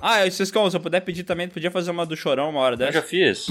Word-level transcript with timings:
Ah, 0.00 0.24
vocês 0.30 0.50
como? 0.50 0.70
Se 0.70 0.76
eu 0.76 0.80
puder 0.80 1.00
pedir 1.00 1.24
também, 1.24 1.48
podia 1.48 1.70
fazer 1.70 1.90
uma 1.90 2.06
do 2.06 2.16
chorão 2.16 2.48
uma 2.50 2.60
hora 2.60 2.74
Eu 2.74 2.78
dessa. 2.78 2.92
já 2.92 3.02
fiz. 3.02 3.46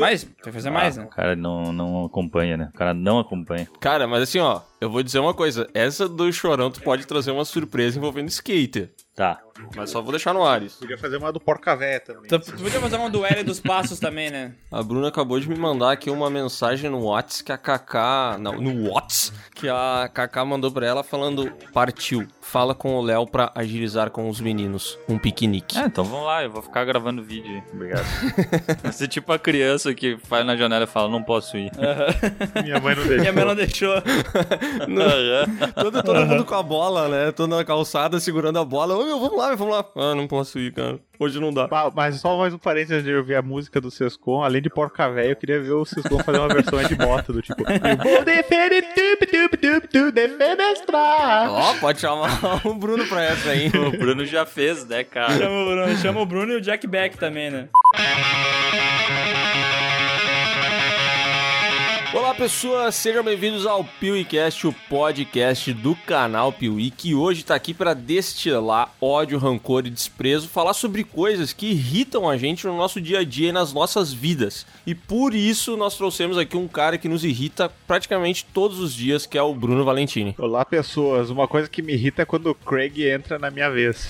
Mas, 0.00 0.24
tem 0.24 0.34
que 0.42 0.52
fazer 0.52 0.70
mais, 0.70 0.96
Ah, 0.96 1.02
né? 1.02 1.06
O 1.06 1.10
cara 1.10 1.36
não, 1.36 1.72
não 1.72 2.04
acompanha, 2.06 2.56
né? 2.56 2.70
O 2.72 2.76
cara 2.76 2.94
não 2.94 3.18
acompanha. 3.18 3.68
Cara, 3.80 4.06
mas 4.06 4.22
assim, 4.22 4.38
ó, 4.38 4.60
eu 4.80 4.90
vou 4.90 5.02
dizer 5.02 5.18
uma 5.18 5.34
coisa. 5.34 5.68
Essa 5.74 6.08
do 6.08 6.32
chorão 6.32 6.70
tu 6.70 6.80
pode 6.82 7.06
trazer 7.06 7.30
uma 7.30 7.44
surpresa 7.44 7.98
envolvendo 7.98 8.28
skater. 8.28 8.90
Tá. 9.18 9.40
Mas 9.74 9.90
só 9.90 10.00
vou 10.00 10.12
deixar 10.12 10.32
no 10.32 10.44
ar 10.44 10.62
isso. 10.62 10.78
Podia 10.78 10.96
fazer 10.96 11.16
uma 11.16 11.32
do 11.32 11.40
Porca 11.40 11.74
Véia 11.74 11.98
também. 11.98 12.28
Tu 12.28 12.38
podia 12.38 12.80
fazer 12.80 12.96
uma 12.96 13.10
do 13.10 13.26
L 13.26 13.42
dos 13.42 13.58
passos 13.58 13.98
também, 13.98 14.30
né? 14.30 14.52
A 14.70 14.80
Bruna 14.80 15.08
acabou 15.08 15.40
de 15.40 15.48
me 15.48 15.56
mandar 15.58 15.90
aqui 15.90 16.08
uma 16.08 16.30
mensagem 16.30 16.88
no 16.88 17.08
Whats 17.08 17.42
que 17.42 17.50
a 17.50 17.58
Kaká. 17.58 18.36
Não, 18.38 18.60
no 18.60 18.92
Whats 18.92 19.32
que 19.56 19.68
a 19.68 20.08
Kaká 20.14 20.44
mandou 20.44 20.70
pra 20.70 20.86
ela 20.86 21.02
falando: 21.02 21.50
partiu. 21.72 22.28
Fala 22.40 22.74
com 22.74 22.94
o 22.94 23.02
Léo 23.02 23.26
pra 23.26 23.52
agilizar 23.54 24.10
com 24.10 24.26
os 24.28 24.40
meninos. 24.40 24.98
Um 25.06 25.18
piquenique. 25.18 25.76
Ah, 25.76 25.84
então 25.84 26.02
vamos 26.02 26.24
lá, 26.24 26.44
eu 26.44 26.50
vou 26.50 26.62
ficar 26.62 26.82
gravando 26.84 27.22
vídeo. 27.22 27.50
aí. 27.56 27.62
Obrigado. 27.74 28.06
Vai 28.82 28.92
ser 28.92 29.06
tipo 29.08 29.30
a 29.32 29.38
criança 29.38 29.92
que 29.92 30.16
vai 30.28 30.42
na 30.44 30.56
janela 30.56 30.84
e 30.84 30.86
fala, 30.86 31.10
não 31.10 31.22
posso 31.22 31.58
ir. 31.58 31.70
Minha 32.64 32.80
mãe 32.80 32.94
não 32.94 33.02
deixou. 33.02 33.20
Minha 33.20 33.32
mãe 33.34 33.44
não 33.44 33.54
deixou. 33.54 33.94
Todo, 35.74 36.02
todo 36.02 36.26
mundo 36.26 36.44
com 36.44 36.54
a 36.54 36.62
bola, 36.62 37.08
né? 37.08 37.32
Todo 37.32 37.48
na 37.56 37.64
calçada 37.64 38.20
segurando 38.20 38.58
a 38.58 38.64
bola. 38.64 38.96
Ô 38.96 39.04
meu, 39.04 39.18
vamos 39.20 39.36
lá, 39.38 39.54
vamos 39.54 39.74
lá. 39.74 39.84
Ah, 39.96 40.14
não 40.14 40.26
posso 40.26 40.58
ir, 40.58 40.72
cara. 40.72 40.98
Hoje 41.20 41.40
não 41.40 41.52
dá. 41.52 41.66
Bah, 41.66 41.90
Mas 41.94 42.20
só 42.20 42.36
mais 42.38 42.54
um 42.54 42.58
parênteses 42.58 43.02
de 43.02 43.12
ouvir 43.12 43.34
a 43.34 43.42
música 43.42 43.80
do 43.80 43.90
Sescon, 43.90 44.42
além 44.42 44.62
de 44.62 44.70
Porca 44.70 45.10
Véia, 45.10 45.30
eu 45.30 45.36
queria 45.36 45.60
ver 45.60 45.72
o 45.72 45.84
Sescon 45.84 46.18
fazer 46.22 46.38
uma 46.38 46.48
versão 46.48 46.80
de 46.82 46.94
bota 46.94 47.32
do 47.32 47.42
tipo. 47.42 47.62
Eu 47.62 47.96
vou 47.96 48.24
defender 48.24 48.82
tup, 48.94 49.26
tup, 49.26 49.56
tup, 49.56 49.86
tup, 49.88 50.12
defenestrar. 50.12 51.50
Ó, 51.50 51.74
pode 51.80 52.00
chamar 52.00 52.64
o 52.64 52.74
Bruno 52.74 53.04
pra 53.06 53.24
essa 53.24 53.50
aí. 53.50 53.68
O 53.68 53.90
Bruno 53.90 54.24
já 54.24 54.46
fez, 54.46 54.86
né, 54.86 55.02
cara? 55.02 55.36
Chama 55.36 55.56
o 55.60 55.64
Bruno, 55.64 55.96
chama 55.96 56.20
o 56.20 56.26
Bruno 56.26 56.52
e 56.52 56.56
o 56.56 56.60
Jack 56.60 56.86
Beck 56.86 57.16
também, 57.18 57.50
né? 57.50 57.68
Olá 62.14 62.34
pessoas, 62.34 62.94
sejam 62.94 63.22
bem-vindos 63.22 63.66
ao 63.66 63.84
PeeWeeCast, 63.84 64.66
o 64.66 64.72
podcast 64.88 65.72
do 65.74 65.94
canal 65.94 66.50
Piuí, 66.50 66.90
que 66.90 67.14
hoje 67.14 67.44
tá 67.44 67.54
aqui 67.54 67.74
para 67.74 67.92
destilar 67.92 68.90
ódio, 68.98 69.38
rancor 69.38 69.86
e 69.86 69.90
desprezo, 69.90 70.48
falar 70.48 70.72
sobre 70.72 71.04
coisas 71.04 71.52
que 71.52 71.66
irritam 71.66 72.26
a 72.28 72.36
gente 72.38 72.66
no 72.66 72.74
nosso 72.76 72.98
dia 72.98 73.18
a 73.20 73.24
dia 73.24 73.50
e 73.50 73.52
nas 73.52 73.74
nossas 73.74 74.10
vidas. 74.10 74.64
E 74.86 74.94
por 74.94 75.34
isso 75.34 75.76
nós 75.76 75.96
trouxemos 75.98 76.38
aqui 76.38 76.56
um 76.56 76.66
cara 76.66 76.96
que 76.96 77.08
nos 77.10 77.24
irrita 77.24 77.70
praticamente 77.86 78.46
todos 78.54 78.78
os 78.80 78.94
dias, 78.94 79.26
que 79.26 79.36
é 79.36 79.42
o 79.42 79.54
Bruno 79.54 79.84
Valentini. 79.84 80.34
Olá, 80.38 80.64
pessoas. 80.64 81.28
Uma 81.28 81.46
coisa 81.46 81.68
que 81.68 81.82
me 81.82 81.92
irrita 81.92 82.22
é 82.22 82.24
quando 82.24 82.46
o 82.50 82.54
Craig 82.54 83.06
entra 83.06 83.38
na 83.38 83.50
minha 83.50 83.70
vez. 83.70 84.08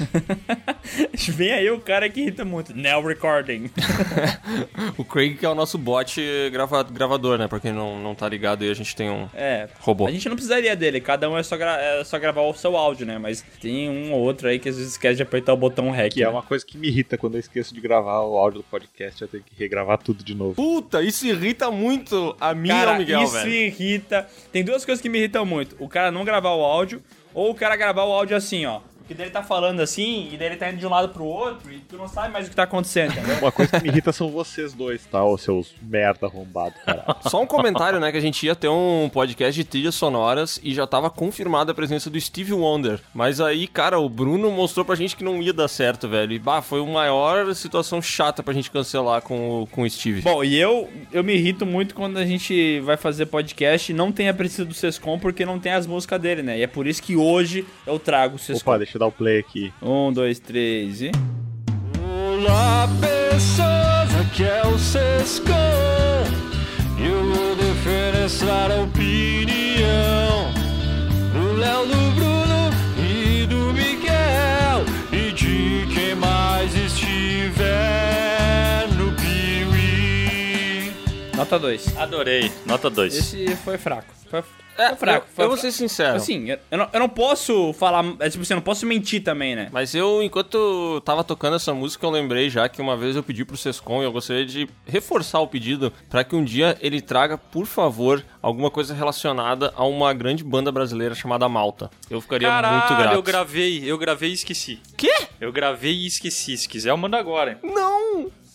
Vem 1.31 1.51
aí 1.53 1.69
o 1.71 1.81
cara 1.81 2.09
que 2.09 2.21
irrita 2.21 2.45
muito. 2.45 2.73
Now 2.75 3.03
recording. 3.05 3.71
O 4.97 5.05
Craig 5.05 5.37
que 5.37 5.45
é 5.45 5.49
o 5.49 5.55
nosso 5.55 5.77
bot 5.77 6.21
grava- 6.51 6.83
gravador, 6.85 7.39
né? 7.39 7.47
Pra 7.47 7.61
quem 7.61 7.73
não, 7.73 7.88
não 7.97 8.13
tá 8.15 8.29
ligado 8.29 8.63
aí, 8.65 8.71
a 8.71 8.75
gente 8.75 8.97
tem 8.97 9.09
um 9.09 9.29
É. 9.33 9.69
robô. 9.79 10.07
A 10.09 10.11
gente 10.11 10.29
não 10.29 10.35
precisaria 10.35 10.75
dele, 10.75 11.01
cada 11.01 11.31
um 11.31 11.39
é 11.39 11.43
só, 11.45 11.57
gra- 11.57 11.81
é 11.81 12.03
só 12.03 12.19
gravar 12.19 12.43
o 12.43 12.53
seu 12.55 12.77
áudio, 12.77 13.07
né? 13.07 13.19
Mas 13.19 13.45
tem 13.61 13.89
um 13.89 14.13
ou 14.13 14.21
outro 14.21 14.49
aí 14.49 14.59
que 14.59 14.69
às 14.69 14.77
vezes 14.77 14.93
esquece 14.93 15.17
de 15.17 15.23
apertar 15.23 15.53
o 15.53 15.57
botão 15.57 15.91
REC. 15.91 16.13
Que 16.15 16.23
é 16.23 16.27
né? 16.27 16.33
uma 16.33 16.43
coisa 16.43 16.67
que 16.67 16.77
me 16.77 16.89
irrita 16.89 17.17
quando 17.17 17.35
eu 17.35 17.41
esqueço 17.41 17.73
de 17.73 17.81
gravar 17.81 18.21
o 18.23 18.37
áudio 18.37 18.61
do 18.61 18.65
podcast. 18.65 19.23
Eu 19.23 19.29
tenho 19.29 19.45
que 19.45 19.53
regravar 19.57 19.99
tudo 19.99 20.25
de 20.25 20.35
novo. 20.35 20.55
Puta, 20.55 21.01
isso 21.03 21.27
irrita 21.27 21.71
muito 21.71 22.35
a 22.41 22.53
mim 22.55 22.69
e 22.69 22.73
Cara, 22.73 22.91
ao 22.93 22.99
Miguel, 22.99 23.23
isso 23.23 23.35
velho. 23.35 23.51
irrita. 23.53 24.27
Tem 24.51 24.65
duas 24.65 24.85
coisas 24.85 25.01
que 25.01 25.09
me 25.09 25.19
irritam 25.19 25.47
muito: 25.47 25.77
o 25.79 25.89
cara 25.89 26.11
não 26.11 26.25
gravar 26.25 26.51
o 26.55 26.63
áudio, 26.65 27.03
ou 27.35 27.51
o 27.51 27.55
cara 27.55 27.77
gravar 27.77 28.05
o 28.05 28.13
áudio 28.13 28.37
assim, 28.37 28.67
ó. 28.67 28.81
Porque 29.09 29.15
daí 29.15 29.25
ele 29.29 29.33
tá 29.33 29.43
falando 29.43 29.81
assim, 29.81 30.29
e 30.31 30.37
daí 30.37 30.49
ele 30.49 30.57
tá 30.57 30.69
indo 30.71 30.77
de 30.79 30.87
um 30.87 30.91
lado 30.91 31.09
pro 31.09 31.25
outro, 31.25 31.73
e 31.73 31.79
tu 31.79 31.97
não 31.97 32.07
sabe 32.07 32.31
mais 32.31 32.47
o 32.47 32.51
que 32.51 32.55
tá 32.57 32.65
acontecendo, 32.65 33.13
entendeu? 33.13 33.39
Uma 33.39 33.51
coisa 33.51 33.73
que 33.73 33.83
me 33.83 33.89
irrita 33.89 34.13
são 34.13 34.29
vocês 34.31 34.75
dois, 34.75 35.07
tá? 35.07 35.25
Ô 35.25 35.39
seus 35.39 35.75
merda 35.81 36.27
arrombado, 36.27 36.75
caralho. 36.85 37.17
Só 37.23 37.41
um 37.41 37.47
comentário, 37.47 37.99
né? 37.99 38.13
Que 38.13 38.19
a 38.19 38.21
gente 38.21 38.45
ia 38.45 38.55
ter 38.55 38.69
um 38.69 39.09
podcast 39.11 39.55
de 39.55 39.65
trilhas 39.65 39.95
sonoras 39.95 40.61
e 40.63 40.75
já 40.75 40.87
tava 40.87 41.09
confirmada 41.09 41.73
a 41.73 41.75
presença 41.75 42.11
do 42.11 42.21
Steve 42.21 42.53
Wonder. 42.53 43.01
Mas 43.15 43.41
aí, 43.41 43.67
cara, 43.67 43.99
o 43.99 44.11
Bruno 44.11 44.51
mostrou 44.51 44.85
pra 44.85 44.95
gente 44.95 45.17
que 45.17 45.25
não 45.25 45.41
ia 45.43 45.55
dar 45.55 45.69
certo, 45.69 46.07
velho. 46.07 46.33
E 46.35 46.39
bah, 46.39 46.61
foi 46.61 46.83
a 46.83 46.85
maior 46.87 47.55
situação 47.55 48.03
chata 48.03 48.43
pra 48.43 48.53
gente 48.53 48.71
cancelar 48.71 49.23
com, 49.23 49.63
o- 49.63 49.67
com 49.69 49.83
o 49.85 49.91
Steve. 49.91 50.21
Bom, 50.21 50.45
e 50.45 50.55
eu, 50.61 50.87
eu 51.11 51.25
me 51.25 51.33
irrito 51.35 51.65
muito 51.65 51.95
quando 51.95 52.19
a 52.19 52.27
gente 52.27 52.79
vai 52.81 52.99
fazer 52.99 53.25
podcast 53.25 53.91
e 53.91 53.95
não 53.95 54.13
tem 54.13 54.29
a 54.29 54.35
precisa 54.35 54.67
do 54.67 54.75
Sescom 54.75 55.19
porque 55.19 55.47
não 55.47 55.59
tem 55.59 55.73
as 55.73 55.87
músicas 55.87 56.21
dele, 56.21 56.43
né? 56.43 56.59
E 56.59 56.63
é 56.63 56.67
por 56.67 56.87
isso 56.87 57.03
que 57.03 57.17
hoje 57.17 57.65
eu 57.87 57.99
trago 57.99 58.37
o 58.37 58.39
Sescom. 58.39 58.71
Opa, 58.73 58.79
deixa 58.79 58.98
eu 58.99 59.01
dar 59.01 59.07
o 59.07 59.13
play 59.13 59.39
aqui. 59.39 59.73
Um, 59.81 60.13
dois, 60.13 60.39
três 60.41 61.01
e. 61.01 61.11
Olá, 62.03 62.89
pessoas, 63.01 64.15
aqui 64.21 64.45
é 64.45 64.67
o 64.67 64.79
Sescom. 64.79 65.55
Eu 66.99 67.33
vou 67.33 67.57
defenestrar 67.57 68.71
a 68.73 68.83
opinião 68.83 70.53
do 71.33 71.53
Léo, 71.57 71.87
do 71.87 72.11
Bruno 72.17 72.71
e 72.99 73.47
do 73.47 73.73
Miguel. 73.73 74.85
E 75.13 75.33
de 75.33 75.87
quem 75.95 76.15
mais 76.17 76.75
estiver 76.75 77.59
no 78.97 79.13
Piuí. 79.13 80.93
Nota 81.37 81.59
dois. 81.59 81.97
Adorei. 81.97 82.51
Nota 82.67 82.91
2. 82.91 83.15
Esse 83.15 83.57
foi 83.57 83.79
fraco. 83.79 84.13
Foi, 84.29 84.43
É, 84.79 84.95
fraco. 84.95 85.27
eu, 85.29 85.35
Foi 85.35 85.45
eu 85.45 85.49
vou 85.49 85.59
ser 85.59 85.73
sincero. 85.73 86.17
Assim, 86.17 86.49
eu, 86.51 86.59
eu 86.71 86.79
não, 86.79 86.89
eu 86.93 87.01
não 87.01 87.09
posso 87.09 87.73
falar. 87.73 88.05
É 88.21 88.31
tipo 88.31 88.43
assim, 88.43 88.55
eu 88.55 88.59
não 88.59 88.63
posso 88.63 88.87
mentir 88.87 89.23
também, 89.23 89.57
né? 89.57 89.69
Mas 89.73 89.95
eu, 89.95 90.23
enquanto 90.23 91.01
tava 91.05 91.25
tocando 91.25 91.57
essa 91.57 91.75
música, 91.75 92.07
eu 92.07 92.11
lembrei 92.11 92.49
já 92.49 92.69
que 92.69 92.81
uma 92.81 92.97
vez 92.97 93.17
eu 93.17 93.23
pedi 93.23 93.45
pro 93.45 93.57
Sescom 93.57 94.01
e 94.03 94.05
eu 94.05 94.13
gostaria 94.13 94.47
de 94.47 94.69
reforçar 94.87 95.41
o 95.41 95.49
pedido 95.49 95.93
pra 96.09 96.23
que 96.23 96.37
um 96.37 96.45
dia 96.45 96.77
ele 96.81 97.01
traga, 97.01 97.37
por 97.37 97.67
favor, 97.67 98.25
alguma 98.41 98.71
coisa 98.71 98.95
relacionada 98.95 99.73
a 99.77 99.85
uma 99.85 100.15
grande 100.15 100.45
banda 100.45 100.71
brasileira 100.71 101.15
chamada 101.15 101.49
Malta. 101.49 101.91
Eu 102.09 102.21
ficaria 102.21 102.49
muito 102.51 102.95
grato. 102.97 103.15
eu 103.15 103.23
gravei, 103.23 103.83
eu 103.85 103.99
gravei 103.99 104.31
e 104.31 104.35
esqueci. 104.35 104.81
Quê? 104.97 105.13
Eu 105.41 105.51
gravei 105.53 105.93
e 105.93 106.07
esqueci. 106.07 106.57
Se 106.57 106.69
quiser, 106.69 106.91
eu 106.91 106.97
mando 106.97 107.17
agora. 107.17 107.53
hein? 107.53 107.59
Não! 107.75 107.98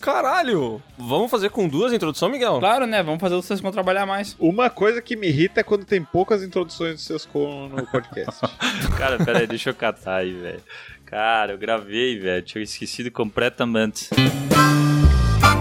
Caralho! 0.04 0.82
Vamos 0.98 1.30
fazer 1.30 1.48
com 1.48 1.66
duas 1.66 1.90
introduções, 1.90 2.30
Miguel? 2.30 2.58
Claro, 2.58 2.86
né? 2.86 3.02
Vamos 3.02 3.22
fazer 3.22 3.36
o 3.36 3.40
Sescom 3.40 3.70
trabalhar 3.70 4.04
mais. 4.04 4.36
Uma 4.38 4.68
coisa 4.68 5.00
que 5.00 5.16
me 5.16 5.28
irrita 5.28 5.60
é 5.60 5.62
quando 5.62 5.86
tem 5.86 6.04
poucas 6.04 6.42
introduções 6.42 6.96
do 6.96 7.00
Sescon 7.00 7.70
no 7.70 7.86
podcast. 7.86 8.38
Cara, 8.98 9.16
pera 9.24 9.38
aí, 9.38 9.46
deixa 9.46 9.70
eu 9.70 9.74
catar 9.74 10.16
aí, 10.16 10.34
velho. 10.34 10.60
Cara, 11.06 11.52
eu 11.52 11.58
gravei, 11.58 12.18
velho. 12.18 12.42
Tinha 12.42 12.62
esquecido 12.62 13.10
completamente. 13.10 14.10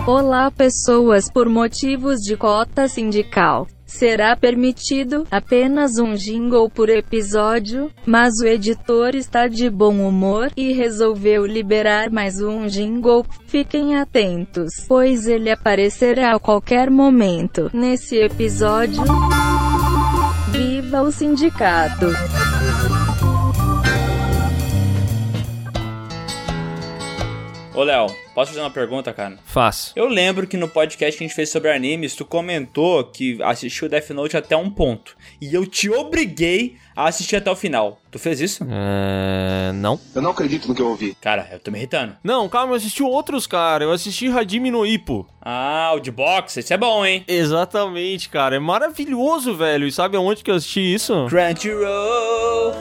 Olá, 0.06 0.52
pessoas. 0.52 1.31
Por 1.31 1.48
motivos 1.48 2.20
de 2.20 2.36
cota 2.36 2.90
sindical, 2.90 3.66
será 3.94 4.36
permitido 4.36 5.26
apenas 5.30 5.98
um 5.98 6.16
jingle 6.16 6.70
por 6.70 6.90
episódio, 6.90 7.92
mas 8.06 8.34
o 8.42 8.46
editor 8.46 9.16
está 9.16 9.48
de 9.48 9.70
bom 9.70 10.08
humor 10.08 10.52
e 10.58 10.74
resolveu 10.74 11.46
liberar 11.46 12.09
mais 12.09 12.42
um 12.42 12.66
jingle. 12.68 13.26
Fiquem 13.48 13.96
atentos, 13.96 14.86
pois 14.88 15.28
ele 15.28 15.52
aparecerá 15.52 16.36
a 16.36 16.40
qualquer 16.40 16.90
momento 16.90 17.70
nesse 17.74 18.18
episódio. 18.18 19.04
Viva 20.52 21.02
o 21.02 21.12
sindicato! 21.12 22.08
Ô, 27.76 27.82
Léo, 27.84 28.06
posso 28.36 28.52
fazer 28.52 28.62
uma 28.62 28.70
pergunta, 28.70 29.12
cara? 29.12 29.40
Faz. 29.46 29.94
Eu 29.96 30.08
lembro 30.08 30.46
que 30.46 30.56
no 30.56 30.68
podcast 30.70 31.18
que 31.18 31.24
a 31.24 31.28
gente 31.28 31.36
fez 31.36 31.50
sobre 31.50 31.72
animes, 31.72 32.16
tu 32.16 32.24
comentou 32.24 33.04
que 33.04 33.42
assistiu 33.42 33.90
Death 33.90 34.12
Note 34.12 34.38
até 34.38 34.56
um 34.56 34.70
ponto. 34.70 35.18
E 35.42 35.56
eu 35.56 35.66
te 35.66 35.90
obriguei 35.90 36.78
a 36.96 37.08
assistir 37.08 37.36
até 37.36 37.50
o 37.50 37.56
final. 37.56 38.00
Tu 38.12 38.20
fez 38.20 38.40
isso? 38.40 38.64
É. 38.70 39.72
Não. 39.74 40.00
Eu 40.14 40.22
não 40.22 40.30
acredito 40.30 40.68
no 40.68 40.76
que 40.76 40.84
eu 40.84 40.88
ouvi. 40.88 41.18
Cara, 41.20 41.50
eu 41.52 41.60
tô 41.60 41.72
me 41.72 41.80
irritando. 41.80 42.16
Não, 42.24 42.48
calma, 42.48 42.74
eu 42.74 42.78
assisti 42.78 43.02
outros, 43.02 43.48
cara. 43.48 43.84
Eu 43.86 43.92
assisti 43.92 44.28
Hajime 44.28 44.69
no 44.69 44.86
Ippo. 44.86 45.28
Ah, 45.42 45.94
o 45.96 46.00
de 46.00 46.12
boxe, 46.12 46.60
esse 46.60 46.76
é 46.76 46.78
bom, 46.78 47.04
hein? 47.04 47.26
Exatamente, 47.28 48.30
cara. 48.30 48.56
É 48.56 48.60
maravilhoso, 48.60 49.56
velho. 49.56 49.88
E 49.88 49.92
sabe 49.92 50.16
aonde 50.16 50.44
que 50.44 50.52
eu 50.52 50.56
assisti 50.56 50.94
isso? 50.94 51.26
Crunchyroll. 51.28 52.74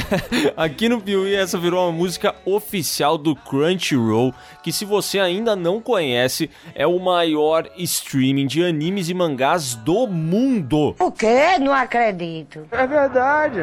Aqui 0.56 0.88
no 0.88 1.00
Piuí, 1.00 1.34
essa 1.34 1.58
virou 1.58 1.84
uma 1.84 1.92
música 1.92 2.34
oficial 2.44 3.16
do 3.18 3.34
Crunchyroll, 3.34 4.34
que 4.62 4.72
se 4.72 4.84
você 4.84 5.18
ainda 5.18 5.54
não 5.56 5.80
conhece, 5.80 6.50
é 6.74 6.86
o 6.86 6.98
maior 6.98 7.68
streaming 7.76 8.46
de 8.46 8.64
animes 8.64 9.08
e 9.08 9.14
mangás 9.14 9.74
do 9.74 10.06
mundo. 10.06 10.94
O 10.98 11.10
quê? 11.12 11.58
Não 11.60 11.72
acredito. 11.72 12.66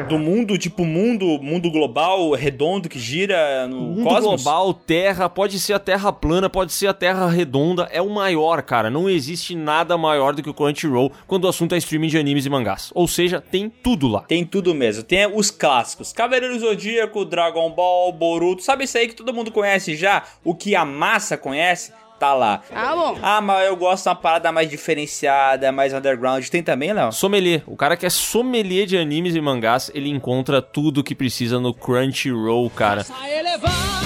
Do 0.08 0.18
mundo, 0.18 0.58
tipo 0.58 0.84
mundo, 0.84 1.38
mundo 1.42 1.70
global, 1.70 2.32
redondo, 2.32 2.88
que 2.88 2.98
gira 2.98 3.66
no 3.66 3.80
Mundo 3.80 4.04
cosmos. 4.04 4.42
global, 4.42 4.74
terra, 4.74 5.28
pode 5.28 5.58
ser 5.60 5.74
a 5.74 5.78
terra 5.78 6.12
plana, 6.12 6.48
pode 6.48 6.72
ser 6.72 6.86
a 6.86 6.94
terra 6.94 7.28
redonda, 7.28 7.88
é 7.90 8.00
o 8.00 8.10
maior, 8.10 8.62
cara. 8.62 8.90
Não 8.90 9.08
existe 9.08 9.54
nada 9.54 9.96
maior 9.96 10.34
do 10.34 10.42
que 10.42 10.50
o 10.50 10.54
Crunchyroll 10.54 11.12
quando 11.26 11.44
o 11.44 11.48
assunto 11.48 11.74
é 11.74 11.78
streaming 11.78 12.08
de 12.08 12.18
animes 12.18 12.46
e 12.46 12.50
mangás. 12.50 12.90
Ou 12.94 13.06
seja, 13.06 13.40
tem 13.40 13.68
tudo 13.68 14.08
lá. 14.08 14.20
Tem 14.22 14.44
tudo 14.44 14.74
mesmo. 14.74 15.02
Tem 15.02 15.26
os 15.26 15.50
clássicos. 15.50 15.84
clássicos. 15.84 16.12
Cavaleiro 16.24 16.54
do 16.54 16.58
Zodíaco, 16.58 17.22
Dragon 17.22 17.68
Ball, 17.68 18.10
Boruto. 18.10 18.62
Sabe 18.62 18.84
isso 18.84 18.96
aí 18.96 19.08
que 19.08 19.14
todo 19.14 19.34
mundo 19.34 19.52
conhece 19.52 19.94
já? 19.94 20.22
O 20.42 20.54
que 20.54 20.74
a 20.74 20.82
massa 20.82 21.36
conhece? 21.36 21.92
Tá 22.18 22.32
lá. 22.32 22.62
Ah, 22.74 22.94
bom. 22.94 23.18
Ah, 23.20 23.40
mas 23.42 23.66
eu 23.66 23.76
gosto 23.76 24.04
de 24.04 24.08
uma 24.08 24.14
parada 24.14 24.50
mais 24.50 24.70
diferenciada, 24.70 25.70
mais 25.70 25.92
underground. 25.92 26.42
Tem 26.48 26.62
também, 26.62 26.94
Léo? 26.94 27.12
Sommelier. 27.12 27.62
O 27.66 27.76
cara 27.76 27.94
que 27.94 28.06
é 28.06 28.10
sommelier 28.10 28.86
de 28.86 28.96
animes 28.96 29.34
e 29.34 29.40
mangás, 29.42 29.90
ele 29.94 30.08
encontra 30.08 30.62
tudo 30.62 31.04
que 31.04 31.14
precisa 31.14 31.60
no 31.60 31.74
Crunchyroll, 31.74 32.70
cara. 32.70 33.04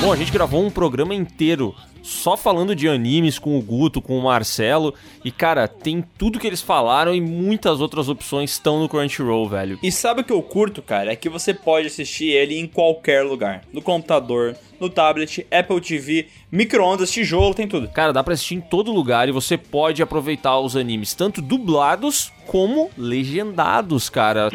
Bom, 0.01 0.13
a 0.13 0.17
gente 0.17 0.33
gravou 0.33 0.65
um 0.65 0.71
programa 0.71 1.15
inteiro 1.15 1.73
só 2.03 2.37
falando 2.37 2.75
de 2.75 2.89
animes 2.89 3.39
com 3.39 3.59
o 3.59 3.63
Guto, 3.63 4.01
com 4.01 4.19
o 4.19 4.23
Marcelo. 4.23 4.95
E, 5.25 5.31
cara, 5.31 5.69
tem 5.69 6.05
tudo 6.17 6.39
que 6.39 6.47
eles 6.47 6.61
falaram 6.61 7.15
e 7.15 7.21
muitas 7.21 7.81
outras 7.81 8.09
opções 8.09 8.53
estão 8.53 8.81
no 8.81 8.89
Crunchyroll, 8.89 9.49
velho. 9.49 9.79
E 9.83 9.93
sabe 9.93 10.21
o 10.21 10.25
que 10.25 10.33
eu 10.33 10.43
curto, 10.43 10.83
cara? 10.83 11.13
É 11.13 11.17
que 11.17 11.29
você 11.29 11.53
pode 11.53 11.87
assistir 11.87 12.31
ele 12.31 12.59
em 12.59 12.67
qualquer 12.67 13.25
lugar. 13.25 13.63
No 13.73 13.83
computador, 13.83 14.57
no 14.81 14.89
tablet, 14.89 15.47
Apple 15.51 15.81
TV, 15.81 16.29
micro-ondas, 16.51 17.11
tijolo, 17.11 17.55
tem 17.55 17.67
tudo. 17.67 17.89
Cara, 17.89 18.13
dá 18.13 18.23
pra 18.23 18.35
assistir 18.35 18.55
em 18.55 18.61
todo 18.61 18.93
lugar 18.93 19.29
e 19.29 19.33
você 19.33 19.57
pode 19.57 20.03
aproveitar 20.03 20.59
os 20.59 20.77
animes, 20.77 21.15
tanto 21.15 21.43
dublados 21.43 22.33
como 22.47 22.91
legendados, 22.97 24.09
cara. 24.09 24.49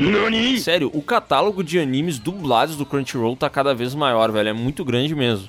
Sério, 0.60 0.90
o 0.94 1.02
catálogo 1.02 1.64
de 1.64 1.80
animes 1.80 2.18
dublados 2.18 2.76
do 2.76 2.86
Crunchyroll 2.86 3.36
tá 3.36 3.50
cada 3.50 3.74
vez 3.74 3.94
maior, 3.94 4.32
velho. 4.32 4.50
É 4.50 4.54
muito 4.54 4.84
grande 4.84 5.14
mesmo. 5.14 5.48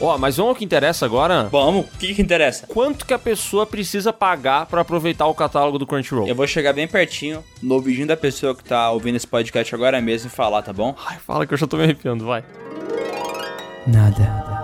Ó, 0.00 0.16
mas 0.16 0.36
vamos 0.36 0.50
ao 0.50 0.56
que 0.56 0.64
interessa 0.64 1.04
agora. 1.04 1.44
Vamos, 1.50 1.86
o 1.86 1.98
que 1.98 2.14
que 2.14 2.22
interessa? 2.22 2.66
Quanto 2.68 3.04
que 3.04 3.12
a 3.12 3.18
pessoa 3.18 3.66
precisa 3.66 4.12
pagar 4.12 4.66
pra 4.66 4.82
aproveitar 4.82 5.26
o 5.26 5.34
catálogo 5.34 5.78
do 5.78 5.86
Crunchyroll? 5.86 6.28
Eu 6.28 6.36
vou 6.36 6.46
chegar 6.46 6.72
bem 6.72 6.86
pertinho 6.86 7.42
no 7.60 7.74
ouvidinho 7.74 8.06
da 8.06 8.16
pessoa 8.16 8.54
que 8.54 8.62
tá 8.62 8.90
ouvindo 8.90 9.16
esse 9.16 9.26
podcast 9.26 9.74
agora 9.74 10.00
mesmo 10.00 10.28
e 10.28 10.30
falar, 10.30 10.62
tá 10.62 10.72
bom? 10.72 10.94
Ai, 11.06 11.18
fala 11.18 11.46
que 11.46 11.52
eu 11.52 11.58
já 11.58 11.66
tô 11.66 11.76
me 11.76 11.82
arrepiando, 11.82 12.24
vai. 12.24 12.44
Nada. 13.86 14.58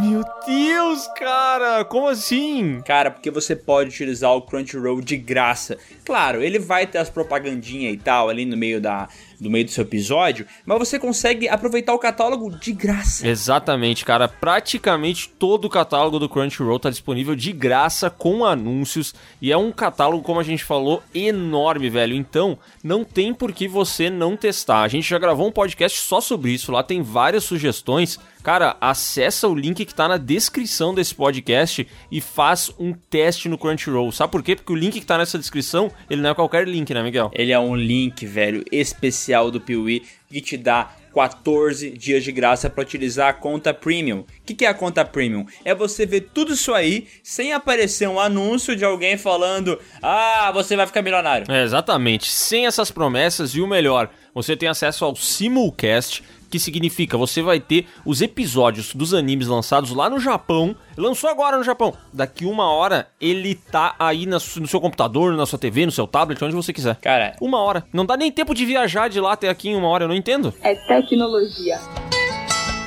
Meu 0.00 0.22
Deus, 0.46 1.06
cara, 1.18 1.84
como 1.84 2.08
assim? 2.08 2.80
Cara, 2.86 3.10
porque 3.10 3.30
você 3.30 3.54
pode 3.54 3.90
utilizar 3.90 4.30
o 4.32 4.42
Crunchyroll 4.42 5.00
de 5.00 5.16
graça. 5.16 5.76
Claro, 6.04 6.42
ele 6.42 6.58
vai 6.58 6.86
ter 6.86 6.98
as 6.98 7.10
propagandinhas 7.10 7.94
e 7.94 7.98
tal 7.98 8.28
ali 8.28 8.44
no 8.46 8.56
meio 8.56 8.80
da 8.80 9.08
do 9.42 9.50
meio 9.50 9.64
do 9.64 9.70
seu 9.70 9.82
episódio, 9.82 10.46
mas 10.64 10.78
você 10.78 10.98
consegue 10.98 11.48
aproveitar 11.48 11.92
o 11.92 11.98
catálogo 11.98 12.50
de 12.50 12.72
graça. 12.72 13.26
Exatamente, 13.26 14.04
cara. 14.04 14.28
Praticamente 14.28 15.28
todo 15.28 15.64
o 15.66 15.70
catálogo 15.70 16.18
do 16.18 16.28
Crunchyroll 16.28 16.78
tá 16.78 16.90
disponível 16.90 17.34
de 17.34 17.52
graça 17.52 18.08
com 18.08 18.44
anúncios 18.44 19.14
e 19.40 19.50
é 19.52 19.56
um 19.56 19.72
catálogo, 19.72 20.22
como 20.22 20.40
a 20.40 20.44
gente 20.44 20.64
falou, 20.64 21.02
enorme, 21.14 21.90
velho. 21.90 22.14
Então, 22.14 22.58
não 22.82 23.04
tem 23.04 23.34
por 23.34 23.52
que 23.52 23.66
você 23.66 24.08
não 24.08 24.36
testar. 24.36 24.82
A 24.82 24.88
gente 24.88 25.08
já 25.08 25.18
gravou 25.18 25.46
um 25.46 25.52
podcast 25.52 25.98
só 25.98 26.20
sobre 26.20 26.52
isso, 26.52 26.72
lá 26.72 26.82
tem 26.82 27.02
várias 27.02 27.44
sugestões. 27.44 28.18
Cara, 28.42 28.76
acessa 28.80 29.46
o 29.46 29.54
link 29.54 29.84
que 29.84 29.94
tá 29.94 30.08
na 30.08 30.16
descrição 30.16 30.92
desse 30.92 31.14
podcast 31.14 31.86
e 32.10 32.20
faz 32.20 32.72
um 32.76 32.92
teste 32.92 33.48
no 33.48 33.56
Crunchyroll. 33.56 34.10
Sabe 34.10 34.32
por 34.32 34.42
quê? 34.42 34.56
Porque 34.56 34.72
o 34.72 34.76
link 34.76 34.98
que 34.98 35.06
tá 35.06 35.16
nessa 35.16 35.38
descrição, 35.38 35.88
ele 36.10 36.20
não 36.20 36.30
é 36.30 36.34
qualquer 36.34 36.66
link, 36.66 36.92
né, 36.92 37.02
Miguel? 37.04 37.30
Ele 37.32 37.52
é 37.52 37.58
um 37.58 37.76
link, 37.76 38.26
velho, 38.26 38.64
especial 38.72 39.31
do 39.50 39.60
Piuí 39.60 40.02
que 40.30 40.40
te 40.40 40.56
dá 40.56 40.90
14 41.14 41.90
dias 41.90 42.24
de 42.24 42.32
graça 42.32 42.70
para 42.70 42.82
utilizar 42.82 43.28
a 43.28 43.32
conta 43.32 43.74
Premium. 43.74 44.20
O 44.20 44.26
que, 44.46 44.54
que 44.54 44.64
é 44.64 44.68
a 44.68 44.74
conta 44.74 45.04
Premium? 45.04 45.46
É 45.64 45.74
você 45.74 46.06
ver 46.06 46.28
tudo 46.32 46.54
isso 46.54 46.72
aí 46.72 47.06
sem 47.22 47.52
aparecer 47.52 48.08
um 48.08 48.18
anúncio 48.18 48.74
de 48.74 48.84
alguém 48.84 49.18
falando: 49.18 49.78
Ah, 50.02 50.50
você 50.52 50.74
vai 50.74 50.86
ficar 50.86 51.02
milionário. 51.02 51.50
É, 51.50 51.62
exatamente. 51.62 52.30
Sem 52.30 52.66
essas 52.66 52.90
promessas 52.90 53.54
e 53.54 53.60
o 53.60 53.66
melhor, 53.66 54.10
você 54.34 54.56
tem 54.56 54.68
acesso 54.68 55.04
ao 55.04 55.14
Simulcast, 55.14 56.24
que 56.52 56.58
significa 56.58 57.16
você 57.16 57.40
vai 57.40 57.58
ter 57.58 57.86
os 58.04 58.20
episódios 58.20 58.94
dos 58.94 59.14
animes 59.14 59.48
lançados 59.48 59.90
lá 59.92 60.10
no 60.10 60.20
Japão. 60.20 60.76
Lançou 60.98 61.30
agora 61.30 61.56
no 61.56 61.64
Japão. 61.64 61.94
Daqui 62.12 62.44
uma 62.44 62.70
hora 62.70 63.08
ele 63.18 63.54
tá 63.54 63.96
aí 63.98 64.26
no 64.26 64.38
seu 64.38 64.78
computador, 64.78 65.34
na 65.34 65.46
sua 65.46 65.58
TV, 65.58 65.86
no 65.86 65.92
seu 65.92 66.06
tablet, 66.06 66.44
onde 66.44 66.54
você 66.54 66.70
quiser. 66.70 66.96
Cara, 66.96 67.34
Uma 67.40 67.58
hora. 67.60 67.84
Não 67.90 68.04
dá 68.04 68.18
nem 68.18 68.30
tempo 68.30 68.54
de 68.54 68.66
viajar 68.66 69.08
de 69.08 69.18
lá 69.18 69.32
até 69.32 69.48
aqui 69.48 69.70
em 69.70 69.76
uma 69.76 69.88
hora, 69.88 70.04
eu 70.04 70.08
não 70.08 70.14
entendo. 70.14 70.52
É 70.62 70.74
tecnologia. 70.74 71.80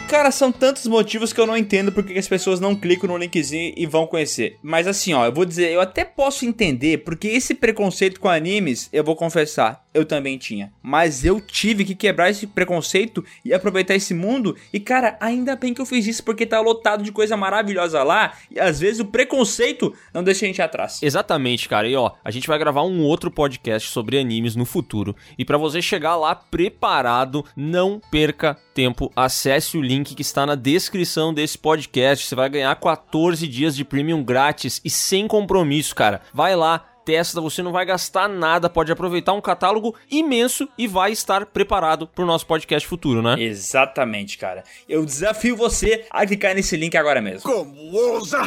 Cara, 0.08 0.30
são 0.30 0.52
tantos 0.52 0.86
motivos 0.86 1.34
que 1.34 1.42
eu 1.42 1.48
não 1.48 1.58
entendo 1.58 1.92
porque 1.92 2.14
que 2.14 2.20
as 2.20 2.28
pessoas 2.28 2.60
não 2.60 2.76
clicam 2.76 3.10
no 3.10 3.18
linkzinho 3.18 3.74
e 3.76 3.88
vão 3.88 4.06
conhecer. 4.06 4.60
Mas 4.62 4.86
assim, 4.86 5.14
ó, 5.14 5.26
eu 5.26 5.34
vou 5.34 5.44
dizer, 5.44 5.72
eu 5.72 5.82
até 5.82 6.06
posso 6.06 6.46
entender, 6.46 7.00
porque 7.00 7.28
esse 7.28 7.56
preconceito 7.56 8.20
com 8.20 8.30
animes, 8.30 8.88
eu 8.94 9.04
vou 9.04 9.16
confessar, 9.16 9.84
eu 9.96 10.06
também 10.06 10.38
tinha. 10.38 10.72
Mas 10.84 11.24
eu 11.24 11.40
tive 11.40 11.86
que 11.86 11.96
quebrar 11.96 12.30
esse 12.30 12.46
preconceito 12.46 13.24
e 13.44 13.54
aproveitar 13.54 13.96
esse 13.96 14.14
mundo. 14.14 14.56
E 14.72 14.80
cara, 14.80 15.18
ainda 15.20 15.56
bem 15.56 15.74
que 15.74 15.82
eu 15.82 15.86
fiz 15.86 16.06
isso, 16.06 16.24
porque 16.24 16.46
tá 16.46 16.60
lotado 16.60 17.04
de 17.04 17.12
coisa 17.12 17.38
maravilhosa 17.38 18.04
lá. 18.04 18.34
E 18.52 18.60
às 18.60 18.80
vezes 18.80 19.00
o 19.00 19.06
preconceito 19.06 19.94
não 20.14 20.24
deixa 20.24 20.46
a 20.46 20.48
gente 20.48 20.62
atrás. 20.62 21.02
Exatamente, 21.02 21.70
cara. 21.70 21.88
E 21.88 21.96
ó, 21.96 22.12
a 22.24 22.30
gente 22.30 22.48
vai 22.48 22.60
gravar 22.60 22.84
um 22.84 23.02
outro 23.04 23.32
podcast 23.32 23.90
sobre 23.90 24.20
animes 24.20 24.56
no 24.56 24.66
futuro. 24.66 25.16
E 25.38 25.46
pra 25.46 25.58
você 25.58 25.82
chegar 25.82 26.18
lá 26.18 26.36
preparado, 26.36 27.46
não 27.56 28.02
perca 28.12 28.58
tempo. 28.74 29.12
Acesse 29.16 29.78
o 29.78 29.82
link 29.82 30.14
que 30.14 30.22
está 30.22 30.46
na 30.46 30.56
descrição 30.56 31.34
desse 31.34 31.58
podcast. 31.58 32.28
Você 32.28 32.36
vai 32.36 32.50
ganhar 32.50 32.76
14 32.76 33.48
dias 33.48 33.76
de 33.76 33.86
premium 33.86 34.22
grátis 34.22 34.82
e 34.84 34.90
sem 34.90 35.28
compromisso, 35.28 35.96
cara. 35.96 36.22
Vai 36.34 36.56
lá. 36.56 36.95
Testa, 37.06 37.40
você 37.40 37.62
não 37.62 37.72
vai 37.72 37.86
gastar 37.86 38.28
nada, 38.28 38.68
pode 38.68 38.92
aproveitar 38.92 39.34
um 39.34 39.42
catálogo 39.42 39.96
imenso 40.10 40.68
e 40.76 40.88
vai 40.88 41.12
estar 41.12 41.46
preparado 41.46 42.08
pro 42.08 42.26
nosso 42.26 42.48
podcast 42.48 42.88
futuro, 42.88 43.22
né? 43.22 43.36
Exatamente, 43.40 44.38
cara. 44.40 44.64
Eu 44.90 45.06
desafio 45.06 45.56
você 45.56 46.06
a 46.10 46.26
clicar 46.26 46.56
nesse 46.56 46.76
link 46.76 46.98
agora 46.98 47.22
mesmo. 47.22 47.48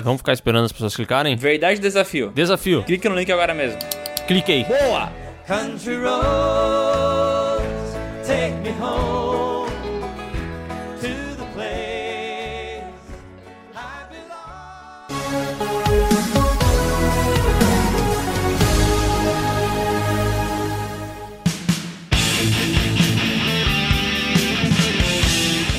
Vamos 0.03 0.19
ficar 0.19 0.33
esperando 0.33 0.65
as 0.65 0.73
pessoas 0.73 0.97
clicarem? 0.97 1.37
Verdade 1.37 1.81
desafio. 1.81 2.33
Desafio. 2.35 2.83
Clique 2.83 3.09
no 3.09 3.15
link 3.15 3.31
agora 3.31 3.55
mesmo. 3.55 3.79
Cliquei. 4.27 4.65
Boa! 4.65 5.13
Country 5.47 5.97
roads, 5.97 7.63
take 8.27 8.55
me 8.63 8.71
home 8.83 9.18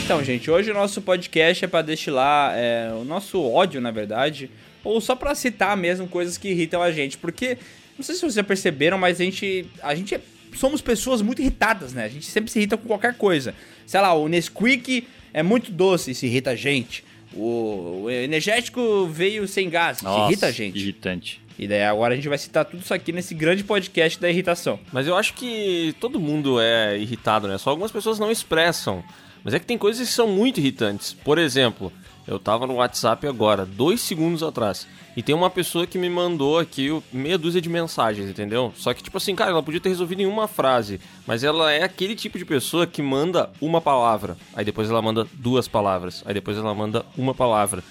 Então, 0.10 0.24
gente, 0.24 0.50
hoje 0.50 0.72
o 0.72 0.74
nosso 0.74 1.04
podcast 1.04 1.64
é 1.64 1.68
pra 1.68 1.84
destilar 1.84 2.58
é, 2.58 2.92
o 3.00 3.04
nosso 3.04 3.40
ódio, 3.44 3.80
na 3.80 3.92
verdade, 3.92 4.50
ou 4.84 5.00
só 5.00 5.16
pra 5.16 5.36
citar 5.36 5.78
mesmo 5.78 6.08
coisas 6.08 6.36
que 6.36 6.48
irritam 6.48 6.82
a 6.82 6.92
gente, 6.92 7.16
porque 7.16 7.60
não 7.96 8.04
sei 8.04 8.16
se 8.16 8.22
vocês 8.22 8.34
já 8.34 8.44
perceberam, 8.44 8.98
mas 8.98 9.22
a 9.22 9.24
gente 9.24 9.68
a 9.84 9.94
gente 9.94 10.16
é- 10.16 10.22
somos 10.56 10.82
pessoas 10.82 11.22
muito 11.22 11.44
irritadas, 11.44 11.94
né? 11.94 12.06
A 12.06 12.08
gente 12.08 12.26
sempre 12.26 12.50
se 12.50 12.58
irrita 12.58 12.76
com 12.76 12.88
qualquer 12.88 13.14
coisa. 13.20 13.54
Sei 13.86 14.02
lá, 14.02 14.12
o 14.16 14.28
Nesquik 14.28 15.08
é 15.32 15.44
muito 15.44 15.72
doce, 15.72 16.10
isso 16.10 16.26
irrita 16.26 16.50
a 16.50 16.56
gente. 16.56 17.04
O, 17.32 18.06
o 18.06 18.10
energético 18.10 19.06
veio 19.06 19.48
sem 19.48 19.70
gás, 19.70 20.00
isso 20.00 20.26
irrita 20.26 20.48
a 20.48 20.52
gente. 20.52 20.80
Irritante. 20.80 21.40
E 21.60 21.68
daí 21.68 21.84
agora 21.84 22.14
a 22.14 22.16
gente 22.16 22.28
vai 22.28 22.40
citar 22.40 22.66
tudo 22.66 22.82
isso 22.82 22.96
aqui 22.96 23.12
nesse 23.12 23.36
grande 23.36 23.64
podcast 23.64 24.20
da 24.20 24.28
irritação. 24.28 24.80
Mas 24.92 25.06
eu 25.06 25.16
acho 25.16 25.36
que 25.36 25.94
todo 26.00 26.20
mundo 26.20 26.60
é 26.60 26.98
irritado, 26.98 27.48
né? 27.48 27.60
Só 27.60 27.70
algumas 27.70 27.92
pessoas 27.92 28.18
não 28.18 28.32
expressam. 28.32 29.04
Mas 29.44 29.54
é 29.54 29.60
que 29.60 29.66
tem 29.66 29.78
coisas 29.78 30.08
que 30.08 30.14
são 30.14 30.28
muito 30.28 30.60
irritantes. 30.60 31.14
Por 31.14 31.38
exemplo, 31.38 31.92
eu 32.28 32.38
tava 32.38 32.68
no 32.68 32.76
WhatsApp 32.76 33.26
agora, 33.28 33.66
dois 33.66 34.02
segundos 34.02 34.44
atrás. 34.44 34.88
E 35.18 35.24
tem 35.24 35.34
uma 35.34 35.50
pessoa 35.50 35.88
que 35.88 35.98
me 35.98 36.10
mandou 36.10 36.60
aqui 36.60 36.90
meia 37.12 37.38
dúzia 37.38 37.60
de 37.60 37.68
mensagens, 37.68 38.30
entendeu? 38.30 38.72
Só 38.78 38.94
que, 38.94 39.02
tipo 39.02 39.18
assim, 39.18 39.36
cara, 39.36 39.52
ela 39.52 39.64
podia 39.64 39.82
ter 39.82 39.90
resolvido 39.90 40.22
em 40.22 40.26
uma 40.26 40.48
frase. 40.48 41.02
Mas 41.26 41.44
ela 41.44 41.72
é 41.72 41.84
aquele 41.84 42.16
tipo 42.16 42.38
de 42.38 42.46
pessoa 42.46 42.86
que 42.86 43.02
manda 43.02 43.50
uma 43.60 43.82
palavra. 43.82 44.38
Aí 44.54 44.64
depois 44.64 44.90
ela 44.90 45.02
manda 45.02 45.28
duas 45.34 45.68
palavras. 45.68 46.24
Aí 46.26 46.34
depois 46.34 46.58
ela 46.58 46.74
manda 46.76 47.06
uma 47.18 47.34
palavra. 47.34 47.84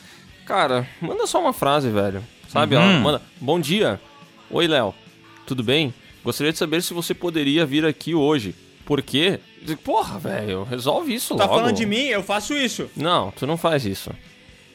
Cara, 0.47 0.89
manda 1.03 1.27
só 1.27 1.41
uma 1.41 1.53
frase, 1.53 1.91
velho. 1.91 2.23
Sabe? 2.49 2.77
Ela 2.77 2.87
manda: 3.01 3.21
Bom 3.41 3.61
dia. 3.61 4.01
Oi, 4.51 4.67
Léo. 4.67 4.95
Tudo 5.47 5.63
bem? 5.63 5.93
Gostaria 6.25 6.53
de 6.53 6.59
saber 6.59 6.83
se 6.83 6.95
você 6.95 7.13
poderia 7.13 7.67
vir 7.67 7.85
aqui 7.85 8.15
hoje. 8.15 8.55
Por 8.89 9.03
quê? 9.03 9.39
Porra, 9.85 10.19
velho, 10.19 10.65
resolve 10.65 11.15
isso 11.15 11.37
Tá 11.37 11.45
logo. 11.45 11.57
falando 11.59 11.77
de 11.77 11.85
mim? 11.85 12.07
Eu 12.07 12.23
faço 12.23 12.55
isso. 12.55 12.89
Não, 12.97 13.31
tu 13.33 13.47
não 13.47 13.59
faz 13.59 13.85
isso. 13.85 14.11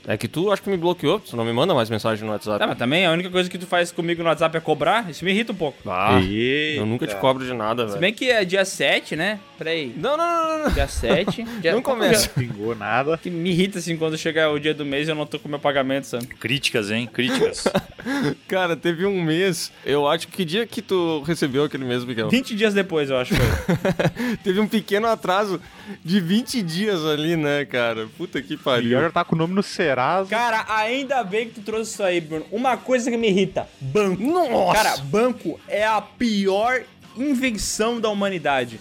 É 0.06 0.18
que 0.18 0.28
tu 0.28 0.52
acho 0.52 0.62
que 0.62 0.70
me 0.70 0.76
bloqueou, 0.78 1.20
tu 1.20 1.36
não 1.38 1.46
me 1.46 1.54
manda 1.54 1.74
mais 1.74 1.90
mensagem 1.90 2.26
no 2.26 2.32
WhatsApp. 2.32 2.60
Tá, 2.60 2.68
mas 2.68 2.78
também 2.78 3.06
a 3.06 3.12
única 3.12 3.30
coisa 3.30 3.50
que 3.50 3.58
tu 3.58 3.66
faz 3.66 3.92
comigo 3.92 4.22
no 4.22 4.28
WhatsApp 4.30 4.58
é 4.58 4.60
cobrar, 4.60 5.10
isso 5.10 5.24
me 5.24 5.32
irrita 5.32 5.54
um 5.54 5.56
pouco. 5.56 5.90
Ah, 5.90 6.20
Eita. 6.22 6.82
eu 6.82 6.86
nunca 6.86 7.08
te 7.08 7.16
cobro 7.16 7.46
de 7.46 7.54
nada, 7.54 7.84
Se 7.84 7.88
velho. 7.90 8.02
bem 8.02 8.14
que 8.14 8.30
é 8.30 8.44
dia 8.44 8.66
7, 8.66 9.16
né? 9.16 9.40
Peraí. 9.58 9.94
Não, 9.98 10.18
não, 10.18 10.26
não, 10.26 10.58
não, 10.58 10.66
não. 10.66 10.72
Dia 10.72 10.88
7. 10.88 11.44
Dia... 11.62 11.72
Não 11.74 11.82
começa. 11.82 12.28
Pingou 12.30 12.76
nada. 12.76 13.18
Que 13.18 13.30
me 13.30 13.50
irrita 13.50 13.80
assim 13.80 13.96
quando 13.96 14.18
chegar 14.18 14.52
o 14.52 14.60
dia 14.60 14.74
do 14.74 14.86
mês 14.86 15.08
e 15.08 15.12
eu 15.12 15.16
não 15.16 15.26
tô 15.26 15.40
com 15.40 15.48
meu 15.48 15.60
pagamento, 15.60 16.06
sabe? 16.06 16.28
Críticas, 16.28 16.92
hein? 16.92 17.08
Críticas. 17.12 17.64
Cara, 18.48 18.76
teve 18.76 19.06
um 19.06 19.22
mês, 19.24 19.72
eu 19.86 20.08
acho 20.08 20.28
que 20.28 20.34
que 20.34 20.44
dia 20.46 20.66
que 20.66 20.82
tu 20.82 21.22
recebeu 21.26 21.64
aquele 21.64 21.86
mês, 21.86 22.04
Miguel? 22.04 22.28
20 22.30 22.56
dias 22.56 22.74
depois, 22.74 23.10
eu 23.10 23.18
acho. 23.18 23.34
que 23.36 23.40
Foi. 23.40 24.38
Teve 24.44 24.60
um 24.60 24.68
pequeno 24.68 25.08
atraso 25.08 25.62
de 26.04 26.20
20 26.20 26.62
dias 26.64 27.06
ali, 27.06 27.36
né, 27.38 27.64
cara? 27.66 28.08
Puta 28.18 28.42
que 28.42 28.56
E 28.56 28.58
pariu. 28.58 29.00
já 29.00 29.10
tá 29.12 29.24
com 29.24 29.36
o 29.36 29.38
nome 29.38 29.54
no 29.54 29.62
Serasa. 29.94 30.30
Cara, 30.30 30.66
ainda 30.68 31.24
bem 31.24 31.48
que 31.48 31.56
tu 31.56 31.62
trouxe 31.62 31.92
isso 31.92 32.04
aí, 32.04 32.20
Bruno. 32.20 32.46
Uma 32.52 32.76
coisa 32.78 33.10
que 33.10 33.18
me 33.18 33.30
irrita: 33.30 33.68
banco. 33.80 34.22
Nossa! 34.24 34.74
Cara, 34.74 34.98
banco 34.98 35.60
é 35.68 35.86
a 35.86 36.02
pior 36.02 36.84
invenção 37.16 38.00
da 38.00 38.10
humanidade. 38.10 38.80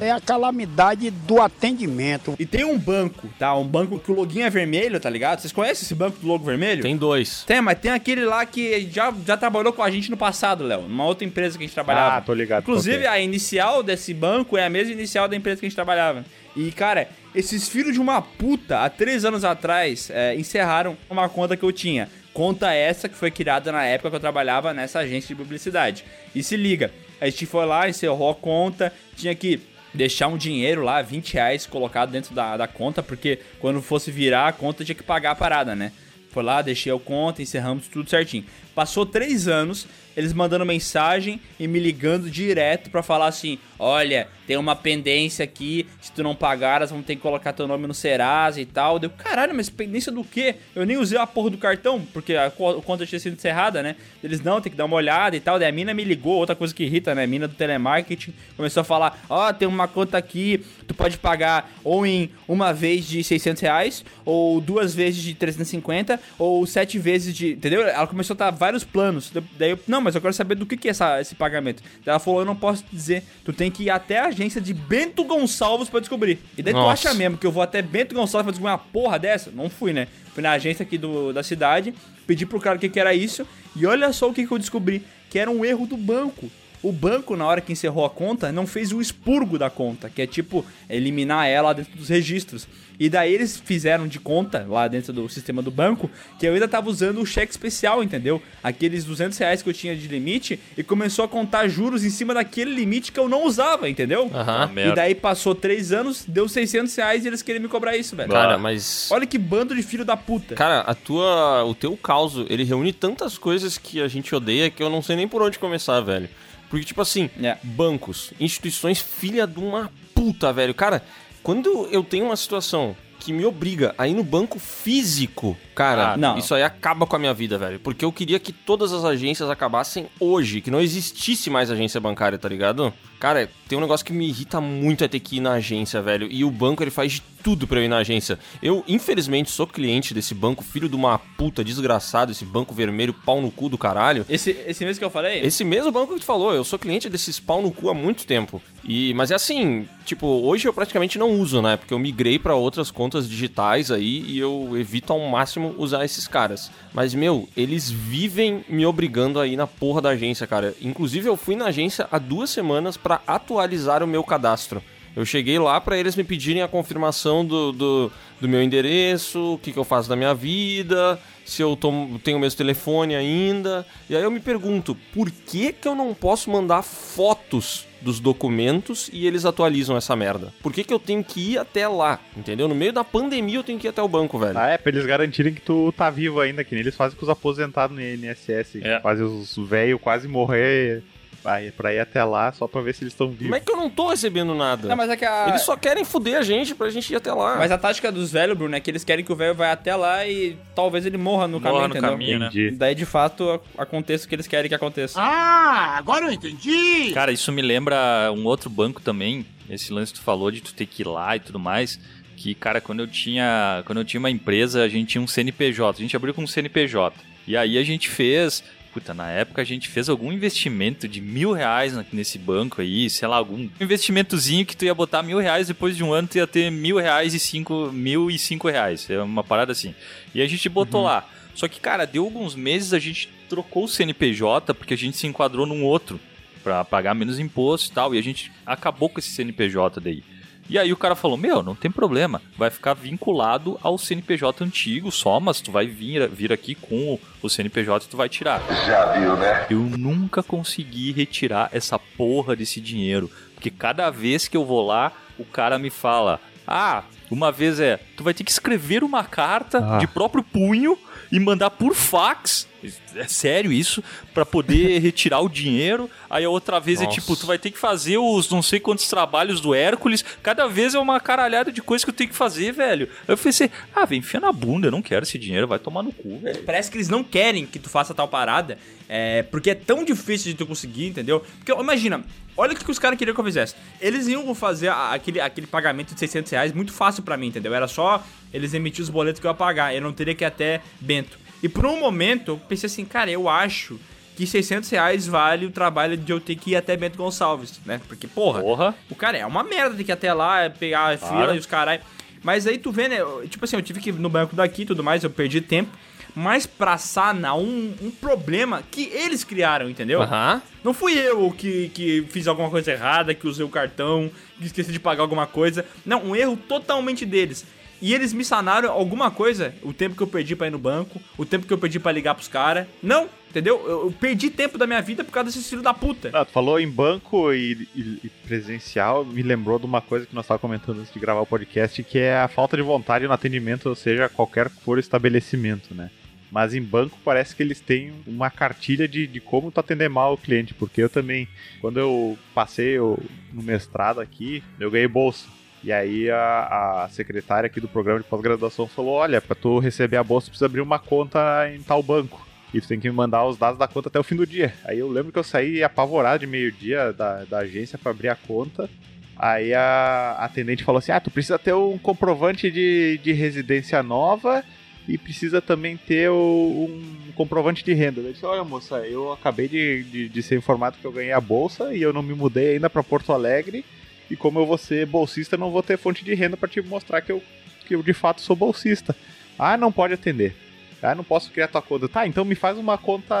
É 0.00 0.10
a 0.10 0.20
calamidade 0.20 1.10
do 1.10 1.40
atendimento. 1.40 2.34
E 2.38 2.44
tem 2.44 2.64
um 2.64 2.78
banco, 2.78 3.28
tá? 3.38 3.56
Um 3.56 3.66
banco 3.66 3.98
que 3.98 4.12
o 4.12 4.14
login 4.14 4.42
é 4.42 4.50
vermelho, 4.50 5.00
tá 5.00 5.08
ligado? 5.08 5.40
Vocês 5.40 5.52
conhecem 5.52 5.84
esse 5.84 5.94
banco 5.94 6.18
do 6.20 6.26
logo 6.26 6.44
vermelho? 6.44 6.82
Tem 6.82 6.96
dois. 6.96 7.44
Tem, 7.44 7.60
mas 7.60 7.78
tem 7.78 7.90
aquele 7.90 8.24
lá 8.24 8.44
que 8.44 8.88
já, 8.90 9.12
já 9.26 9.36
trabalhou 9.36 9.72
com 9.72 9.82
a 9.82 9.90
gente 9.90 10.10
no 10.10 10.16
passado, 10.16 10.64
Léo. 10.64 10.82
Numa 10.82 11.06
outra 11.06 11.24
empresa 11.24 11.56
que 11.56 11.64
a 11.64 11.66
gente 11.66 11.74
trabalhava. 11.74 12.16
Ah, 12.16 12.20
tô 12.20 12.34
ligado. 12.34 12.62
Inclusive, 12.62 13.06
a 13.06 13.18
inicial 13.18 13.82
desse 13.82 14.12
banco 14.12 14.56
é 14.56 14.66
a 14.66 14.70
mesma 14.70 14.92
inicial 14.92 15.26
da 15.26 15.36
empresa 15.36 15.60
que 15.60 15.66
a 15.66 15.68
gente 15.68 15.76
trabalhava. 15.76 16.24
E, 16.56 16.72
cara, 16.72 17.08
esses 17.34 17.68
filhos 17.68 17.94
de 17.94 18.00
uma 18.00 18.20
puta, 18.20 18.80
há 18.80 18.90
três 18.90 19.24
anos 19.24 19.44
atrás, 19.44 20.10
é, 20.10 20.34
encerraram 20.34 20.96
uma 21.08 21.28
conta 21.28 21.56
que 21.56 21.62
eu 21.62 21.72
tinha. 21.72 22.08
Conta 22.32 22.72
essa 22.72 23.08
que 23.08 23.16
foi 23.16 23.30
criada 23.30 23.72
na 23.72 23.84
época 23.84 24.10
que 24.10 24.16
eu 24.16 24.20
trabalhava 24.20 24.72
nessa 24.72 25.00
agência 25.00 25.28
de 25.28 25.42
publicidade. 25.42 26.04
E 26.34 26.42
se 26.42 26.56
liga, 26.56 26.92
a 27.20 27.26
gente 27.26 27.46
foi 27.46 27.66
lá, 27.66 27.88
encerrou 27.88 28.30
a 28.30 28.34
conta, 28.34 28.92
tinha 29.16 29.34
que 29.34 29.60
deixar 29.92 30.28
um 30.28 30.36
dinheiro 30.36 30.82
lá, 30.82 31.02
20 31.02 31.34
reais, 31.34 31.66
colocado 31.66 32.10
dentro 32.10 32.34
da, 32.34 32.56
da 32.56 32.66
conta, 32.66 33.02
porque 33.02 33.40
quando 33.58 33.82
fosse 33.82 34.10
virar 34.10 34.48
a 34.48 34.52
conta 34.52 34.84
tinha 34.84 34.94
que 34.94 35.02
pagar 35.02 35.32
a 35.32 35.34
parada, 35.34 35.74
né? 35.74 35.92
Foi 36.30 36.44
lá, 36.44 36.62
deixei 36.62 36.92
a 36.92 36.98
conta, 36.98 37.42
encerramos 37.42 37.88
tudo 37.88 38.08
certinho. 38.08 38.44
Passou 38.74 39.04
três 39.04 39.48
anos, 39.48 39.88
eles 40.20 40.32
mandando 40.32 40.64
mensagem 40.66 41.40
e 41.58 41.66
me 41.66 41.78
ligando 41.80 42.30
direto 42.30 42.90
pra 42.90 43.02
falar 43.02 43.26
assim: 43.26 43.58
Olha, 43.78 44.28
tem 44.46 44.56
uma 44.56 44.76
pendência 44.76 45.44
aqui, 45.44 45.86
se 46.00 46.12
tu 46.12 46.22
não 46.22 46.34
pagar, 46.34 46.76
elas 46.76 46.90
vão 46.90 47.02
ter 47.02 47.16
que 47.16 47.22
colocar 47.22 47.52
teu 47.52 47.66
nome 47.66 47.86
no 47.86 47.94
Serasa 47.94 48.60
e 48.60 48.66
tal. 48.66 48.98
Deu, 48.98 49.08
caralho, 49.10 49.54
mas 49.54 49.70
pendência 49.70 50.12
do 50.12 50.22
quê? 50.22 50.56
Eu 50.74 50.84
nem 50.84 50.96
usei 50.98 51.18
a 51.18 51.26
porra 51.26 51.50
do 51.50 51.58
cartão, 51.58 52.00
porque 52.12 52.34
a 52.34 52.50
co- 52.50 52.78
a 52.78 52.82
conta 52.82 53.06
tinha 53.06 53.18
sido 53.18 53.34
encerrada, 53.36 53.82
né? 53.82 53.96
Eles 54.22 54.40
não, 54.40 54.60
tem 54.60 54.70
que 54.70 54.76
dar 54.76 54.84
uma 54.84 54.96
olhada 54.96 55.34
e 55.36 55.40
tal. 55.40 55.58
Daí 55.58 55.68
a 55.68 55.72
mina 55.72 55.94
me 55.94 56.04
ligou, 56.04 56.34
outra 56.36 56.54
coisa 56.54 56.74
que 56.74 56.84
irrita, 56.84 57.14
né? 57.14 57.24
A 57.24 57.26
mina 57.26 57.48
do 57.48 57.54
telemarketing 57.54 58.34
começou 58.56 58.82
a 58.82 58.84
falar: 58.84 59.18
Ó, 59.28 59.52
tem 59.52 59.66
uma 59.66 59.88
conta 59.88 60.18
aqui, 60.18 60.64
tu 60.86 60.94
pode 60.94 61.16
pagar 61.16 61.70
ou 61.82 62.04
em 62.04 62.30
uma 62.46 62.72
vez 62.72 63.06
de 63.06 63.24
600 63.24 63.62
reais, 63.62 64.04
ou 64.24 64.60
duas 64.60 64.94
vezes 64.94 65.22
de 65.22 65.32
350, 65.34 66.20
ou 66.38 66.66
sete 66.66 66.98
vezes 66.98 67.34
de. 67.34 67.52
Entendeu? 67.52 67.82
Ela 67.82 68.06
começou 68.06 68.34
a 68.34 68.36
dar 68.38 68.50
vários 68.50 68.84
planos. 68.84 69.32
Daí 69.58 69.70
eu, 69.70 69.78
não, 69.88 70.00
mas 70.00 70.09
eu 70.14 70.20
quero 70.20 70.34
saber 70.34 70.54
do 70.54 70.66
que, 70.66 70.76
que 70.76 70.88
é 70.88 70.90
essa, 70.90 71.20
esse 71.20 71.34
pagamento. 71.34 71.82
Ela 72.04 72.18
falou: 72.18 72.40
eu 72.40 72.46
não 72.46 72.56
posso 72.56 72.82
te 72.82 72.94
dizer, 72.94 73.22
tu 73.44 73.52
tem 73.52 73.70
que 73.70 73.84
ir 73.84 73.90
até 73.90 74.18
a 74.18 74.26
agência 74.26 74.60
de 74.60 74.72
Bento 74.72 75.24
Gonçalves 75.24 75.88
pra 75.88 76.00
descobrir. 76.00 76.38
E 76.56 76.62
daí 76.62 76.72
Nossa. 76.72 77.02
tu 77.02 77.08
acha 77.08 77.14
mesmo 77.14 77.36
que 77.36 77.46
eu 77.46 77.52
vou 77.52 77.62
até 77.62 77.82
Bento 77.82 78.14
Gonçalves 78.14 78.44
pra 78.44 78.52
descobrir 78.52 78.72
uma 78.72 78.78
porra 78.78 79.18
dessa? 79.18 79.50
Não 79.50 79.68
fui, 79.68 79.92
né? 79.92 80.08
Fui 80.34 80.42
na 80.42 80.52
agência 80.52 80.82
aqui 80.82 80.96
do, 80.96 81.32
da 81.32 81.42
cidade, 81.42 81.94
pedi 82.26 82.46
pro 82.46 82.60
cara 82.60 82.76
o 82.76 82.80
que, 82.80 82.88
que 82.88 83.00
era 83.00 83.14
isso, 83.14 83.46
e 83.74 83.86
olha 83.86 84.12
só 84.12 84.28
o 84.28 84.34
que, 84.34 84.46
que 84.46 84.52
eu 84.52 84.58
descobri: 84.58 85.04
que 85.28 85.38
era 85.38 85.50
um 85.50 85.64
erro 85.64 85.86
do 85.86 85.96
banco. 85.96 86.50
O 86.82 86.92
banco, 86.92 87.36
na 87.36 87.46
hora 87.46 87.60
que 87.60 87.72
encerrou 87.72 88.04
a 88.04 88.10
conta, 88.10 88.50
não 88.50 88.66
fez 88.66 88.92
o 88.92 89.00
expurgo 89.00 89.58
da 89.58 89.68
conta, 89.68 90.08
que 90.08 90.22
é 90.22 90.26
tipo 90.26 90.64
eliminar 90.88 91.46
ela 91.46 91.72
dentro 91.74 91.96
dos 91.96 92.08
registros. 92.08 92.66
E 92.98 93.08
daí 93.08 93.32
eles 93.32 93.56
fizeram 93.56 94.06
de 94.06 94.20
conta, 94.20 94.66
lá 94.68 94.86
dentro 94.86 95.10
do 95.10 95.26
sistema 95.26 95.62
do 95.62 95.70
banco, 95.70 96.10
que 96.38 96.46
eu 96.46 96.52
ainda 96.52 96.68
tava 96.68 96.90
usando 96.90 97.18
o 97.22 97.24
cheque 97.24 97.50
especial, 97.50 98.02
entendeu? 98.02 98.42
Aqueles 98.62 99.04
200 99.06 99.38
reais 99.38 99.62
que 99.62 99.70
eu 99.70 99.72
tinha 99.72 99.96
de 99.96 100.06
limite, 100.06 100.60
e 100.76 100.82
começou 100.82 101.24
a 101.24 101.28
contar 101.28 101.66
juros 101.66 102.04
em 102.04 102.10
cima 102.10 102.34
daquele 102.34 102.74
limite 102.74 103.10
que 103.10 103.18
eu 103.18 103.26
não 103.26 103.46
usava, 103.46 103.88
entendeu? 103.88 104.30
Aham. 104.34 104.64
Ah, 104.64 104.66
merda. 104.66 104.92
E 104.92 104.94
daí 104.94 105.14
passou 105.14 105.54
3 105.54 105.92
anos, 105.92 106.26
deu 106.28 106.46
600 106.46 106.94
reais 106.94 107.24
e 107.24 107.28
eles 107.28 107.40
queriam 107.40 107.62
me 107.62 107.68
cobrar 107.68 107.96
isso, 107.96 108.14
velho. 108.14 108.30
Cara, 108.30 108.58
mas. 108.58 109.08
Olha 109.10 109.26
que 109.26 109.38
bando 109.38 109.74
de 109.74 109.82
filho 109.82 110.04
da 110.04 110.16
puta. 110.16 110.54
Cara, 110.54 110.80
a 110.80 110.94
tua, 110.94 111.64
o 111.64 111.74
teu 111.74 111.96
caos, 111.96 112.44
ele 112.50 112.64
reúne 112.64 112.92
tantas 112.92 113.38
coisas 113.38 113.78
que 113.78 114.02
a 114.02 114.08
gente 114.08 114.34
odeia 114.34 114.68
que 114.68 114.82
eu 114.82 114.90
não 114.90 115.00
sei 115.00 115.16
nem 115.16 115.26
por 115.26 115.40
onde 115.40 115.58
começar, 115.58 116.02
velho. 116.02 116.28
Porque, 116.70 116.84
tipo 116.86 117.02
assim, 117.02 117.28
É. 117.42 117.58
bancos, 117.62 118.32
instituições 118.40 119.00
filha 119.00 119.46
de 119.46 119.58
uma 119.58 119.90
puta, 120.14 120.52
velho. 120.52 120.72
Cara, 120.72 121.02
quando 121.42 121.88
eu 121.90 122.02
tenho 122.02 122.24
uma 122.26 122.36
situação 122.36 122.96
que 123.18 123.32
me 123.32 123.44
obriga 123.44 123.94
a 123.98 124.08
ir 124.08 124.14
no 124.14 124.24
banco 124.24 124.58
físico, 124.58 125.56
cara, 125.80 126.12
Ah, 126.12 126.16
não. 126.16 126.36
isso 126.38 126.54
aí 126.54 126.62
acaba 126.62 127.06
com 127.06 127.16
a 127.16 127.18
minha 127.18 127.32
vida, 127.34 127.56
velho. 127.58 127.80
Porque 127.80 128.04
eu 128.04 128.12
queria 128.12 128.38
que 128.38 128.52
todas 128.52 128.92
as 128.92 129.04
agências 129.04 129.48
acabassem 129.48 130.06
hoje, 130.18 130.60
que 130.60 130.70
não 130.70 130.80
existisse 130.80 131.48
mais 131.50 131.70
agência 131.70 132.00
bancária, 132.00 132.38
tá 132.38 132.48
ligado? 132.48 132.92
Cara, 133.18 133.50
tem 133.68 133.76
um 133.76 133.80
negócio 133.82 134.04
que 134.04 134.12
me 134.12 134.26
irrita 134.28 134.60
muito 134.60 135.04
é 135.04 135.08
ter 135.08 135.20
que 135.20 135.36
ir 135.36 135.40
na 135.40 135.52
agência, 135.52 136.00
velho. 136.00 136.26
E 136.30 136.42
o 136.44 136.50
banco, 136.50 136.82
ele 136.82 136.90
faz 136.90 137.12
de 137.12 137.22
tudo 137.42 137.66
pra 137.66 137.78
eu 137.80 137.84
ir 137.84 137.88
na 137.88 137.98
agência. 137.98 138.38
Eu, 138.62 138.82
infelizmente, 138.88 139.50
sou 139.50 139.66
cliente 139.66 140.12
desse 140.14 140.34
banco, 140.34 140.62
filho 140.64 140.88
de 140.88 140.96
uma 140.96 141.18
puta 141.18 141.62
desgraçado, 141.64 142.32
esse 142.32 142.44
banco 142.44 142.74
vermelho, 142.74 143.12
pau 143.14 143.40
no 143.40 143.50
cu 143.50 143.68
do 143.68 143.76
caralho. 143.78 144.24
Esse, 144.28 144.50
esse 144.66 144.84
mês 144.84 144.98
que 144.98 145.04
eu 145.04 145.10
falei? 145.10 145.40
Esse 145.40 145.64
mesmo 145.64 145.90
banco 145.92 146.14
que 146.14 146.20
tu 146.20 146.26
falou, 146.26 146.52
eu 146.54 146.64
sou 146.64 146.78
cliente 146.78 147.08
desses 147.10 147.38
pau 147.40 147.60
no 147.62 147.70
cu 147.70 147.88
há 147.90 147.94
muito 147.94 148.26
tempo. 148.26 148.60
E, 148.84 149.12
mas 149.14 149.30
é 149.30 149.34
assim, 149.34 149.86
tipo, 150.04 150.26
hoje 150.26 150.66
eu 150.66 150.72
praticamente 150.72 151.18
não 151.18 151.30
uso, 151.30 151.60
né? 151.62 151.76
Porque 151.76 151.92
eu 151.92 151.98
migrei 151.98 152.38
pra 152.38 152.54
outras 152.54 152.90
contas 152.90 153.28
digitais 153.28 153.90
aí 153.90 154.22
e 154.26 154.38
eu 154.38 154.70
evito 154.78 155.12
ao 155.12 155.20
máximo 155.20 155.69
usar 155.78 156.04
esses 156.04 156.26
caras. 156.28 156.70
Mas, 156.92 157.14
meu, 157.14 157.48
eles 157.56 157.90
vivem 157.90 158.64
me 158.68 158.84
obrigando 158.86 159.38
a 159.40 159.46
ir 159.46 159.56
na 159.56 159.66
porra 159.66 160.00
da 160.02 160.10
agência, 160.10 160.46
cara. 160.46 160.74
Inclusive, 160.80 161.28
eu 161.28 161.36
fui 161.36 161.56
na 161.56 161.66
agência 161.66 162.06
há 162.10 162.18
duas 162.18 162.50
semanas 162.50 162.96
pra 162.96 163.20
atualizar 163.26 164.02
o 164.02 164.06
meu 164.06 164.22
cadastro. 164.24 164.82
Eu 165.16 165.24
cheguei 165.26 165.58
lá 165.58 165.80
pra 165.80 165.98
eles 165.98 166.14
me 166.14 166.22
pedirem 166.22 166.62
a 166.62 166.68
confirmação 166.68 167.44
do, 167.44 167.72
do, 167.72 168.12
do 168.40 168.48
meu 168.48 168.62
endereço, 168.62 169.54
o 169.54 169.58
que, 169.58 169.72
que 169.72 169.78
eu 169.78 169.82
faço 169.84 170.08
da 170.08 170.14
minha 170.14 170.32
vida, 170.32 171.18
se 171.44 171.60
eu 171.60 171.74
tomo- 171.74 172.16
tenho 172.20 172.36
o 172.36 172.40
mesmo 172.40 172.56
telefone 172.56 173.16
ainda. 173.16 173.84
E 174.08 174.14
aí 174.14 174.22
eu 174.22 174.30
me 174.30 174.38
pergunto, 174.38 174.96
por 175.12 175.28
que, 175.30 175.72
que 175.72 175.88
eu 175.88 175.96
não 175.96 176.14
posso 176.14 176.48
mandar 176.48 176.82
fotos 176.82 177.86
dos 178.00 178.20
documentos 178.20 179.10
e 179.12 179.26
eles 179.26 179.44
atualizam 179.44 179.96
essa 179.96 180.14
merda? 180.16 180.52
Por 180.62 180.72
que, 180.72 180.84
que 180.84 180.92
eu 180.92 180.98
tenho 180.98 181.22
que 181.22 181.52
ir 181.52 181.58
até 181.58 181.86
lá? 181.88 182.18
Entendeu? 182.36 182.68
No 182.68 182.74
meio 182.74 182.92
da 182.92 183.04
pandemia 183.04 183.56
eu 183.56 183.64
tenho 183.64 183.78
que 183.78 183.86
ir 183.86 183.90
até 183.90 184.02
o 184.02 184.08
banco, 184.08 184.38
velho. 184.38 184.58
Ah, 184.58 184.68
é, 184.68 184.78
pra 184.78 184.90
eles 184.90 185.06
garantirem 185.06 185.54
que 185.54 185.60
tu 185.60 185.92
tá 185.96 186.10
vivo 186.10 186.40
ainda, 186.40 186.64
que 186.64 186.74
nem 186.74 186.82
eles 186.82 186.94
fazem 186.94 187.18
com 187.18 187.24
os 187.24 187.30
aposentados 187.30 187.96
no 187.96 188.02
INSS. 188.02 188.76
É. 188.82 189.00
Fazem 189.00 189.24
os 189.24 189.56
velhos 189.56 190.00
quase 190.00 190.26
morrer 190.28 191.02
aí, 191.44 191.70
pra 191.72 191.92
ir 191.94 192.00
até 192.00 192.22
lá 192.24 192.52
só 192.52 192.66
pra 192.66 192.80
ver 192.80 192.94
se 192.94 193.02
eles 193.02 193.12
estão 193.12 193.28
vivos. 193.28 193.44
Como 193.44 193.54
é 193.54 193.60
que 193.60 193.70
eu 193.70 193.76
não 193.76 193.88
tô 193.90 194.08
recebendo 194.08 194.54
nada? 194.54 194.88
Não, 194.88 194.96
mas 194.96 195.10
é 195.10 195.16
que 195.16 195.24
a... 195.24 195.46
Eles 195.48 195.62
só 195.62 195.76
querem 195.76 196.04
fuder 196.04 196.36
a 196.38 196.42
gente 196.42 196.74
pra 196.74 196.90
gente 196.90 197.12
ir 197.12 197.16
até 197.16 197.32
lá. 197.32 197.56
Mas 197.56 197.70
a 197.72 197.78
tática 197.78 198.10
dos 198.12 198.30
velhos, 198.32 198.56
Bruno, 198.56 198.74
é 198.76 198.80
que 198.80 198.90
eles 198.90 199.04
querem 199.04 199.24
que 199.24 199.32
o 199.32 199.36
velho 199.36 199.54
vá 199.54 199.72
até 199.72 199.94
lá 199.96 200.26
e 200.26 200.56
talvez 200.74 201.06
ele 201.06 201.16
morra 201.18 201.46
no 201.48 201.58
Morra 201.60 201.70
caminho, 201.72 201.88
no 201.88 201.94
entendeu? 201.94 202.10
caminho, 202.10 202.38
né? 202.38 202.46
Entendi. 202.46 202.70
Daí, 202.72 202.94
de 202.94 203.06
fato, 203.06 203.48
a- 203.76 203.82
aconteça 203.82 204.26
o 204.26 204.28
que 204.28 204.34
eles 204.34 204.46
querem 204.46 204.68
que 204.68 204.74
aconteça. 204.74 205.20
Ah, 205.20 205.96
agora 205.96 206.26
eu 206.26 206.32
entendi. 206.32 207.12
Cara, 207.14 207.32
isso 207.32 207.50
me 207.52 207.62
lembra 207.62 208.30
um 208.36 208.44
outro 208.44 208.68
banco 208.70 209.00
também. 209.00 209.46
Esse 209.68 209.92
lance 209.92 210.12
que 210.12 210.18
tu 210.18 210.24
falou 210.24 210.50
de 210.50 210.60
tu 210.60 210.74
ter 210.74 210.86
que 210.86 211.02
ir 211.02 211.06
lá 211.06 211.36
e 211.36 211.40
tudo 211.40 211.58
mais. 211.58 211.98
Que, 212.36 212.54
cara, 212.54 212.80
quando 212.80 213.00
eu 213.00 213.06
tinha. 213.06 213.82
Quando 213.86 213.98
eu 213.98 214.04
tinha 214.04 214.18
uma 214.18 214.30
empresa, 214.30 214.82
a 214.82 214.88
gente 214.88 215.08
tinha 215.10 215.22
um 215.22 215.26
CNPJ. 215.26 215.98
A 215.98 216.02
gente 216.02 216.16
abriu 216.16 216.32
com 216.34 216.42
um 216.42 216.46
CNPJ. 216.46 217.14
E 217.46 217.56
aí 217.56 217.76
a 217.78 217.82
gente 217.82 218.08
fez. 218.08 218.64
Puta, 218.92 219.14
na 219.14 219.30
época 219.30 219.62
a 219.62 219.64
gente 219.64 219.88
fez 219.88 220.08
algum 220.08 220.32
investimento 220.32 221.06
de 221.06 221.20
mil 221.20 221.52
reais 221.52 221.94
nesse 222.12 222.38
banco 222.38 222.80
aí, 222.80 223.08
sei 223.08 223.28
lá, 223.28 223.36
algum 223.36 223.68
investimentozinho 223.80 224.66
que 224.66 224.76
tu 224.76 224.84
ia 224.84 224.94
botar 224.94 225.22
mil 225.22 225.38
reais, 225.38 225.68
depois 225.68 225.96
de 225.96 226.02
um 226.02 226.12
ano 226.12 226.26
tu 226.26 226.38
ia 226.38 226.46
ter 226.46 226.70
mil 226.70 226.96
reais 226.96 227.32
e 227.32 227.38
cinco, 227.38 227.90
mil 227.92 228.30
e 228.30 228.38
cinco 228.38 228.68
reais. 228.68 229.08
É 229.08 229.20
uma 229.22 229.44
parada 229.44 229.70
assim. 229.70 229.94
E 230.34 230.42
a 230.42 230.46
gente 230.48 230.68
botou 230.68 231.04
lá. 231.04 231.24
Só 231.54 231.68
que, 231.68 231.80
cara, 231.80 232.04
deu 232.04 232.24
alguns 232.24 232.54
meses 232.54 232.92
a 232.92 232.98
gente 232.98 233.28
trocou 233.48 233.84
o 233.84 233.88
CNPJ 233.88 234.74
porque 234.74 234.94
a 234.94 234.96
gente 234.96 235.16
se 235.16 235.26
enquadrou 235.26 235.66
num 235.66 235.84
outro 235.84 236.18
pra 236.62 236.84
pagar 236.84 237.14
menos 237.14 237.38
imposto 237.38 237.90
e 237.90 237.92
tal. 237.92 238.14
E 238.14 238.18
a 238.18 238.22
gente 238.22 238.50
acabou 238.66 239.08
com 239.08 239.20
esse 239.20 239.30
CNPJ 239.30 240.00
daí. 240.00 240.22
E 240.70 240.78
aí 240.78 240.92
o 240.92 240.96
cara 240.96 241.16
falou: 241.16 241.36
Meu, 241.36 241.62
não 241.62 241.74
tem 241.74 241.90
problema, 241.90 242.40
vai 242.56 242.70
ficar 242.70 242.94
vinculado 242.94 243.78
ao 243.82 243.98
CNPJ 243.98 244.64
antigo 244.64 245.10
só, 245.10 245.40
mas 245.40 245.60
tu 245.60 245.72
vai 245.72 245.86
vir, 245.86 246.28
vir 246.28 246.52
aqui 246.52 246.74
com 246.76 247.14
o, 247.14 247.20
o 247.42 247.48
CNPJ 247.50 248.06
e 248.06 248.08
tu 248.08 248.16
vai 248.16 248.28
tirar. 248.28 248.62
Já 248.86 249.12
viu, 249.18 249.36
né? 249.36 249.66
Eu 249.68 249.80
nunca 249.80 250.42
consegui 250.42 251.10
retirar 251.12 251.68
essa 251.72 251.98
porra 251.98 252.54
desse 252.54 252.80
dinheiro. 252.80 253.28
Porque 253.54 253.70
cada 253.70 254.08
vez 254.10 254.46
que 254.48 254.56
eu 254.56 254.64
vou 254.64 254.86
lá, 254.86 255.12
o 255.38 255.44
cara 255.44 255.78
me 255.78 255.90
fala: 255.90 256.40
Ah, 256.66 257.02
Uma 257.30 257.50
vez 257.52 257.78
é, 257.80 257.98
tu 258.16 258.22
vai 258.24 258.32
ter 258.32 258.44
que 258.44 258.50
escrever 258.50 259.02
uma 259.04 259.24
carta 259.24 259.78
Ah. 259.78 259.98
de 259.98 260.06
próprio 260.06 260.42
punho 260.42 260.96
e 261.32 261.38
mandar 261.40 261.70
por 261.70 261.94
fax. 261.94 262.68
É 263.14 263.26
sério 263.26 263.72
isso? 263.72 264.02
Pra 264.32 264.46
poder 264.46 264.98
retirar 265.02 265.40
o 265.40 265.48
dinheiro. 265.48 266.10
Aí 266.28 266.44
a 266.44 266.50
outra 266.50 266.78
vez 266.78 267.00
Nossa. 267.00 267.10
é 267.10 267.14
tipo, 267.14 267.36
tu 267.36 267.46
vai 267.46 267.58
ter 267.58 267.70
que 267.70 267.78
fazer 267.78 268.18
os 268.18 268.48
não 268.50 268.62
sei 268.62 268.80
quantos 268.80 269.08
trabalhos 269.08 269.60
do 269.60 269.74
Hércules. 269.74 270.24
Cada 270.42 270.66
vez 270.66 270.94
é 270.94 270.98
uma 270.98 271.20
caralhada 271.20 271.72
de 271.72 271.82
coisa 271.82 272.04
que 272.04 272.10
eu 272.10 272.14
tenho 272.14 272.30
que 272.30 272.36
fazer, 272.36 272.72
velho. 272.72 273.08
Aí 273.26 273.34
eu 273.34 273.36
pensei, 273.38 273.70
ah, 273.94 274.04
vem, 274.04 274.20
enfia 274.20 274.40
na 274.40 274.52
bunda, 274.52 274.86
eu 274.86 274.90
não 274.90 275.02
quero 275.02 275.24
esse 275.24 275.38
dinheiro, 275.38 275.66
vai 275.66 275.78
tomar 275.78 276.02
no 276.02 276.12
cu, 276.12 276.38
velho. 276.38 276.62
Parece 276.62 276.90
que 276.90 276.96
eles 276.96 277.08
não 277.08 277.22
querem 277.24 277.66
que 277.66 277.78
tu 277.78 277.88
faça 277.88 278.14
tal 278.14 278.28
parada, 278.28 278.78
é, 279.08 279.42
porque 279.42 279.70
é 279.70 279.74
tão 279.74 280.04
difícil 280.04 280.52
de 280.52 280.58
tu 280.58 280.66
conseguir, 280.66 281.06
entendeu? 281.08 281.44
Porque 281.58 281.72
imagina, 281.72 282.24
olha 282.56 282.72
o 282.72 282.76
que, 282.76 282.84
que 282.84 282.90
os 282.90 282.98
caras 282.98 283.18
queriam 283.18 283.34
que 283.34 283.40
eu 283.40 283.44
fizesse. 283.44 283.74
Eles 284.00 284.28
iam 284.28 284.54
fazer 284.54 284.88
aquele, 284.88 285.40
aquele 285.40 285.66
pagamento 285.66 286.14
de 286.14 286.20
600 286.20 286.52
reais 286.52 286.72
muito 286.72 286.92
fácil 286.92 287.22
pra 287.22 287.36
mim, 287.36 287.48
entendeu? 287.48 287.74
Era 287.74 287.88
só 287.88 288.24
eles 288.52 288.74
emitir 288.74 289.02
os 289.02 289.10
boletos 289.10 289.40
que 289.40 289.46
eu 289.46 289.50
ia 289.50 289.54
pagar, 289.54 289.94
eu 289.94 290.00
não 290.00 290.12
teria 290.12 290.34
que 290.34 290.44
ir 290.44 290.46
até 290.46 290.80
Bento. 291.00 291.38
E 291.62 291.68
por 291.68 291.84
um 291.86 291.98
momento 292.00 292.52
eu 292.52 292.58
pensei 292.58 292.86
assim, 292.86 293.04
cara, 293.04 293.30
eu 293.30 293.48
acho 293.48 293.98
que 294.36 294.46
600 294.46 294.88
reais 294.90 295.26
vale 295.26 295.66
o 295.66 295.70
trabalho 295.70 296.16
de 296.16 296.32
eu 296.32 296.40
ter 296.40 296.56
que 296.56 296.70
ir 296.70 296.76
até 296.76 296.96
Bento 296.96 297.18
Gonçalves, 297.18 297.78
né? 297.84 298.00
Porque, 298.08 298.26
porra, 298.26 298.62
Porra. 298.62 298.94
o 299.10 299.14
cara 299.14 299.36
é 299.36 299.44
uma 299.44 299.62
merda 299.62 299.94
ter 299.96 300.04
que 300.04 300.10
ir 300.10 300.14
até 300.14 300.32
lá, 300.32 300.62
é 300.62 300.68
pegar 300.70 301.12
a 301.12 301.18
fila 301.18 301.30
Claro. 301.30 301.54
e 301.54 301.58
os 301.58 301.66
caras. 301.66 302.00
Mas 302.42 302.66
aí 302.66 302.78
tu 302.78 302.90
vê, 302.90 303.06
né? 303.08 303.18
Tipo 303.50 303.66
assim, 303.66 303.76
eu 303.76 303.82
tive 303.82 304.00
que 304.00 304.08
ir 304.08 304.14
no 304.14 304.30
banco 304.30 304.56
daqui 304.56 304.82
e 304.82 304.86
tudo 304.86 305.04
mais, 305.04 305.22
eu 305.22 305.28
perdi 305.30 305.60
tempo. 305.60 305.90
Mas 306.34 306.64
pra 306.64 306.96
sanar 306.96 307.58
um, 307.58 307.92
um 308.00 308.10
problema 308.10 308.82
que 308.88 309.10
eles 309.12 309.42
criaram, 309.44 309.90
entendeu? 309.90 310.22
Aham. 310.22 310.62
Não 310.82 310.94
fui 310.94 311.12
eu 311.18 311.50
que, 311.50 311.90
que 311.92 312.24
fiz 312.30 312.46
alguma 312.46 312.70
coisa 312.70 312.92
errada, 312.92 313.34
que 313.34 313.46
usei 313.46 313.66
o 313.66 313.68
cartão, 313.68 314.30
que 314.58 314.64
esqueci 314.66 314.92
de 314.92 315.00
pagar 315.00 315.22
alguma 315.22 315.46
coisa. 315.46 315.84
Não, 316.06 316.24
um 316.24 316.36
erro 316.36 316.56
totalmente 316.56 317.26
deles. 317.26 317.66
E 318.02 318.14
eles 318.14 318.32
me 318.32 318.44
sanaram 318.44 318.90
alguma 318.90 319.30
coisa, 319.30 319.74
o 319.82 319.92
tempo 319.92 320.16
que 320.16 320.22
eu 320.22 320.26
perdi 320.26 320.56
pra 320.56 320.66
ir 320.66 320.70
no 320.70 320.78
banco, 320.78 321.20
o 321.36 321.44
tempo 321.44 321.66
que 321.66 321.72
eu 321.72 321.78
perdi 321.78 321.98
pra 322.00 322.10
ligar 322.12 322.34
pros 322.34 322.48
caras. 322.48 322.86
Não, 323.02 323.28
entendeu? 323.50 323.76
Eu, 323.86 324.04
eu 324.06 324.12
perdi 324.18 324.48
tempo 324.48 324.78
da 324.78 324.86
minha 324.86 325.02
vida 325.02 325.22
por 325.22 325.30
causa 325.32 325.50
desses 325.50 325.68
filhos 325.68 325.84
da 325.84 325.92
puta. 325.92 326.30
Ah, 326.32 326.44
tu 326.44 326.50
falou 326.52 326.80
em 326.80 326.88
banco 326.88 327.52
e, 327.52 327.86
e- 327.94 328.20
e 328.24 328.28
presencial, 328.46 329.24
me 329.24 329.42
lembrou 329.42 329.78
de 329.78 329.84
uma 329.86 330.00
coisa 330.00 330.24
que 330.26 330.34
nós 330.34 330.44
estávamos 330.44 330.62
comentando 330.62 331.00
antes 331.00 331.12
de 331.12 331.18
gravar 331.20 331.40
o 331.40 331.46
podcast, 331.46 332.02
que 332.02 332.18
é 332.18 332.38
a 332.38 332.48
falta 332.48 332.76
de 332.76 332.82
vontade 332.82 333.26
no 333.26 333.32
atendimento, 333.32 333.88
ou 333.88 333.94
seja, 333.94 334.28
qualquer 334.28 334.70
que 334.70 334.80
for 334.82 334.98
estabelecimento, 334.98 335.94
né? 335.94 336.10
Mas 336.50 336.74
em 336.74 336.82
banco 336.82 337.16
parece 337.24 337.54
que 337.54 337.62
eles 337.62 337.80
têm 337.80 338.12
uma 338.26 338.50
cartilha 338.50 339.06
de, 339.06 339.26
de 339.26 339.40
como 339.40 339.70
tu 339.70 339.78
atender 339.78 340.08
mal 340.08 340.32
o 340.32 340.38
cliente, 340.38 340.74
porque 340.74 341.00
eu 341.02 341.08
também, 341.08 341.46
quando 341.80 342.00
eu 342.00 342.36
passei 342.54 342.98
o- 342.98 343.18
no 343.52 343.62
mestrado 343.62 344.20
aqui, 344.20 344.62
eu 344.80 344.90
ganhei 344.90 345.06
bolsa. 345.06 345.46
E 345.82 345.90
aí 345.90 346.30
a, 346.30 347.04
a 347.04 347.08
secretária 347.08 347.66
aqui 347.66 347.80
do 347.80 347.88
programa 347.88 348.20
de 348.20 348.26
pós-graduação 348.26 348.86
falou, 348.86 349.14
olha, 349.14 349.40
para 349.40 349.54
tu 349.56 349.78
receber 349.78 350.18
a 350.18 350.24
bolsa, 350.24 350.46
tu 350.46 350.50
precisa 350.50 350.66
abrir 350.66 350.80
uma 350.82 350.98
conta 350.98 351.70
em 351.74 351.80
tal 351.82 352.02
banco. 352.02 352.46
E 352.72 352.80
tu 352.80 352.86
tem 352.86 353.00
que 353.00 353.08
me 353.10 353.16
mandar 353.16 353.44
os 353.46 353.56
dados 353.56 353.78
da 353.78 353.88
conta 353.88 354.08
até 354.08 354.20
o 354.20 354.22
fim 354.22 354.36
do 354.36 354.46
dia. 354.46 354.74
Aí 354.84 354.98
eu 354.98 355.08
lembro 355.08 355.32
que 355.32 355.38
eu 355.38 355.42
saí 355.42 355.82
apavorado 355.82 356.40
de 356.40 356.46
meio-dia 356.46 357.12
da, 357.12 357.44
da 357.44 357.58
agência 357.60 357.98
para 357.98 358.10
abrir 358.12 358.28
a 358.28 358.36
conta. 358.36 358.88
Aí 359.36 359.72
a 359.72 360.36
atendente 360.38 360.84
falou 360.84 360.98
assim: 360.98 361.12
Ah, 361.12 361.18
tu 361.20 361.30
precisa 361.30 361.58
ter 361.58 361.72
um 361.72 361.96
comprovante 361.98 362.70
de, 362.70 363.18
de 363.24 363.32
residência 363.32 364.02
nova 364.02 364.62
e 365.08 365.16
precisa 365.16 365.60
também 365.62 365.96
ter 365.96 366.28
o- 366.30 366.88
um 366.90 367.32
comprovante 367.34 367.82
de 367.82 367.92
renda. 367.94 368.20
Eu 368.20 368.30
disse: 368.32 368.44
Olha, 368.46 368.62
moça, 368.62 368.98
eu 369.06 369.32
acabei 369.32 369.66
de, 369.66 370.04
de, 370.04 370.28
de 370.28 370.42
ser 370.42 370.56
informado 370.58 370.98
que 371.00 371.04
eu 371.06 371.10
ganhei 371.12 371.32
a 371.32 371.40
bolsa 371.40 371.92
e 371.94 372.02
eu 372.02 372.12
não 372.12 372.22
me 372.22 372.34
mudei 372.34 372.74
ainda 372.74 372.90
para 372.90 373.02
Porto 373.02 373.32
Alegre. 373.32 373.84
E 374.30 374.36
como 374.36 374.60
eu 374.60 374.66
vou 374.66 374.78
ser 374.78 375.04
bolsista, 375.06 375.56
não 375.56 375.72
vou 375.72 375.82
ter 375.82 375.98
fonte 375.98 376.24
de 376.24 376.32
renda 376.34 376.56
para 376.56 376.68
te 376.68 376.80
mostrar 376.80 377.20
que 377.20 377.32
eu, 377.32 377.42
que 377.86 377.94
eu 377.94 378.02
de 378.02 378.12
fato 378.12 378.40
sou 378.40 378.54
bolsista. 378.54 379.14
Ah, 379.58 379.76
não 379.76 379.90
pode 379.90 380.14
atender. 380.14 380.54
Ah, 381.02 381.14
não 381.14 381.24
posso 381.24 381.50
criar 381.50 381.68
tua 381.68 381.82
conta. 381.82 382.08
Tá, 382.08 382.26
então 382.26 382.44
me 382.44 382.54
faz 382.54 382.78
uma 382.78 382.96
conta 382.96 383.34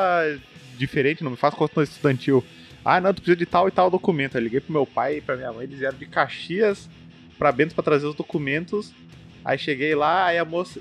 diferente, 0.76 1.22
não 1.22 1.30
me 1.30 1.36
faz 1.36 1.54
conta 1.54 1.82
estudantil. 1.82 2.44
Ah, 2.84 3.00
não, 3.00 3.14
tu 3.14 3.22
precisa 3.22 3.36
de 3.36 3.46
tal 3.46 3.68
e 3.68 3.70
tal 3.70 3.88
documento. 3.90 4.34
Eu 4.34 4.42
liguei 4.42 4.60
pro 4.60 4.72
meu 4.72 4.86
pai 4.86 5.18
e 5.18 5.20
pra 5.20 5.36
minha 5.36 5.52
mãe, 5.52 5.64
eles 5.64 5.78
vieram 5.78 5.96
de 5.96 6.06
Caxias 6.06 6.88
pra 7.38 7.52
Bento 7.52 7.74
pra 7.74 7.84
trazer 7.84 8.06
os 8.06 8.14
documentos. 8.14 8.92
Aí 9.44 9.58
cheguei 9.58 9.94
lá, 9.94 10.26
aí 10.26 10.38
a 10.38 10.44
moça. 10.44 10.80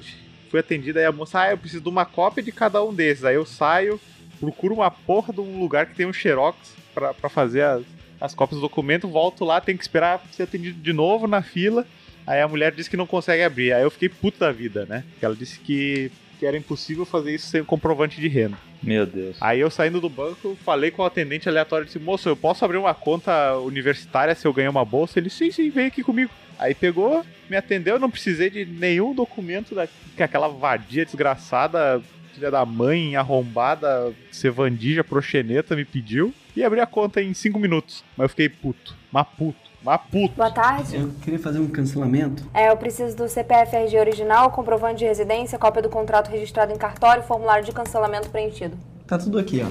Fui 0.49 0.59
atendida, 0.59 0.99
aí 0.99 1.05
a 1.05 1.11
moça, 1.11 1.41
ah, 1.41 1.51
eu 1.51 1.57
preciso 1.57 1.83
de 1.83 1.89
uma 1.89 2.05
cópia 2.05 2.41
de 2.41 2.51
cada 2.51 2.83
um 2.83 2.93
desses. 2.93 3.23
Aí 3.23 3.35
eu 3.35 3.45
saio, 3.45 3.99
procuro 4.39 4.73
uma 4.73 4.89
porra 4.89 5.31
de 5.31 5.39
um 5.39 5.59
lugar 5.59 5.85
que 5.85 5.95
tem 5.95 6.07
um 6.07 6.13
Xerox 6.13 6.73
pra 6.95 7.29
fazer 7.29 7.61
as, 7.61 7.83
as 8.19 8.33
cópias 8.33 8.59
do 8.59 8.67
documento, 8.67 9.07
volto 9.07 9.45
lá, 9.45 9.61
tenho 9.61 9.77
que 9.77 9.83
esperar 9.83 10.21
ser 10.31 10.43
atendido 10.43 10.81
de 10.81 10.93
novo 10.93 11.27
na 11.27 11.41
fila. 11.41 11.85
Aí 12.25 12.41
a 12.41 12.47
mulher 12.47 12.73
disse 12.73 12.89
que 12.89 12.97
não 12.97 13.07
consegue 13.07 13.43
abrir. 13.43 13.73
Aí 13.73 13.81
eu 13.81 13.89
fiquei 13.89 14.09
puto 14.09 14.39
da 14.39 14.51
vida, 14.51 14.85
né? 14.85 15.03
Porque 15.11 15.25
ela 15.25 15.35
disse 15.35 15.59
que, 15.59 16.11
que 16.37 16.46
era 16.46 16.57
impossível 16.57 17.05
fazer 17.05 17.33
isso 17.33 17.48
sem 17.48 17.63
comprovante 17.63 18.20
de 18.22 18.27
renda. 18.27 18.57
Meu 18.81 19.05
Deus. 19.05 19.37
Aí 19.41 19.59
eu 19.59 19.70
saindo 19.70 20.00
do 20.00 20.09
banco, 20.09 20.57
falei 20.63 20.91
com 20.91 21.01
o 21.01 21.05
atendente 21.05 21.50
aleatório, 21.50 21.85
disse, 21.85 22.00
moço, 22.00 22.29
eu 22.29 22.35
posso 22.35 22.63
abrir 22.63 22.77
uma 22.77 22.94
conta 22.94 23.57
universitária 23.57 24.35
se 24.35 24.48
eu 24.48 24.53
ganhar 24.53 24.70
uma 24.70 24.85
bolsa? 24.85 25.20
Ele, 25.20 25.29
sim, 25.29 25.51
sim, 25.51 25.70
vem 25.70 25.87
aqui 25.87 26.03
comigo. 26.03 26.31
Aí 26.57 26.75
pegou, 26.75 27.25
me 27.50 27.55
atendeu, 27.55 27.96
eu 27.96 28.00
não 28.00 28.11
precisei 28.11 28.50
de 28.50 28.65
nenhum 28.65 29.13
documento 29.13 29.74
da, 29.74 29.87
que 30.15 30.22
aquela 30.22 30.48
vadia 30.50 31.05
desgraçada, 31.05 32.01
filha 32.39 32.49
da 32.49 32.65
mãe, 32.65 33.17
arrombada, 33.17 34.13
sevandija, 34.31 35.03
proxeneta 35.03 35.75
me 35.75 35.83
pediu. 35.83 36.33
E 36.55 36.63
abri 36.63 36.79
a 36.79 36.85
conta 36.85 37.21
em 37.21 37.33
cinco 37.33 37.59
minutos. 37.59 38.03
Mas 38.15 38.25
eu 38.25 38.29
fiquei 38.29 38.47
puto, 38.47 38.95
mas 39.11 39.27
puto, 39.37 39.59
mas 39.83 39.99
puto. 40.09 40.35
Boa 40.35 40.49
tarde. 40.49 40.95
Eu 40.95 41.11
queria 41.21 41.37
fazer 41.37 41.59
um 41.59 41.67
cancelamento. 41.67 42.49
É, 42.53 42.69
eu 42.69 42.77
preciso 42.77 43.15
do 43.15 43.27
CPF 43.27 43.75
RG 43.75 43.99
original, 43.99 44.51
comprovante 44.51 44.99
de 44.99 45.05
residência, 45.05 45.59
cópia 45.59 45.81
do 45.81 45.89
contrato 45.89 46.29
registrado 46.29 46.71
em 46.71 46.77
cartório 46.77 47.23
e 47.23 47.27
formulário 47.27 47.65
de 47.65 47.73
cancelamento 47.73 48.29
preenchido. 48.29 48.77
Tá 49.05 49.17
tudo 49.17 49.37
aqui, 49.37 49.61
ó. 49.61 49.69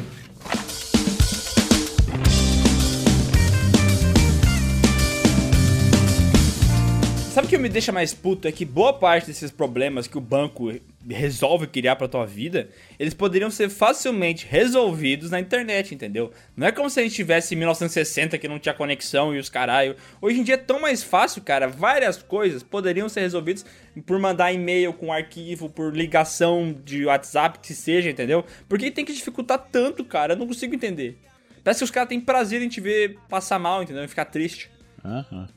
Sabe 7.32 7.46
o 7.46 7.50
que 7.50 7.56
me 7.56 7.68
deixa 7.68 7.92
mais 7.92 8.12
puto? 8.12 8.48
É 8.48 8.52
que 8.52 8.64
boa 8.64 8.92
parte 8.92 9.28
desses 9.28 9.50
problemas 9.50 10.08
que 10.08 10.18
o 10.18 10.20
banco 10.20 10.72
resolve 11.08 11.66
criar 11.66 11.96
pra 11.96 12.08
tua 12.08 12.26
vida, 12.26 12.68
eles 12.98 13.14
poderiam 13.14 13.50
ser 13.50 13.68
facilmente 13.68 14.46
resolvidos 14.48 15.30
na 15.30 15.40
internet, 15.40 15.94
entendeu? 15.94 16.30
Não 16.56 16.66
é 16.66 16.72
como 16.72 16.90
se 16.90 17.00
a 17.00 17.02
gente 17.02 17.14
tivesse 17.14 17.54
em 17.54 17.58
1960 17.58 18.36
que 18.38 18.48
não 18.48 18.58
tinha 18.58 18.74
conexão 18.74 19.34
e 19.34 19.38
os 19.38 19.48
caralho. 19.48 19.96
Hoje 20.20 20.40
em 20.40 20.42
dia 20.42 20.54
é 20.54 20.58
tão 20.58 20.80
mais 20.80 21.02
fácil, 21.02 21.42
cara. 21.42 21.66
Várias 21.66 22.22
coisas 22.22 22.62
poderiam 22.62 23.08
ser 23.08 23.20
resolvidas 23.20 23.64
por 24.06 24.18
mandar 24.18 24.52
e-mail 24.52 24.92
com 24.92 25.12
arquivo, 25.12 25.68
por 25.68 25.94
ligação 25.96 26.76
de 26.84 27.06
WhatsApp, 27.06 27.58
que 27.60 27.74
seja, 27.74 28.10
entendeu? 28.10 28.44
Por 28.68 28.78
que 28.78 28.90
tem 28.90 29.04
que 29.04 29.12
dificultar 29.12 29.58
tanto, 29.72 30.04
cara? 30.04 30.34
Eu 30.34 30.38
não 30.38 30.46
consigo 30.46 30.74
entender. 30.74 31.18
Parece 31.64 31.80
que 31.80 31.84
os 31.84 31.90
caras 31.90 32.08
têm 32.08 32.20
prazer 32.20 32.62
em 32.62 32.68
te 32.68 32.80
ver 32.80 33.18
passar 33.28 33.58
mal, 33.58 33.82
entendeu? 33.82 34.04
E 34.04 34.08
ficar 34.08 34.26
triste. 34.26 34.70
Aham. 35.04 35.48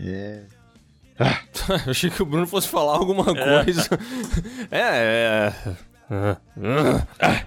É. 0.00 0.42
Eu 1.18 1.76
achei 1.90 2.10
que 2.10 2.22
o 2.22 2.26
Bruno 2.26 2.46
fosse 2.46 2.68
falar 2.68 2.94
alguma 2.96 3.24
coisa. 3.24 3.88
É, 4.70 5.52
é. 5.60 5.74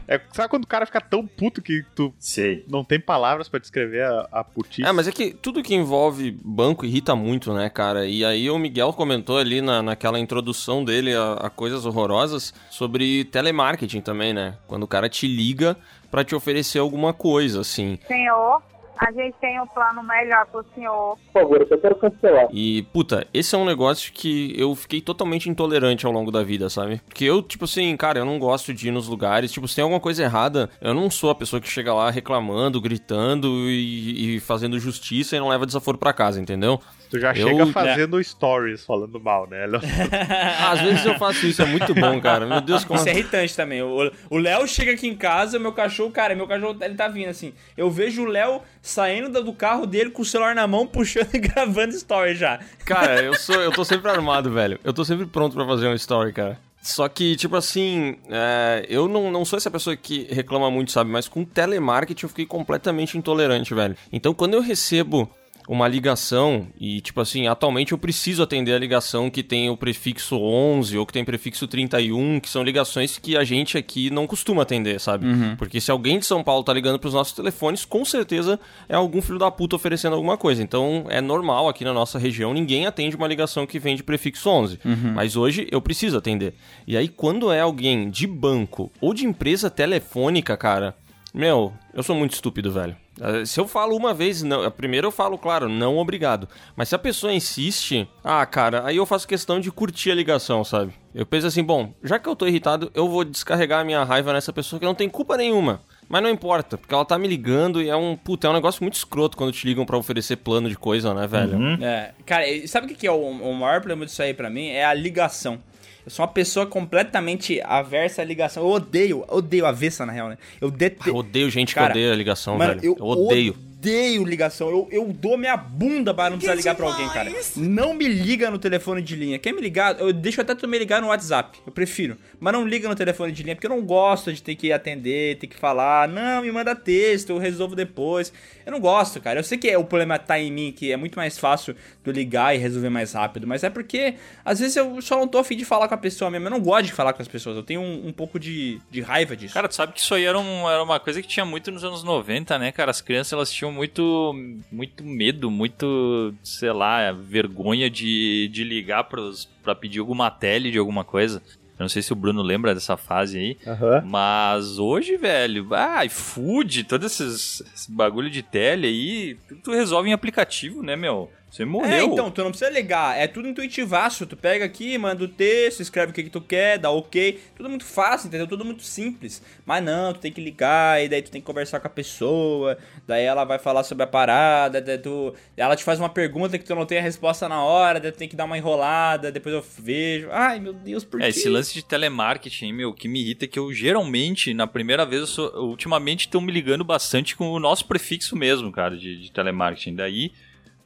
É, 0.08 0.20
sabe 0.34 0.50
quando 0.50 0.64
o 0.64 0.68
cara 0.68 0.86
fica 0.86 1.00
tão 1.00 1.26
puto 1.26 1.62
que 1.62 1.86
tu 1.96 2.14
Sei. 2.18 2.66
não 2.68 2.84
tem 2.84 3.00
palavras 3.00 3.48
pra 3.48 3.60
descrever 3.60 4.04
a, 4.04 4.28
a 4.32 4.44
putice? 4.44 4.84
É, 4.84 4.92
mas 4.92 5.08
é 5.08 5.12
que 5.12 5.32
tudo 5.32 5.62
que 5.62 5.76
envolve 5.76 6.32
banco 6.44 6.86
irrita 6.86 7.16
muito, 7.16 7.54
né, 7.54 7.70
cara? 7.70 8.08
E 8.08 8.26
aí 8.26 8.50
o 8.50 8.58
Miguel 8.58 8.94
comentou 8.94 9.38
ali 9.38 9.62
na, 9.62 9.82
naquela 9.82 10.20
introdução 10.20 10.84
dele 10.84 11.14
a, 11.14 11.34
a 11.34 11.50
coisas 11.50 11.86
horrorosas 11.86 12.54
sobre 12.70 13.26
telemarketing 13.26 14.02
também, 14.02 14.34
né? 14.34 14.56
Quando 14.68 14.84
o 14.84 14.88
cara 14.88 15.08
te 15.08 15.28
liga 15.28 15.78
pra 16.10 16.24
te 16.24 16.34
oferecer 16.34 16.80
alguma 16.80 17.14
coisa, 17.14 17.62
assim. 17.62 18.00
Senhor, 18.08 18.62
a 19.00 19.12
gente 19.12 19.36
tem 19.40 19.60
um 19.62 19.68
plano 19.68 20.04
melhor 20.04 20.46
pro 20.48 20.66
senhor. 20.74 21.18
Por 21.32 21.42
favor, 21.42 21.68
eu 21.70 21.78
quero 21.80 21.96
cancelar. 21.96 22.48
E, 22.52 22.84
puta, 22.94 23.28
esse 23.34 23.56
é 23.56 23.58
um 23.58 23.66
negócio 23.66 24.12
que 24.12 24.54
eu 24.60 24.74
fiquei 24.76 25.02
totalmente 25.02 25.50
intolerante 25.50 26.06
ao 26.06 26.12
longo 26.12 26.32
da 26.32 26.44
vida, 26.44 26.70
sabe? 26.70 27.02
Porque 27.08 27.26
eu, 27.26 27.42
tipo 27.42 27.66
assim, 27.66 27.96
cara, 27.96 28.20
eu 28.20 28.26
não 28.26 28.40
gosto 28.40 28.74
de 28.74 28.88
ir 28.88 28.92
nos 28.92 29.08
lugares. 29.08 29.52
Tipo, 29.52 29.68
se 29.68 29.76
tem 29.76 29.84
alguma 29.84 30.00
coisa 30.00 30.24
errada, 30.24 30.70
eu 30.82 30.94
não 30.94 31.10
sou 31.10 31.30
a 31.30 31.36
pessoa 31.36 31.62
que 31.62 31.70
chega 31.70 31.94
lá 31.94 32.10
reclamando, 32.10 32.82
gritando 32.82 33.48
e, 33.70 34.36
e 34.36 34.40
fazendo 34.40 34.80
justiça 34.80 35.36
e 35.36 35.40
não 35.40 35.50
leva 35.50 35.66
desaforo 35.66 35.98
pra 35.98 36.14
casa, 36.14 36.42
entendeu? 36.42 36.80
Tu 37.10 37.20
já 37.20 37.34
Eu- 37.34 37.48
chega 37.48 37.68
fazendo 37.68 38.22
stories 38.24 38.86
falando 38.86 39.20
mal, 39.20 39.48
né? 39.48 39.66
Às 40.70 40.82
vezes 40.82 41.06
eu 41.06 41.16
faço 41.18 41.46
isso, 41.46 41.62
é 41.62 41.66
muito 41.66 41.94
bom, 41.94 42.20
cara. 42.20 42.46
Meu 42.46 42.62
Deus, 42.62 42.84
como. 42.84 43.00
Isso 43.00 43.08
é 43.10 43.12
irritante 43.14 43.56
também. 43.56 43.82
O 43.82 44.38
Léo 44.38 44.68
chega 44.68 44.92
aqui 44.92 45.08
em 45.08 45.16
casa, 45.16 45.58
meu 45.60 45.72
cachorro, 45.72 46.12
cara, 46.12 46.36
meu 46.36 46.48
cachorro, 46.48 46.78
ele 46.82 46.96
tá 46.96 47.08
vindo 47.08 47.30
assim. 47.30 47.54
Eu 47.76 47.90
vejo 47.90 48.24
o 48.24 48.26
Léo 48.26 48.62
saindo 48.82 49.42
do 49.44 49.54
carro 49.54 49.86
dele 49.86 50.10
com 50.10 50.22
o 50.22 50.26
celular 50.26 50.54
na 50.56 50.68
mão, 50.68 50.86
puxando 50.88 51.34
e 51.34 51.40
gravando 51.40 51.94
story 51.94 52.36
já. 52.36 52.60
Cara, 52.86 53.22
eu 53.22 53.34
sou, 53.36 53.56
eu 53.56 53.72
tô 53.72 53.84
sempre 53.86 54.10
armado, 54.10 54.52
velho. 54.52 54.80
Eu 54.84 54.94
tô 54.94 55.04
sempre 55.06 55.26
pronto 55.26 55.54
pra 55.56 55.66
fazer 55.66 55.88
uma 55.88 55.96
story, 55.96 56.34
cara. 56.34 56.60
Só 56.82 57.10
que, 57.10 57.36
tipo 57.36 57.56
assim, 57.58 58.16
é, 58.30 58.86
eu 58.88 59.10
não, 59.10 59.30
não 59.30 59.44
sou 59.44 59.58
essa 59.58 59.70
pessoa 59.70 59.96
que 59.98 60.26
reclama 60.32 60.72
muito, 60.72 60.92
sabe? 60.92 61.10
Mas 61.10 61.28
com 61.28 61.44
telemarketing 61.44 62.24
eu 62.26 62.30
fiquei 62.30 62.46
completamente 62.46 63.18
intolerante, 63.18 63.74
velho. 63.74 63.96
Então, 64.14 64.34
quando 64.34 64.54
eu 64.54 64.62
recebo 64.62 65.30
uma 65.68 65.88
ligação 65.88 66.68
e, 66.80 67.02
tipo 67.02 67.20
assim, 67.20 67.48
atualmente 67.48 67.92
eu 67.92 67.98
preciso 67.98 68.42
atender 68.42 68.74
a 68.74 68.80
ligação 68.80 69.30
que 69.30 69.44
tem 69.44 69.70
o 69.70 69.76
prefixo 69.76 70.38
11 70.38 70.98
ou 70.98 71.06
que 71.06 71.12
tem 71.12 71.26
prefixo 71.26 71.68
31, 71.68 72.40
que 72.40 72.50
são 72.50 72.64
ligações 72.64 73.18
que 73.18 73.36
a 73.36 73.44
gente 73.44 73.78
aqui 73.78 74.10
não 74.10 74.26
costuma 74.26 74.62
atender, 74.62 75.00
sabe? 75.00 75.28
Uhum. 75.28 75.56
Porque 75.58 75.82
se 75.82 75.92
alguém 75.92 76.20
de 76.20 76.26
São 76.26 76.42
Paulo 76.42 76.64
tá 76.64 76.72
ligando 76.72 76.98
pros 76.98 77.14
nossos 77.14 77.34
telefones, 77.34 77.84
com 77.84 78.06
certeza 78.06 78.58
é 78.88 78.96
algum 78.96 79.22
filho 79.22 79.38
da 79.38 79.52
puta 79.52 79.76
oferecendo 79.76 80.14
alguma 80.14 80.38
coisa. 80.38 80.64
Então 80.64 81.06
é 81.10 81.20
normal 81.20 81.68
aqui 81.68 81.84
na 81.84 81.94
nossa 81.94 82.18
região, 82.18 82.54
ninguém 82.54 82.86
atende 82.86 83.18
uma 83.18 83.28
ligação 83.28 83.68
que 83.68 83.78
vem 83.78 83.96
de 83.96 84.04
prefixo 84.04 84.50
11. 84.50 84.80
Uhum. 84.86 85.14
Mas 85.14 85.36
hoje 85.36 85.68
eu 85.70 85.82
preciso 85.82 86.18
atender. 86.18 86.54
E 86.88 86.96
aí, 86.96 87.10
quando 87.10 87.52
é 87.52 87.60
alguém 87.60 88.10
de 88.10 88.26
banco 88.26 88.90
ou 89.02 89.14
de 89.14 89.26
empresa 89.26 89.70
telefônica, 89.70 90.56
cara, 90.56 90.96
meu, 91.34 91.74
eu 91.94 92.02
sou 92.02 92.16
muito 92.16 92.34
estúpido, 92.34 92.72
velho. 92.72 92.96
Eh, 93.20 93.46
Se 93.46 93.60
eu 93.60 93.68
falo 93.68 93.96
uma 93.96 94.14
vez, 94.14 94.44
não, 94.44 94.70
primeiro 94.72 95.08
eu 95.08 95.12
falo, 95.12 95.38
claro, 95.38 95.68
não 95.70 95.98
obrigado. 95.98 96.48
Mas 96.76 96.90
se 96.90 96.96
a 96.96 97.00
pessoa 97.00 97.34
insiste, 97.34 98.08
ah, 98.24 98.46
cara, 98.46 98.84
aí 98.86 98.98
eu 98.98 99.06
faço 99.06 99.28
questão 99.28 99.60
de 99.60 99.72
curtir 99.72 100.12
a 100.12 100.16
ligação, 100.16 100.64
sabe? 100.64 100.94
Eu 101.16 101.26
penso 101.26 101.48
assim, 101.48 101.64
bom, 101.64 101.94
já 102.04 102.20
que 102.20 102.30
eu 102.30 102.36
tô 102.36 102.46
irritado, 102.46 102.92
eu 102.94 103.08
vou 103.10 103.24
descarregar 103.24 103.82
a 103.82 103.84
minha 103.84 104.04
raiva 104.04 104.32
nessa 104.34 104.54
pessoa 104.54 104.80
que 104.80 104.86
não 104.86 104.94
tem 104.94 105.10
culpa 105.10 105.36
nenhuma. 105.36 105.82
Mas 106.08 106.22
não 106.24 106.30
importa, 106.30 106.78
porque 106.78 106.94
ela 106.94 107.04
tá 107.04 107.18
me 107.18 107.28
ligando 107.28 107.82
e 107.82 107.90
é 107.90 107.96
um, 107.96 108.16
puta, 108.16 108.48
é 108.48 108.50
um 108.50 108.54
negócio 108.54 108.82
muito 108.84 108.94
escroto 108.96 109.36
quando 109.36 109.52
te 109.52 109.66
ligam 109.68 109.86
pra 109.86 109.98
oferecer 109.98 110.38
plano 110.38 110.70
de 110.70 110.78
coisa, 110.78 111.14
né, 111.14 111.28
velho? 111.28 111.58
É, 111.84 112.14
cara, 112.26 112.48
e 112.48 112.68
sabe 112.68 112.86
o 112.86 112.90
que 112.90 112.96
que 112.96 113.08
é 113.08 113.12
o, 113.12 113.18
o 113.20 113.54
maior 113.54 113.80
problema 113.82 114.06
disso 114.06 114.22
aí 114.22 114.34
pra 114.34 114.50
mim? 114.50 114.68
É 114.70 114.86
a 114.86 114.94
ligação. 114.94 115.60
Eu 116.08 116.12
sou 116.12 116.24
uma 116.24 116.32
pessoa 116.32 116.66
completamente 116.66 117.60
aversa 117.66 118.22
à 118.22 118.26
ligação. 118.26 118.64
Eu 118.64 118.70
odeio, 118.70 119.26
odeio 119.28 119.66
avessa, 119.66 120.06
na 120.06 120.14
real, 120.14 120.30
né? 120.30 120.38
Eu 120.62 120.70
Eu 120.70 120.72
detesto. 120.72 121.14
odeio 121.14 121.50
gente 121.50 121.76
Cara, 121.76 121.88
que 121.92 122.00
odeia 122.00 122.14
a 122.14 122.16
ligação, 122.16 122.58
Mano, 122.58 122.76
velho. 122.80 122.86
eu, 122.86 122.96
Eu, 122.98 123.06
odeio. 123.06 123.58
Odeio 123.88 124.24
ligação. 124.24 124.70
Eu, 124.70 124.88
eu 124.92 125.06
dou 125.14 125.38
minha 125.38 125.56
bunda 125.56 126.14
para 126.14 126.30
não 126.30 126.38
precisar 126.38 126.56
ligar 126.56 126.76
pra 126.76 126.88
alguém, 126.88 127.08
cara. 127.10 127.32
Não 127.56 127.94
me 127.94 128.08
liga 128.08 128.52
no 128.52 128.60
telefone 128.60 129.02
de 129.02 129.16
linha. 129.16 129.40
Quer 129.40 129.54
me 129.54 129.62
ligar? 129.62 130.00
Eu 130.00 130.12
deixo 130.12 130.42
até 130.42 130.54
tu 130.54 130.68
me 130.68 130.78
ligar 130.78 131.02
no 131.02 131.08
WhatsApp. 131.08 131.60
Eu 131.66 131.72
prefiro. 131.72 132.18
Mas 132.40 132.54
não 132.54 132.68
liga 132.68 132.88
no 132.88 132.96
telefone 132.96 133.32
de 133.32 133.44
linha, 133.44 133.56
porque 133.56 133.66
eu 133.68 133.72
não 133.72 133.82
gosto 133.82 134.32
de 134.34 134.42
ter 134.44 134.56
que 134.56 134.72
atender, 134.72 135.38
ter 135.38 135.48
que 135.48 135.56
falar. 135.58 136.08
Não, 136.08 136.42
me 136.42 136.52
manda 136.52 136.76
texto, 136.76 137.30
eu 137.32 137.38
resolvo 137.38 137.76
depois. 137.76 138.32
Eu 138.66 138.72
não 138.72 138.80
gosto, 138.80 139.22
cara. 139.22 139.40
Eu 139.40 139.44
sei 139.44 139.58
que 139.58 139.70
é, 139.70 139.78
o 139.78 139.84
problema 139.86 140.20
tá 140.20 140.38
em 140.40 140.52
mim, 140.52 140.74
que 140.76 140.92
é 140.92 140.98
muito 140.98 141.16
mais 141.16 141.38
fácil 141.38 141.74
de 141.74 141.80
eu 142.10 142.14
ligar 142.14 142.54
e 142.56 142.58
resolver 142.60 142.90
mais 142.90 143.14
rápido. 143.14 143.48
Mas 143.48 143.64
é 143.64 143.70
porque, 143.70 144.16
às 144.44 144.60
vezes, 144.60 144.76
eu 144.76 145.02
só 145.02 145.18
não 145.18 145.28
tô 145.28 145.38
afim 145.38 145.56
de 145.56 145.66
falar 145.66 145.88
com 145.88 145.94
a 145.94 145.98
pessoa 145.98 146.30
mesmo. 146.30 146.48
Eu 146.48 146.52
não 146.52 146.60
gosto 146.60 146.86
de 146.88 146.94
falar 146.94 147.14
com 147.14 147.22
as 147.22 147.28
pessoas. 147.28 147.56
Eu 147.56 147.64
tenho 147.64 147.82
um, 147.82 148.08
um 148.08 148.14
pouco 148.14 148.40
de, 148.40 148.80
de 148.92 149.02
raiva 149.02 149.36
disso. 149.36 149.54
Cara, 149.54 149.68
tu 149.68 149.76
sabe 149.76 149.94
que 149.94 150.00
isso 150.00 150.14
aí 150.14 150.26
era, 150.26 150.38
um- 150.38 150.70
era 150.70 150.84
uma 150.84 151.00
coisa 151.00 151.22
que 151.22 151.28
tinha 151.28 151.46
muito 151.46 151.72
nos 151.72 151.84
anos 151.84 152.04
90, 152.04 152.58
né, 152.60 152.72
cara? 152.72 152.92
As 152.92 153.02
crianças, 153.02 153.34
elas 153.34 153.52
tinham 153.52 153.72
muito, 153.78 154.36
muito 154.72 155.04
medo, 155.04 155.52
muito, 155.52 156.34
sei 156.44 156.72
lá, 156.72 157.12
vergonha 157.12 157.90
de, 157.90 158.50
de 158.52 158.64
ligar 158.64 159.04
pros, 159.04 159.46
pra 159.64 159.76
pedir 159.76 160.00
alguma 160.00 160.32
tele 160.32 160.72
de 160.72 160.80
alguma 160.80 161.04
coisa. 161.04 161.42
Eu 161.80 161.84
não 161.84 161.90
sei 161.90 162.02
se 162.02 162.12
o 162.12 162.16
Bruno 162.16 162.42
lembra 162.42 162.74
dessa 162.74 162.98
fase 162.98 163.38
aí. 163.38 163.58
Aham. 163.68 164.04
Mas 164.04 164.80
hoje, 164.80 165.16
velho, 165.16 165.68
ah, 165.74 166.04
iFood, 166.06 166.86
todo 166.86 167.06
esses, 167.06 167.62
esse 167.74 167.92
bagulho 167.92 168.32
de 168.32 168.42
tele 168.42 168.88
aí, 168.88 169.38
tudo 169.48 169.62
tu 169.62 169.72
resolve 169.72 170.10
em 170.10 170.14
aplicativo, 170.14 170.82
né, 170.82 170.96
meu? 170.96 171.32
Você 171.50 171.64
morreu. 171.64 171.92
É, 171.92 172.04
então, 172.04 172.30
tu 172.30 172.44
não 172.44 172.52
precisa 172.52 172.70
ligar, 172.70 173.18
é 173.18 173.26
tudo 173.26 173.48
intuitivaço. 173.48 174.26
Tu 174.28 174.36
pega 174.36 174.66
aqui, 174.66 174.98
manda 174.98 175.24
o 175.24 175.28
texto, 175.30 175.80
escreve 175.80 176.12
o 176.12 176.14
que, 176.14 176.24
que 176.24 176.30
tu 176.30 176.42
quer, 176.42 176.78
dá 176.78 176.92
ok. 176.92 177.40
Tudo 177.56 177.70
muito 177.70 177.86
fácil, 177.86 178.28
entendeu? 178.28 178.46
Tudo 178.46 178.66
muito 178.66 178.84
simples. 178.84 179.42
Mas 179.66 179.84
não, 179.84 180.14
tu 180.14 180.20
tem 180.20 180.32
que 180.32 180.42
ligar, 180.42 181.02
e 181.02 181.08
daí 181.08 181.22
tu 181.22 181.32
tem 181.32 181.40
que 181.40 181.48
conversar 181.48 181.80
com 181.80 181.88
a 181.88 181.90
pessoa, 181.90 182.78
daí 183.08 183.24
ela 183.24 183.46
vai 183.46 183.58
falar 183.58 183.84
sobre 183.84 184.04
a 184.04 184.08
parada, 184.08 184.82
daí 184.82 184.98
tu. 184.98 185.34
Ela 185.56 185.76
te 185.76 185.84
faz 185.86 186.00
uma 186.00 186.10
pergunta 186.10 186.58
que 186.60 186.66
tu 186.66 186.76
não 186.76 186.86
tem 186.86 186.98
a 187.00 187.02
resposta 187.02 187.48
na 187.48 187.64
hora, 187.64 188.00
daí 188.00 188.12
tu 188.12 188.18
tem 188.18 188.28
que 188.28 188.36
dar 188.36 188.46
uma 188.46 188.58
enrolada, 188.58 189.32
depois 189.32 189.56
eu 189.56 189.64
vejo. 189.80 190.28
Ai, 190.32 190.60
meu 190.60 190.74
Deus, 190.74 191.06
por 191.06 191.22
É, 191.22 191.24
quê? 191.24 191.30
esse 191.30 191.48
lance 191.50 191.74
de 191.74 191.84
telemarketing, 191.84 192.74
meu, 192.74 192.94
que 192.94 193.08
me 193.08 193.22
irrita 193.22 193.46
é 193.46 193.48
que 193.48 193.58
eu 193.58 193.72
geralmente, 193.74 194.54
na 194.54 194.68
primeira 194.68 195.06
vez, 195.06 195.22
eu 195.22 195.28
sou, 195.28 195.66
ultimamente 195.70 196.22
estão 196.28 196.42
me 196.42 196.52
ligando 196.52 196.84
bastante 196.84 197.36
com 197.38 197.50
o 197.52 197.60
nosso 197.60 197.86
prefixo 197.86 198.36
mesmo, 198.36 198.70
cara, 198.72 198.98
de, 198.98 199.22
de 199.22 199.32
telemarketing. 199.32 199.96
Daí, 199.96 200.32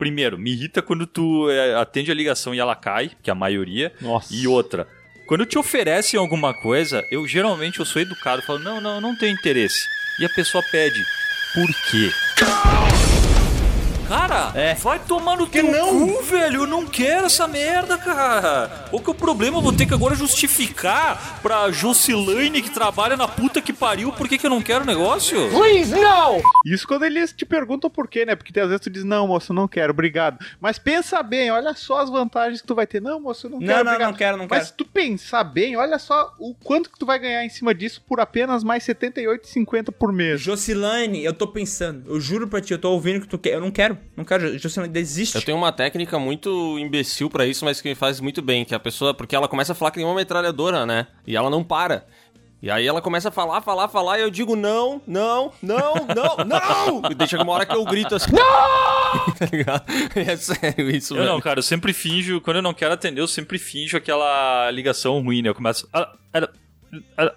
primeiro, 0.02 0.36
me 0.36 0.52
irrita 0.52 0.82
quando 0.82 1.06
tu 1.06 1.48
é, 1.48 1.76
atende 1.76 2.10
a 2.10 2.16
ligação 2.16 2.56
e 2.56 2.60
ela 2.60 2.76
cai, 2.76 3.12
que 3.22 3.30
é 3.30 3.34
a 3.34 3.36
maioria. 3.36 3.94
Nossa. 4.02 4.34
E 4.34 4.48
outra, 4.48 4.88
quando 5.28 5.46
te 5.46 5.60
oferecem 5.60 6.20
alguma 6.20 6.56
coisa, 6.56 7.06
eu 7.12 7.28
geralmente 7.28 7.80
eu 7.80 7.86
sou 7.86 8.02
educado, 8.02 8.42
falo, 8.42 8.58
não, 8.58 8.82
não, 8.82 9.00
não 9.00 9.16
tenho 9.16 9.32
interesse. 9.32 9.86
E 10.20 10.26
a 10.26 10.30
pessoa 10.30 10.64
pede, 10.72 11.06
por 11.54 11.68
quê? 11.92 12.10
Cara, 14.12 14.52
É. 14.56 14.74
vai 14.76 15.00
tomar 15.00 15.38
no 15.38 15.48
teu 15.48 15.64
não? 15.72 16.08
cu, 16.08 16.22
velho. 16.24 16.64
Eu 16.64 16.68
não 16.68 16.86
quero 16.86 17.28
essa 17.28 17.48
merda, 17.48 17.98
cara. 17.98 18.88
Qual 18.90 19.02
que 19.02 19.10
é 19.10 19.14
o 19.14 19.16
problema? 19.16 19.58
Eu 19.58 19.62
vou 19.62 19.72
ter 19.72 19.86
que 19.86 19.94
agora 19.94 20.14
justificar 20.16 21.40
pra 21.42 21.72
Jocilane 21.72 22.62
que 22.62 22.70
trabalha 22.70 23.16
na 23.16 23.26
puta 23.26 23.62
que 23.62 23.72
pariu 23.72 24.12
por 24.12 24.28
que, 24.28 24.38
que 24.38 24.46
eu 24.46 24.50
não 24.50 24.62
quero 24.62 24.84
o 24.84 24.88
negócio? 24.88 25.38
Isso 26.66 26.86
quando 26.86 27.04
eles 27.06 27.32
te 27.32 27.46
perguntam 27.46 27.90
por 27.90 28.08
quê, 28.08 28.26
né? 28.26 28.36
Porque 28.36 28.60
às 28.60 28.68
vezes 28.68 28.82
tu 28.82 28.90
diz, 28.90 29.04
não, 29.06 29.28
moço, 29.28 29.54
não 29.54 29.66
quero, 29.68 29.92
obrigado. 29.92 30.44
Mas 30.60 30.78
pensa 30.78 31.24
bem, 31.24 31.50
olha 31.50 31.74
só 31.74 32.00
as 32.02 32.10
vantagens 32.10 32.60
que 32.62 32.68
tu 32.68 32.76
vai 32.76 32.86
ter. 32.86 33.02
Não, 33.02 33.18
moço, 33.20 33.48
eu 33.48 33.52
não, 33.52 33.60
Não, 33.60 33.66
quero, 33.68 33.84
não, 33.84 33.92
obrigado. 33.94 34.10
não 34.12 34.18
quero, 34.18 34.38
não 34.38 34.48
Mas 34.50 34.60
quero. 34.60 34.66
se 34.66 34.74
tu 34.74 34.84
pensar 34.86 35.44
bem, 35.46 35.78
olha 35.78 35.98
só 35.98 36.34
o 36.38 36.54
quanto 36.54 36.90
que 36.90 37.00
tu 37.00 37.06
vai 37.06 37.18
ganhar 37.18 37.46
em 37.46 37.50
cima 37.50 37.74
disso 37.74 38.02
por 38.06 38.20
apenas 38.20 38.62
mais 38.62 38.86
R$ 38.86 38.94
78,50 38.94 39.92
por 39.92 40.12
mês. 40.12 40.42
Jocilane, 40.42 41.24
eu 41.24 41.34
tô 41.34 41.48
pensando, 41.48 42.10
eu 42.14 42.20
juro 42.20 42.48
pra 42.48 42.60
ti, 42.60 42.74
eu 42.74 42.78
tô 42.80 42.92
ouvindo 42.92 43.22
que 43.22 43.28
tu 43.28 43.38
quer. 43.38 43.54
Eu 43.54 43.62
não 43.62 43.72
quero, 43.72 43.98
não 44.16 44.24
quero. 44.26 44.58
Jocilane, 44.58 44.92
desiste. 44.92 45.36
Eu 45.36 45.42
tenho 45.42 45.58
uma 45.58 45.72
técnica 45.72 46.18
muito 46.20 46.78
imbecil 46.80 47.30
pra 47.30 47.46
isso, 47.46 47.66
mas 47.66 47.82
que 47.82 47.90
me 47.90 47.96
faz 47.96 48.20
muito 48.20 48.42
bem, 48.42 48.64
que 48.66 48.76
a 48.76 48.80
pessoa, 48.80 49.14
porque 49.14 49.36
ela 49.36 49.48
começa 49.48 49.72
a 49.72 49.76
falar 49.76 49.92
que 49.92 49.98
nem 49.98 50.06
uma 50.06 50.16
metralhadora, 50.16 50.86
né? 50.86 51.08
E 51.26 51.36
ela 51.36 51.50
não 51.50 51.64
para. 51.64 52.06
E 52.62 52.70
aí 52.70 52.86
ela 52.86 53.02
começa 53.02 53.30
a 53.30 53.32
falar, 53.32 53.60
falar, 53.62 53.88
falar, 53.88 54.20
e 54.20 54.22
eu 54.22 54.30
digo 54.30 54.56
não, 54.56 55.02
não, 55.08 55.52
não, 55.64 55.94
não, 56.16 56.38
não! 56.46 57.02
E 57.20 57.28
chega 57.28 57.42
uma 57.42 57.54
hora 57.54 57.66
que 57.66 57.76
eu 57.76 57.84
grito 57.86 58.14
assim, 58.14 58.32
não! 58.32 59.34
tá 59.34 59.48
ligado? 59.52 59.84
É 60.16 60.36
sério 60.38 60.90
isso, 60.92 61.14
Eu 61.16 61.18
velho. 61.22 61.30
não, 61.32 61.42
cara, 61.42 61.58
eu 61.58 61.64
sempre 61.64 61.92
finjo, 61.92 62.40
quando 62.40 62.58
eu 62.58 62.62
não 62.62 62.72
quero 62.74 62.94
atender, 62.94 63.20
eu 63.20 63.28
sempre 63.28 63.58
finjo 63.58 63.98
aquela 63.98 64.70
ligação 64.70 65.20
ruim, 65.24 65.42
né? 65.42 65.50
Eu 65.50 65.56
começo. 65.56 65.90
"Ah, 65.92 66.14
ah, 66.36 66.50
ah", 67.18 67.34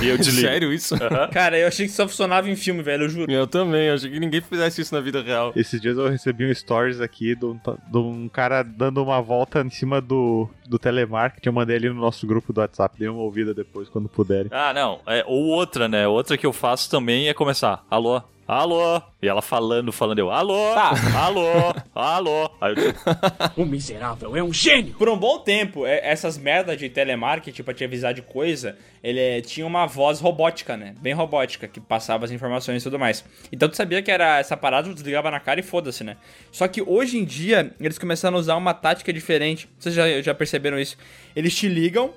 E 0.00 0.08
eu 0.08 0.16
desligo. 0.18 0.48
Sério 0.48 0.72
isso? 0.72 0.94
Cara, 1.32 1.58
eu 1.58 1.68
achei 1.68 1.86
que 1.86 1.92
só 1.92 2.08
funcionava 2.08 2.48
em 2.48 2.56
filme, 2.56 2.82
velho, 2.82 3.04
eu 3.04 3.08
juro. 3.08 3.30
Eu 3.32 3.46
também, 3.46 3.88
eu 3.88 3.94
achei 3.94 4.10
que 4.10 4.20
ninguém 4.20 4.40
fizesse 4.40 4.80
isso 4.80 4.94
na 4.94 5.00
vida 5.00 5.22
real. 5.22 5.52
Esses 5.54 5.80
dias 5.80 5.96
eu 5.98 6.08
recebi 6.08 6.50
um 6.50 6.54
stories 6.54 7.00
aqui 7.00 7.34
de 7.34 7.44
um, 7.44 7.54
de 7.54 7.98
um 7.98 8.28
cara 8.28 8.62
dando 8.62 9.02
uma 9.02 9.20
volta 9.20 9.60
em 9.60 9.70
cima 9.70 10.00
do, 10.00 10.48
do 10.66 10.78
telemarketing. 10.78 11.48
Eu 11.48 11.52
mandei 11.52 11.76
ali 11.76 11.88
no 11.88 11.94
nosso 11.94 12.26
grupo 12.26 12.52
do 12.52 12.60
WhatsApp. 12.60 12.98
Dei 12.98 13.08
uma 13.08 13.22
ouvida 13.22 13.52
depois, 13.52 13.88
quando 13.88 14.08
puderem. 14.08 14.50
Ah, 14.52 14.72
não. 14.72 15.00
É, 15.06 15.24
ou 15.26 15.46
outra, 15.46 15.88
né? 15.88 16.06
Outra 16.08 16.36
que 16.36 16.46
eu 16.46 16.52
faço 16.52 16.90
também 16.90 17.28
é 17.28 17.34
começar. 17.34 17.84
Alô? 17.90 18.22
Alô? 18.52 19.00
E 19.22 19.28
ela 19.28 19.40
falando, 19.40 19.92
falando, 19.92 20.18
eu, 20.18 20.28
alô? 20.28 20.74
Tá. 20.74 20.90
Alô? 21.16 21.72
Alô? 21.94 22.50
Aí 22.60 22.72
eu 22.72 22.74
digo, 22.74 22.98
O 23.56 23.64
miserável 23.64 24.36
é 24.36 24.42
um 24.42 24.52
gênio. 24.52 24.92
Por 24.94 25.08
um 25.08 25.16
bom 25.16 25.38
tempo, 25.38 25.86
é- 25.86 26.00
essas 26.02 26.36
merdas 26.36 26.76
de 26.76 26.88
telemarketing 26.88 27.62
pra 27.62 27.72
te 27.72 27.84
avisar 27.84 28.12
de 28.12 28.22
coisa, 28.22 28.76
ele 29.04 29.20
é, 29.20 29.40
tinha 29.40 29.64
uma 29.64 29.86
voz 29.86 30.18
robótica, 30.18 30.76
né? 30.76 30.96
Bem 31.00 31.12
robótica, 31.12 31.68
que 31.68 31.78
passava 31.78 32.24
as 32.24 32.32
informações 32.32 32.82
e 32.82 32.84
tudo 32.84 32.98
mais. 32.98 33.24
Então 33.52 33.68
tu 33.68 33.76
sabia 33.76 34.02
que 34.02 34.10
era 34.10 34.40
essa 34.40 34.56
parada, 34.56 34.88
tu 34.88 34.94
desligava 34.94 35.30
na 35.30 35.38
cara 35.38 35.60
e 35.60 35.62
foda-se, 35.62 36.02
né? 36.02 36.16
Só 36.50 36.66
que 36.66 36.82
hoje 36.82 37.18
em 37.18 37.24
dia, 37.24 37.72
eles 37.78 38.00
começaram 38.00 38.36
a 38.36 38.40
usar 38.40 38.56
uma 38.56 38.74
tática 38.74 39.12
diferente. 39.12 39.68
Vocês 39.78 39.94
já, 39.94 40.20
já 40.20 40.34
perceberam 40.34 40.76
isso? 40.76 40.96
Eles 41.36 41.54
te 41.54 41.68
ligam 41.68 42.12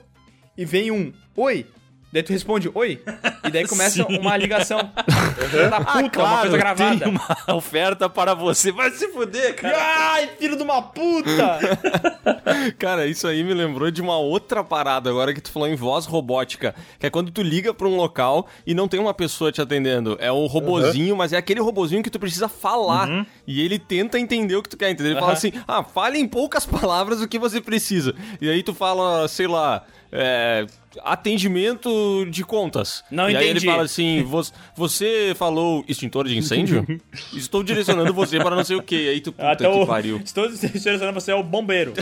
e 0.58 0.66
vem 0.66 0.90
um 0.90 1.14
oi. 1.38 1.64
Daí 2.14 2.22
tu 2.22 2.32
responde 2.32 2.70
oi. 2.76 3.02
E 3.44 3.50
daí 3.50 3.68
começa 3.68 4.06
uma 4.08 4.38
ligação. 4.38 4.80
Filho 5.50 5.68
da 5.70 5.82
puta, 5.82 6.20
uma 6.22 6.42
coisa 6.42 6.58
gravada. 6.58 7.00
tem 7.00 7.10
uma 7.10 7.38
oferta 7.58 8.08
para 8.08 8.36
você. 8.36 8.72
Vai 8.72 8.92
se 8.92 9.08
fuder, 9.08 9.56
cara. 9.56 9.76
Ai, 9.76 10.30
filho 10.40 10.56
de 10.56 10.62
uma 10.62 10.80
puta! 10.84 11.60
Cara, 12.78 13.08
isso 13.08 13.28
aí 13.28 13.44
me 13.44 13.54
lembrou 13.54 13.90
de 13.90 14.02
uma 14.02 14.18
outra 14.18 14.64
parada 14.64 15.10
agora 15.10 15.34
que 15.34 15.42
tu 15.42 15.52
falou 15.52 15.68
em 15.68 15.76
voz 15.76 16.06
robótica, 16.06 16.76
que 17.00 17.06
é 17.06 17.10
quando 17.10 17.32
tu 17.32 17.42
liga 17.42 17.74
pra 17.74 17.88
um 17.88 17.96
local 17.96 18.48
e 18.66 18.74
não 18.74 18.88
tem 18.88 19.00
uma 19.00 19.14
pessoa 19.14 19.52
te 19.52 19.62
atendendo. 19.62 20.16
É 20.20 20.32
um 20.32 20.46
robozinho, 20.46 21.16
mas 21.16 21.34
é 21.34 21.38
aquele 21.38 21.60
robozinho 21.62 22.04
que 22.04 22.10
tu 22.10 22.20
precisa 22.20 22.48
falar. 22.48 23.26
E 23.48 23.62
ele 23.62 23.80
tenta 23.80 24.20
entender 24.20 24.56
o 24.56 24.62
que 24.62 24.70
tu 24.70 24.78
quer 24.78 24.90
entender. 24.92 25.10
Ele 25.10 25.16
fala 25.20 25.32
Uhum. 25.32 25.34
assim: 25.38 25.52
"Ah, 25.68 25.84
fale 25.84 26.20
em 26.20 26.28
poucas 26.28 26.66
palavras 26.66 27.22
o 27.22 27.28
que 27.28 27.40
você 27.40 27.60
precisa". 27.60 28.14
E 28.40 28.50
aí 28.50 28.62
tu 28.62 28.74
fala, 28.74 29.28
sei 29.28 29.48
lá, 29.48 29.84
é, 30.16 30.68
atendimento 31.04 32.24
de 32.30 32.44
contas. 32.44 33.04
Não 33.10 33.28
e 33.28 33.36
aí 33.36 33.44
ele 33.46 33.52
entendi. 33.58 33.66
fala 33.66 33.82
assim: 33.84 34.22
"Vo- 34.24 34.44
você 34.76 35.34
falou 35.36 35.84
extintor 35.88 36.28
de 36.28 36.38
incêndio? 36.38 36.86
Estou 37.34 37.64
direcionando 37.64 38.14
você 38.14 38.38
para 38.38 38.56
não 38.56 38.64
sei 38.64 38.76
o 38.76 38.84
quê. 38.84 39.10
Aí 39.12 39.20
tu, 39.22 39.32
puta 39.32 39.50
Até 39.52 39.70
que 39.70 39.76
o... 39.78 39.88
pariu. 39.88 40.18
Estou 40.24 40.48
selecionando 40.52 41.20
você 41.20 41.32
é 41.32 41.36
o 41.36 41.42
bombeiro. 41.42 41.94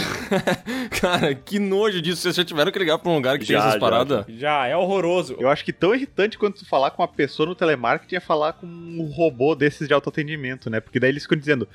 Cara, 1.00 1.34
que 1.34 1.58
nojo 1.58 2.02
disso. 2.02 2.22
Vocês 2.22 2.36
já 2.36 2.44
tiveram 2.44 2.72
que 2.72 2.80
ligar 2.80 2.98
pra 3.00 3.10
um 3.12 3.16
lugar 3.16 3.40
que 3.40 3.46
tem 3.46 3.54
Já, 3.56 3.60
essas 3.60 3.74
já, 3.76 3.80
paradas? 3.80 4.26
Já, 4.28 4.68
é 4.68 4.76
horroroso. 4.76 5.36
Eu 5.40 5.50
acho 5.50 5.64
que 5.64 5.72
tão 5.72 5.96
irritante 5.96 6.38
quanto 6.38 6.60
tu 6.60 6.66
falar 6.68 6.92
com 6.92 7.02
uma 7.02 7.08
pessoa 7.08 7.48
no 7.48 7.56
telemarketing 7.56 8.16
é 8.16 8.20
falar 8.20 8.54
com 8.54 8.68
um 8.68 9.10
robô 9.16 9.56
desses 9.56 9.88
de 9.88 9.94
autoatendimento, 9.94 10.70
né? 10.70 10.80
Porque 10.82 11.00
daí 11.00 11.10
eles 11.12 11.24
ficam 11.24 11.38
dizendo: 11.38 11.66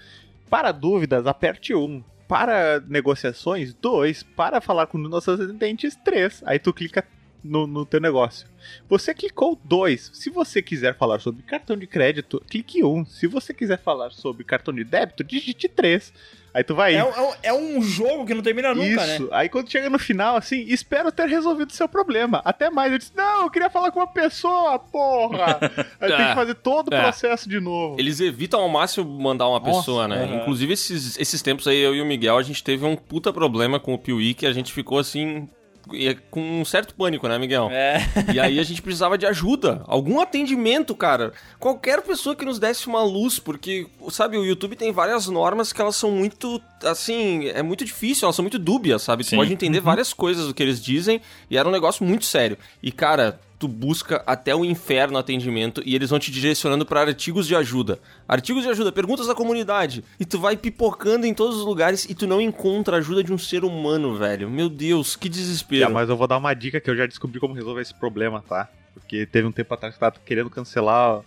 para 0.50 0.70
dúvidas, 0.70 1.26
aperte 1.26 1.74
um. 1.74 2.04
Para 2.28 2.80
negociações, 2.80 3.74
dois. 3.74 4.22
Para 4.22 4.60
falar 4.60 4.86
com 4.86 4.98
nossos 4.98 5.40
atendentes, 5.40 5.96
três. 5.96 6.42
Aí 6.44 6.58
tu 6.58 6.72
clica 6.72 7.04
no, 7.46 7.66
no 7.66 7.86
teu 7.86 8.00
negócio. 8.00 8.46
Você 8.88 9.14
clicou 9.14 9.58
dois. 9.64 10.10
Se 10.12 10.28
você 10.28 10.60
quiser 10.60 10.96
falar 10.96 11.20
sobre 11.20 11.42
cartão 11.42 11.76
de 11.76 11.86
crédito, 11.86 12.42
clique 12.50 12.82
um. 12.84 13.04
Se 13.04 13.26
você 13.26 13.54
quiser 13.54 13.78
falar 13.78 14.10
sobre 14.10 14.42
cartão 14.44 14.74
de 14.74 14.82
débito, 14.84 15.22
digite 15.22 15.68
três. 15.68 16.12
Aí 16.52 16.64
tu 16.64 16.74
vai. 16.74 16.94
É, 16.94 17.04
um- 17.04 17.08
é 17.12 17.20
um- 17.20 17.34
é 17.42 17.52
um 17.52 17.82
jogo 17.82 18.24
que 18.24 18.32
não 18.34 18.42
termina 18.42 18.74
nunca, 18.74 19.06
Isso. 19.06 19.22
né? 19.24 19.28
Aí 19.30 19.48
quando 19.48 19.70
chega 19.70 19.90
no 19.90 19.98
final, 19.98 20.36
assim, 20.36 20.64
espero 20.68 21.12
ter 21.12 21.28
resolvido 21.28 21.68
o 21.70 21.72
seu 21.74 21.86
problema. 21.86 22.40
Até 22.46 22.70
mais. 22.70 22.90
Eu 22.92 22.98
disse, 22.98 23.12
não, 23.14 23.42
eu 23.42 23.50
queria 23.50 23.68
falar 23.70 23.90
com 23.92 24.00
uma 24.00 24.06
pessoa, 24.06 24.78
porra. 24.78 25.58
Aí 26.00 26.10
tem 26.10 26.24
É. 26.24 26.28
que 26.30 26.34
fazer 26.34 26.54
todo 26.54 26.88
o 26.90 26.94
É. 26.94 27.02
processo 27.02 27.46
de 27.48 27.60
novo. 27.60 27.96
Eles 28.00 28.20
evitam 28.20 28.60
ao 28.60 28.68
máximo 28.70 29.06
mandar 29.20 29.46
uma 29.48 29.60
Nossa, 29.60 29.78
pessoa, 29.80 30.08
né? 30.08 30.24
aham. 30.24 30.36
Inclusive, 30.40 30.72
esses, 30.72 31.18
esses 31.18 31.42
tempos 31.42 31.68
aí, 31.68 31.78
eu 31.78 31.94
e 31.94 32.00
o 32.00 32.06
Miguel, 32.06 32.38
a 32.38 32.42
gente 32.42 32.64
teve 32.64 32.84
um 32.86 32.96
puta 32.96 33.32
problema 33.32 33.78
com 33.78 33.92
o 33.92 33.98
Piuí 33.98 34.32
que 34.34 34.46
a 34.46 34.52
gente 34.52 34.72
ficou 34.72 34.98
assim. 34.98 35.46
E- 35.92 36.14
Com 36.30 36.60
um 36.60 36.64
certo 36.64 36.94
pânico, 36.94 37.26
né, 37.28 37.38
Miguel? 37.38 37.68
É. 37.70 37.98
E 38.34 38.40
aí 38.40 38.58
a 38.58 38.62
gente 38.62 38.82
precisava 38.82 39.16
de 39.16 39.26
ajuda, 39.26 39.82
algum 39.86 40.20
atendimento, 40.20 40.94
cara. 40.94 41.32
Qualquer 41.58 42.02
pessoa 42.02 42.34
que 42.34 42.44
nos 42.44 42.58
desse 42.58 42.86
uma 42.86 43.02
luz, 43.02 43.38
porque, 43.38 43.86
sabe, 44.10 44.36
o 44.36 44.44
YouTube 44.44 44.76
tem 44.76 44.92
várias 44.92 45.26
normas 45.28 45.72
que 45.72 45.80
elas 45.80 45.96
são 45.96 46.10
muito, 46.10 46.60
assim, 46.84 47.46
é 47.48 47.62
muito 47.62 47.84
difícil, 47.84 48.26
elas 48.26 48.36
são 48.36 48.42
muito 48.42 48.58
dúbias, 48.58 49.02
sabe? 49.02 49.24
Tu 49.24 49.30
Sim. 49.30 49.36
pode 49.36 49.52
entender 49.52 49.80
várias 49.80 50.12
coisas 50.12 50.46
do 50.46 50.54
que 50.54 50.62
eles 50.62 50.82
dizem 50.82 51.20
e 51.50 51.56
era 51.56 51.68
um 51.68 51.72
negócio 51.72 52.04
muito 52.04 52.24
sério. 52.24 52.58
E, 52.82 52.90
cara, 52.92 53.38
tu 53.58 53.66
busca 53.68 54.22
até 54.26 54.54
o 54.54 54.64
inferno 54.64 55.18
atendimento 55.18 55.82
e 55.84 55.94
eles 55.94 56.10
vão 56.10 56.18
te 56.18 56.30
direcionando 56.30 56.84
para 56.84 57.00
artigos 57.00 57.46
de 57.46 57.54
ajuda. 57.54 57.98
Artigos 58.28 58.62
de 58.62 58.68
ajuda, 58.68 58.92
perguntas 58.92 59.26
da 59.26 59.34
comunidade. 59.34 60.04
E 60.20 60.24
tu 60.24 60.38
vai 60.38 60.56
pipocando 60.56 61.26
em 61.26 61.34
todos 61.34 61.56
os 61.56 61.64
lugares 61.64 62.04
e 62.04 62.14
tu 62.14 62.26
não 62.26 62.40
encontra 62.40 62.96
a 62.96 62.98
ajuda 62.98 63.24
de 63.24 63.32
um 63.32 63.38
ser 63.38 63.64
humano, 63.64 64.16
velho. 64.16 64.50
Meu 64.50 64.68
Deus, 64.68 65.16
que 65.16 65.28
desespero. 65.28 65.84
É, 65.84 65.88
mas 65.88 66.08
eu 66.08 66.16
vou 66.16 66.26
dar 66.26 66.36
uma 66.36 66.54
dica 66.54 66.80
que 66.80 66.90
eu 66.90 66.96
já 66.96 67.06
descobri 67.06 67.40
como 67.40 67.54
resolver 67.54 67.80
esse 67.80 67.94
problema, 67.94 68.42
tá? 68.46 68.68
Porque 68.92 69.26
teve 69.26 69.46
um 69.46 69.52
tempo 69.52 69.72
atrás 69.72 69.94
que 69.94 70.02
eu 70.02 70.10
tava 70.10 70.22
querendo 70.24 70.50
cancelar 70.50 71.22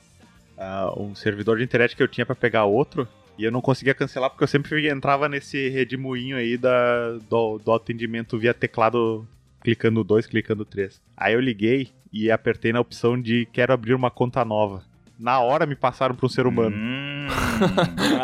ah, 0.58 0.94
um 0.98 1.15
servidor 1.15 1.58
de 1.58 1.63
internet 1.63 1.96
que 1.96 2.04
eu 2.04 2.08
tinha 2.08 2.26
pra 2.26 2.36
pegar 2.36 2.65
outro. 2.65 3.08
E 3.38 3.44
eu 3.46 3.52
não 3.52 3.62
conseguia 3.62 3.94
cancelar 3.94 4.30
porque 4.30 4.44
eu 4.44 4.48
sempre 4.48 4.89
entrava 4.89 5.30
nesse 5.30 5.70
redemoinho 5.70 6.36
aí 6.36 6.58
da, 6.58 7.13
do, 7.30 7.58
do 7.58 7.72
atendimento 7.72 8.38
via 8.38 8.54
teclado, 8.54 9.26
clicando 9.62 10.04
2, 10.04 10.26
clicando 10.26 10.65
3. 10.65 11.02
Aí 11.15 11.34
eu 11.34 11.39
liguei 11.39 11.89
e 12.12 12.32
apertei 12.32 12.74
na 12.74 12.80
opção 12.80 13.19
de 13.19 13.48
quero 13.52 13.74
abrir 13.74 13.93
uma 13.93 14.10
conta 14.10 14.43
nova. 14.43 14.84
Na 15.19 15.39
hora 15.41 15.65
me 15.65 15.76
passaram 15.76 16.15
pra 16.15 16.26
um 16.26 16.30
ser 16.30 16.48
humano. 16.48 16.76
Hum. 16.76 17.28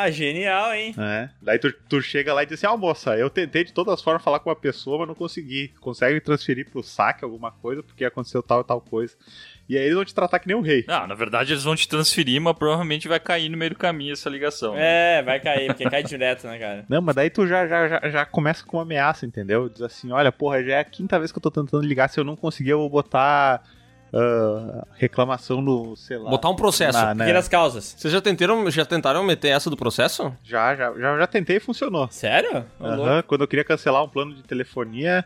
Ah, 0.00 0.10
genial, 0.10 0.72
hein? 0.74 0.94
É. 0.96 1.28
Daí 1.42 1.58
tu, 1.58 1.72
tu 1.88 2.00
chega 2.00 2.32
lá 2.32 2.42
e 2.44 2.46
diz 2.46 2.62
assim, 2.62 2.72
ah, 2.72 2.76
moça, 2.76 3.16
eu 3.16 3.28
tentei 3.28 3.64
de 3.64 3.72
todas 3.72 3.94
as 3.94 4.02
formas 4.02 4.22
falar 4.22 4.38
com 4.38 4.48
uma 4.48 4.54
pessoa, 4.54 4.98
mas 4.98 5.08
não 5.08 5.14
consegui. 5.14 5.72
Consegue 5.80 6.14
me 6.14 6.20
transferir 6.20 6.70
pro 6.70 6.82
saque 6.82 7.24
alguma 7.24 7.50
coisa, 7.50 7.82
porque 7.82 8.04
aconteceu 8.04 8.40
tal 8.42 8.60
e 8.60 8.64
tal 8.64 8.80
coisa. 8.80 9.16
E 9.68 9.76
aí 9.76 9.84
eles 9.84 9.94
vão 9.94 10.04
te 10.04 10.14
tratar 10.14 10.38
que 10.38 10.46
nem 10.48 10.56
um 10.56 10.60
rei. 10.62 10.84
Não, 10.88 11.06
na 11.06 11.14
verdade 11.14 11.52
eles 11.52 11.62
vão 11.64 11.76
te 11.76 11.86
transferir, 11.86 12.40
mas 12.40 12.56
provavelmente 12.56 13.06
vai 13.06 13.20
cair 13.20 13.48
no 13.48 13.56
meio 13.58 13.72
do 13.72 13.76
caminho 13.76 14.12
essa 14.14 14.30
ligação. 14.30 14.74
É, 14.76 15.22
vai 15.22 15.38
cair, 15.40 15.66
porque 15.66 15.88
cai 15.90 16.02
direto, 16.02 16.46
né, 16.46 16.58
cara? 16.58 16.84
Não, 16.88 17.02
mas 17.02 17.14
daí 17.14 17.28
tu 17.28 17.46
já, 17.46 17.66
já, 17.66 17.86
já, 17.88 18.08
já 18.08 18.24
começa 18.24 18.64
com 18.64 18.78
uma 18.78 18.82
ameaça, 18.82 19.26
entendeu? 19.26 19.68
Diz 19.68 19.82
assim, 19.82 20.10
olha, 20.10 20.32
porra, 20.32 20.62
já 20.64 20.76
é 20.76 20.80
a 20.80 20.84
quinta 20.84 21.18
vez 21.18 21.30
que 21.30 21.38
eu 21.38 21.42
tô 21.42 21.50
tentando 21.50 21.84
ligar, 21.84 22.08
se 22.08 22.18
eu 22.18 22.24
não 22.24 22.34
conseguir 22.36 22.70
eu 22.70 22.78
vou 22.78 22.88
botar 22.88 23.62
ah, 24.12 24.86
reclamação 24.94 25.60
no, 25.60 25.94
sei 25.96 26.16
lá... 26.16 26.30
Botar 26.30 26.48
um 26.48 26.56
processo. 26.56 26.98
na- 26.98 27.14
né? 27.14 27.24
Pequenas 27.26 27.48
causas. 27.48 27.94
Vocês 27.98 28.12
já 28.12 28.20
tentaram, 28.20 28.70
já 28.70 28.84
tentaram 28.84 29.22
meter 29.22 29.48
essa 29.48 29.68
do 29.68 29.76
processo? 29.76 30.32
Já, 30.42 30.74
já, 30.74 30.92
já, 30.98 31.18
já 31.18 31.26
tentei 31.26 31.56
e 31.56 31.60
funcionou. 31.60 32.08
Sério? 32.10 32.64
Louco. 32.80 33.28
Quando 33.28 33.42
eu 33.42 33.48
queria 33.48 33.64
cancelar 33.64 34.02
um 34.02 34.08
plano 34.08 34.34
de 34.34 34.42
telefonia, 34.42 35.24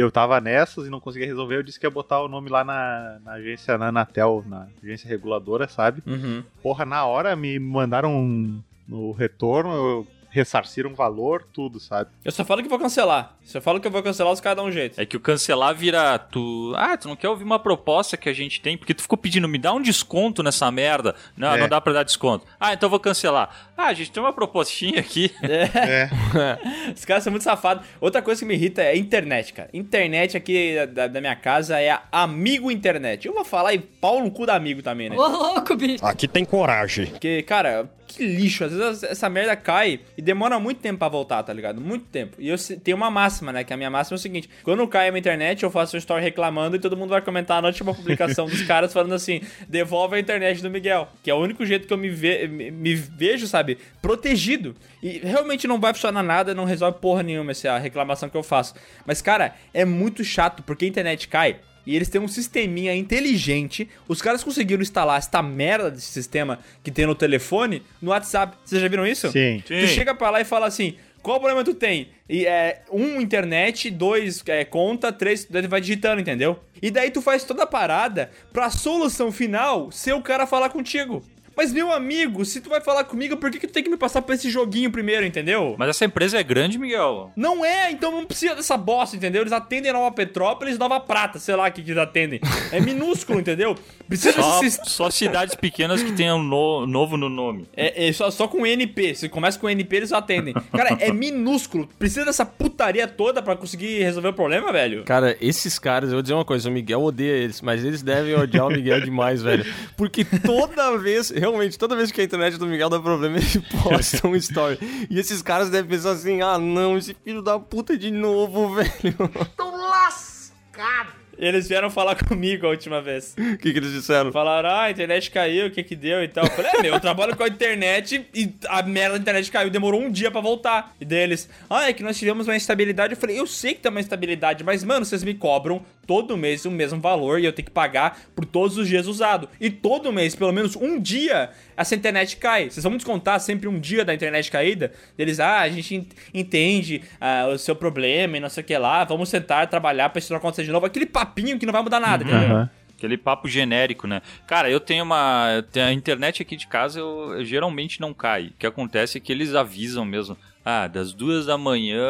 eu 0.00 0.10
tava 0.10 0.40
nessas 0.40 0.86
e 0.86 0.90
não 0.90 1.00
conseguia 1.00 1.26
resolver. 1.26 1.56
Eu 1.56 1.62
disse 1.62 1.80
que 1.80 1.86
ia 1.86 1.90
botar 1.90 2.22
o 2.22 2.28
nome 2.28 2.48
lá 2.50 2.62
na, 2.64 3.18
na 3.24 3.32
agência, 3.32 3.78
na 3.78 3.88
Anatel, 3.88 4.44
na 4.46 4.66
agência 4.82 5.08
reguladora, 5.08 5.66
sabe? 5.68 6.02
Uhum. 6.06 6.42
Porra, 6.62 6.84
na 6.84 7.04
hora 7.06 7.34
me 7.34 7.58
mandaram 7.58 8.14
um- 8.14 8.60
no 8.86 9.10
retorno, 9.12 9.70
eu 9.74 10.06
ressarciram 10.36 10.90
um 10.90 10.94
valor, 10.94 11.46
tudo, 11.52 11.80
sabe? 11.80 12.10
Eu 12.24 12.30
só 12.32 12.44
falo 12.44 12.62
que 12.62 12.68
vou 12.68 12.78
cancelar. 12.78 13.34
Se 13.44 13.56
eu 13.56 13.62
falo 13.62 13.80
que 13.80 13.86
eu 13.86 13.90
vou 13.90 14.02
cancelar, 14.02 14.32
os 14.32 14.40
caras 14.40 14.56
dão 14.56 14.66
um 14.66 14.72
jeito. 14.72 15.00
É 15.00 15.06
que 15.06 15.16
o 15.16 15.20
cancelar 15.20 15.74
vira 15.74 16.18
tu. 16.18 16.72
Ah, 16.76 16.96
tu 16.96 17.08
não 17.08 17.16
quer 17.16 17.28
ouvir 17.28 17.44
uma 17.44 17.58
proposta 17.58 18.16
que 18.16 18.28
a 18.28 18.32
gente 18.32 18.60
tem? 18.60 18.76
Porque 18.76 18.92
tu 18.94 19.02
ficou 19.02 19.16
pedindo, 19.16 19.48
me 19.48 19.58
dá 19.58 19.72
um 19.72 19.80
desconto 19.80 20.42
nessa 20.42 20.70
merda. 20.70 21.14
Não, 21.36 21.54
É. 21.54 21.58
não 21.60 21.68
dá 21.68 21.80
pra 21.80 21.92
dar 21.92 22.02
desconto. 22.02 22.46
Ah, 22.60 22.72
então 22.72 22.86
eu 22.86 22.90
vou 22.90 23.00
cancelar. 23.00 23.48
Ah, 23.76 23.86
a 23.86 23.94
gente 23.94 24.10
tem 24.10 24.22
uma 24.22 24.32
propostinha 24.32 25.00
aqui. 25.00 25.30
É. 25.42 26.10
Os 26.94 27.04
caras 27.04 27.24
são 27.24 27.30
muito 27.30 27.42
safados. 27.42 27.86
Outra 28.00 28.20
coisa 28.22 28.40
que 28.40 28.46
me 28.46 28.54
irrita 28.54 28.82
é 28.82 28.90
a 28.90 28.96
internet, 28.96 29.52
cara. 29.52 29.68
Internet 29.72 30.36
aqui 30.36 30.74
da, 30.92 31.06
da 31.06 31.20
minha 31.20 31.36
casa 31.36 31.80
é 31.80 31.90
a 31.90 32.02
Amigo 32.12 32.70
Internet. 32.70 33.26
Eu 33.26 33.32
vou 33.34 33.44
falar 33.44 33.74
e 33.74 33.78
pau 33.78 34.22
no 34.22 34.30
cu 34.30 34.44
da 34.46 34.54
amigo 34.54 34.82
também, 34.82 35.08
né? 35.10 35.16
Ô, 35.16 35.26
louco, 35.28 35.76
bicho. 35.76 36.04
Aqui 36.04 36.26
tem 36.26 36.44
coragem. 36.44 37.06
Porque, 37.06 37.42
cara, 37.42 37.88
que 38.06 38.24
lixo. 38.26 38.64
Às 38.64 38.72
vezes 38.72 39.02
essa 39.02 39.28
merda 39.28 39.56
cai 39.56 40.00
e 40.16 40.22
demora 40.22 40.58
muito 40.58 40.80
tempo 40.80 40.98
pra 40.98 41.08
voltar, 41.08 41.42
tá 41.42 41.52
ligado? 41.52 41.80
Muito 41.80 42.06
tempo. 42.06 42.36
E 42.38 42.48
eu 42.48 42.56
tenho 42.82 42.96
uma 42.96 43.10
máxima, 43.10 43.52
né? 43.52 43.64
Que 43.64 43.72
a 43.72 43.76
minha 43.76 43.90
máxima 43.90 44.14
é 44.14 44.18
o 44.18 44.22
seguinte: 44.22 44.48
quando 44.62 44.86
cai 44.88 45.08
a 45.08 45.12
minha 45.12 45.18
internet, 45.20 45.62
eu 45.62 45.70
faço 45.70 45.96
um 45.96 45.98
story 45.98 46.22
reclamando 46.22 46.76
e 46.76 46.78
todo 46.78 46.96
mundo 46.96 47.10
vai 47.10 47.20
comentar 47.20 47.60
na 47.60 47.68
última 47.68 47.94
publicação 47.94 48.46
dos 48.46 48.62
caras 48.62 48.92
falando 48.92 49.14
assim: 49.14 49.40
devolve 49.68 50.16
a 50.16 50.20
internet 50.20 50.62
do 50.62 50.70
Miguel. 50.70 51.08
Que 51.22 51.30
é 51.30 51.34
o 51.34 51.38
único 51.38 51.64
jeito 51.66 51.86
que 51.86 51.92
eu 51.92 51.98
me, 51.98 52.08
ve- 52.08 52.46
me 52.48 52.94
vejo, 52.94 53.46
sabe? 53.46 53.78
Protegido. 54.00 54.74
E 55.02 55.18
realmente 55.18 55.66
não 55.66 55.78
vai 55.80 55.92
funcionar 55.92 56.22
nada, 56.22 56.54
não 56.54 56.64
resolve 56.64 56.98
porra 57.00 57.22
nenhuma 57.22 57.50
essa 57.50 57.76
reclamação 57.78 58.28
que 58.28 58.36
eu 58.36 58.42
faço. 58.42 58.74
Mas, 59.04 59.20
cara, 59.20 59.54
é 59.74 59.84
muito 59.84 60.24
chato 60.24 60.62
porque 60.62 60.84
a 60.84 60.88
internet 60.88 61.28
cai. 61.28 61.56
E 61.86 61.94
eles 61.94 62.08
têm 62.08 62.20
um 62.20 62.28
sisteminha 62.28 62.94
inteligente. 62.94 63.88
Os 64.08 64.20
caras 64.20 64.42
conseguiram 64.42 64.82
instalar 64.82 65.18
esta 65.18 65.42
merda 65.42 65.90
desse 65.90 66.10
sistema 66.10 66.58
que 66.82 66.90
tem 66.90 67.06
no 67.06 67.14
telefone 67.14 67.82
no 68.02 68.10
WhatsApp. 68.10 68.56
Vocês 68.64 68.82
já 68.82 68.88
viram 68.88 69.06
isso? 69.06 69.30
Sim. 69.30 69.62
Tu 69.66 69.86
chega 69.86 70.14
pra 70.14 70.30
lá 70.30 70.40
e 70.40 70.44
fala 70.44 70.66
assim: 70.66 70.96
qual 71.22 71.40
problema 71.40 71.64
tu 71.64 71.74
tem? 71.74 72.08
E 72.28 72.46
é 72.46 72.82
um 72.90 73.20
internet, 73.20 73.90
dois 73.90 74.42
é, 74.46 74.64
conta, 74.64 75.12
três, 75.12 75.44
daí 75.44 75.62
tu 75.62 75.68
vai 75.68 75.80
digitando, 75.80 76.20
entendeu? 76.20 76.58
E 76.80 76.90
daí 76.90 77.10
tu 77.10 77.20
faz 77.22 77.42
toda 77.42 77.64
a 77.64 77.66
parada 77.66 78.30
pra 78.52 78.70
solução 78.70 79.32
final 79.32 79.90
ser 79.90 80.12
o 80.12 80.22
cara 80.22 80.46
falar 80.46 80.68
contigo. 80.70 81.24
Mas, 81.56 81.72
meu 81.72 81.92
amigo, 81.92 82.44
se 82.44 82.60
tu 82.60 82.68
vai 82.68 82.80
falar 82.80 83.04
comigo, 83.04 83.36
por 83.36 83.50
que, 83.50 83.58
que 83.58 83.66
tu 83.66 83.72
tem 83.72 83.82
que 83.82 83.88
me 83.90 83.96
passar 83.96 84.22
por 84.22 84.34
esse 84.34 84.50
joguinho 84.50 84.90
primeiro, 84.90 85.24
entendeu? 85.24 85.74
Mas 85.78 85.88
essa 85.88 86.04
empresa 86.04 86.38
é 86.38 86.42
grande, 86.42 86.78
Miguel. 86.78 87.32
Não 87.36 87.64
é, 87.64 87.90
então 87.90 88.10
não 88.12 88.24
precisa 88.26 88.54
dessa 88.54 88.76
bosta, 88.76 89.16
entendeu? 89.16 89.42
Eles 89.42 89.52
atendem 89.52 89.92
Nova 89.92 90.12
Petrópolis 90.14 90.76
e 90.76 90.78
Nova 90.78 91.00
Prata, 91.00 91.38
sei 91.38 91.56
lá 91.56 91.68
o 91.68 91.72
que, 91.72 91.82
que 91.82 91.90
eles 91.90 92.02
atendem. 92.02 92.40
É 92.70 92.80
minúsculo, 92.80 93.40
entendeu? 93.40 93.74
Precisa 94.08 94.40
Só, 94.40 94.60
desse 94.60 94.80
só 94.84 95.10
cidades 95.10 95.54
pequenas 95.54 96.02
que 96.02 96.12
tenham 96.12 96.42
no- 96.42 96.86
novo 96.86 97.16
no 97.16 97.28
nome. 97.28 97.66
É, 97.76 98.08
é 98.08 98.12
só, 98.12 98.30
só 98.30 98.46
com 98.46 98.66
NP. 98.66 99.14
Se 99.14 99.28
começa 99.28 99.58
com 99.58 99.68
NP, 99.68 99.96
eles 99.96 100.12
atendem. 100.12 100.54
Cara, 100.72 100.96
é 101.00 101.12
minúsculo. 101.12 101.88
Precisa 101.98 102.24
dessa 102.24 102.44
putaria 102.44 103.06
toda 103.08 103.42
pra 103.42 103.56
conseguir 103.56 104.02
resolver 104.02 104.28
o 104.28 104.32
problema, 104.32 104.72
velho? 104.72 105.04
Cara, 105.04 105.36
esses 105.40 105.78
caras, 105.78 106.10
eu 106.10 106.16
vou 106.16 106.22
dizer 106.22 106.34
uma 106.34 106.44
coisa, 106.44 106.68
o 106.68 106.72
Miguel 106.72 107.02
odeia 107.02 107.32
eles, 107.32 107.60
mas 107.60 107.84
eles 107.84 108.02
devem 108.02 108.34
odiar 108.34 108.66
o 108.66 108.70
Miguel 108.70 109.00
demais, 109.00 109.42
velho. 109.42 109.64
Porque 109.96 110.24
toda 110.24 110.96
vez, 110.98 111.30
realmente, 111.46 111.78
toda 111.78 111.94
vez 111.94 112.10
que 112.10 112.20
a 112.20 112.24
internet 112.24 112.58
do 112.58 112.66
Miguel 112.66 112.88
dá 112.88 112.98
problema, 112.98 113.36
ele 113.38 113.46
posta 113.82 114.26
um 114.26 114.34
story. 114.34 114.78
E 115.08 115.18
esses 115.18 115.42
caras 115.42 115.70
devem 115.70 115.88
pensar 115.88 116.10
assim, 116.10 116.42
ah 116.42 116.58
não, 116.58 116.98
esse 116.98 117.14
filho 117.14 117.40
da 117.40 117.58
puta 117.58 117.96
de 117.96 118.10
novo, 118.10 118.74
velho. 118.74 119.16
Tô 119.56 119.70
lascado. 119.70 121.25
Eles 121.38 121.68
vieram 121.68 121.90
falar 121.90 122.14
comigo 122.24 122.66
a 122.66 122.70
última 122.70 123.00
vez. 123.02 123.34
O 123.38 123.58
que, 123.58 123.72
que 123.72 123.78
eles 123.78 123.92
disseram? 123.92 124.32
Falaram, 124.32 124.68
ah, 124.70 124.82
a 124.84 124.90
internet 124.90 125.30
caiu, 125.30 125.66
o 125.66 125.70
que 125.70 125.82
que 125.82 125.94
deu 125.96 126.22
e 126.22 126.28
tal. 126.28 126.44
Eu 126.44 126.50
falei, 126.50 126.70
é, 126.74 126.82
meu, 126.82 126.94
eu 126.94 127.00
trabalho 127.00 127.36
com 127.36 127.42
a 127.42 127.48
internet 127.48 128.26
e 128.34 128.52
a 128.68 128.82
merda 128.82 129.14
da 129.16 129.20
internet 129.22 129.50
caiu, 129.50 129.70
demorou 129.70 130.00
um 130.00 130.10
dia 130.10 130.30
pra 130.30 130.40
voltar. 130.40 130.94
E 131.00 131.04
daí 131.04 131.20
eles, 131.20 131.48
ah, 131.68 131.88
é 131.88 131.92
que 131.92 132.02
nós 132.02 132.18
tivemos 132.18 132.46
uma 132.48 132.56
instabilidade. 132.56 133.14
Eu 133.14 133.20
falei, 133.20 133.38
eu 133.38 133.46
sei 133.46 133.74
que 133.74 133.80
tem 133.80 133.90
uma 133.90 134.00
instabilidade, 134.00 134.64
mas, 134.64 134.82
mano, 134.84 135.04
vocês 135.04 135.22
me 135.22 135.34
cobram 135.34 135.82
todo 136.06 136.36
mês 136.36 136.64
o 136.64 136.70
mesmo 136.70 137.00
valor 137.00 137.40
e 137.40 137.44
eu 137.44 137.52
tenho 137.52 137.66
que 137.66 137.72
pagar 137.72 138.20
por 138.34 138.44
todos 138.44 138.78
os 138.78 138.86
dias 138.88 139.06
usado. 139.08 139.48
E 139.60 139.68
todo 139.70 140.12
mês, 140.12 140.36
pelo 140.36 140.52
menos 140.52 140.76
um 140.76 141.00
dia, 141.00 141.50
essa 141.76 141.94
internet 141.96 142.36
cai. 142.36 142.70
Vocês 142.70 142.84
vão 142.84 142.96
descontar 142.96 143.40
sempre 143.40 143.66
um 143.68 143.78
dia 143.80 144.04
da 144.04 144.14
internet 144.14 144.48
caída? 144.50 144.92
Eles, 145.18 145.40
ah, 145.40 145.60
a 145.60 145.68
gente 145.68 145.94
ent- 145.96 146.12
entende 146.32 147.02
ah, 147.20 147.48
o 147.52 147.58
seu 147.58 147.74
problema 147.74 148.36
e 148.36 148.40
não 148.40 148.48
sei 148.48 148.62
o 148.62 148.66
que 148.66 148.76
lá, 148.78 149.02
vamos 149.04 149.28
sentar, 149.28 149.66
trabalhar 149.66 150.08
pra 150.10 150.20
isso 150.20 150.32
não 150.32 150.38
acontecer 150.38 150.62
de 150.64 150.70
novo. 150.70 150.86
Aquele 150.86 151.06
papinho 151.26 151.58
que 151.58 151.66
não 151.66 151.72
vai 151.72 151.82
mudar 151.82 152.00
nada, 152.00 152.24
entendeu? 152.24 152.48
Aham. 152.56 152.70
Aquele 152.96 153.18
papo 153.18 153.46
genérico, 153.46 154.06
né? 154.06 154.22
Cara, 154.46 154.70
eu 154.70 154.80
tenho 154.80 155.04
uma. 155.04 155.62
A 155.86 155.92
internet 155.92 156.40
aqui 156.40 156.56
de 156.56 156.66
casa 156.66 156.98
eu, 156.98 157.34
eu 157.34 157.44
geralmente 157.44 158.00
não 158.00 158.14
cai. 158.14 158.46
O 158.46 158.52
que 158.58 158.66
acontece 158.66 159.18
é 159.18 159.20
que 159.20 159.30
eles 159.30 159.54
avisam 159.54 160.02
mesmo. 160.04 160.34
Ah, 160.64 160.88
das 160.88 161.12
duas 161.12 161.44
da 161.46 161.58
manhã 161.58 162.02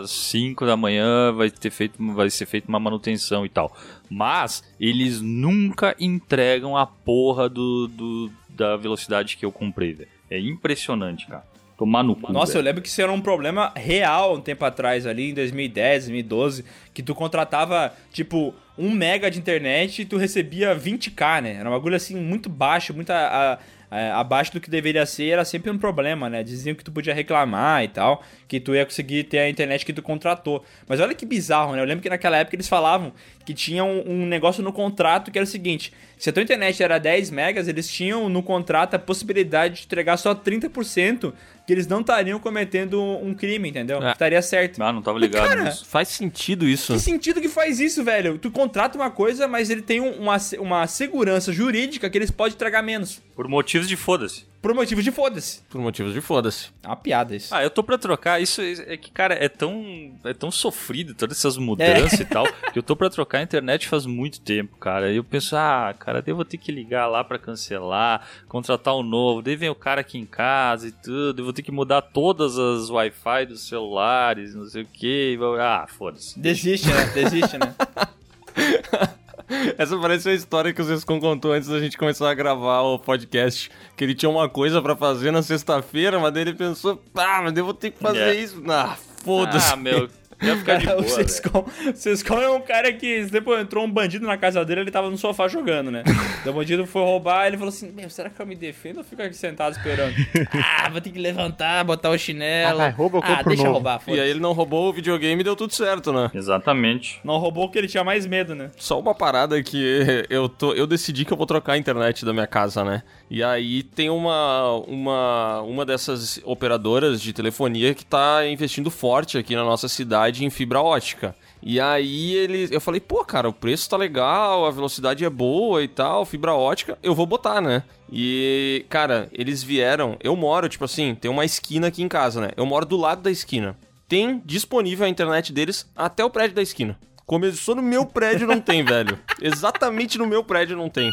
às 0.00 0.10
5 0.10 0.64
da 0.66 0.76
manhã 0.76 1.32
vai, 1.32 1.50
ter 1.50 1.70
feito, 1.70 2.02
vai 2.14 2.30
ser 2.30 2.46
feita 2.46 2.66
uma 2.68 2.80
manutenção 2.80 3.44
e 3.44 3.48
tal. 3.48 3.76
Mas 4.10 4.64
eles 4.80 5.20
nunca 5.20 5.94
entregam 6.00 6.76
a 6.76 6.86
porra 6.86 7.48
do, 7.48 7.86
do- 7.86 8.32
da 8.48 8.76
velocidade 8.76 9.36
que 9.36 9.44
eu 9.44 9.52
comprei, 9.52 9.92
velho. 9.92 10.08
É 10.30 10.40
impressionante, 10.40 11.26
cara. 11.26 11.44
Tomar 11.82 12.04
no 12.04 12.14
cu. 12.14 12.32
Nossa, 12.32 12.52
eu 12.52 12.54
velho. 12.56 12.64
lembro 12.66 12.82
que 12.82 12.88
isso 12.88 13.02
era 13.02 13.10
um 13.10 13.20
problema 13.20 13.72
real 13.74 14.36
um 14.36 14.40
tempo 14.40 14.64
atrás, 14.64 15.04
ali 15.04 15.30
em 15.30 15.34
2010, 15.34 16.04
2012, 16.04 16.64
que 16.94 17.02
tu 17.02 17.12
contratava, 17.12 17.92
tipo, 18.12 18.54
1 18.78 18.88
mega 18.90 19.28
de 19.28 19.38
internet 19.40 20.02
e 20.02 20.04
tu 20.04 20.16
recebia 20.16 20.74
20k, 20.76 21.40
né? 21.42 21.56
Era 21.58 21.68
um 21.68 21.72
bagulho, 21.72 21.96
assim, 21.96 22.14
muito 22.14 22.48
baixo, 22.48 22.94
muito 22.94 23.10
a- 23.10 23.16
a- 23.16 23.58
a- 23.90 24.20
abaixo 24.20 24.52
do 24.52 24.60
que 24.60 24.70
deveria 24.70 25.04
ser, 25.04 25.28
era 25.30 25.44
sempre 25.44 25.70
um 25.70 25.76
problema, 25.76 26.30
né? 26.30 26.42
Diziam 26.42 26.74
que 26.74 26.82
tu 26.84 26.90
podia 26.92 27.12
reclamar 27.12 27.82
e 27.84 27.88
tal, 27.88 28.22
que 28.48 28.58
tu 28.60 28.74
ia 28.74 28.84
conseguir 28.86 29.24
ter 29.24 29.40
a 29.40 29.48
internet 29.50 29.84
que 29.84 29.92
tu 29.92 30.00
contratou. 30.02 30.64
Mas 30.88 31.00
olha 31.00 31.14
que 31.14 31.26
bizarro, 31.26 31.72
né? 31.74 31.80
Eu 31.82 31.84
lembro 31.84 32.02
que 32.02 32.08
naquela 32.08 32.36
época 32.38 32.56
eles 32.56 32.68
falavam 32.68 33.12
que 33.44 33.52
tinha 33.52 33.84
um, 33.84 34.02
um 34.08 34.26
negócio 34.26 34.62
no 34.62 34.72
contrato 34.72 35.30
que 35.30 35.36
era 35.38 35.44
o 35.44 35.46
seguinte, 35.46 35.92
se 36.16 36.30
a 36.30 36.32
tua 36.32 36.42
internet 36.42 36.80
era 36.82 36.96
10 36.98 37.30
megas, 37.30 37.66
eles 37.68 37.86
tinham 37.90 38.28
no 38.30 38.42
contrato 38.42 38.94
a 38.94 38.98
possibilidade 38.98 39.80
de 39.80 39.84
entregar 39.86 40.16
só 40.16 40.32
30%, 40.34 41.34
que 41.66 41.72
eles 41.72 41.86
não 41.86 42.00
estariam 42.00 42.38
cometendo 42.40 43.00
um 43.00 43.34
crime, 43.34 43.68
entendeu? 43.70 44.02
É. 44.02 44.12
Estaria 44.12 44.42
certo. 44.42 44.82
Ah, 44.82 44.92
não 44.92 45.00
tava 45.02 45.18
ligado 45.18 45.48
Cara, 45.48 45.64
nisso. 45.64 45.86
Faz 45.86 46.08
sentido 46.08 46.66
isso. 46.66 46.92
Que 46.92 46.98
sentido 46.98 47.40
que 47.40 47.48
faz 47.48 47.78
isso, 47.80 48.02
velho? 48.02 48.36
Tu 48.38 48.50
contrata 48.50 48.96
uma 48.98 49.10
coisa, 49.10 49.46
mas 49.46 49.70
ele 49.70 49.82
tem 49.82 50.00
um- 50.00 50.12
uma, 50.20 50.36
uma 50.58 50.86
segurança 50.86 51.52
jurídica 51.52 52.10
que 52.10 52.18
eles 52.18 52.30
podem 52.30 52.54
entregar 52.54 52.82
menos. 52.82 53.20
Por 53.36 53.46
motivos 53.48 53.88
de 53.88 53.96
foda-se. 53.96 54.44
Por 54.62 54.72
motivo 54.74 55.02
de 55.02 55.10
foda-se. 55.10 55.60
Por 55.68 55.80
motivos 55.80 56.14
de 56.14 56.20
foda-se. 56.20 56.68
É 56.84 56.86
uma 56.86 56.94
piada 56.96 57.34
isso. 57.34 57.52
Ah, 57.52 57.64
eu 57.64 57.68
tô 57.68 57.82
pra 57.82 57.98
trocar. 57.98 58.40
Isso 58.40 58.62
é 58.62 58.96
que, 58.96 59.10
cara, 59.10 59.34
é 59.34 59.48
tão, 59.48 60.12
é 60.24 60.32
tão 60.32 60.52
sofrido 60.52 61.14
todas 61.14 61.36
essas 61.36 61.56
mudanças 61.58 62.20
É. 62.20 62.22
e 62.22 62.24
tal, 62.24 62.46
que 62.72 62.78
eu 62.78 62.82
tô 62.82 62.94
pra 62.94 63.10
trocar 63.10 63.38
a 63.38 63.42
internet 63.42 63.88
faz 63.88 64.06
muito 64.06 64.40
tempo, 64.40 64.76
cara. 64.76 65.10
E 65.12 65.16
eu 65.16 65.24
penso, 65.24 65.56
ah, 65.56 65.92
cara, 65.98 66.22
daí 66.22 66.30
eu 66.30 66.36
vou 66.36 66.44
ter 66.44 66.58
que 66.58 66.70
ligar 66.70 67.08
lá 67.08 67.24
pra 67.24 67.40
cancelar, 67.40 68.24
contratar 68.46 68.94
um 68.96 69.02
novo, 69.02 69.42
daí 69.42 69.56
vem 69.56 69.68
o 69.68 69.74
cara 69.74 70.00
aqui 70.00 70.16
em 70.16 70.24
casa 70.26 70.86
e 70.86 70.92
tudo, 70.92 71.40
eu 71.40 71.44
vou 71.44 71.52
ter 71.52 71.62
que 71.62 71.72
mudar 71.72 72.00
todas 72.00 72.56
as 72.56 72.88
Wi-Fi 72.88 73.46
dos 73.46 73.66
celulares, 73.66 74.54
não 74.54 74.64
sei 74.66 74.82
o 74.82 74.86
que. 74.86 75.36
Ah, 75.60 75.86
foda-se. 75.88 76.38
Desiste, 76.38 76.86
né? 76.86 77.04
Desiste, 77.12 77.58
né? 77.58 77.74
Essa 79.78 79.96
parece 79.98 80.28
a 80.28 80.34
história 80.34 80.72
que 80.72 80.80
o 80.80 80.84
Zescon 80.84 81.20
contou 81.20 81.52
antes 81.52 81.68
da 81.68 81.78
gente 81.80 81.96
começar 81.98 82.30
a 82.30 82.34
gravar 82.34 82.80
o 82.82 82.98
podcast. 82.98 83.70
Que 83.96 84.04
ele 84.04 84.14
tinha 84.14 84.30
uma 84.30 84.48
coisa 84.48 84.80
pra 84.80 84.96
fazer 84.96 85.30
na 85.30 85.42
sexta-feira, 85.42 86.18
mas 86.18 86.32
daí 86.32 86.42
ele 86.42 86.54
pensou, 86.54 87.00
ah, 87.14 87.40
mas 87.42 87.56
eu 87.56 87.64
vou 87.64 87.74
ter 87.74 87.90
que 87.90 87.98
fazer 87.98 88.18
É. 88.20 88.34
isso. 88.34 88.62
Ah, 88.68 88.96
foda-se. 89.24 89.72
Ah, 89.72 89.76
meu, 89.76 90.08
ia 90.42 90.56
ficar 90.56 90.76
de 90.78 90.86
boa. 90.86 91.00
o. 91.00 91.94
Sescon, 91.94 92.40
é 92.40 92.50
um 92.50 92.60
cara 92.60 92.92
que 92.92 93.24
depois 93.26 93.60
entrou 93.60 93.84
um 93.84 93.90
bandido 93.90 94.26
na 94.26 94.36
casa 94.36 94.64
dele, 94.64 94.82
ele 94.82 94.90
tava 94.90 95.10
no 95.10 95.16
sofá 95.16 95.48
jogando, 95.48 95.90
né? 95.90 96.02
Daí 96.44 96.48
o 96.52 96.52
bandido 96.52 96.86
foi 96.86 97.02
roubar, 97.02 97.46
ele 97.46 97.56
falou 97.56 97.70
assim: 97.70 97.90
Meu, 97.92 98.08
será 98.10 98.30
que 98.30 98.40
eu 98.40 98.46
me 98.46 98.54
defendo 98.54 98.98
ou 98.98 99.04
fico 99.04 99.22
aqui 99.22 99.36
sentado 99.36 99.72
esperando? 99.72 100.14
ah, 100.78 100.88
vou 100.90 101.00
ter 101.00 101.10
que 101.10 101.18
levantar, 101.18 101.84
botar 101.84 102.10
o 102.10 102.18
chinelo. 102.18 102.80
Ah, 102.80 102.90
rouba, 102.90 103.18
eu 103.18 103.22
ah, 103.24 103.42
deixa 103.42 103.62
novo. 103.62 103.74
roubar, 103.74 104.00
E 104.08 104.18
aí 104.18 104.30
ele 104.30 104.40
não 104.40 104.52
roubou 104.52 104.88
o 104.88 104.92
videogame 104.92 105.40
e 105.40 105.44
deu 105.44 105.56
tudo 105.56 105.72
certo, 105.72 106.12
né? 106.12 106.30
Exatamente. 106.34 107.20
Não 107.24 107.38
roubou 107.38 107.66
porque 107.66 107.78
ele 107.78 107.88
tinha 107.88 108.04
mais 108.04 108.26
medo, 108.26 108.54
né? 108.54 108.70
Só 108.76 108.98
uma 108.98 109.14
parada 109.14 109.62
que 109.62 110.26
eu 110.28 110.48
tô, 110.48 110.72
eu 110.72 110.86
decidi 110.86 111.24
que 111.24 111.32
eu 111.32 111.36
vou 111.36 111.46
trocar 111.46 111.74
a 111.74 111.78
internet 111.78 112.24
da 112.24 112.32
minha 112.32 112.46
casa, 112.46 112.84
né? 112.84 113.02
E 113.32 113.42
aí 113.42 113.82
tem 113.82 114.10
uma 114.10 114.72
uma 114.86 115.62
uma 115.62 115.86
dessas 115.86 116.38
operadoras 116.44 117.18
de 117.18 117.32
telefonia 117.32 117.94
que 117.94 118.04
tá 118.04 118.46
investindo 118.46 118.90
forte 118.90 119.38
aqui 119.38 119.56
na 119.56 119.64
nossa 119.64 119.88
cidade 119.88 120.44
em 120.44 120.50
fibra 120.50 120.82
ótica. 120.82 121.34
E 121.62 121.80
aí 121.80 122.34
eles, 122.34 122.70
eu 122.70 122.78
falei, 122.78 123.00
pô, 123.00 123.24
cara, 123.24 123.48
o 123.48 123.52
preço 123.52 123.88
tá 123.88 123.96
legal, 123.96 124.66
a 124.66 124.70
velocidade 124.70 125.24
é 125.24 125.30
boa 125.30 125.82
e 125.82 125.88
tal, 125.88 126.26
fibra 126.26 126.52
ótica, 126.52 126.98
eu 127.02 127.14
vou 127.14 127.24
botar, 127.24 127.62
né? 127.62 127.84
E, 128.12 128.84
cara, 128.90 129.30
eles 129.32 129.62
vieram, 129.62 130.18
eu 130.22 130.36
moro, 130.36 130.68
tipo 130.68 130.84
assim, 130.84 131.14
tem 131.14 131.30
uma 131.30 131.46
esquina 131.46 131.86
aqui 131.86 132.02
em 132.02 132.08
casa, 132.08 132.38
né? 132.38 132.50
Eu 132.54 132.66
moro 132.66 132.84
do 132.84 132.98
lado 132.98 133.22
da 133.22 133.30
esquina. 133.30 133.78
Tem 134.06 134.42
disponível 134.44 135.06
a 135.06 135.08
internet 135.08 135.54
deles 135.54 135.90
até 135.96 136.22
o 136.22 136.28
prédio 136.28 136.56
da 136.56 136.62
esquina. 136.62 136.98
Começou 137.24 137.74
no 137.74 137.82
meu 137.82 138.04
prédio, 138.04 138.46
não 138.46 138.60
tem, 138.60 138.84
velho. 138.84 139.18
Exatamente 139.40 140.18
no 140.18 140.26
meu 140.26 140.44
prédio 140.44 140.76
não 140.76 140.90
tem. 140.90 141.10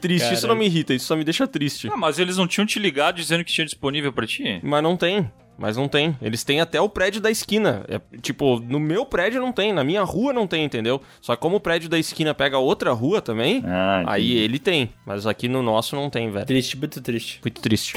Triste, 0.00 0.32
isso 0.34 0.46
não 0.46 0.54
me 0.56 0.66
irrita, 0.66 0.94
isso 0.94 1.06
só 1.06 1.16
me 1.16 1.24
deixa 1.24 1.46
triste. 1.46 1.88
Ah, 1.92 1.96
mas 1.96 2.18
eles 2.18 2.36
não 2.36 2.46
tinham 2.46 2.66
te 2.66 2.78
ligado 2.78 3.16
dizendo 3.16 3.44
que 3.44 3.52
tinha 3.52 3.64
disponível 3.64 4.12
pra 4.12 4.26
ti? 4.26 4.60
Mas 4.62 4.82
não 4.82 4.96
tem. 4.96 5.30
Mas 5.58 5.76
não 5.76 5.86
tem. 5.88 6.16
Eles 6.22 6.42
têm 6.42 6.58
até 6.58 6.80
o 6.80 6.88
prédio 6.88 7.20
da 7.20 7.30
esquina. 7.30 7.84
É, 7.86 8.00
tipo, 8.22 8.58
no 8.60 8.80
meu 8.80 9.04
prédio 9.04 9.42
não 9.42 9.52
tem, 9.52 9.74
na 9.74 9.84
minha 9.84 10.02
rua 10.02 10.32
não 10.32 10.46
tem, 10.46 10.64
entendeu? 10.64 11.02
Só 11.20 11.36
que 11.36 11.42
como 11.42 11.56
o 11.56 11.60
prédio 11.60 11.86
da 11.88 11.98
esquina 11.98 12.32
pega 12.32 12.56
outra 12.56 12.92
rua 12.92 13.20
também, 13.20 13.62
Ah, 13.66 14.02
aí 14.06 14.32
ele 14.38 14.58
tem. 14.58 14.88
Mas 15.04 15.26
aqui 15.26 15.48
no 15.48 15.62
nosso 15.62 15.94
não 15.94 16.08
tem, 16.08 16.30
velho. 16.30 16.46
Triste, 16.46 16.78
muito 16.78 17.00
triste. 17.02 17.40
Muito 17.44 17.60
triste. 17.60 17.92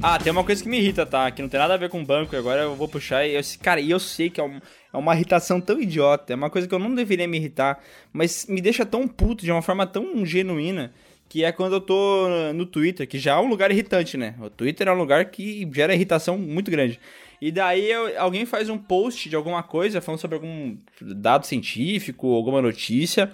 Ah, 0.00 0.16
tem 0.18 0.30
uma 0.30 0.44
coisa 0.44 0.62
que 0.62 0.68
me 0.68 0.78
irrita, 0.78 1.04
tá? 1.04 1.28
Que 1.30 1.42
não 1.42 1.48
tem 1.48 1.58
nada 1.58 1.74
a 1.74 1.76
ver 1.76 1.88
com 1.88 2.04
banco, 2.04 2.34
e 2.34 2.38
agora 2.38 2.62
eu 2.62 2.76
vou 2.76 2.86
puxar 2.86 3.26
e 3.26 3.34
eu, 3.34 3.40
cara, 3.60 3.80
e 3.80 3.90
eu 3.90 3.98
sei 3.98 4.30
que 4.30 4.40
é, 4.40 4.44
um- 4.44 4.60
é 4.92 4.96
uma 4.96 5.12
irritação 5.14 5.60
tão 5.60 5.80
idiota, 5.80 6.32
é 6.32 6.36
uma 6.36 6.48
coisa 6.48 6.68
que 6.68 6.74
eu 6.74 6.78
não 6.78 6.94
deveria 6.94 7.26
me 7.26 7.36
irritar, 7.36 7.80
mas 8.12 8.46
me 8.48 8.60
deixa 8.60 8.86
tão 8.86 9.08
puto 9.08 9.44
de 9.44 9.50
uma 9.50 9.60
forma 9.60 9.86
tão 9.86 10.24
genuína, 10.24 10.92
que 11.28 11.42
é 11.44 11.50
quando 11.50 11.74
eu 11.74 11.80
tô 11.80 12.28
no 12.54 12.64
Twitter, 12.64 13.08
que 13.08 13.18
já 13.18 13.32
é 13.34 13.38
um 13.40 13.48
lugar 13.48 13.70
irritante, 13.72 14.16
né? 14.16 14.34
O 14.40 14.48
Twitter 14.48 14.86
é 14.86 14.92
um 14.92 14.96
lugar 14.98 15.24
que 15.26 15.68
gera 15.74 15.94
irritação 15.94 16.38
muito 16.38 16.70
grande. 16.70 16.98
E 17.40 17.50
daí 17.50 17.90
eu- 17.90 18.18
alguém 18.20 18.46
faz 18.46 18.68
um 18.70 18.78
post 18.78 19.28
de 19.28 19.34
alguma 19.36 19.62
coisa 19.64 20.00
falando 20.00 20.20
sobre 20.20 20.36
algum 20.36 20.76
dado 21.02 21.44
científico, 21.44 22.32
alguma 22.34 22.62
notícia, 22.62 23.32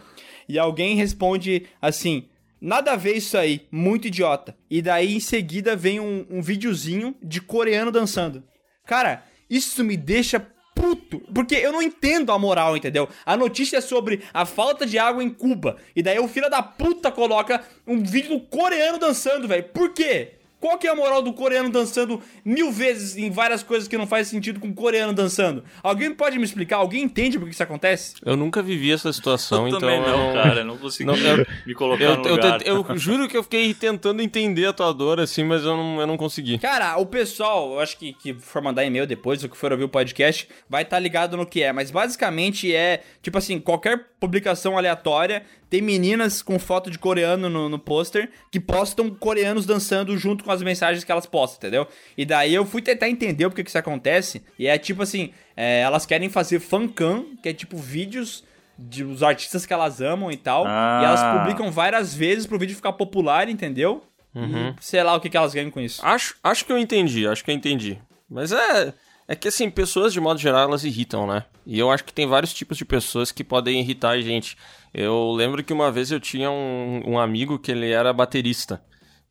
e 0.48 0.58
alguém 0.58 0.96
responde 0.96 1.66
assim: 1.80 2.24
Nada 2.60 2.92
a 2.92 2.96
ver 2.96 3.16
isso 3.16 3.36
aí, 3.36 3.66
muito 3.70 4.08
idiota. 4.08 4.56
E 4.70 4.80
daí 4.80 5.16
em 5.16 5.20
seguida 5.20 5.76
vem 5.76 6.00
um, 6.00 6.26
um 6.30 6.42
videozinho 6.42 7.14
de 7.22 7.40
coreano 7.40 7.90
dançando. 7.90 8.42
Cara, 8.86 9.24
isso 9.48 9.84
me 9.84 9.96
deixa 9.96 10.40
puto, 10.74 11.20
porque 11.32 11.54
eu 11.54 11.72
não 11.72 11.82
entendo 11.82 12.32
a 12.32 12.38
moral, 12.38 12.76
entendeu? 12.76 13.08
A 13.24 13.36
notícia 13.36 13.78
é 13.78 13.80
sobre 13.80 14.22
a 14.32 14.44
falta 14.44 14.84
de 14.84 14.98
água 14.98 15.22
em 15.22 15.30
Cuba. 15.30 15.76
E 15.94 16.02
daí 16.02 16.18
o 16.18 16.28
filho 16.28 16.50
da 16.50 16.62
puta 16.62 17.10
coloca 17.10 17.62
um 17.86 18.02
vídeo 18.02 18.38
do 18.38 18.40
coreano 18.40 18.98
dançando, 18.98 19.46
velho. 19.46 19.64
Por 19.64 19.92
quê? 19.92 20.32
Qual 20.64 20.78
que 20.78 20.86
é 20.86 20.90
a 20.90 20.94
moral 20.94 21.20
do 21.20 21.30
coreano 21.34 21.68
dançando 21.68 22.22
mil 22.42 22.72
vezes 22.72 23.18
em 23.18 23.30
várias 23.30 23.62
coisas 23.62 23.86
que 23.86 23.98
não 23.98 24.06
faz 24.06 24.28
sentido 24.28 24.58
com 24.58 24.68
o 24.68 24.72
coreano 24.74 25.12
dançando? 25.12 25.62
Alguém 25.82 26.14
pode 26.14 26.38
me 26.38 26.44
explicar? 26.44 26.76
Alguém 26.78 27.02
entende 27.02 27.38
por 27.38 27.44
que 27.46 27.52
isso 27.52 27.62
acontece? 27.62 28.14
Eu 28.24 28.34
nunca 28.34 28.62
vivi 28.62 28.90
essa 28.90 29.12
situação, 29.12 29.64
Eu 29.64 29.68
então. 29.68 29.80
também 29.80 30.00
não, 30.00 30.28
eu 30.28 30.42
cara. 30.42 30.64
Não 30.64 30.78
consegui 30.78 31.04
Não, 31.04 31.14
eu- 31.18 31.44
me 31.66 31.74
colocar 31.74 32.02
Eu, 32.02 32.16
no 32.16 32.24
eu, 32.26 32.36
lugar. 32.36 32.58
tent- 32.62 32.66
eu 32.66 32.96
juro 32.96 33.28
que 33.28 33.36
eu 33.36 33.42
fiquei 33.42 33.74
tentando 33.74 34.22
entender 34.22 34.64
a 34.64 34.72
tua 34.72 34.90
dor, 34.94 35.20
assim, 35.20 35.44
mas 35.44 35.62
eu 35.64 35.76
não, 35.76 36.00
eu 36.00 36.06
não 36.06 36.16
consegui. 36.16 36.56
Cara, 36.58 36.96
o 36.96 37.04
pessoal, 37.04 37.74
eu 37.74 37.80
acho 37.80 37.98
que, 37.98 38.14
que 38.14 38.32
for 38.32 38.62
mandar 38.62 38.86
e-mail 38.86 39.06
depois, 39.06 39.42
ou 39.44 39.50
que 39.50 39.58
for 39.58 39.70
ouvir 39.70 39.84
o 39.84 39.88
podcast, 39.90 40.48
vai 40.66 40.82
estar 40.82 40.98
ligado 40.98 41.36
no 41.36 41.44
que 41.44 41.62
é. 41.62 41.74
Mas 41.74 41.90
basicamente 41.90 42.74
é, 42.74 43.02
tipo 43.20 43.36
assim, 43.36 43.60
qualquer 43.60 44.02
publicação 44.18 44.78
aleatória 44.78 45.42
tem 45.74 45.82
meninas 45.82 46.40
com 46.40 46.56
foto 46.56 46.88
de 46.88 47.00
coreano 47.00 47.50
no, 47.50 47.68
no 47.68 47.80
pôster 47.80 48.30
que 48.48 48.60
postam 48.60 49.10
coreanos 49.10 49.66
dançando 49.66 50.16
junto 50.16 50.44
com 50.44 50.52
as 50.52 50.62
mensagens 50.62 51.02
que 51.02 51.10
elas 51.10 51.26
postam, 51.26 51.56
entendeu? 51.56 51.88
E 52.16 52.24
daí 52.24 52.54
eu 52.54 52.64
fui 52.64 52.80
tentar 52.80 53.08
entender 53.08 53.44
o 53.44 53.50
que 53.50 53.64
que 53.64 53.70
isso 53.70 53.78
acontece. 53.78 54.40
E 54.56 54.68
é 54.68 54.78
tipo 54.78 55.02
assim, 55.02 55.32
é, 55.56 55.80
elas 55.80 56.06
querem 56.06 56.28
fazer 56.28 56.60
fancam, 56.60 57.26
que 57.42 57.48
é 57.48 57.52
tipo 57.52 57.76
vídeos 57.76 58.44
de 58.78 59.02
os 59.02 59.20
artistas 59.20 59.66
que 59.66 59.72
elas 59.72 60.00
amam 60.00 60.30
e 60.30 60.36
tal. 60.36 60.64
Ah. 60.64 61.00
E 61.02 61.06
elas 61.06 61.38
publicam 61.40 61.72
várias 61.72 62.14
vezes 62.14 62.46
pro 62.46 62.56
vídeo 62.56 62.76
ficar 62.76 62.92
popular, 62.92 63.48
entendeu? 63.48 64.00
E 64.32 64.80
sei 64.80 65.02
lá 65.02 65.16
o 65.16 65.20
que, 65.20 65.28
que 65.28 65.36
elas 65.36 65.52
ganham 65.52 65.72
com 65.72 65.80
isso. 65.80 66.00
Acho, 66.06 66.36
acho 66.40 66.64
que 66.64 66.70
eu 66.70 66.78
entendi, 66.78 67.26
acho 67.26 67.44
que 67.44 67.50
eu 67.50 67.54
entendi. 67.56 67.98
Mas 68.30 68.52
é. 68.52 68.94
É 69.26 69.34
que 69.34 69.48
assim, 69.48 69.70
pessoas 69.70 70.12
de 70.12 70.20
modo 70.20 70.38
geral 70.38 70.68
elas 70.68 70.84
irritam, 70.84 71.26
né? 71.26 71.44
E 71.66 71.78
eu 71.78 71.90
acho 71.90 72.04
que 72.04 72.12
tem 72.12 72.26
vários 72.26 72.52
tipos 72.52 72.76
de 72.76 72.84
pessoas 72.84 73.32
que 73.32 73.42
podem 73.42 73.80
irritar 73.80 74.10
a 74.10 74.20
gente. 74.20 74.56
Eu 74.92 75.32
lembro 75.32 75.64
que 75.64 75.72
uma 75.72 75.90
vez 75.90 76.10
eu 76.10 76.20
tinha 76.20 76.50
um, 76.50 77.02
um 77.06 77.18
amigo 77.18 77.58
que 77.58 77.72
ele 77.72 77.90
era 77.90 78.12
baterista. 78.12 78.82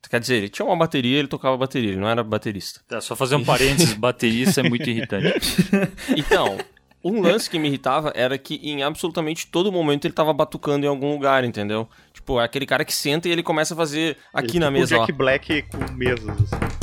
Quer 0.09 0.19
dizer, 0.19 0.35
ele 0.35 0.49
tinha 0.49 0.65
uma 0.65 0.75
bateria, 0.75 1.19
ele 1.19 1.27
tocava 1.27 1.55
bateria, 1.55 1.91
ele 1.91 1.99
não 1.99 2.09
era 2.09 2.23
baterista. 2.23 2.81
Tá, 2.87 2.99
só 2.99 3.15
fazer 3.15 3.35
um 3.35 3.43
parênteses, 3.43 3.93
baterista 3.95 4.61
é 4.61 4.69
muito 4.69 4.89
irritante. 4.89 5.29
Então, 6.17 6.57
um 7.03 7.21
lance 7.21 7.49
que 7.49 7.57
me 7.57 7.67
irritava 7.67 8.11
era 8.15 8.37
que 8.37 8.55
em 8.55 8.83
absolutamente 8.83 9.47
todo 9.47 9.71
momento 9.71 10.05
ele 10.05 10.13
tava 10.13 10.33
batucando 10.33 10.85
em 10.85 10.89
algum 10.89 11.11
lugar, 11.13 11.43
entendeu? 11.43 11.87
Tipo, 12.13 12.39
é 12.39 12.43
aquele 12.43 12.65
cara 12.65 12.83
que 12.83 12.93
senta 12.93 13.27
e 13.27 13.31
ele 13.31 13.43
começa 13.43 13.73
a 13.73 13.77
fazer 13.77 14.17
aqui 14.33 14.57
Ele 14.57 14.59
na 14.59 14.67
tipo 14.67 14.79
mesa, 14.79 14.95
o 14.95 14.99
ó. 14.99 15.05
Jack 15.05 15.17
Black 15.17 15.61
com 15.63 15.93
mesas, 15.93 16.29
assim. 16.29 16.82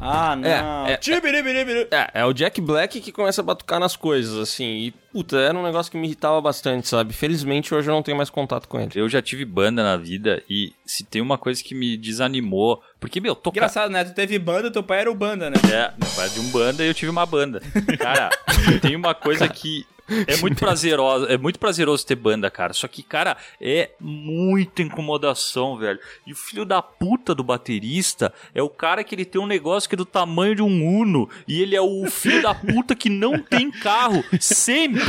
Ah, 0.00 0.34
não. 0.34 0.86
É, 0.86 0.92
é, 0.92 0.96
Tibiribiribiru. 0.96 1.88
É, 1.90 2.10
é 2.14 2.24
o 2.24 2.32
Jack 2.32 2.60
Black 2.60 3.00
que 3.00 3.12
começa 3.12 3.40
a 3.42 3.44
batucar 3.44 3.78
nas 3.78 3.96
coisas, 3.96 4.36
assim. 4.38 4.64
E, 4.64 4.90
puta, 5.12 5.36
era 5.36 5.56
um 5.56 5.62
negócio 5.62 5.92
que 5.92 5.98
me 5.98 6.06
irritava 6.06 6.40
bastante, 6.40 6.88
sabe? 6.88 7.12
Felizmente 7.12 7.74
hoje 7.74 7.90
eu 7.90 7.94
não 7.94 8.02
tenho 8.02 8.16
mais 8.16 8.30
contato 8.30 8.66
com 8.66 8.80
ele. 8.80 8.92
Eu 8.94 9.08
já 9.08 9.20
tive 9.20 9.44
banda 9.44 9.82
na 9.82 9.96
vida 9.96 10.42
e 10.48 10.72
se 10.86 11.04
tem 11.04 11.20
uma 11.20 11.36
coisa 11.36 11.62
que 11.62 11.74
me 11.74 11.96
desanimou. 11.96 12.82
Porque, 12.98 13.20
meu, 13.20 13.34
tocar. 13.34 13.58
Engraçado, 13.58 13.90
né? 13.90 14.02
Tu 14.04 14.14
teve 14.14 14.38
banda, 14.38 14.70
teu 14.70 14.82
pai 14.82 15.00
era 15.00 15.10
o 15.10 15.14
banda, 15.14 15.50
né? 15.50 15.56
É, 15.70 15.92
meu 15.98 16.10
pai 16.16 16.26
é 16.26 16.28
de 16.30 16.40
um 16.40 16.48
banda 16.50 16.82
e 16.82 16.88
eu 16.88 16.94
tive 16.94 17.10
uma 17.10 17.26
banda. 17.26 17.60
Cara, 17.98 18.30
tem 18.80 18.96
uma 18.96 19.14
coisa 19.14 19.48
que 19.48 19.84
é 20.26 20.36
muito 20.36 20.58
prazeroso, 20.58 21.26
é 21.26 21.38
muito 21.38 21.58
prazeroso 21.58 22.06
ter 22.06 22.16
banda, 22.16 22.50
cara. 22.50 22.72
Só 22.72 22.88
que, 22.88 23.02
cara, 23.02 23.36
é 23.60 23.90
muita 24.00 24.82
incomodação, 24.82 25.76
velho. 25.76 25.98
E 26.26 26.32
o 26.32 26.36
filho 26.36 26.64
da 26.64 26.82
puta 26.82 27.34
do 27.34 27.44
baterista 27.44 28.32
é 28.54 28.62
o 28.62 28.68
cara 28.68 29.04
que 29.04 29.14
ele 29.14 29.24
tem 29.24 29.40
um 29.40 29.46
negócio 29.46 29.88
que 29.88 29.94
é 29.94 29.96
do 29.96 30.04
tamanho 30.04 30.54
de 30.54 30.62
um 30.62 31.00
Uno 31.00 31.28
e 31.46 31.60
ele 31.60 31.76
é 31.76 31.80
o 31.80 32.06
filho 32.10 32.42
da 32.42 32.54
puta 32.54 32.94
que 32.94 33.08
não 33.08 33.38
tem 33.38 33.70
carro. 33.70 34.24
Sempre. 34.40 35.00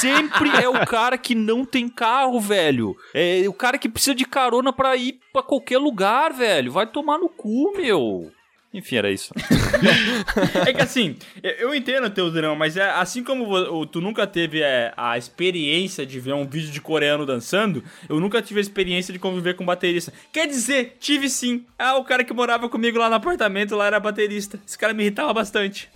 Sempre 0.00 0.50
é 0.50 0.68
o 0.68 0.86
cara 0.86 1.18
que 1.18 1.34
não 1.34 1.64
tem 1.64 1.88
carro, 1.88 2.40
velho. 2.40 2.96
É 3.14 3.44
o 3.48 3.52
cara 3.52 3.78
que 3.78 3.88
precisa 3.88 4.14
de 4.14 4.24
carona 4.24 4.72
pra 4.72 4.96
ir 4.96 5.18
pra 5.32 5.42
qualquer 5.42 5.78
lugar, 5.78 6.32
velho. 6.32 6.72
Vai 6.72 6.86
tomar 6.86 7.18
no 7.18 7.28
cu, 7.28 7.72
meu. 7.76 8.30
Enfim, 8.76 8.96
era 8.96 9.10
isso. 9.10 9.32
É 10.66 10.72
que 10.72 10.82
assim, 10.82 11.16
eu- 11.42 11.74
entendo 11.74 12.06
o 12.06 12.10
teu 12.10 12.30
drama, 12.30 12.54
mas 12.54 12.76
é 12.76 12.90
assim 12.90 13.22
como 13.24 13.86
tu 13.86 14.00
nunca 14.00 14.26
teve 14.26 14.60
é, 14.62 14.92
a 14.96 15.16
experiência 15.18 16.04
de 16.06 16.18
ver 16.20 16.34
um 16.34 16.46
vídeo 16.46 16.70
de 16.70 16.80
coreano 16.80 17.24
dançando, 17.26 17.82
eu 18.08 18.18
nunca 18.20 18.40
tive 18.42 18.60
a 18.60 18.62
experiência 18.62 19.12
de 19.12 19.18
conviver 19.18 19.54
com 19.54 19.64
baterista. 19.64 20.12
Quer 20.32 20.46
dizer, 20.46 20.96
tive 21.00 21.28
sim. 21.28 21.64
Ah, 21.78 21.96
o 21.96 22.04
cara 22.04 22.24
que 22.24 22.32
morava 22.32 22.68
comigo 22.68 22.98
lá 22.98 23.08
no 23.08 23.14
apartamento 23.16 23.74
lá 23.76 23.86
era 23.86 24.00
baterista. 24.00 24.58
Esse 24.66 24.78
cara 24.78 24.92
me 24.94 25.02
irritava 25.02 25.32
bastante. 25.32 25.88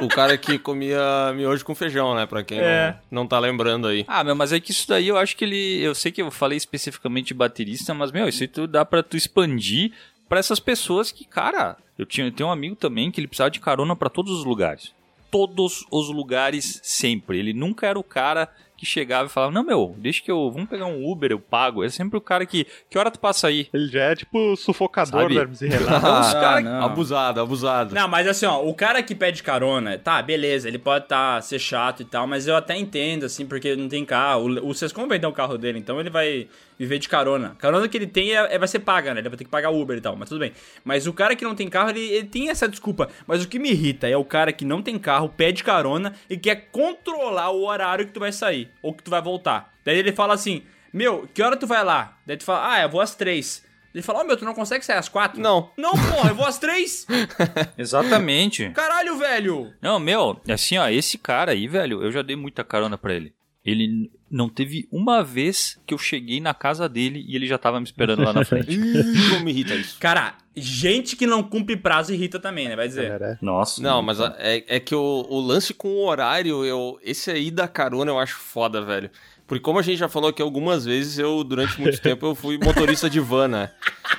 O 0.00 0.08
cara 0.08 0.36
que 0.38 0.58
comia 0.58 1.32
miojo 1.34 1.64
com 1.64 1.74
feijão, 1.74 2.14
né? 2.14 2.24
Pra 2.26 2.42
quem 2.44 2.58
É. 2.60 2.96
não, 3.10 3.22
não 3.22 3.26
tá 3.26 3.38
lembrando 3.38 3.88
aí. 3.88 4.04
Ah, 4.06 4.22
meu, 4.22 4.34
mas 4.36 4.52
é 4.52 4.60
que 4.60 4.70
isso 4.70 4.86
daí 4.88 5.08
eu 5.08 5.16
acho 5.18 5.36
que 5.36 5.44
ele. 5.44 5.80
Eu 5.82 5.94
sei 5.94 6.12
que 6.12 6.22
eu 6.22 6.30
falei 6.30 6.56
especificamente 6.56 7.28
de 7.28 7.34
baterista, 7.34 7.92
mas, 7.92 8.12
meu, 8.12 8.28
isso 8.28 8.42
aí 8.42 8.48
tu 8.48 8.66
dá 8.66 8.84
pra 8.84 9.02
tu 9.02 9.16
expandir 9.16 9.92
pra 10.28 10.38
essas 10.38 10.60
pessoas 10.60 11.10
que, 11.10 11.24
cara, 11.24 11.76
eu 11.98 12.06
tinha 12.06 12.26
eu 12.26 12.32
tenho 12.32 12.48
um 12.48 12.52
amigo 12.52 12.76
também 12.76 13.10
que 13.10 13.20
ele 13.20 13.28
precisava 13.28 13.50
de 13.50 13.60
carona 13.60 13.96
pra 13.96 14.10
todos 14.10 14.32
os 14.32 14.44
lugares. 14.44 14.94
Todos 15.30 15.84
os 15.90 16.08
lugares 16.08 16.80
sempre. 16.82 17.38
Ele 17.38 17.52
nunca 17.52 17.86
era 17.86 17.98
o 17.98 18.04
cara 18.04 18.48
que 18.76 18.84
chegava 18.84 19.26
e 19.26 19.32
falava: 19.32 19.52
Não, 19.52 19.64
meu, 19.64 19.94
deixa 19.98 20.22
que 20.22 20.30
eu. 20.30 20.50
Vamos 20.50 20.68
pegar 20.68 20.86
um 20.86 21.08
Uber, 21.10 21.30
eu 21.30 21.40
pago. 21.40 21.82
É 21.82 21.88
sempre 21.88 22.18
o 22.18 22.20
cara 22.20 22.44
que. 22.44 22.66
Que 22.90 22.98
hora 22.98 23.10
tu 23.10 23.18
passa 23.18 23.48
aí? 23.48 23.68
Ele 23.72 23.88
já 23.88 24.02
é 24.04 24.14
tipo 24.14 24.54
sufocador 24.56 25.22
Sabe? 25.22 25.34
do 25.34 25.40
Hermes 25.40 25.62
e 25.62 25.68
Renato. 25.68 26.06
Ah, 26.06 26.20
os 26.20 26.32
cara- 26.34 26.60
não. 26.60 26.84
Abusado, 26.84 27.40
abusado. 27.40 27.94
Não, 27.94 28.06
mas 28.08 28.26
assim, 28.28 28.46
ó, 28.46 28.62
o 28.62 28.74
cara 28.74 29.02
que 29.02 29.14
pede 29.14 29.42
carona, 29.42 29.98
tá, 29.98 30.20
beleza, 30.22 30.68
ele 30.68 30.78
pode 30.78 31.06
tá, 31.08 31.40
ser 31.40 31.58
chato 31.58 32.00
e 32.02 32.04
tal, 32.04 32.26
mas 32.26 32.46
eu 32.46 32.56
até 32.56 32.76
entendo, 32.76 33.24
assim, 33.24 33.46
porque 33.46 33.68
ele 33.68 33.80
não 33.82 33.88
tem 33.88 34.04
carro. 34.04 34.42
O, 34.46 34.70
o 34.70 34.74
Sescom 34.74 35.06
vai 35.08 35.18
ter 35.18 35.26
o 35.26 35.32
carro 35.32 35.56
dele, 35.58 35.78
então 35.78 35.98
ele 35.98 36.10
vai 36.10 36.48
viver 36.78 36.98
de 36.98 37.08
carona. 37.08 37.56
Carona 37.58 37.88
que 37.88 37.96
ele 37.96 38.06
tem 38.06 38.32
é, 38.36 38.54
é- 38.54 38.58
vai 38.58 38.68
ser 38.68 38.80
paga, 38.80 39.14
né? 39.14 39.20
Ele 39.20 39.28
vai 39.28 39.38
ter 39.38 39.44
que 39.44 39.50
pagar 39.50 39.70
Uber 39.70 39.96
e 39.96 40.00
tal, 40.00 40.14
mas 40.16 40.28
tudo 40.28 40.40
bem. 40.40 40.52
Mas 40.84 41.06
o 41.06 41.12
cara 41.12 41.34
que 41.34 41.44
não 41.44 41.54
tem 41.54 41.68
carro, 41.68 41.90
ele, 41.90 42.00
ele 42.00 42.26
tem 42.26 42.50
essa 42.50 42.68
desculpa. 42.68 43.08
Mas 43.26 43.42
o 43.42 43.48
que 43.48 43.58
me 43.58 43.70
irrita 43.70 44.06
é 44.08 44.16
o 44.16 44.24
cara 44.24 44.52
que 44.52 44.64
não 44.64 44.82
tem 44.82 44.98
carro, 44.98 45.28
pede 45.28 45.64
carona 45.64 46.12
e 46.28 46.36
quer 46.36 46.68
controlar 46.70 47.50
o 47.50 47.64
horário 47.64 48.06
que 48.06 48.12
tu 48.12 48.20
vai 48.20 48.32
sair 48.32 48.65
ou 48.82 48.94
que 48.94 49.02
tu 49.02 49.10
vai 49.10 49.22
voltar. 49.22 49.72
Daí 49.84 49.98
ele 49.98 50.12
fala 50.12 50.34
assim: 50.34 50.62
Meu, 50.92 51.28
que 51.32 51.42
hora 51.42 51.56
tu 51.56 51.66
vai 51.66 51.84
lá? 51.84 52.16
Daí 52.26 52.36
tu 52.36 52.44
fala: 52.44 52.74
Ah, 52.74 52.82
eu 52.82 52.88
vou 52.88 53.00
às 53.00 53.14
três. 53.14 53.64
Ele 53.94 54.02
fala: 54.02 54.20
Ó, 54.20 54.24
meu, 54.24 54.36
tu 54.36 54.44
não 54.44 54.54
consegue 54.54 54.84
sair 54.84 54.98
às 54.98 55.08
quatro? 55.08 55.40
Não. 55.40 55.70
Não, 55.76 55.92
porra, 55.92 56.30
eu 56.30 56.34
vou 56.34 56.46
às 56.46 56.58
três. 56.58 57.06
Exatamente. 57.78 58.70
Caralho, 58.70 59.16
velho! 59.16 59.72
Não, 59.80 59.98
meu, 59.98 60.40
assim, 60.48 60.76
ó, 60.76 60.88
esse 60.88 61.16
cara 61.16 61.52
aí, 61.52 61.66
velho, 61.66 62.02
eu 62.02 62.12
já 62.12 62.22
dei 62.22 62.36
muita 62.36 62.62
carona 62.62 62.98
pra 62.98 63.14
ele. 63.14 63.34
Ele 63.64 64.10
não 64.30 64.48
teve 64.48 64.86
uma 64.92 65.24
vez 65.24 65.80
que 65.84 65.92
eu 65.92 65.98
cheguei 65.98 66.40
na 66.40 66.54
casa 66.54 66.88
dele 66.88 67.24
e 67.26 67.34
ele 67.34 67.46
já 67.46 67.58
tava 67.58 67.80
me 67.80 67.86
esperando 67.86 68.22
lá 68.22 68.32
na 68.32 68.44
frente. 68.44 68.70
Ih, 68.70 69.30
como 69.30 69.44
me 69.44 69.50
irrita 69.50 69.74
isso. 69.74 69.98
Cara, 69.98 70.34
gente 70.56 71.16
que 71.16 71.26
não 71.26 71.42
cumpre 71.42 71.76
prazo 71.76 72.12
irrita 72.12 72.38
também, 72.40 72.68
né? 72.68 72.76
Vai 72.76 72.88
dizer. 72.88 73.10
Era. 73.10 73.38
Nossa. 73.42 73.82
Não, 73.82 74.00
mas 74.02 74.20
a- 74.20 74.34
é, 74.38 74.64
é 74.76 74.80
que 74.80 74.94
o, 74.94 75.26
o 75.28 75.40
lance 75.40 75.74
com 75.74 75.88
o 75.88 76.06
horário, 76.06 76.64
eu, 76.64 76.98
esse 77.02 77.30
aí 77.30 77.50
da 77.50 77.68
carona 77.68 78.10
eu 78.10 78.18
acho 78.18 78.36
foda, 78.36 78.82
velho. 78.82 79.10
Porque 79.46 79.62
como 79.62 79.78
a 79.78 79.82
gente 79.82 79.98
já 79.98 80.08
falou 80.08 80.30
aqui 80.30 80.42
algumas 80.42 80.84
vezes, 80.84 81.18
eu, 81.18 81.44
durante 81.44 81.80
muito 81.80 82.00
tempo, 82.00 82.26
eu 82.26 82.34
fui 82.34 82.58
motorista 82.58 83.08
de 83.08 83.20
van, 83.20 83.48
né? 83.48 83.70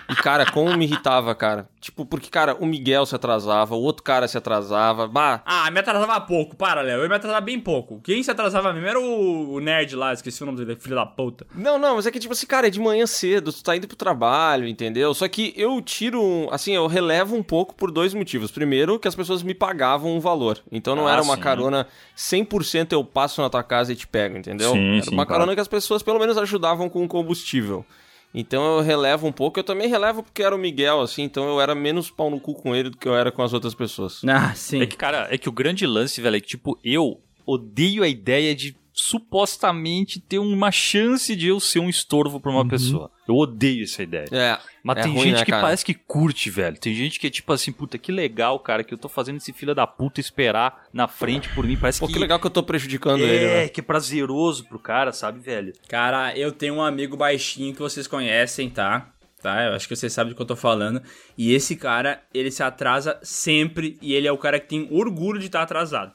E, 0.09 0.15
cara, 0.15 0.45
como 0.49 0.75
me 0.77 0.85
irritava, 0.85 1.33
cara. 1.35 1.67
Tipo, 1.81 2.05
porque, 2.05 2.29
cara, 2.29 2.55
o 2.55 2.65
Miguel 2.65 3.05
se 3.05 3.13
atrasava, 3.15 3.75
o 3.75 3.81
outro 3.81 4.03
cara 4.03 4.27
se 4.27 4.37
atrasava. 4.37 5.07
Bah, 5.07 5.41
Ah, 5.45 5.69
me 5.71 5.79
atrasava 5.79 6.19
pouco, 6.21 6.55
para, 6.55 6.81
Léo. 6.81 7.01
Eu 7.03 7.09
me 7.09 7.15
atrasava 7.15 7.41
bem 7.41 7.59
pouco. 7.59 7.99
Quem 8.01 8.21
se 8.23 8.31
atrasava 8.31 8.71
mesmo 8.73 8.87
era 8.87 8.99
o, 8.99 9.53
o 9.53 9.59
nerd 9.59 9.95
lá, 9.95 10.13
esqueci 10.13 10.43
o 10.43 10.45
nome 10.45 10.57
dele, 10.57 10.77
filho 10.79 10.95
da 10.95 11.05
puta. 11.05 11.45
Não, 11.55 11.77
não, 11.77 11.95
mas 11.97 12.05
é 12.05 12.11
que, 12.11 12.19
tipo 12.19 12.33
assim, 12.33 12.45
cara, 12.47 12.67
é 12.67 12.69
de 12.69 12.79
manhã 12.79 13.05
cedo, 13.05 13.51
tu 13.53 13.63
tá 13.63 13.75
indo 13.75 13.87
pro 13.87 13.95
trabalho, 13.97 14.67
entendeu? 14.67 15.13
Só 15.13 15.27
que 15.27 15.53
eu 15.57 15.81
tiro, 15.81 16.47
assim, 16.51 16.73
eu 16.73 16.87
relevo 16.87 17.35
um 17.35 17.43
pouco 17.43 17.75
por 17.75 17.91
dois 17.91 18.13
motivos. 18.13 18.49
Primeiro, 18.51 18.97
que 18.99 19.07
as 19.07 19.15
pessoas 19.15 19.43
me 19.43 19.53
pagavam 19.53 20.15
um 20.15 20.19
valor. 20.19 20.59
Então 20.71 20.95
não 20.95 21.07
Ah, 21.07 21.13
era 21.13 21.21
uma 21.21 21.35
sim. 21.35 21.41
carona 21.41 21.87
100% 22.15 22.91
eu 22.93 23.03
passo 23.03 23.41
na 23.41 23.49
tua 23.49 23.63
casa 23.63 23.91
e 23.93 23.95
te 23.95 24.07
pego, 24.07 24.37
entendeu? 24.37 24.71
Sim, 24.73 24.95
era 24.97 25.05
sim, 25.05 25.15
uma 25.17 25.25
claro. 25.25 25.39
carona 25.41 25.55
que 25.55 25.61
as 25.61 25.67
pessoas 25.67 26.03
pelo 26.03 26.19
menos 26.19 26.37
ajudavam 26.37 26.89
com 26.89 27.03
o 27.03 27.07
combustível. 27.07 27.85
Então 28.33 28.77
eu 28.77 28.81
relevo 28.81 29.25
um 29.25 29.31
pouco. 29.31 29.59
Eu 29.59 29.63
também 29.63 29.87
relevo 29.87 30.21
porque 30.21 30.43
era 30.43 30.55
o 30.55 30.59
Miguel, 30.59 31.01
assim, 31.01 31.23
então 31.23 31.47
eu 31.47 31.61
era 31.61 31.73
menos 31.73 32.11
pau 32.11 32.29
no 32.29 32.39
cu 32.39 32.53
com 32.53 32.75
ele 32.75 32.89
do 32.89 32.97
que 32.97 33.07
eu 33.07 33.15
era 33.15 33.31
com 33.31 33.41
as 33.41 33.53
outras 33.53 33.73
pessoas. 33.73 34.21
Ah, 34.27 34.53
sim. 34.53 34.81
É 34.81 34.85
que, 34.85 34.95
cara, 34.95 35.27
é 35.31 35.37
que 35.37 35.49
o 35.49 35.51
grande 35.51 35.87
lance, 35.87 36.21
velho, 36.21 36.35
é 36.35 36.39
que, 36.39 36.47
tipo, 36.47 36.77
eu 36.83 37.19
odeio 37.45 38.03
a 38.03 38.07
ideia 38.07 38.53
de 38.53 38.75
supostamente 38.97 40.19
ter 40.19 40.39
uma 40.39 40.71
chance 40.71 41.35
de 41.35 41.47
eu 41.47 41.59
ser 41.59 41.77
um 41.77 41.87
estorvo 41.87 42.39
pra 42.39 42.51
uma 42.51 42.67
pessoa. 42.67 43.11
Eu 43.27 43.35
odeio 43.35 43.83
essa 43.83 44.01
ideia. 44.01 44.25
É. 44.31 44.57
Mas 44.83 44.97
é 44.97 45.01
tem 45.03 45.13
ruim, 45.13 45.23
gente 45.23 45.33
né, 45.35 45.45
que 45.45 45.51
cara? 45.51 45.61
parece 45.61 45.85
que 45.85 45.93
curte, 45.93 46.49
velho. 46.49 46.79
Tem 46.79 46.95
gente 46.95 47.19
que 47.19 47.27
é 47.27 47.29
tipo 47.29 47.53
assim, 47.53 47.71
puta, 47.71 47.97
que 47.99 48.11
legal, 48.11 48.59
cara, 48.59 48.83
que 48.83 48.93
eu 48.93 48.97
tô 48.97 49.07
fazendo 49.07 49.37
esse 49.37 49.53
filho 49.53 49.75
da 49.75 49.85
puta 49.85 50.19
esperar 50.19 50.87
na 50.91 51.07
frente 51.07 51.47
por 51.49 51.63
mim. 51.63 51.77
Parece 51.77 51.99
Pô, 51.99 52.07
que. 52.07 52.13
que 52.13 52.19
legal 52.19 52.39
que 52.39 52.47
eu 52.47 52.51
tô 52.51 52.63
prejudicando 52.63 53.21
é, 53.21 53.27
ele, 53.27 53.45
né? 53.45 53.67
que 53.69 53.81
é 53.81 53.83
prazeroso 53.83 54.65
pro 54.65 54.79
cara, 54.79 55.13
sabe, 55.13 55.39
velho? 55.39 55.73
Cara, 55.87 56.35
eu 56.35 56.51
tenho 56.51 56.75
um 56.75 56.81
amigo 56.81 57.15
baixinho 57.15 57.75
que 57.75 57.81
vocês 57.81 58.07
conhecem, 58.07 58.67
tá? 58.67 59.13
Tá? 59.43 59.65
Eu 59.65 59.73
acho 59.73 59.87
que 59.87 59.95
vocês 59.95 60.11
sabem 60.11 60.33
do 60.33 60.35
que 60.35 60.41
eu 60.41 60.47
tô 60.47 60.55
falando. 60.55 61.03
E 61.37 61.53
esse 61.53 61.75
cara, 61.75 62.23
ele 62.33 62.49
se 62.49 62.63
atrasa 62.63 63.19
sempre 63.21 63.95
e 64.01 64.15
ele 64.15 64.27
é 64.27 64.31
o 64.31 64.37
cara 64.39 64.59
que 64.59 64.67
tem 64.67 64.87
orgulho 64.89 65.39
de 65.39 65.45
estar 65.45 65.61
atrasado. 65.61 66.13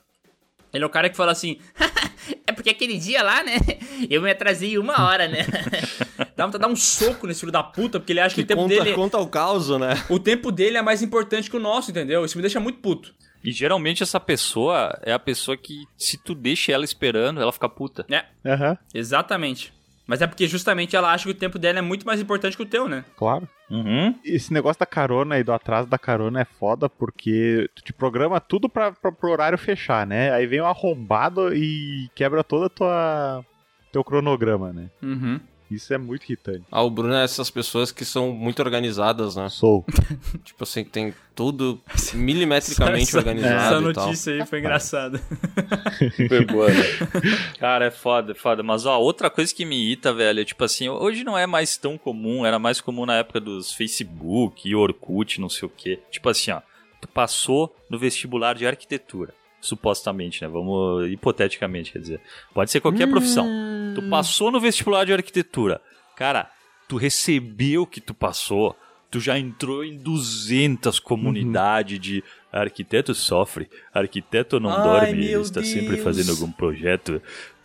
Ele 0.73 0.83
é 0.83 0.87
o 0.87 0.91
cara 0.91 1.09
que 1.09 1.17
fala 1.17 1.33
assim: 1.33 1.59
É 2.53 2.55
porque 2.55 2.71
aquele 2.71 2.99
dia 2.99 3.23
lá, 3.23 3.43
né? 3.43 3.57
Eu 4.11 4.21
me 4.23 4.31
atrasei 4.31 4.77
uma 4.79 5.07
hora, 5.07 5.27
né? 5.27 5.47
Dá 6.37 6.47
de 6.47 6.59
dar 6.59 6.69
um 6.69 6.77
soco 6.77 7.27
nesse 7.27 7.41
filho 7.41 7.53
da 7.53 7.63
puta, 7.63 7.99
porque 7.99 8.13
ele 8.13 8.21
acha 8.21 8.35
que, 8.35 8.43
Que 8.43 8.53
o 8.53 8.57
tempo 8.57 8.63
conta, 8.63 8.75
dele. 8.85 8.95
conta 8.95 9.19
o 9.19 9.27
caos, 9.27 9.69
né? 9.71 10.03
O 10.09 10.19
tempo 10.19 10.53
dele 10.53 10.77
é 10.77 10.83
mais 10.83 11.03
importante 11.03 11.51
que 11.51 11.57
o 11.57 11.61
nosso, 11.61 11.91
entendeu? 11.91 12.25
Isso 12.25 12.37
me 12.37 12.43
deixa 12.43 12.61
muito 12.61 12.79
puto. 12.81 13.15
E 13.45 13.51
geralmente 13.51 14.03
essa 14.03 14.21
pessoa 14.21 14.99
é 15.03 15.13
a 15.13 15.19
pessoa 15.19 15.57
que, 15.57 15.85
se 15.97 16.17
tu 16.17 16.35
deixa 16.35 16.71
ela 16.73 16.85
esperando, 16.85 17.41
ela 17.41 17.53
fica 17.53 17.69
puta. 17.69 18.07
É, 18.11 18.25
Aham, 18.49 18.79
exatamente. 18.95 19.73
Mas 20.07 20.21
é 20.21 20.27
porque 20.27 20.47
justamente 20.47 20.97
ela 20.97 21.13
acha 21.13 21.25
que 21.25 21.31
o 21.31 21.35
tempo 21.35 21.59
dela 21.59 21.79
é 21.79 21.83
muito 21.83 22.07
mais 22.07 22.21
importante 22.21 22.57
que 22.57 22.63
o 22.63 22.67
teu, 22.67 22.89
né? 22.89 23.05
claro. 23.17 23.49
Uhum. 23.71 24.15
Esse 24.23 24.53
negócio 24.53 24.79
da 24.79 24.85
carona 24.85 25.39
e 25.39 25.43
do 25.43 25.51
atraso 25.51 25.89
da 25.89 25.99
carona 25.99 26.43
é 26.43 26.45
foda 26.45 26.91
porque 26.91 27.71
tu 27.75 27.83
te 27.83 27.91
programa 27.91 28.39
tudo 28.39 28.69
pra, 28.69 28.93
pra, 28.93 29.11
pro 29.11 29.31
horário 29.31 29.57
fechar, 29.57 30.07
né? 30.07 30.31
Aí 30.31 30.47
vem 30.47 30.61
um 30.61 30.67
arrombado 30.67 31.55
e 31.55 32.11
quebra 32.15 32.45
toda 32.45 32.67
a 32.67 32.69
tua 32.69 33.45
teu 33.91 34.05
cronograma, 34.05 34.75
né? 34.75 34.91
Uhum. 35.03 35.41
Isso 35.75 35.93
é 35.95 35.99
muito 35.99 36.25
irritante. 36.25 36.63
Ah, 36.71 36.83
o 36.83 36.91
Bruno 36.91 37.15
é 37.15 37.25
essas 37.25 37.51
pessoas 37.51 37.91
que 37.93 38.05
são 38.05 38.33
muito 38.33 38.61
organizadas, 38.61 39.37
né? 39.37 39.49
Sou. 39.49 39.85
Tipo 40.45 40.65
assim, 40.65 40.85
que 40.85 40.91
tem 40.91 41.15
tudo 41.35 41.81
milimetricamente 42.15 43.09
Essa- 43.09 43.19
organizado 43.19 43.55
Essa 43.57 43.91
e 43.91 43.93
tal. 43.95 44.05
notícia 44.07 44.33
aí 44.35 44.47
foi 44.47 44.59
engraçada. 44.59 45.19
Foi 46.29 46.45
boa, 46.45 46.69
né? 46.69 46.83
Cara, 47.59 47.87
é 47.87 47.91
foda, 47.91 48.33
é 48.33 48.35
foda. 48.35 48.63
Mas, 48.63 48.85
ó, 48.87 48.99
outra 49.01 49.31
coisa 49.31 49.55
que 49.55 49.65
me 49.65 49.77
irrita, 49.77 50.13
velho, 50.13 50.41
é 50.41 50.45
tipo 50.45 50.63
assim, 50.65 50.89
hoje 50.89 51.25
não 51.25 51.37
é 51.37 51.47
mais 51.47 51.77
tão 51.77 51.97
comum, 51.97 52.45
era 52.45 52.59
mais 52.59 52.81
comum 52.81 53.07
na 53.07 53.17
época 53.17 53.41
dos 53.41 53.73
Facebook 53.73 54.69
e 54.69 54.75
Orkut, 54.75 55.41
não 55.41 55.49
sei 55.49 55.67
o 55.67 55.71
quê. 55.75 56.01
Tipo 56.11 56.29
assim, 56.29 56.51
ó, 56.51 56.61
tu 57.01 57.09
passou 57.09 57.75
no 57.89 57.99
vestibular 57.99 58.55
de 58.55 58.67
arquitetura. 58.67 59.35
Supostamente, 59.63 60.43
né? 60.43 60.49
Vamos. 60.49 61.11
Hipoteticamente, 61.11 61.93
quer 61.93 62.01
dizer. 62.01 62.21
Pode 62.53 62.71
ser 62.71 62.81
qualquer 62.81 63.09
profissão. 63.09 63.47
Tu 63.95 64.03
passou 64.11 64.51
no 64.51 64.61
vestibular 64.61 65.07
de 65.07 65.13
arquitetura. 65.13 65.81
Cara, 66.17 66.51
tu 66.89 66.97
recebeu 66.97 67.83
o 67.83 67.87
que 67.87 68.01
tu 68.01 68.13
passou. 68.13 68.77
Tu 69.11 69.21
já 69.21 69.39
entrou 69.39 69.85
em 69.85 69.97
200 69.97 70.99
comunidades 70.99 72.01
de 72.01 72.25
arquiteto 72.51 73.15
sofre, 73.15 73.69
arquiteto 73.93 74.59
não 74.59 74.71
Ai, 74.71 74.83
dorme, 74.83 75.33
está 75.33 75.63
sempre 75.63 75.97
Deus. 75.97 76.03
fazendo 76.03 76.31
algum 76.31 76.51
projeto. 76.51 77.21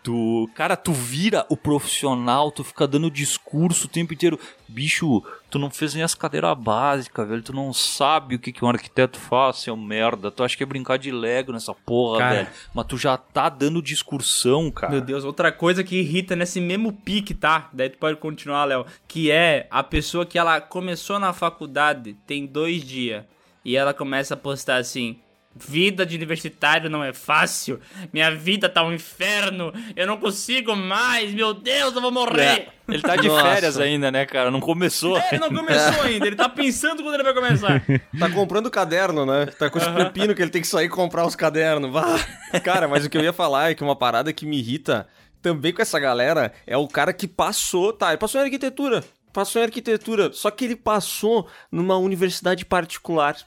Tu, 0.07 0.49
cara, 0.55 0.77
tu 0.77 0.93
vira 0.93 1.45
o 1.49 1.57
profissional, 1.57 2.49
tu 2.49 2.63
fica 2.63 2.87
dando 2.87 3.11
discurso 3.11 3.87
o 3.87 3.89
tempo 3.89 4.13
inteiro. 4.13 4.39
Bicho, 4.65 5.21
tu 5.49 5.59
não 5.59 5.69
fez 5.69 5.93
nem 5.93 6.01
as 6.01 6.15
cadeiras 6.15 6.57
básicas, 6.57 7.27
velho. 7.27 7.43
Tu 7.43 7.51
não 7.51 7.73
sabe 7.73 8.35
o 8.35 8.39
que, 8.39 8.53
que 8.53 8.63
um 8.63 8.69
arquiteto 8.69 9.19
faz, 9.19 9.57
seu 9.57 9.75
merda. 9.75 10.31
Tu 10.31 10.41
acha 10.41 10.55
que 10.55 10.63
é 10.63 10.65
brincar 10.65 10.97
de 10.97 11.11
Lego 11.11 11.51
nessa 11.51 11.73
porra, 11.73 12.19
Cara. 12.19 12.35
velho. 12.35 12.47
Mas 12.73 12.85
tu 12.85 12.97
já 12.97 13.17
tá 13.17 13.49
dando 13.49 13.81
discursão, 13.81 14.71
cara. 14.71 14.93
Meu 14.93 15.01
Deus, 15.01 15.25
outra 15.25 15.51
coisa 15.51 15.83
que 15.83 15.97
irrita 15.97 16.37
nesse 16.37 16.61
mesmo 16.61 16.93
pique, 16.93 17.33
tá? 17.33 17.69
Daí 17.73 17.89
tu 17.89 17.97
pode 17.97 18.15
continuar, 18.15 18.63
Léo. 18.63 18.85
Que 19.09 19.29
é 19.29 19.67
a 19.69 19.83
pessoa 19.83 20.25
que 20.25 20.39
ela 20.39 20.61
começou 20.61 21.19
na 21.19 21.33
faculdade, 21.33 22.15
tem 22.25 22.45
dois 22.45 22.81
dias, 22.81 23.25
e 23.65 23.75
ela 23.75 23.93
começa 23.93 24.35
a 24.35 24.37
postar 24.37 24.77
assim. 24.77 25.19
Vida 25.59 26.05
de 26.05 26.15
universitário 26.15 26.89
não 26.89 27.03
é 27.03 27.13
fácil. 27.13 27.79
Minha 28.13 28.29
vida 28.29 28.69
tá 28.69 28.83
um 28.83 28.93
inferno. 28.93 29.73
Eu 29.95 30.05
não 30.05 30.17
consigo 30.17 30.75
mais. 30.75 31.33
Meu 31.33 31.53
Deus, 31.53 31.95
eu 31.95 32.01
vou 32.01 32.11
morrer. 32.11 32.41
É, 32.41 32.67
Ele 32.87 33.01
tá 33.01 33.15
de 33.15 33.27
Nossa. 33.27 33.43
férias 33.43 33.79
ainda, 33.79 34.11
né, 34.11 34.25
cara? 34.25 34.51
Não 34.51 34.59
começou. 34.59 35.17
É, 35.17 35.29
ele 35.31 35.39
não 35.39 35.49
começou 35.49 36.03
ainda. 36.03 36.27
Ele 36.27 36.35
tá 36.35 36.47
pensando 36.47 37.01
quando 37.01 37.15
ele 37.15 37.23
vai 37.23 37.33
começar. 37.33 37.83
Tá 38.17 38.29
comprando 38.29 38.69
caderno, 38.71 39.25
né? 39.25 39.45
Tá 39.45 39.69
com 39.69 39.77
os 39.77 39.87
pepino 39.87 40.33
que 40.33 40.41
ele 40.41 40.51
tem 40.51 40.61
que 40.61 40.67
sair 40.67 40.89
comprar 40.89 41.25
os 41.25 41.35
cadernos. 41.35 41.91
Vá. 41.91 42.19
Cara, 42.63 42.87
mas 42.87 43.05
o 43.05 43.09
que 43.09 43.17
eu 43.17 43.21
ia 43.23 43.33
falar 43.33 43.71
é 43.71 43.75
que 43.75 43.83
uma 43.83 43.95
parada 43.95 44.33
que 44.33 44.45
me 44.45 44.57
irrita 44.57 45.07
também 45.41 45.71
com 45.71 45.81
essa 45.81 45.99
galera 45.99 46.51
é 46.65 46.75
o 46.75 46.87
cara 46.87 47.13
que 47.13 47.27
passou, 47.27 47.93
tá? 47.93 48.09
Ele 48.09 48.17
passou 48.17 48.41
em 48.41 48.45
arquitetura. 48.45 49.03
Passou 49.37 49.61
em 49.61 49.65
arquitetura, 49.65 50.33
só 50.33 50.49
que 50.49 50.65
ele 50.65 50.75
passou 50.75 51.47
numa 51.71 51.95
universidade 51.95 52.65
particular. 52.65 53.37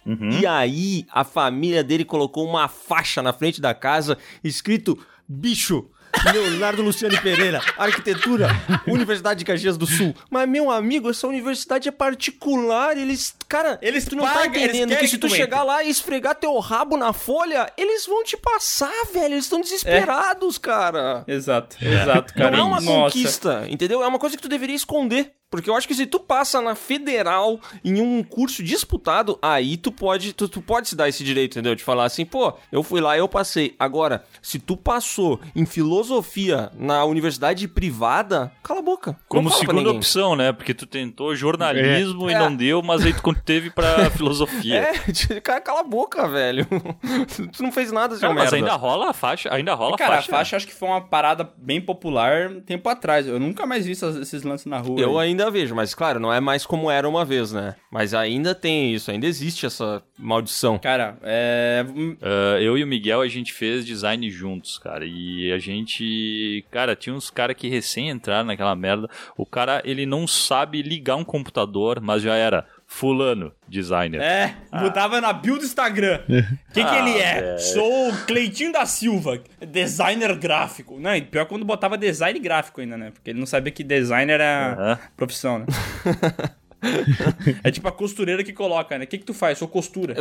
E 0.40 0.46
aí 0.46 1.04
a 1.10 1.24
família 1.24 1.82
dele 1.82 2.04
colocou 2.04 2.48
uma 2.48 2.68
faixa 2.68 3.20
na 3.20 3.32
frente 3.32 3.60
da 3.60 3.74
casa 3.74 4.16
escrito 4.44 4.96
bicho. 5.28 5.90
Leonardo 6.32 6.80
Luciano 6.80 7.20
Pereira, 7.20 7.60
arquitetura, 7.76 8.50
Universidade 8.86 9.40
de 9.40 9.44
Caxias 9.44 9.76
do 9.76 9.84
Sul. 9.84 10.14
Mas, 10.30 10.48
meu 10.48 10.70
amigo, 10.70 11.10
essa 11.10 11.26
universidade 11.26 11.88
é 11.88 11.92
particular. 11.92 12.96
Eles, 12.96 13.34
cara, 13.48 13.76
Eles 13.82 14.04
tu 14.04 14.14
não 14.14 14.24
tá 14.24 14.34
pagam, 14.34 14.62
eles 14.62 14.76
entendendo 14.76 14.98
que 14.98 15.08
se 15.08 15.18
tu 15.18 15.26
tu 15.26 15.34
chegar 15.34 15.64
lá 15.64 15.82
e 15.82 15.90
esfregar 15.90 16.36
teu 16.36 16.56
rabo 16.60 16.96
na 16.96 17.12
folha, 17.12 17.72
eles 17.76 18.06
vão 18.06 18.22
te 18.22 18.36
passar, 18.36 18.92
velho. 19.12 19.34
Eles 19.34 19.44
estão 19.44 19.60
desesperados, 19.60 20.56
cara. 20.56 21.24
Exato, 21.26 21.76
exato, 21.84 22.32
cara. 22.34 22.56
Não 22.56 22.58
é 22.58 22.62
uma 22.62 22.80
Nossa. 22.80 23.16
conquista, 23.16 23.66
entendeu? 23.68 24.02
É 24.02 24.06
uma 24.06 24.18
coisa 24.20 24.36
que 24.36 24.42
tu 24.42 24.48
deveria 24.48 24.76
esconder. 24.76 25.32
Porque 25.50 25.68
eu 25.68 25.74
acho 25.74 25.88
que 25.88 25.94
se 25.94 26.06
tu 26.06 26.20
passa 26.20 26.60
na 26.62 26.76
federal 26.76 27.58
em 27.84 28.00
um 28.00 28.22
curso 28.22 28.62
disputado, 28.62 29.36
aí 29.42 29.76
tu 29.76 29.90
pode, 29.90 30.32
tu, 30.32 30.48
tu 30.48 30.62
pode 30.62 30.88
se 30.88 30.94
dar 30.94 31.08
esse 31.08 31.24
direito, 31.24 31.54
entendeu? 31.54 31.74
De 31.74 31.82
falar 31.82 32.04
assim, 32.04 32.24
pô, 32.24 32.54
eu 32.70 32.84
fui 32.84 33.00
lá, 33.00 33.18
eu 33.18 33.28
passei. 33.28 33.74
Agora, 33.76 34.24
se 34.40 34.60
tu 34.60 34.76
passou 34.76 35.40
em 35.56 35.66
filosofia 35.66 36.70
na 36.78 37.04
universidade 37.04 37.66
privada, 37.66 38.52
cala 38.62 38.78
a 38.78 38.82
boca. 38.82 39.16
Como 39.28 39.50
segunda 39.50 39.90
opção, 39.90 40.36
né? 40.36 40.52
Porque 40.52 40.72
tu 40.72 40.86
tentou 40.86 41.34
jornalismo 41.34 42.30
e 42.30 42.34
É. 42.34 42.38
não 42.38 42.54
deu, 42.54 42.80
mas 42.82 43.04
aí 43.04 43.12
tu 43.12 43.34
teve 43.34 43.70
pra 43.70 44.08
filosofia. 44.12 44.90
É, 45.30 45.40
cara, 45.40 45.60
cala 45.60 45.80
a 45.80 45.84
boca, 45.84 46.28
velho. 46.28 46.64
tu 47.52 47.62
não 47.62 47.72
fez 47.72 47.90
nada, 47.90 48.16
seu 48.16 48.28
Não, 48.28 48.34
mas 48.34 48.52
merda. 48.52 48.56
ainda 48.56 48.74
rola 48.76 49.10
a 49.10 49.12
faixa, 49.12 49.52
ainda 49.52 49.74
rola 49.74 49.96
Cara, 49.96 50.12
a 50.12 50.16
faixa. 50.16 50.30
a 50.32 50.36
faixa 50.36 50.56
acho 50.56 50.66
que 50.66 50.74
foi 50.74 50.88
uma 50.88 51.00
parada 51.00 51.50
bem 51.56 51.80
popular 51.80 52.50
tempo 52.64 52.88
atrás. 52.88 53.26
Eu 53.26 53.40
nunca 53.40 53.66
mais 53.66 53.84
vi 53.86 53.92
esses 53.92 54.42
lances 54.44 54.66
na 54.66 54.78
rua. 54.78 55.00
Eu 55.00 55.18
aí. 55.18 55.39
Ainda 55.40 55.50
vejo, 55.50 55.74
mas 55.74 55.94
claro, 55.94 56.20
não 56.20 56.32
é 56.32 56.40
mais 56.40 56.66
como 56.66 56.90
era 56.90 57.08
uma 57.08 57.24
vez, 57.24 57.52
né? 57.52 57.74
Mas 57.90 58.14
ainda 58.14 58.54
tem 58.54 58.94
isso, 58.94 59.10
ainda 59.10 59.26
existe 59.26 59.66
essa 59.66 60.02
maldição. 60.18 60.78
Cara, 60.78 61.18
é. 61.22 61.84
Ah, 62.22 62.60
eu 62.60 62.76
e 62.76 62.84
o 62.84 62.86
Miguel, 62.86 63.20
a 63.20 63.28
gente 63.28 63.52
fez 63.52 63.84
design 63.84 64.30
juntos, 64.30 64.78
cara. 64.78 65.04
E 65.04 65.52
a 65.52 65.58
gente. 65.58 66.64
Cara, 66.70 66.94
tinha 66.94 67.14
uns 67.14 67.30
caras 67.30 67.56
que 67.56 67.68
recém 67.68 68.10
entraram 68.10 68.46
naquela 68.46 68.74
merda. 68.74 69.08
O 69.36 69.46
cara, 69.46 69.82
ele 69.84 70.06
não 70.06 70.26
sabe 70.26 70.82
ligar 70.82 71.16
um 71.16 71.24
computador, 71.24 72.00
mas 72.00 72.22
já 72.22 72.34
era 72.34 72.66
Fulano, 72.92 73.52
designer. 73.68 74.20
É, 74.20 74.56
botava 74.72 75.20
na 75.20 75.32
bio 75.32 75.56
do 75.56 75.64
Instagram. 75.64 76.22
O 76.28 76.42
que, 76.74 76.80
que 76.82 76.90
Ah, 76.90 76.98
ele 76.98 77.18
é? 77.18 77.40
velho. 77.40 77.58
Sou 77.60 78.10
o 78.10 78.16
Cleitinho 78.26 78.72
da 78.72 78.84
Silva, 78.84 79.40
designer 79.64 80.36
gráfico. 80.36 80.98
Não, 80.98 81.14
e 81.14 81.22
pior 81.22 81.46
quando 81.46 81.64
botava 81.64 81.96
design 81.96 82.36
gráfico 82.40 82.80
ainda, 82.80 82.98
né? 82.98 83.12
Porque 83.12 83.30
ele 83.30 83.38
não 83.38 83.46
sabia 83.46 83.70
que 83.72 83.84
designer 83.84 84.40
era 84.40 84.98
profissão, 85.16 85.60
né? 85.60 85.66
é 87.62 87.70
tipo 87.70 87.86
a 87.86 87.92
costureira 87.92 88.42
que 88.42 88.52
coloca, 88.52 88.98
né? 88.98 89.04
O 89.04 89.06
que, 89.06 89.18
que 89.18 89.24
tu 89.24 89.34
faz? 89.34 89.56
Sou 89.58 89.68
costura. 89.68 90.14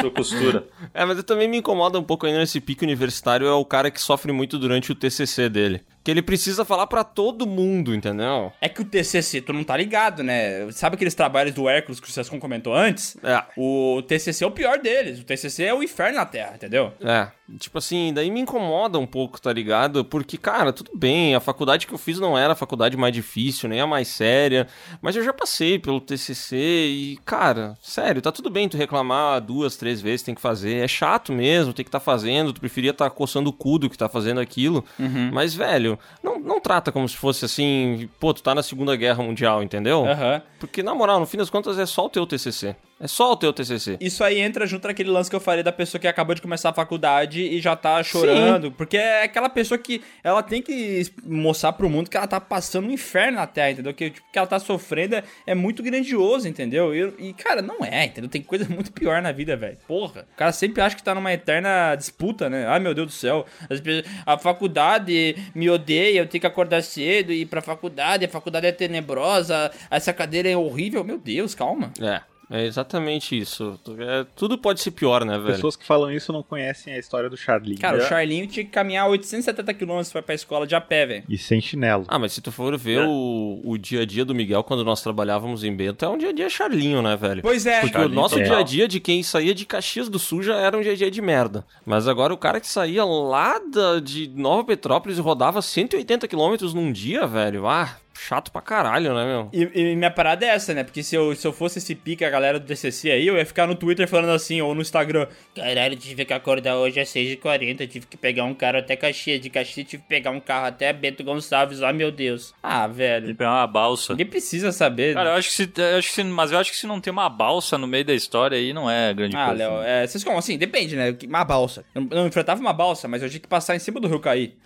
Sua 0.00 0.10
costura. 0.14 0.66
É, 0.94 1.04
mas 1.04 1.18
eu 1.18 1.22
também 1.22 1.48
me 1.48 1.58
incomoda 1.58 1.98
um 1.98 2.02
pouco 2.02 2.26
ainda 2.26 2.38
nesse 2.38 2.60
pique 2.60 2.82
universitário 2.84 3.46
é 3.46 3.52
o 3.52 3.64
cara 3.64 3.90
que 3.90 4.00
sofre 4.00 4.32
muito 4.32 4.58
durante 4.58 4.90
o 4.90 4.94
TCC 4.94 5.48
dele. 5.50 5.82
Que 6.04 6.10
ele 6.10 6.22
precisa 6.22 6.64
falar 6.64 6.86
pra 6.86 7.04
todo 7.04 7.46
mundo, 7.46 7.94
entendeu? 7.94 8.52
É 8.60 8.68
que 8.68 8.80
o 8.80 8.84
TCC, 8.84 9.42
tu 9.42 9.52
não 9.52 9.64
tá 9.64 9.76
ligado, 9.76 10.22
né? 10.22 10.70
Sabe 10.72 10.94
aqueles 10.94 11.14
trabalhos 11.14 11.54
do 11.54 11.68
Hércules 11.68 12.00
que 12.00 12.08
o 12.08 12.10
Sescon 12.10 12.38
comentou 12.40 12.74
antes? 12.74 13.16
É. 13.22 13.42
O 13.56 14.02
TCC 14.06 14.44
é 14.44 14.46
o 14.46 14.50
pior 14.50 14.78
deles. 14.78 15.20
O 15.20 15.24
TCC 15.24 15.64
é 15.64 15.74
o 15.74 15.82
inferno 15.82 16.16
na 16.16 16.24
Terra, 16.24 16.52
entendeu? 16.54 16.92
É, 17.00 17.28
tipo 17.58 17.78
assim, 17.78 18.12
daí 18.14 18.30
me 18.30 18.40
incomoda 18.40 18.98
um 18.98 19.06
pouco, 19.06 19.40
tá 19.40 19.52
ligado? 19.52 20.04
Porque, 20.04 20.36
cara, 20.38 20.72
tudo 20.72 20.90
bem, 20.94 21.34
a 21.34 21.40
faculdade 21.40 21.86
que 21.86 21.92
eu 21.92 21.98
fiz 21.98 22.18
não 22.18 22.38
era 22.38 22.52
a 22.52 22.56
faculdade 22.56 22.96
mais 22.96 23.12
difícil, 23.12 23.68
nem 23.68 23.80
a 23.80 23.86
mais 23.86 24.08
séria, 24.08 24.66
mas 25.02 25.16
eu 25.16 25.24
já 25.24 25.32
passei 25.32 25.78
pelo 25.78 26.00
TCC 26.00 26.56
e, 26.56 27.18
cara, 27.24 27.76
sério, 27.82 28.22
tá 28.22 28.32
tudo 28.32 28.50
bem 28.50 28.68
tu 28.68 28.76
reclamar 28.76 29.40
duas, 29.40 29.76
três 29.76 30.00
vezes, 30.00 30.22
tem 30.22 30.34
que 30.34 30.40
fazer, 30.40 30.84
é 30.84 30.88
chato 30.88 31.32
mesmo, 31.32 31.72
tem 31.72 31.84
que 31.84 31.90
tá 31.90 32.00
fazendo, 32.00 32.52
tu 32.52 32.60
preferia 32.60 32.92
tá 32.92 33.08
coçando 33.10 33.50
o 33.50 33.52
cu 33.52 33.78
do 33.78 33.90
que 33.90 33.98
tá 33.98 34.08
fazendo 34.08 34.40
aquilo, 34.40 34.84
mas, 35.32 35.54
velho, 35.54 35.97
não, 36.22 36.38
não 36.38 36.60
trata 36.60 36.90
como 36.90 37.08
se 37.08 37.16
fosse 37.16 37.44
assim, 37.44 38.08
pô, 38.18 38.32
tu 38.34 38.42
tá 38.42 38.54
na 38.54 38.62
Segunda 38.62 38.94
Guerra 38.96 39.22
Mundial, 39.22 39.62
entendeu? 39.62 40.06
Aham. 40.06 40.42
Porque, 40.58 40.82
na 40.82 40.94
moral, 40.94 41.20
no 41.20 41.26
fim 41.26 41.36
das 41.36 41.50
contas, 41.50 41.78
é 41.78 41.86
só 41.86 42.06
o 42.06 42.08
teu 42.10 42.26
TCC. 42.26 42.76
É 43.00 43.06
só 43.06 43.32
o 43.32 43.36
teu 43.36 43.52
TCC. 43.52 43.96
Isso 44.00 44.24
aí 44.24 44.40
entra 44.40 44.66
junto 44.66 44.88
naquele 44.88 45.08
lance 45.10 45.30
que 45.30 45.36
eu 45.36 45.40
falei 45.40 45.62
da 45.62 45.70
pessoa 45.70 46.00
que 46.00 46.08
acabou 46.08 46.34
de 46.34 46.42
começar 46.42 46.70
a 46.70 46.72
faculdade 46.72 47.40
e 47.42 47.60
já 47.60 47.76
tá 47.76 48.02
chorando. 48.02 48.72
Porque 48.72 48.96
é 48.96 49.22
aquela 49.22 49.48
pessoa 49.48 49.78
que 49.78 50.02
ela 50.24 50.42
tem 50.42 50.60
que 50.60 51.06
mostrar 51.24 51.72
pro 51.74 51.88
mundo 51.88 52.10
que 52.10 52.16
ela 52.16 52.26
tá 52.26 52.40
passando 52.40 52.88
um 52.88 52.90
inferno 52.90 53.36
na 53.36 53.46
Terra, 53.46 53.70
entendeu? 53.70 53.94
Que 53.94 54.10
tipo, 54.10 54.26
que 54.32 54.38
ela 54.38 54.48
tá 54.48 54.58
sofrendo 54.58 55.14
é, 55.14 55.22
é 55.46 55.54
muito 55.54 55.82
grandioso, 55.82 56.48
entendeu? 56.48 56.94
E, 56.94 57.28
e, 57.28 57.32
cara, 57.34 57.62
não 57.62 57.84
é, 57.84 58.06
entendeu? 58.06 58.28
Tem 58.28 58.42
coisa 58.42 58.66
muito 58.72 58.90
pior 58.92 59.22
na 59.22 59.30
vida, 59.30 59.56
velho. 59.56 59.78
Porra. 59.86 60.26
O 60.34 60.36
cara 60.36 60.50
sempre 60.52 60.82
acha 60.82 60.96
que 60.96 61.02
tá 61.02 61.14
numa 61.14 61.32
eterna 61.32 61.94
disputa, 61.94 62.50
né? 62.50 62.66
Ai, 62.66 62.80
meu 62.80 62.94
Deus 62.94 63.06
do 63.06 63.12
céu. 63.12 63.46
As 63.70 63.80
pessoas- 63.80 64.06
a 64.26 64.36
faculdade 64.36 65.36
me 65.54 65.70
odeia, 65.70 66.18
eu 66.20 66.26
tenho 66.26 66.40
que 66.40 66.46
acordar 66.46 66.82
cedo 66.82 67.32
e 67.32 67.42
ir 67.42 67.46
pra 67.46 67.60
faculdade, 67.62 68.24
a 68.24 68.28
faculdade 68.28 68.66
é 68.66 68.72
tenebrosa, 68.72 69.70
essa 69.90 70.12
cadeira 70.12 70.48
é 70.50 70.56
horrível. 70.56 71.04
Meu 71.04 71.18
Deus, 71.18 71.54
calma. 71.54 71.92
É, 72.00 72.20
é 72.50 72.64
exatamente 72.64 73.38
isso. 73.38 73.78
É, 73.98 74.24
tudo 74.36 74.56
pode 74.58 74.80
ser 74.80 74.90
pior, 74.92 75.24
né, 75.24 75.38
velho? 75.38 75.54
Pessoas 75.54 75.76
que 75.76 75.84
falam 75.84 76.10
isso 76.10 76.32
não 76.32 76.42
conhecem 76.42 76.94
a 76.94 76.98
história 76.98 77.28
do 77.28 77.36
Charlinho. 77.36 77.78
Cara, 77.78 77.98
É. 77.98 78.04
o 78.04 78.08
Charlinho 78.08 78.46
tinha 78.46 78.64
que 78.64 78.70
caminhar 78.70 79.08
870 79.08 79.74
km 79.74 80.00
pra 80.10 80.20
ir 80.20 80.22
pra 80.22 80.34
escola 80.34 80.66
de 80.66 80.74
a 80.74 80.80
pé, 80.80 81.06
velho. 81.06 81.24
E 81.28 81.36
sem 81.36 81.60
chinelo. 81.60 82.04
Ah, 82.08 82.18
mas 82.18 82.32
se 82.32 82.40
tu 82.40 82.50
for 82.50 82.76
ver 82.78 83.00
o, 83.06 83.60
o 83.64 83.76
dia 83.78 84.02
a 84.02 84.06
dia 84.06 84.24
do 84.24 84.34
Miguel 84.34 84.62
quando 84.64 84.84
nós 84.84 85.02
trabalhávamos 85.02 85.64
em 85.64 85.74
Bento, 85.74 86.04
é 86.04 86.08
um 86.08 86.16
dia 86.18 86.30
a 86.30 86.32
dia 86.32 86.48
charlinho, 86.48 87.02
né, 87.02 87.16
velho? 87.16 87.42
Pois 87.42 87.66
é. 87.66 87.80
Porque 87.80 87.92
Charlinho 87.92 88.12
o 88.18 88.22
nosso 88.22 88.36
dia 88.36 88.56
a 88.58 88.62
dia 88.62 88.88
de 88.88 89.00
quem 89.00 89.22
saía 89.22 89.54
de 89.54 89.66
Caxias 89.66 90.08
do 90.08 90.18
Sul 90.18 90.42
já 90.42 90.56
era 90.56 90.76
um 90.76 90.80
dia 90.80 90.92
a 90.92 90.96
dia 90.96 91.10
de 91.10 91.20
merda. 91.20 91.64
Mas 91.84 92.08
agora 92.08 92.32
o 92.32 92.38
cara 92.38 92.60
que 92.60 92.66
saía 92.68 93.04
lá 93.04 93.58
da, 93.58 94.00
de 94.00 94.28
Nova 94.34 94.64
Petrópolis 94.64 95.18
e 95.18 95.20
rodava 95.20 95.60
180 95.60 96.26
quilômetros 96.26 96.72
num 96.74 96.90
dia, 96.92 97.26
velho, 97.26 97.66
ah, 97.66 97.96
chato 98.18 98.50
pra 98.50 98.60
caralho, 98.60 99.14
né, 99.14 99.24
meu? 99.24 99.48
E, 99.52 99.90
e 99.92 99.96
minha 99.96 100.10
parada 100.10 100.44
é 100.44 100.48
essa, 100.50 100.74
né? 100.74 100.82
Porque 100.84 101.02
se 101.02 101.14
eu, 101.14 101.34
se 101.34 101.46
eu 101.46 101.52
fosse 101.52 101.78
esse 101.78 101.94
pique, 101.94 102.24
a 102.24 102.30
galera 102.30 102.58
do 102.58 102.66
DCC 102.66 103.10
aí, 103.10 103.26
eu 103.26 103.36
ia 103.36 103.46
ficar 103.46 103.66
no 103.66 103.74
Twitter 103.74 104.08
falando 104.08 104.30
assim, 104.30 104.60
ou 104.60 104.74
no 104.74 104.80
Instagram. 104.82 105.26
Caralho, 105.54 105.96
tive 105.96 106.24
que 106.24 106.32
acordar 106.32 106.76
hoje 106.76 106.98
às 107.00 107.08
6h40, 107.08 107.88
tive 107.88 108.06
que 108.06 108.16
pegar 108.16 108.44
um 108.44 108.54
carro 108.54 108.78
até 108.78 108.96
Caxias. 108.96 109.40
De 109.40 109.48
Caxias 109.50 109.86
tive 109.88 110.02
que 110.02 110.08
pegar 110.08 110.30
um 110.30 110.40
carro 110.40 110.66
até 110.66 110.92
Bento 110.92 111.22
Gonçalves. 111.22 111.82
Ah, 111.82 111.92
meu 111.92 112.10
Deus. 112.10 112.54
Ah, 112.62 112.86
velho. 112.86 113.34
pegar 113.34 113.50
uma 113.52 113.66
balsa. 113.66 114.12
Ninguém 114.12 114.26
precisa 114.26 114.72
saber. 114.72 115.14
Cara, 115.14 115.30
eu 115.30 115.34
acho 115.36 115.48
que 115.48 115.54
se, 115.54 115.72
eu 115.76 115.98
acho 115.98 116.08
que 116.08 116.14
se- 116.14 116.24
mas 116.24 116.52
eu 116.52 116.58
acho 116.58 116.70
que 116.70 116.76
se 116.76 116.86
não 116.86 117.00
tem 117.00 117.12
uma 117.12 117.28
balsa 117.28 117.78
no 117.78 117.86
meio 117.86 118.04
da 118.04 118.14
história 118.14 118.56
aí, 118.58 118.72
não 118.72 118.90
é 118.90 119.12
grande 119.14 119.36
Ah, 119.36 119.46
coisa. 119.48 119.68
Léo, 119.68 119.82
é, 119.82 120.06
vocês 120.06 120.24
como 120.24 120.38
assim? 120.38 120.58
Depende, 120.58 120.96
né? 120.96 121.16
Uma 121.26 121.44
balsa. 121.44 121.84
Eu 121.94 122.02
não 122.02 122.26
enfrentava 122.26 122.60
uma 122.60 122.72
balsa, 122.72 123.06
mas 123.08 123.22
eu 123.22 123.28
tinha 123.28 123.40
que 123.40 123.48
passar 123.48 123.76
em 123.76 123.78
cima 123.78 124.00
do 124.00 124.08
rio 124.08 124.20
cair. 124.20 124.56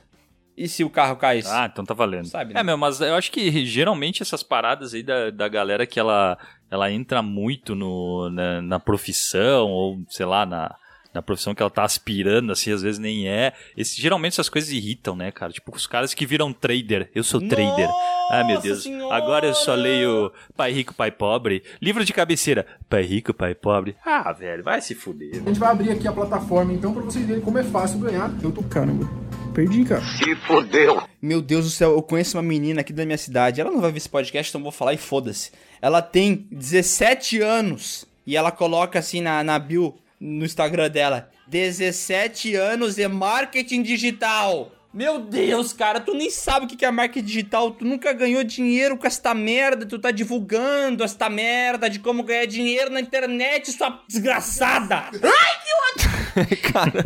E 0.62 0.68
se 0.68 0.84
o 0.84 0.90
carro 0.90 1.16
caísse? 1.16 1.50
Ah, 1.50 1.68
então 1.70 1.84
tá 1.84 1.92
valendo. 1.92 2.28
Sabe, 2.28 2.54
né? 2.54 2.60
É, 2.60 2.62
meu, 2.62 2.78
mas 2.78 3.00
eu 3.00 3.16
acho 3.16 3.32
que 3.32 3.66
geralmente 3.66 4.22
essas 4.22 4.44
paradas 4.44 4.94
aí 4.94 5.02
da, 5.02 5.28
da 5.28 5.48
galera 5.48 5.84
que 5.84 5.98
ela, 5.98 6.38
ela 6.70 6.88
entra 6.88 7.20
muito 7.20 7.74
no, 7.74 8.30
na, 8.30 8.62
na 8.62 8.78
profissão, 8.78 9.68
ou 9.68 9.98
sei 10.08 10.24
lá, 10.24 10.46
na, 10.46 10.72
na 11.12 11.20
profissão 11.20 11.52
que 11.52 11.60
ela 11.60 11.68
tá 11.68 11.82
aspirando, 11.82 12.52
assim, 12.52 12.70
às 12.70 12.80
vezes 12.80 13.00
nem 13.00 13.28
é. 13.28 13.52
Esse, 13.76 14.00
geralmente 14.00 14.34
essas 14.34 14.48
coisas 14.48 14.70
irritam, 14.70 15.16
né, 15.16 15.32
cara? 15.32 15.52
Tipo, 15.52 15.74
os 15.74 15.88
caras 15.88 16.14
que 16.14 16.24
viram 16.24 16.52
trader. 16.52 17.10
Eu 17.12 17.24
sou 17.24 17.40
trader. 17.40 17.88
Ah, 18.30 18.44
meu 18.44 18.60
Deus. 18.60 18.84
Senhora! 18.84 19.16
Agora 19.16 19.46
eu 19.46 19.54
só 19.54 19.74
leio 19.74 20.32
Pai 20.56 20.70
Rico, 20.70 20.94
Pai 20.94 21.10
Pobre. 21.10 21.64
Livro 21.80 22.04
de 22.04 22.12
cabeceira. 22.12 22.66
Pai 22.88 23.02
Rico, 23.02 23.34
Pai 23.34 23.52
Pobre. 23.52 23.96
Ah, 24.06 24.32
velho, 24.32 24.62
vai 24.62 24.80
se 24.80 24.94
fuder. 24.94 25.42
A 25.44 25.48
gente 25.48 25.58
vai 25.58 25.72
abrir 25.72 25.90
aqui 25.90 26.06
a 26.06 26.12
plataforma 26.12 26.72
então 26.72 26.94
pra 26.94 27.02
vocês 27.02 27.26
verem 27.26 27.42
como 27.42 27.58
é 27.58 27.64
fácil 27.64 27.98
ganhar. 27.98 28.30
Eu 28.40 28.52
tô. 28.52 28.62
Caramba, 28.62 29.10
perdi, 29.52 29.84
cara. 29.84 30.02
Se 30.02 30.34
fodeu. 30.46 31.02
Meu 31.20 31.40
Deus 31.40 31.64
do 31.64 31.70
céu, 31.70 31.92
eu 31.92 32.02
conheço 32.02 32.36
uma 32.36 32.42
menina 32.42 32.80
aqui 32.80 32.92
da 32.92 33.04
minha 33.04 33.18
cidade. 33.18 33.60
Ela 33.60 33.70
não 33.70 33.80
vai 33.80 33.92
ver 33.92 33.98
esse 33.98 34.08
podcast, 34.08 34.50
então 34.50 34.60
eu 34.60 34.64
vou 34.64 34.72
falar 34.72 34.94
e 34.94 34.98
foda-se. 34.98 35.52
Ela 35.80 36.00
tem 36.02 36.46
17 36.50 37.40
anos 37.40 38.04
e 38.26 38.36
ela 38.36 38.50
coloca 38.50 38.98
assim 38.98 39.20
na, 39.20 39.44
na 39.44 39.58
bio 39.58 39.94
no 40.18 40.44
Instagram 40.44 40.90
dela: 40.90 41.30
17 41.46 42.54
anos 42.54 42.98
e 42.98 43.06
marketing 43.06 43.82
digital. 43.82 44.72
Meu 44.94 45.20
Deus, 45.20 45.72
cara, 45.72 46.00
tu 46.00 46.12
nem 46.12 46.30
sabe 46.30 46.66
o 46.66 46.68
que 46.68 46.76
que 46.76 46.84
é 46.84 46.90
marketing 46.90 47.26
digital, 47.26 47.70
tu 47.70 47.82
nunca 47.82 48.12
ganhou 48.12 48.44
dinheiro 48.44 48.98
com 48.98 49.06
esta 49.06 49.32
merda, 49.32 49.86
tu 49.86 49.98
tá 49.98 50.10
divulgando 50.10 51.02
esta 51.02 51.30
merda 51.30 51.88
de 51.88 51.98
como 51.98 52.22
ganhar 52.22 52.44
dinheiro 52.44 52.90
na 52.90 53.00
internet, 53.00 53.72
sua 53.72 54.02
desgraçada! 54.06 55.04
Cara, 56.72 57.02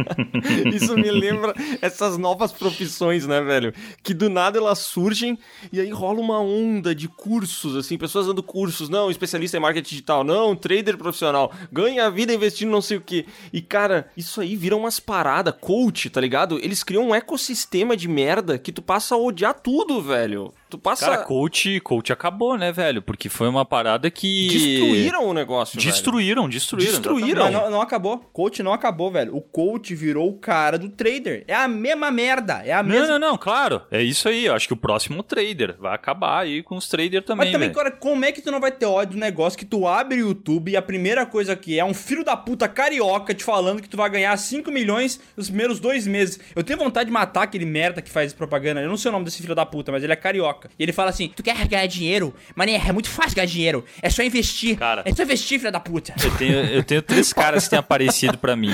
isso 0.72 0.94
me 0.94 1.10
lembra 1.10 1.54
essas 1.80 2.16
novas 2.16 2.52
profissões, 2.52 3.26
né, 3.26 3.40
velho? 3.40 3.72
Que 4.02 4.14
do 4.14 4.28
nada 4.28 4.58
elas 4.58 4.78
surgem 4.78 5.38
e 5.72 5.80
aí 5.80 5.90
rola 5.90 6.20
uma 6.20 6.40
onda 6.40 6.94
de 6.94 7.08
cursos, 7.08 7.76
assim, 7.76 7.98
pessoas 7.98 8.26
dando 8.26 8.42
cursos, 8.42 8.88
não, 8.88 9.10
especialista 9.10 9.56
em 9.56 9.60
marketing 9.60 9.88
digital, 9.88 10.24
não, 10.24 10.54
trader 10.54 10.96
profissional, 10.96 11.52
ganha 11.72 12.06
a 12.06 12.10
vida 12.10 12.32
investindo 12.32 12.70
não 12.70 12.82
sei 12.82 12.96
o 12.96 13.00
quê. 13.00 13.26
E, 13.52 13.60
cara, 13.60 14.08
isso 14.16 14.40
aí 14.40 14.56
vira 14.56 14.76
umas 14.76 15.00
paradas, 15.00 15.54
coach, 15.60 16.10
tá 16.10 16.20
ligado? 16.20 16.58
Eles 16.58 16.82
criam 16.82 17.08
um 17.08 17.14
ecossistema 17.14 17.96
de 17.96 18.08
merda 18.08 18.58
que 18.58 18.72
tu 18.72 18.82
passa 18.82 19.14
a 19.14 19.18
odiar 19.18 19.54
tudo, 19.54 20.00
velho. 20.00 20.52
Tu 20.68 20.76
passa. 20.78 21.04
Cara, 21.06 21.18
coach, 21.18 21.78
coach 21.80 22.12
acabou, 22.12 22.56
né, 22.58 22.72
velho? 22.72 23.00
Porque 23.00 23.28
foi 23.28 23.46
uma 23.48 23.64
parada 23.64 24.10
que. 24.10 24.48
Destruíram 24.48 25.26
o 25.28 25.32
negócio, 25.32 25.78
velho. 25.80 25.92
Destruíram, 25.92 26.48
destruíram. 26.48 26.90
Destruíram. 26.92 27.44
Não, 27.50 27.62
não, 27.62 27.70
não 27.70 27.80
acabou. 27.80 28.18
Coach 28.32 28.62
não 28.64 28.72
acabou, 28.72 29.10
velho. 29.12 29.36
O 29.36 29.40
coach 29.40 29.94
virou 29.94 30.28
o 30.28 30.34
cara 30.38 30.76
do 30.76 30.88
trader. 30.88 31.44
É 31.46 31.54
a 31.54 31.68
mesma 31.68 32.10
merda. 32.10 32.62
É 32.64 32.72
a 32.72 32.82
Não, 32.82 32.90
mesma. 32.90 33.06
não, 33.18 33.30
não, 33.30 33.38
claro. 33.38 33.82
É 33.92 34.02
isso 34.02 34.28
aí. 34.28 34.46
Eu 34.46 34.54
acho 34.54 34.66
que 34.66 34.72
o 34.72 34.76
próximo 34.76 35.22
trader 35.22 35.76
vai 35.78 35.94
acabar 35.94 36.40
aí 36.40 36.62
com 36.64 36.76
os 36.76 36.88
traders 36.88 37.24
também, 37.24 37.46
Mas 37.46 37.52
também, 37.52 37.68
velho. 37.68 37.78
cara, 37.78 37.90
como 37.92 38.24
é 38.24 38.32
que 38.32 38.42
tu 38.42 38.50
não 38.50 38.58
vai 38.60 38.72
ter 38.72 38.86
ódio 38.86 39.14
do 39.14 39.20
negócio 39.20 39.56
que 39.58 39.64
tu 39.64 39.86
abre 39.86 40.16
o 40.22 40.28
YouTube 40.30 40.72
e 40.72 40.76
a 40.76 40.82
primeira 40.82 41.24
coisa 41.24 41.54
que 41.54 41.78
é 41.78 41.84
um 41.84 41.94
filho 41.94 42.24
da 42.24 42.36
puta 42.36 42.66
carioca 42.68 43.32
te 43.32 43.44
falando 43.44 43.80
que 43.80 43.88
tu 43.88 43.96
vai 43.96 44.10
ganhar 44.10 44.36
5 44.36 44.70
milhões 44.72 45.20
nos 45.36 45.46
primeiros 45.46 45.78
dois 45.78 46.06
meses. 46.08 46.40
Eu 46.56 46.64
tenho 46.64 46.78
vontade 46.78 47.06
de 47.06 47.12
matar 47.12 47.42
aquele 47.44 47.64
merda 47.64 48.02
que 48.02 48.10
faz 48.10 48.32
propaganda. 48.32 48.80
Eu 48.80 48.88
não 48.88 48.96
sei 48.96 49.10
o 49.10 49.12
nome 49.12 49.24
desse 49.24 49.40
filho 49.42 49.54
da 49.54 49.64
puta, 49.64 49.92
mas 49.92 50.02
ele 50.02 50.12
é 50.12 50.16
carioca. 50.16 50.55
E 50.78 50.82
ele 50.82 50.92
fala 50.92 51.10
assim: 51.10 51.28
Tu 51.34 51.42
quer 51.42 51.56
ganhar 51.68 51.86
dinheiro? 51.86 52.34
Mané, 52.54 52.74
é 52.76 52.92
muito 52.92 53.08
fácil 53.08 53.34
ganhar 53.36 53.46
dinheiro. 53.46 53.84
É 54.02 54.10
só 54.10 54.22
investir. 54.22 54.76
Cara. 54.78 55.02
É 55.04 55.14
só 55.14 55.22
investir, 55.22 55.58
filho 55.58 55.72
da 55.72 55.80
puta. 55.80 56.14
Eu 56.22 56.36
tenho, 56.36 56.54
eu 56.66 56.82
tenho 56.82 57.02
três 57.02 57.32
caras 57.32 57.64
que 57.64 57.70
têm 57.70 57.78
aparecido 57.78 58.38
pra 58.38 58.56
mim. 58.56 58.70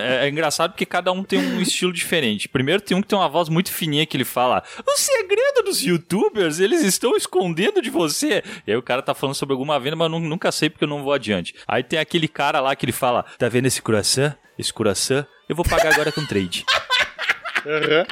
É, 0.00 0.26
é 0.26 0.28
engraçado 0.28 0.72
porque 0.72 0.86
cada 0.86 1.10
um 1.12 1.22
tem 1.24 1.38
um 1.38 1.60
estilo 1.60 1.92
diferente. 1.92 2.48
Primeiro 2.48 2.80
tem 2.80 2.96
um 2.96 3.00
que 3.02 3.08
tem 3.08 3.18
uma 3.18 3.28
voz 3.28 3.48
muito 3.48 3.72
fininha 3.72 4.06
que 4.06 4.16
ele 4.16 4.24
fala: 4.24 4.62
O 4.86 4.96
segredo 4.96 5.62
dos 5.64 5.82
youtubers, 5.82 6.58
eles 6.60 6.82
estão 6.82 7.16
escondendo 7.16 7.80
de 7.82 7.90
você. 7.90 8.42
E 8.66 8.70
aí 8.72 8.76
o 8.76 8.82
cara 8.82 9.02
tá 9.02 9.14
falando 9.14 9.34
sobre 9.34 9.52
alguma 9.52 9.78
venda, 9.80 9.96
mas 9.96 10.06
eu 10.10 10.18
nu- 10.18 10.28
nunca 10.28 10.50
sei 10.52 10.68
porque 10.70 10.84
eu 10.84 10.88
não 10.88 11.02
vou 11.02 11.12
adiante. 11.12 11.54
Aí 11.66 11.82
tem 11.82 11.98
aquele 11.98 12.28
cara 12.28 12.60
lá 12.60 12.74
que 12.76 12.84
ele 12.84 12.92
fala: 12.92 13.24
Tá 13.38 13.48
vendo 13.48 13.66
esse 13.66 13.80
croissant? 13.82 14.34
Esse 14.58 14.72
croissant? 14.72 15.26
Eu 15.48 15.54
vou 15.54 15.64
pagar 15.64 15.92
agora 15.92 16.10
com 16.10 16.24
trade. 16.26 16.64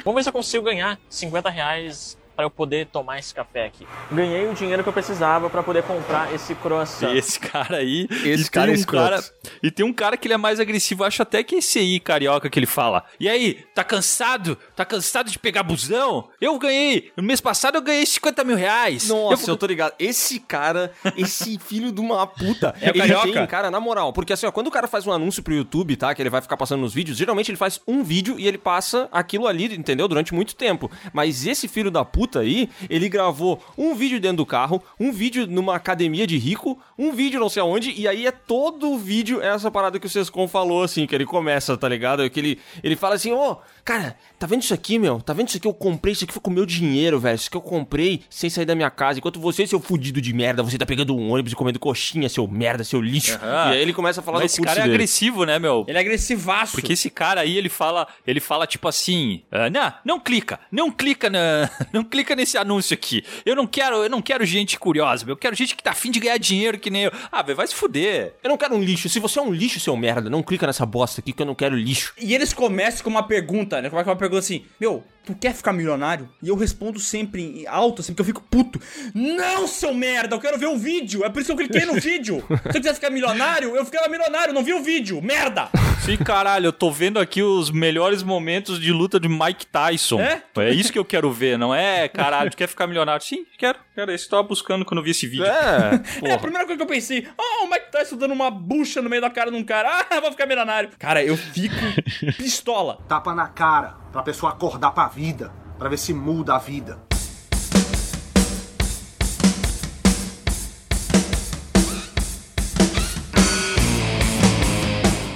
Vamos 0.03 0.15
ver 0.19 0.23
se 0.23 0.29
eu 0.29 0.33
consigo 0.33 0.63
ganhar 0.65 0.99
50 1.09 1.49
reais 1.49 2.17
para 2.35 2.45
eu 2.45 2.49
poder 2.49 2.87
tomar 2.87 3.19
esse 3.19 3.33
café 3.33 3.65
aqui. 3.65 3.87
Ganhei 4.11 4.47
o 4.47 4.53
dinheiro 4.53 4.83
que 4.83 4.89
eu 4.89 4.93
precisava 4.93 5.49
para 5.49 5.63
poder 5.63 5.83
comprar 5.83 6.33
esse 6.33 6.53
croissant. 6.55 7.13
E 7.13 7.17
esse 7.17 7.39
cara 7.39 7.77
aí. 7.77 8.07
Esse 8.25 8.51
cara 8.51 8.69
é 8.69 8.71
um 8.71 8.75
escroto. 8.75 9.09
cara 9.09 9.23
E 9.63 9.71
tem 9.71 9.85
um 9.85 9.93
cara 9.93 10.17
que 10.17 10.27
ele 10.27 10.33
é 10.33 10.37
mais 10.37 10.59
agressivo. 10.59 11.03
Acho 11.03 11.21
até 11.21 11.43
que 11.43 11.55
esse 11.55 11.79
aí, 11.79 11.99
carioca, 11.99 12.49
que 12.49 12.59
ele 12.59 12.65
fala. 12.65 13.03
E 13.19 13.29
aí, 13.29 13.65
tá 13.73 13.83
cansado? 13.83 14.57
Tá 14.75 14.83
cansado 14.83 15.31
de 15.31 15.39
pegar 15.39 15.63
busão? 15.63 16.29
Eu 16.41 16.57
ganhei. 16.59 17.11
No 17.15 17.23
mês 17.23 17.39
passado 17.39 17.75
eu 17.75 17.81
ganhei 17.81 18.05
50 18.05 18.43
mil 18.43 18.57
reais. 18.57 19.07
Nossa, 19.07 19.49
eu, 19.49 19.57
tô 19.57 19.65
ligado. 19.65 19.93
Esse 19.97 20.39
cara, 20.39 20.91
esse 21.15 21.57
filho 21.63 21.91
de 21.91 22.01
uma 22.01 22.27
puta. 22.27 22.75
É 22.81 22.87
o 22.87 22.89
ele 22.89 22.99
carioca? 22.99 23.31
tem, 23.31 23.47
cara, 23.47 23.71
na 23.71 23.79
moral. 23.79 24.11
Porque 24.11 24.33
assim, 24.33 24.45
ó, 24.45 24.51
quando 24.51 24.67
o 24.67 24.71
cara 24.71 24.87
faz 24.87 25.07
um 25.07 25.11
anúncio 25.11 25.41
pro 25.41 25.53
YouTube, 25.53 25.95
tá? 25.95 26.13
Que 26.13 26.21
ele 26.21 26.29
vai 26.29 26.41
ficar 26.41 26.57
passando 26.57 26.81
nos 26.81 26.93
vídeos, 26.93 27.17
geralmente 27.17 27.49
ele 27.49 27.57
faz 27.57 27.79
um 27.87 28.03
vídeo 28.03 28.39
e 28.39 28.47
ele 28.47 28.57
passa 28.57 29.07
aquilo 29.11 29.47
ali, 29.47 29.73
entendeu? 29.75 30.07
Durante 30.07 30.33
muito 30.33 30.55
tempo. 30.55 30.91
Mas 31.13 31.45
esse 31.45 31.67
filho 31.67 31.89
da 31.89 32.03
puta 32.03 32.24
aí, 32.39 32.69
ele 32.89 33.07
gravou 33.09 33.61
um 33.77 33.95
vídeo 33.95 34.19
dentro 34.19 34.37
do 34.37 34.45
carro, 34.45 34.81
um 34.99 35.11
vídeo 35.11 35.47
numa 35.47 35.75
academia 35.75 36.25
de 36.25 36.37
rico, 36.37 36.79
um 36.97 37.11
vídeo 37.11 37.39
não 37.39 37.49
sei 37.49 37.61
aonde, 37.61 37.91
e 37.91 38.07
aí 38.07 38.25
é 38.25 38.31
todo 38.31 38.91
o 38.91 38.97
vídeo 38.97 39.41
essa 39.41 39.69
parada 39.69 39.99
que 39.99 40.07
o 40.07 40.09
Sescon 40.09 40.47
falou, 40.47 40.83
assim, 40.83 41.05
que 41.05 41.13
ele 41.13 41.25
começa, 41.25 41.77
tá 41.77 41.87
ligado? 41.87 42.29
Que 42.29 42.39
ele, 42.39 42.59
ele 42.83 42.95
fala 42.95 43.15
assim, 43.15 43.31
ô, 43.31 43.57
cara, 43.85 44.17
tá 44.39 44.47
vendo 44.47 44.63
isso 44.63 44.73
aqui, 44.73 44.97
meu? 44.97 45.21
Tá 45.21 45.31
vendo 45.31 45.47
isso 45.47 45.57
aqui? 45.57 45.67
Eu 45.67 45.73
comprei, 45.73 46.13
isso 46.13 46.23
aqui 46.23 46.33
foi 46.33 46.41
com 46.41 46.49
o 46.49 46.53
meu 46.53 46.65
dinheiro, 46.65 47.19
velho. 47.19 47.35
Isso 47.35 47.47
aqui 47.47 47.55
eu 47.55 47.61
comprei 47.61 48.21
sem 48.29 48.49
sair 48.49 48.65
da 48.65 48.73
minha 48.73 48.89
casa. 48.89 49.19
Enquanto 49.19 49.39
você, 49.39 49.65
seu 49.67 49.79
fudido 49.79 50.19
de 50.19 50.33
merda, 50.33 50.63
você 50.63 50.77
tá 50.77 50.85
pegando 50.85 51.15
um 51.15 51.31
ônibus 51.31 51.53
e 51.53 51.55
comendo 51.55 51.79
coxinha, 51.79 52.27
seu 52.27 52.47
merda, 52.47 52.83
seu 52.83 52.99
lixo. 52.99 53.35
Aham. 53.35 53.71
E 53.71 53.75
aí 53.75 53.81
ele 53.81 53.93
começa 53.93 54.19
a 54.21 54.23
falar 54.23 54.39
Mas 54.39 54.51
do 54.51 54.53
esse 54.53 54.57
curso 54.57 54.73
cara 54.73 54.79
é 54.79 54.83
dele. 54.83 54.95
agressivo, 54.95 55.45
né, 55.45 55.59
meu? 55.59 55.85
Ele 55.87 55.97
é 55.97 56.01
agressivaço. 56.01 56.71
Porque 56.73 56.93
esse 56.93 57.09
cara 57.11 57.41
aí, 57.41 57.55
ele 57.57 57.69
fala, 57.69 58.07
ele 58.25 58.39
fala 58.39 58.65
tipo 58.65 58.87
assim, 58.87 59.43
ah, 59.51 59.69
não, 59.69 59.93
não 60.03 60.19
clica, 60.19 60.59
não 60.71 60.89
clica 60.91 61.29
na, 61.29 61.69
não 61.93 62.03
clica 62.03 62.35
nesse 62.35 62.57
anúncio 62.57 62.93
aqui. 62.93 63.23
Eu 63.45 63.55
não 63.55 63.67
quero, 63.67 63.97
eu 64.03 64.09
não 64.09 64.21
quero 64.21 64.43
gente 64.45 64.79
curiosa, 64.79 65.25
meu. 65.25 65.33
eu 65.33 65.37
quero 65.37 65.55
gente 65.55 65.75
que 65.75 65.83
tá 65.83 65.91
afim 65.91 66.09
de 66.09 66.19
ganhar 66.19 66.37
dinheiro 66.37 66.79
que 66.79 66.89
nem 66.89 67.03
eu. 67.03 67.11
Ah, 67.31 67.43
velho, 67.43 67.55
vai 67.55 67.67
se 67.67 67.75
fuder. 67.75 68.33
Eu 68.43 68.49
não 68.49 68.57
quero 68.57 68.75
um 68.75 68.81
lixo. 68.81 69.07
Se 69.09 69.19
você 69.19 69.37
é 69.37 69.41
um 69.41 69.51
lixo, 69.53 69.79
seu 69.79 69.95
merda, 69.95 70.29
não 70.29 70.41
clica 70.41 70.65
nessa 70.65 70.85
bosta 70.85 71.21
aqui 71.21 71.31
que 71.31 71.41
eu 71.41 71.45
não 71.45 71.55
quero 71.55 71.75
lixo. 71.75 72.13
E 72.19 72.33
eles 72.33 72.51
começam 72.51 73.03
com 73.03 73.09
uma 73.09 73.23
pergunta, 73.23 73.74
né? 73.81 73.89
Como 73.89 73.99
é 73.99 74.03
que 74.03 74.09
uma 74.09 74.15
pergunta 74.15 74.39
assim, 74.39 74.65
meu, 74.79 75.03
tu 75.25 75.35
quer 75.35 75.53
ficar 75.53 75.73
milionário? 75.73 76.29
E 76.41 76.49
eu 76.49 76.55
respondo 76.55 76.99
sempre 76.99 77.41
em 77.41 77.67
alto, 77.67 78.01
assim, 78.01 78.13
porque 78.13 78.21
eu 78.21 78.25
fico 78.25 78.41
puto. 78.49 78.79
Não, 79.13 79.67
seu 79.67 79.93
merda, 79.93 80.35
eu 80.35 80.39
quero 80.39 80.57
ver 80.57 80.67
o 80.67 80.77
vídeo. 80.77 81.23
É 81.23 81.29
por 81.29 81.41
isso 81.41 81.47
que 81.55 81.63
eu 81.63 81.67
cliquei 81.67 81.85
no 81.85 81.93
vídeo. 81.99 82.43
Se 82.47 82.77
eu 82.77 82.81
quisesse 82.81 82.95
ficar 82.95 83.09
milionário, 83.09 83.75
eu 83.75 83.85
ficava 83.85 84.07
milionário, 84.07 84.53
não 84.53 84.63
vi 84.63 84.73
o 84.73 84.81
vídeo. 84.83 85.21
Merda! 85.21 85.69
Sim, 86.03 86.17
caralho, 86.17 86.67
eu 86.67 86.73
tô 86.73 86.91
vendo 86.91 87.19
aqui 87.19 87.41
os 87.41 87.71
melhores 87.71 88.21
momentos 88.21 88.79
de 88.79 88.91
luta 88.91 89.19
de 89.19 89.27
Mike 89.27 89.65
Tyson. 89.65 90.19
É? 90.19 90.43
É 90.57 90.69
isso 90.69 90.91
que 90.93 90.99
eu 90.99 91.05
quero 91.05 91.31
ver, 91.31 91.57
não 91.57 91.73
é, 91.73 92.07
caralho, 92.07 92.51
tu 92.51 92.57
quer 92.57 92.67
ficar 92.67 92.85
milionário? 92.85 93.25
Sim, 93.25 93.45
quero, 93.57 93.79
quero. 93.95 94.11
Esse 94.11 94.29
tava 94.29 94.43
buscando 94.43 94.85
quando 94.85 94.99
eu 94.99 95.03
vi 95.03 95.11
esse 95.11 95.25
vídeo. 95.25 95.45
É, 95.45 96.01
É 96.23 96.33
a 96.33 96.37
primeira 96.37 96.65
coisa 96.65 96.77
que 96.77 96.83
eu 96.83 96.87
pensei. 96.87 97.27
Oh, 97.37 97.65
o 97.65 97.69
Mike 97.69 97.91
Tyson 97.91 98.17
dando 98.17 98.33
uma 98.33 98.51
bucha 98.51 99.01
no 99.01 99.09
meio 99.09 99.21
da 99.21 99.29
cara 99.29 99.49
de 99.49 99.57
um 99.57 99.63
cara. 99.63 100.05
Ah, 100.09 100.19
vou 100.19 100.31
ficar 100.31 100.45
milionário. 100.45 100.89
Cara, 100.99 101.23
eu 101.23 101.35
fico 101.35 101.75
pistola. 102.37 102.99
Tapa 103.07 103.33
na 103.33 103.47
cara, 103.47 103.95
pra 104.15 104.23
pessoa 104.23 104.53
acordar 104.53 104.91
pra 104.91 105.09
vida, 105.09 105.51
pra 105.77 105.89
ver 105.89 105.97
se 105.97 106.13
muda 106.13 106.55
a 106.55 106.57
vida. 106.57 106.97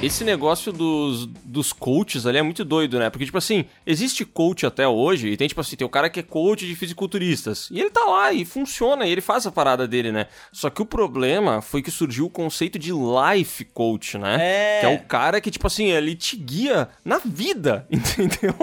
Esse 0.01 0.23
negócio 0.23 0.71
dos, 0.71 1.25
dos 1.43 1.73
coaches 1.73 2.25
ali 2.25 2.37
é 2.37 2.41
muito 2.41 2.63
doido, 2.63 2.97
né? 2.97 3.09
Porque, 3.09 3.25
tipo 3.25 3.37
assim, 3.37 3.65
existe 3.85 4.23
coach 4.23 4.65
até 4.65 4.87
hoje, 4.87 5.27
e 5.27 5.35
tem, 5.35 5.45
tipo 5.45 5.59
assim, 5.59 5.75
tem 5.75 5.85
o 5.85 5.89
cara 5.89 6.09
que 6.09 6.21
é 6.21 6.23
coach 6.23 6.65
de 6.65 6.73
fisiculturistas. 6.73 7.67
E 7.69 7.81
ele 7.81 7.89
tá 7.89 8.05
lá 8.05 8.31
e 8.31 8.45
funciona, 8.45 9.05
e 9.05 9.11
ele 9.11 9.19
faz 9.19 9.45
a 9.45 9.51
parada 9.51 9.85
dele, 9.85 10.09
né? 10.09 10.27
Só 10.53 10.69
que 10.69 10.81
o 10.81 10.85
problema 10.85 11.61
foi 11.61 11.81
que 11.81 11.91
surgiu 11.91 12.27
o 12.27 12.29
conceito 12.29 12.79
de 12.79 12.91
life 12.93 13.65
coach, 13.65 14.17
né? 14.17 14.37
É. 14.39 14.79
Que 14.79 14.85
é 14.85 14.89
o 14.89 14.99
cara 14.99 15.41
que, 15.41 15.51
tipo 15.51 15.67
assim, 15.67 15.87
ele 15.91 16.15
te 16.15 16.37
guia 16.37 16.87
na 17.03 17.19
vida, 17.19 17.85
entendeu? 17.91 18.55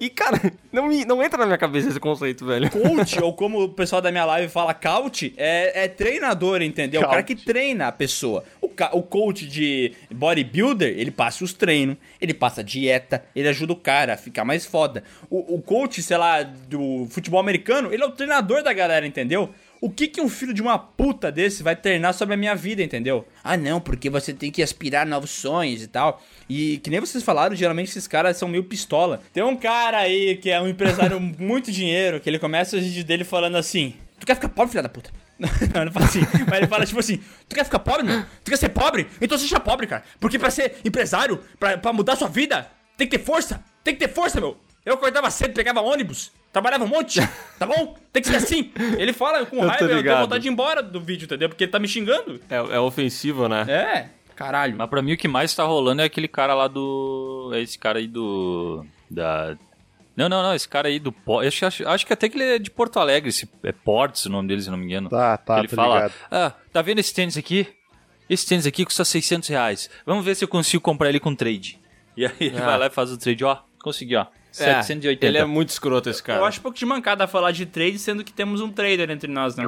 E, 0.00 0.08
cara, 0.08 0.50
não, 0.72 0.88
me, 0.88 1.04
não 1.04 1.22
entra 1.22 1.40
na 1.40 1.44
minha 1.44 1.58
cabeça 1.58 1.90
esse 1.90 2.00
conceito, 2.00 2.46
velho. 2.46 2.70
Coach, 2.70 3.22
ou 3.22 3.34
como 3.34 3.64
o 3.64 3.68
pessoal 3.68 4.00
da 4.00 4.10
minha 4.10 4.24
live 4.24 4.50
fala, 4.50 4.72
coach, 4.72 5.34
é, 5.36 5.84
é 5.84 5.88
treinador, 5.88 6.62
entendeu? 6.62 7.02
O 7.02 7.04
cara 7.04 7.22
que 7.22 7.36
treina 7.36 7.88
a 7.88 7.92
pessoa. 7.92 8.44
O, 8.62 8.70
o 8.92 9.02
coach 9.02 9.46
de 9.46 9.92
ele 10.78 11.10
passa 11.10 11.44
os 11.44 11.52
treinos, 11.52 11.96
ele 12.20 12.34
passa 12.34 12.62
dieta, 12.64 13.24
ele 13.34 13.48
ajuda 13.48 13.72
o 13.72 13.76
cara 13.76 14.14
a 14.14 14.16
ficar 14.16 14.44
mais 14.44 14.64
foda. 14.64 15.02
O, 15.28 15.56
o 15.56 15.62
coach, 15.62 16.02
sei 16.02 16.16
lá, 16.16 16.42
do 16.42 17.06
futebol 17.10 17.40
americano, 17.40 17.92
ele 17.92 18.02
é 18.02 18.06
o 18.06 18.12
treinador 18.12 18.62
da 18.62 18.72
galera, 18.72 19.06
entendeu? 19.06 19.50
O 19.80 19.88
que 19.88 20.08
que 20.08 20.20
um 20.20 20.28
filho 20.28 20.52
de 20.52 20.60
uma 20.60 20.78
puta 20.78 21.32
desse 21.32 21.62
vai 21.62 21.74
ternar 21.74 22.12
sobre 22.12 22.34
a 22.34 22.36
minha 22.36 22.54
vida, 22.54 22.82
entendeu? 22.82 23.26
Ah, 23.42 23.56
não, 23.56 23.80
porque 23.80 24.10
você 24.10 24.34
tem 24.34 24.50
que 24.50 24.62
aspirar 24.62 25.06
novos 25.06 25.30
sonhos 25.30 25.82
e 25.82 25.86
tal. 25.86 26.22
E 26.48 26.78
que 26.78 26.90
nem 26.90 27.00
vocês 27.00 27.24
falaram, 27.24 27.56
geralmente 27.56 27.88
esses 27.88 28.06
caras 28.06 28.36
são 28.36 28.46
meio 28.46 28.64
pistola. 28.64 29.22
Tem 29.32 29.42
um 29.42 29.56
cara 29.56 29.98
aí 29.98 30.36
que 30.36 30.50
é 30.50 30.60
um 30.60 30.68
empresário 30.68 31.18
muito 31.38 31.72
dinheiro, 31.72 32.20
que 32.20 32.28
ele 32.28 32.38
começa 32.38 32.76
os 32.76 32.82
vídeos 32.82 33.04
dele 33.04 33.24
falando 33.24 33.56
assim: 33.56 33.94
Tu 34.18 34.26
quer 34.26 34.34
ficar 34.34 34.50
pobre, 34.50 34.70
filha 34.70 34.82
da 34.82 34.88
puta? 34.90 35.10
Não, 35.74 35.82
ele 35.82 35.90
fala 35.90 36.04
assim, 36.06 36.20
mas 36.48 36.58
ele 36.58 36.66
fala 36.66 36.84
tipo 36.86 37.00
assim: 37.00 37.16
Tu 37.48 37.54
quer 37.56 37.64
ficar 37.64 37.78
pobre, 37.78 38.02
meu? 38.04 38.22
Tu 38.44 38.50
quer 38.50 38.56
ser 38.58 38.68
pobre? 38.68 39.06
Então 39.20 39.38
seja 39.38 39.58
pobre, 39.58 39.86
cara. 39.86 40.04
Porque 40.20 40.38
pra 40.38 40.50
ser 40.50 40.76
empresário, 40.84 41.40
pra, 41.58 41.78
pra 41.78 41.92
mudar 41.92 42.16
sua 42.16 42.28
vida, 42.28 42.70
tem 42.96 43.08
que 43.08 43.16
ter 43.18 43.24
força. 43.24 43.62
Tem 43.82 43.94
que 43.94 44.00
ter 44.06 44.12
força, 44.12 44.40
meu. 44.40 44.56
Eu 44.84 44.94
acordava 44.94 45.30
cedo, 45.30 45.52
pegava 45.54 45.80
ônibus, 45.80 46.30
trabalhava 46.52 46.84
um 46.84 46.88
monte, 46.88 47.20
tá 47.58 47.66
bom? 47.66 47.96
Tem 48.12 48.22
que 48.22 48.28
ser 48.28 48.36
assim. 48.36 48.72
Ele 48.98 49.12
fala 49.12 49.44
com 49.44 49.56
Eu 49.56 49.62
tô 49.62 49.68
raiva, 49.68 49.84
eu 49.84 49.88
tenho 49.88 49.98
ligado. 49.98 50.22
vontade 50.22 50.42
de 50.42 50.48
ir 50.48 50.52
embora 50.52 50.82
do 50.82 51.00
vídeo, 51.00 51.24
entendeu? 51.26 51.48
Porque 51.48 51.64
ele 51.64 51.70
tá 51.70 51.78
me 51.78 51.86
xingando. 51.88 52.40
É, 52.48 52.56
é 52.56 52.80
ofensivo, 52.80 53.46
né? 53.48 53.64
É, 53.68 54.06
caralho. 54.34 54.74
Mas 54.76 54.88
pra 54.88 55.02
mim 55.02 55.12
o 55.12 55.16
que 55.18 55.28
mais 55.28 55.54
tá 55.54 55.64
rolando 55.64 56.00
é 56.02 56.04
aquele 56.06 56.28
cara 56.28 56.54
lá 56.54 56.66
do. 56.66 57.50
É 57.54 57.60
esse 57.60 57.78
cara 57.78 57.98
aí 57.98 58.06
do. 58.06 58.84
Da. 59.10 59.56
Não, 60.20 60.28
não, 60.28 60.42
não, 60.42 60.54
esse 60.54 60.68
cara 60.68 60.88
aí 60.88 60.98
do. 60.98 61.10
Po- 61.12 61.40
Acho, 61.40 61.66
acho, 61.66 61.88
acho 61.88 62.06
que 62.06 62.12
até 62.12 62.28
que 62.28 62.36
ele 62.36 62.44
é 62.44 62.58
de 62.58 62.70
Porto 62.70 62.98
Alegre, 62.98 63.28
esse 63.30 63.48
é 63.64 63.72
Portes 63.72 64.26
o 64.26 64.30
nome 64.30 64.48
dele, 64.48 64.62
se 64.62 64.70
não 64.70 64.76
me 64.76 64.84
engano. 64.86 65.08
Tá, 65.08 65.36
tá, 65.36 65.58
ele 65.58 65.68
fala: 65.68 65.94
ligado. 65.96 66.12
Ah, 66.30 66.52
tá 66.72 66.82
vendo 66.82 66.98
esse 66.98 67.12
tênis 67.14 67.36
aqui? 67.36 67.66
Esse 68.28 68.46
tênis 68.46 68.66
aqui 68.66 68.84
custa 68.84 69.04
600 69.04 69.48
reais. 69.48 69.90
Vamos 70.06 70.24
ver 70.24 70.34
se 70.36 70.44
eu 70.44 70.48
consigo 70.48 70.82
comprar 70.82 71.08
ele 71.08 71.18
com 71.20 71.34
trade. 71.34 71.78
E 72.16 72.24
aí 72.26 72.32
ele 72.40 72.58
Ah. 72.58 72.64
vai 72.66 72.78
lá 72.78 72.86
e 72.86 72.90
faz 72.90 73.10
o 73.10 73.18
trade, 73.18 73.44
ó. 73.44 73.58
Consegui, 73.82 74.14
ó. 74.16 74.26
780. 74.52 75.26
Ele 75.26 75.38
é 75.38 75.44
muito 75.44 75.70
escroto 75.70 76.08
esse 76.08 76.22
cara. 76.22 76.40
Eu 76.40 76.44
acho 76.44 76.58
um 76.58 76.62
pouco 76.62 76.78
de 76.78 76.86
mancada 76.86 77.26
falar 77.26 77.52
de 77.52 77.66
trade, 77.66 77.98
sendo 77.98 78.24
que 78.24 78.32
temos 78.32 78.60
um 78.60 78.70
trader 78.70 79.10
entre 79.10 79.30
nós, 79.30 79.56
né? 79.56 79.64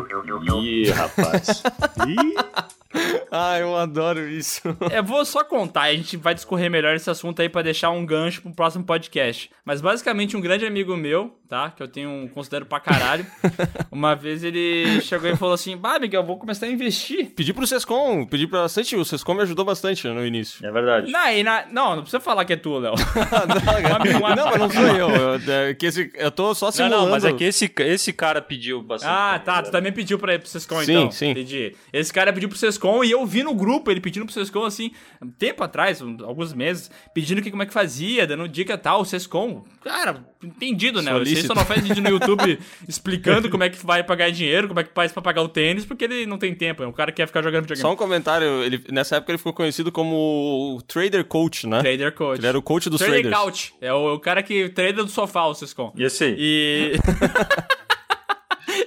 Ih, 0.62 0.90
rapaz. 0.90 1.62
Ah, 3.30 3.58
eu 3.58 3.74
adoro 3.74 4.28
isso. 4.28 4.60
Eu 4.92 5.02
vou 5.02 5.24
só 5.24 5.42
contar, 5.42 5.84
a 5.84 5.94
gente 5.94 6.18
vai 6.18 6.34
discorrer 6.34 6.70
melhor 6.70 6.94
esse 6.94 7.08
assunto 7.08 7.40
aí 7.40 7.48
pra 7.48 7.62
deixar 7.62 7.88
um 7.88 8.04
gancho 8.04 8.42
pro 8.42 8.52
próximo 8.52 8.84
podcast. 8.84 9.50
Mas 9.64 9.80
basicamente 9.80 10.36
um 10.36 10.40
grande 10.40 10.66
amigo 10.66 10.94
meu, 10.94 11.34
tá? 11.48 11.70
Que 11.70 11.82
eu 11.82 11.88
tenho 11.88 12.28
considero 12.34 12.66
pra 12.66 12.78
caralho. 12.78 13.24
uma 13.90 14.14
vez 14.14 14.44
ele 14.44 15.00
chegou 15.00 15.30
e 15.30 15.36
falou 15.36 15.54
assim: 15.54 15.78
Bah, 15.78 15.98
Miguel, 15.98 16.20
eu 16.20 16.26
vou 16.26 16.36
começar 16.38 16.66
a 16.66 16.68
investir. 16.68 17.30
Pedi 17.34 17.54
pro 17.54 17.66
Sescom, 17.66 18.26
pedi 18.26 18.46
pra 18.46 18.60
bastante. 18.60 18.94
O 18.96 19.04
Sescom 19.04 19.32
me 19.32 19.42
ajudou 19.42 19.64
bastante 19.64 20.06
no 20.08 20.26
início. 20.26 20.64
É 20.66 20.70
verdade. 20.70 21.10
Não, 21.10 21.30
e 21.30 21.42
na- 21.42 21.64
não, 21.70 21.96
não 21.96 22.02
precisa 22.02 22.20
falar 22.20 22.44
que 22.44 22.52
é 22.52 22.56
tu, 22.56 22.78
Léo. 22.78 22.92
não, 24.12 24.20
mas 24.20 24.36
não 24.36 24.68
sou 24.72 24.86
eu. 24.86 25.08
Eu, 25.10 25.52
é 25.68 25.74
que 25.74 25.86
esse- 25.86 26.10
eu 26.14 26.30
tô 26.30 26.54
só 26.54 26.66
Não, 26.66 26.72
simulando. 26.72 27.02
não, 27.04 27.10
mas 27.10 27.24
é 27.24 27.32
que 27.32 27.44
esse, 27.44 27.70
esse 27.80 28.12
cara 28.12 28.40
pediu 28.42 28.82
bastante. 28.82 29.10
Ah, 29.10 29.38
tá. 29.38 29.62
Tu 29.62 29.70
também 29.70 29.92
pediu 29.92 30.18
pra 30.18 30.34
ir 30.34 30.38
pro 30.38 30.48
Sescom, 30.48 30.82
Sim, 30.82 30.92
então. 30.92 31.10
sim. 31.10 31.30
Entendi. 31.30 31.74
Esse 31.92 32.12
cara 32.12 32.32
pediu 32.32 32.48
pro 32.48 32.58
Sescom 32.58 33.04
e 33.04 33.10
eu 33.10 33.24
vi 33.26 33.42
no 33.42 33.54
grupo 33.54 33.90
ele 33.90 34.00
pedindo 34.00 34.24
pro 34.26 34.34
Sescom, 34.34 34.64
assim, 34.64 34.90
um 35.22 35.30
tempo 35.30 35.62
atrás, 35.62 36.00
um- 36.02 36.16
alguns 36.24 36.52
meses, 36.52 36.90
pedindo 37.14 37.40
que 37.42 37.50
como 37.50 37.62
é 37.62 37.66
que 37.66 37.72
fazia, 37.72 38.26
dando 38.26 38.48
dica 38.48 38.74
e 38.74 38.78
tal. 38.78 39.00
O 39.02 39.04
Sescom, 39.04 39.64
cara, 39.82 40.24
entendido, 40.42 41.00
né? 41.02 41.12
Você 41.12 41.18
Solícito. 41.18 41.46
só 41.48 41.54
não 41.54 41.64
faz 41.64 41.82
vídeo 41.82 42.02
no 42.02 42.10
YouTube 42.10 42.58
explicando 42.88 43.48
como 43.50 43.64
é 43.64 43.70
que 43.70 43.84
vai 43.84 44.02
pagar 44.02 44.30
dinheiro, 44.30 44.68
como 44.68 44.80
é 44.80 44.84
que 44.84 44.90
faz 44.94 45.12
pra 45.12 45.22
pagar 45.22 45.42
o 45.42 45.48
tênis, 45.48 45.84
porque 45.84 46.04
ele 46.04 46.26
não 46.26 46.38
tem 46.38 46.54
tempo. 46.54 46.82
É 46.82 46.86
um 46.86 46.92
cara 46.92 47.10
que 47.12 47.16
quer 47.16 47.26
ficar 47.26 47.42
jogando 47.42 47.62
videogame. 47.62 47.82
Só 47.82 47.92
um 47.92 47.96
comentário, 47.96 48.62
ele, 48.62 48.82
nessa 48.90 49.16
época 49.16 49.32
ele 49.32 49.38
ficou 49.38 49.52
conhecido 49.52 49.92
como 49.92 50.76
o 50.76 50.82
Trader 50.82 51.24
Coach, 51.24 51.66
né? 51.66 51.80
Trader 51.80 52.12
Coach. 52.12 52.38
Ele 52.40 52.46
era 52.46 52.58
o 52.58 52.62
coach 52.62 52.88
dos 52.90 52.98
Trader 52.98 53.20
traders. 53.20 53.42
Couch. 53.42 53.74
É 53.80 53.92
o, 53.92 54.14
o 54.14 54.20
cara 54.20 54.42
que 54.42 54.68
treina 54.68 55.02
do 55.02 55.10
sofá, 55.10 55.44
o 55.46 55.54
Sescom. 55.54 55.92
E 55.96 56.04
esse 56.04 56.24
aí? 56.24 56.36
E. 56.38 56.92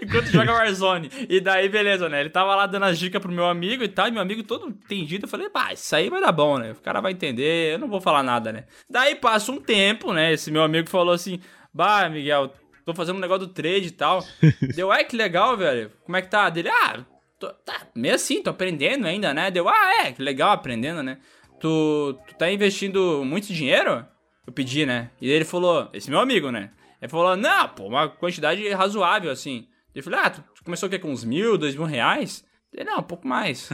Enquanto 0.06 0.26
joga 0.28 0.54
Warzone. 0.54 1.10
E 1.30 1.40
daí, 1.40 1.68
beleza, 1.70 2.08
né? 2.08 2.22
Ele 2.22 2.30
tava 2.30 2.56
lá 2.56 2.66
dando 2.68 2.84
as 2.86 2.98
dicas 2.98 3.22
pro 3.22 3.32
meu 3.32 3.46
amigo 3.46 3.84
e 3.84 3.88
tal. 3.88 4.08
E 4.08 4.12
meu 4.12 4.22
amigo 4.22 4.44
todo 4.44 4.68
entendido. 4.70 5.26
Eu 5.26 5.30
falei, 5.30 5.50
pá, 5.50 5.74
isso 5.74 5.96
aí 5.96 6.10
vai 6.10 6.22
dar 6.22 6.32
bom, 6.32 6.58
né? 6.58 6.72
O 6.72 6.76
cara 6.82 7.02
vai 7.02 7.12
entender. 7.12 7.74
Eu 7.74 7.80
não 7.80 7.88
vou 7.88 8.00
falar 8.00 8.24
nada, 8.24 8.52
né? 8.52 8.66
Daí 8.90 9.16
passa 9.16 9.52
um 9.52 9.60
tempo, 9.60 10.14
né? 10.14 10.34
Esse 10.34 10.52
meu 10.52 10.64
amigo 10.64 10.90
falou 10.90 11.14
assim: 11.14 11.40
Bah, 11.74 12.08
Miguel, 12.10 12.54
tô 12.86 12.94
fazendo 12.94 13.18
um 13.18 13.22
negócio 13.22 13.48
do 13.48 13.54
trade 13.54 13.88
e 13.88 13.92
tal. 13.92 14.24
Deu, 14.76 14.92
ai, 14.92 15.04
que 15.06 15.16
legal, 15.16 15.58
velho. 15.58 15.92
Como 16.06 16.16
é 16.16 16.22
que 16.22 16.30
tá? 16.30 16.50
Dele, 16.50 16.70
ah, 16.70 17.04
tô- 17.40 17.50
tá 17.54 17.82
meio 17.96 18.16
assim, 18.16 18.42
tô 18.42 18.50
aprendendo 18.52 19.06
ainda, 19.08 19.34
né? 19.34 19.50
Deu, 19.52 19.68
ah, 19.68 20.04
é, 20.06 20.12
que 20.12 20.22
legal 20.22 20.52
aprendendo, 20.52 21.02
né? 21.04 21.18
Tu, 21.60 22.20
tu 22.28 22.36
tá 22.38 22.52
investindo 22.52 23.24
muito 23.26 23.48
dinheiro? 23.54 24.06
Eu 24.46 24.54
pedi, 24.54 24.86
né? 24.86 25.10
E 25.20 25.30
ele 25.32 25.44
falou, 25.46 25.90
esse 25.94 26.10
meu 26.10 26.20
amigo, 26.20 26.52
né? 26.52 26.70
Ele 27.02 27.10
falou, 27.10 27.36
não, 27.36 27.68
pô, 27.70 27.88
uma 27.88 28.08
quantidade 28.10 28.68
razoável, 28.70 29.32
assim. 29.32 29.68
Ele 29.96 30.04
falou, 30.04 30.20
ah, 30.20 30.30
tu 30.30 30.44
começou 30.64 30.88
o 30.88 30.90
quê? 30.90 31.00
Com 31.00 31.10
uns 31.10 31.24
mil, 31.24 31.58
dois 31.58 31.74
mil 31.74 31.86
reais? 31.86 32.44
Ele, 32.74 32.84
não, 32.84 33.00
um 33.00 33.04
pouco 33.04 33.26
mais. 33.26 33.70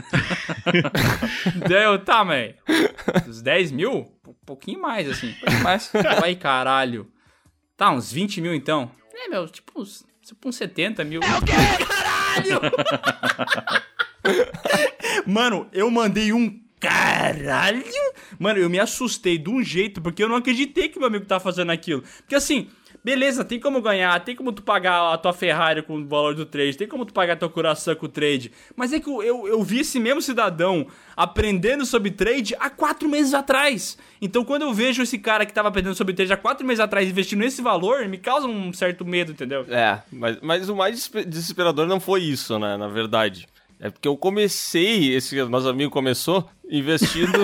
Deu, 1.68 1.98
tá, 1.98 2.24
mãe. 2.24 2.54
Uns 3.28 3.42
10 3.42 3.72
mil? 3.72 4.08
Um 4.26 4.34
pouquinho 4.46 4.80
mais, 4.80 5.08
assim. 5.10 5.30
Um 5.30 5.34
pouquinho 5.40 5.62
mais. 5.64 5.90
Ai, 6.22 6.36
caralho. 6.36 7.10
Tá, 7.76 7.90
uns 7.90 8.12
20 8.12 8.40
mil 8.40 8.54
então. 8.54 8.92
É, 9.12 9.28
meu, 9.28 9.48
tipo 9.48 9.80
uns, 9.80 10.06
tipo 10.24 10.48
uns 10.48 10.54
70 10.54 11.02
mil. 11.02 11.20
É 11.20 11.38
o 11.38 11.44
quê? 11.44 11.52
Caralho! 11.84 12.60
Mano, 15.26 15.68
eu 15.72 15.90
mandei 15.90 16.32
um 16.32 16.62
caralho. 16.78 17.82
Mano, 18.38 18.60
eu 18.60 18.70
me 18.70 18.78
assustei 18.78 19.36
de 19.36 19.50
um 19.50 19.60
jeito, 19.62 20.00
porque 20.00 20.22
eu 20.22 20.28
não 20.28 20.36
acreditei 20.36 20.88
que 20.88 20.98
meu 21.00 21.08
amigo 21.08 21.26
tava 21.26 21.42
fazendo 21.42 21.70
aquilo. 21.72 22.02
Porque 22.18 22.36
assim, 22.36 22.68
beleza, 23.04 23.44
tem 23.44 23.58
como 23.58 23.80
ganhar, 23.80 24.18
tem 24.24 24.36
como 24.36 24.52
tu 24.52 24.62
pagar 24.62 25.12
a 25.12 25.18
tua 25.18 25.32
Ferrari 25.32 25.82
com 25.82 25.96
o 25.96 26.06
valor 26.06 26.34
do 26.34 26.46
trade, 26.46 26.76
tem 26.76 26.86
como 26.88 27.04
tu 27.04 27.12
pagar 27.12 27.34
a 27.34 27.36
tua 27.36 27.48
coração 27.48 27.94
com 27.94 28.06
o 28.06 28.08
trade. 28.08 28.52
Mas 28.76 28.92
é 28.92 29.00
que 29.00 29.08
eu, 29.08 29.22
eu, 29.22 29.48
eu 29.48 29.62
vi 29.62 29.80
esse 29.80 29.98
mesmo 29.98 30.22
cidadão 30.22 30.86
aprendendo 31.16 31.84
sobre 31.84 32.10
trade 32.10 32.54
há 32.58 32.70
quatro 32.70 33.08
meses 33.08 33.34
atrás. 33.34 33.98
Então 34.20 34.44
quando 34.44 34.62
eu 34.62 34.72
vejo 34.72 35.02
esse 35.02 35.18
cara 35.18 35.44
que 35.44 35.52
tava 35.52 35.68
aprendendo 35.68 35.94
sobre 35.94 36.14
trade 36.14 36.32
há 36.32 36.36
quatro 36.36 36.66
meses 36.66 36.80
atrás 36.80 37.08
investindo 37.08 37.42
esse 37.44 37.60
valor, 37.60 38.06
me 38.08 38.18
causa 38.18 38.46
um 38.46 38.72
certo 38.72 39.04
medo, 39.04 39.32
entendeu? 39.32 39.66
É, 39.68 40.00
mas, 40.12 40.38
mas 40.40 40.68
o 40.68 40.76
mais 40.76 40.94
desespe- 40.94 41.24
desesperador 41.24 41.86
não 41.86 42.00
foi 42.00 42.22
isso, 42.22 42.58
né? 42.58 42.76
Na 42.76 42.88
verdade. 42.88 43.48
É 43.84 43.90
porque 43.90 44.06
eu 44.06 44.16
comecei, 44.16 45.12
esse 45.12 45.42
nosso 45.46 45.68
amigo 45.68 45.90
começou 45.90 46.48
investindo, 46.72 47.38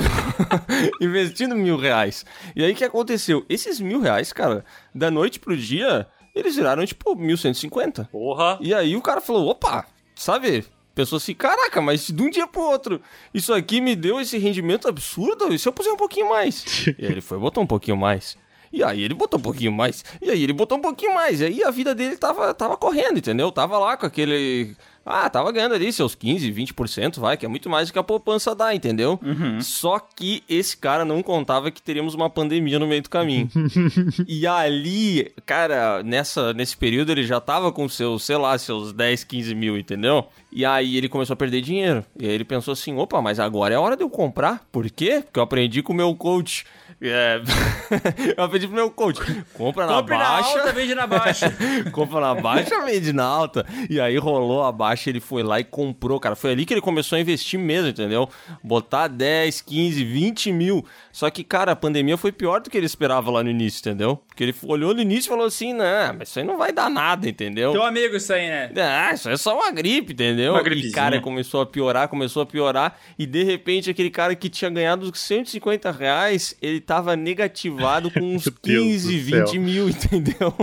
investindo 1.00 1.54
mil 1.54 1.76
reais. 1.76 2.24
E 2.56 2.64
aí 2.64 2.72
o 2.72 2.74
que 2.74 2.84
aconteceu? 2.84 3.44
Esses 3.48 3.78
mil 3.78 4.00
reais, 4.00 4.32
cara, 4.32 4.64
da 4.94 5.10
noite 5.10 5.38
pro 5.38 5.54
dia, 5.54 6.06
eles 6.34 6.56
viraram 6.56 6.84
tipo 6.86 7.14
1.150. 7.14 8.08
Porra! 8.08 8.58
E 8.60 8.72
aí 8.72 8.96
o 8.96 9.02
cara 9.02 9.20
falou, 9.20 9.50
opa, 9.50 9.86
sabe? 10.16 10.64
Pensou 10.94 11.18
assim, 11.18 11.34
caraca, 11.34 11.80
mas 11.80 12.08
de 12.08 12.22
um 12.22 12.30
dia 12.30 12.46
pro 12.46 12.62
outro, 12.62 13.00
isso 13.32 13.52
aqui 13.52 13.80
me 13.80 13.94
deu 13.94 14.18
esse 14.20 14.38
rendimento 14.38 14.88
absurdo, 14.88 15.52
e 15.52 15.58
se 15.58 15.68
eu 15.68 15.72
puser 15.72 15.92
um 15.92 15.96
pouquinho 15.96 16.30
mais? 16.30 16.64
e 16.98 17.04
aí 17.04 17.12
ele 17.12 17.20
foi, 17.20 17.38
botou 17.38 17.62
um 17.62 17.66
pouquinho 17.66 17.96
mais. 17.96 18.36
E 18.72 18.82
aí 18.82 19.02
ele 19.02 19.14
botou 19.14 19.38
um 19.38 19.42
pouquinho 19.42 19.72
mais. 19.72 20.04
E 20.20 20.30
aí 20.30 20.42
ele 20.42 20.52
botou 20.52 20.76
um 20.76 20.80
pouquinho 20.80 21.14
mais. 21.14 21.40
E 21.40 21.44
aí 21.46 21.64
a 21.64 21.70
vida 21.70 21.94
dele 21.94 22.16
tava, 22.16 22.52
tava 22.52 22.76
correndo, 22.76 23.18
entendeu? 23.18 23.50
Tava 23.50 23.78
lá 23.78 23.96
com 23.96 24.06
aquele. 24.06 24.76
Ah, 25.10 25.28
tava 25.30 25.50
ganhando 25.50 25.74
ali 25.74 25.92
seus 25.92 26.14
15, 26.14 26.52
20%, 26.52 27.18
vai, 27.18 27.36
que 27.36 27.46
é 27.46 27.48
muito 27.48 27.70
mais 27.70 27.88
do 27.88 27.92
que 27.92 27.98
a 27.98 28.02
poupança 28.02 28.54
dá, 28.54 28.74
entendeu? 28.74 29.18
Só 29.62 29.98
que 29.98 30.42
esse 30.48 30.76
cara 30.76 31.04
não 31.04 31.22
contava 31.22 31.70
que 31.70 31.80
teríamos 31.80 32.14
uma 32.14 32.28
pandemia 32.28 32.78
no 32.78 32.86
meio 32.86 33.02
do 33.02 33.08
caminho. 33.08 33.48
e 34.28 34.46
ali, 34.46 35.32
cara, 35.46 36.02
nessa, 36.02 36.52
nesse 36.52 36.76
período 36.76 37.10
ele 37.10 37.24
já 37.24 37.40
tava 37.40 37.72
com 37.72 37.88
seus, 37.88 38.24
sei 38.24 38.36
lá, 38.36 38.56
seus 38.58 38.92
10, 38.92 39.24
15 39.24 39.54
mil, 39.54 39.78
entendeu? 39.78 40.26
E 40.50 40.64
aí 40.64 40.96
ele 40.96 41.08
começou 41.08 41.34
a 41.34 41.36
perder 41.36 41.60
dinheiro. 41.60 42.04
E 42.18 42.26
aí 42.26 42.32
ele 42.32 42.44
pensou 42.44 42.72
assim: 42.72 42.96
opa, 42.96 43.20
mas 43.20 43.38
agora 43.38 43.74
é 43.74 43.78
hora 43.78 43.96
de 43.96 44.02
eu 44.02 44.10
comprar. 44.10 44.66
Por 44.72 44.88
quê? 44.90 45.22
Porque 45.24 45.38
eu 45.38 45.42
aprendi 45.42 45.82
com 45.82 45.92
o 45.92 45.96
meu 45.96 46.14
coach. 46.14 46.64
É... 47.00 47.40
eu 48.36 48.44
aprendi 48.44 48.66
pro 48.66 48.74
meu 48.74 48.90
coach. 48.90 49.20
Compra 49.54 49.86
na 49.86 49.94
Compre 49.94 50.16
na 50.16 50.24
baixa. 50.24 50.58
alta, 50.58 50.72
vende 50.72 50.94
na 50.94 51.06
baixa. 51.06 51.56
compra 51.92 52.20
na 52.20 52.34
baixa, 52.34 52.80
vende 52.84 53.12
na 53.12 53.24
alta. 53.24 53.64
E 53.88 54.00
aí 54.00 54.16
rolou 54.18 54.64
a 54.64 54.72
baixa, 54.72 55.08
ele 55.08 55.20
foi 55.20 55.42
lá 55.42 55.60
e 55.60 55.64
comprou, 55.64 56.18
cara. 56.18 56.34
Foi 56.34 56.52
ali 56.52 56.66
que 56.66 56.74
ele 56.74 56.80
começou 56.80 57.16
a 57.16 57.20
investir 57.20 57.58
mesmo, 57.58 57.88
entendeu? 57.88 58.28
Botar 58.62 59.06
10, 59.06 59.60
15, 59.60 60.04
20 60.04 60.52
mil. 60.52 60.84
Só 61.12 61.30
que, 61.30 61.44
cara, 61.44 61.72
a 61.72 61.76
pandemia 61.76 62.16
foi 62.16 62.32
pior 62.32 62.60
do 62.60 62.68
que 62.68 62.76
ele 62.76 62.86
esperava 62.86 63.30
lá 63.30 63.44
no 63.44 63.50
início, 63.50 63.80
entendeu? 63.80 64.20
Porque 64.28 64.42
ele 64.42 64.54
olhou 64.64 64.92
no 64.92 65.00
início 65.00 65.28
e 65.28 65.30
falou 65.30 65.46
assim: 65.46 65.72
não, 65.72 66.14
mas 66.18 66.28
isso 66.28 66.38
aí 66.40 66.44
não 66.44 66.58
vai 66.58 66.72
dar 66.72 66.90
nada, 66.90 67.28
entendeu? 67.28 67.72
Teu 67.72 67.84
amigo 67.84 68.16
isso 68.16 68.32
aí, 68.32 68.48
né? 68.48 68.72
Ah, 68.76 69.14
isso 69.14 69.28
é 69.28 69.36
só 69.36 69.56
uma 69.56 69.70
gripe, 69.70 70.12
entendeu? 70.12 70.52
Uma 70.52 70.60
e, 70.60 70.64
gripezinha. 70.64 70.94
cara, 70.94 71.20
começou 71.20 71.60
a 71.60 71.66
piorar, 71.66 72.08
começou 72.08 72.42
a 72.42 72.46
piorar. 72.46 72.96
E, 73.18 73.24
de 73.24 73.44
repente, 73.44 73.88
aquele 73.90 74.10
cara 74.10 74.34
que 74.34 74.48
tinha 74.48 74.70
ganhado 74.70 75.10
150 75.14 75.90
reais, 75.90 76.56
ele 76.60 76.80
tava 76.88 77.14
negativado 77.14 78.10
com 78.10 78.20
uns 78.34 78.46
Meu 78.46 78.54
Deus 78.62 78.86
15, 78.86 79.20
do 79.20 79.30
céu. 79.30 79.46
20 79.46 79.58
mil, 79.58 79.88
entendeu? 79.90 80.54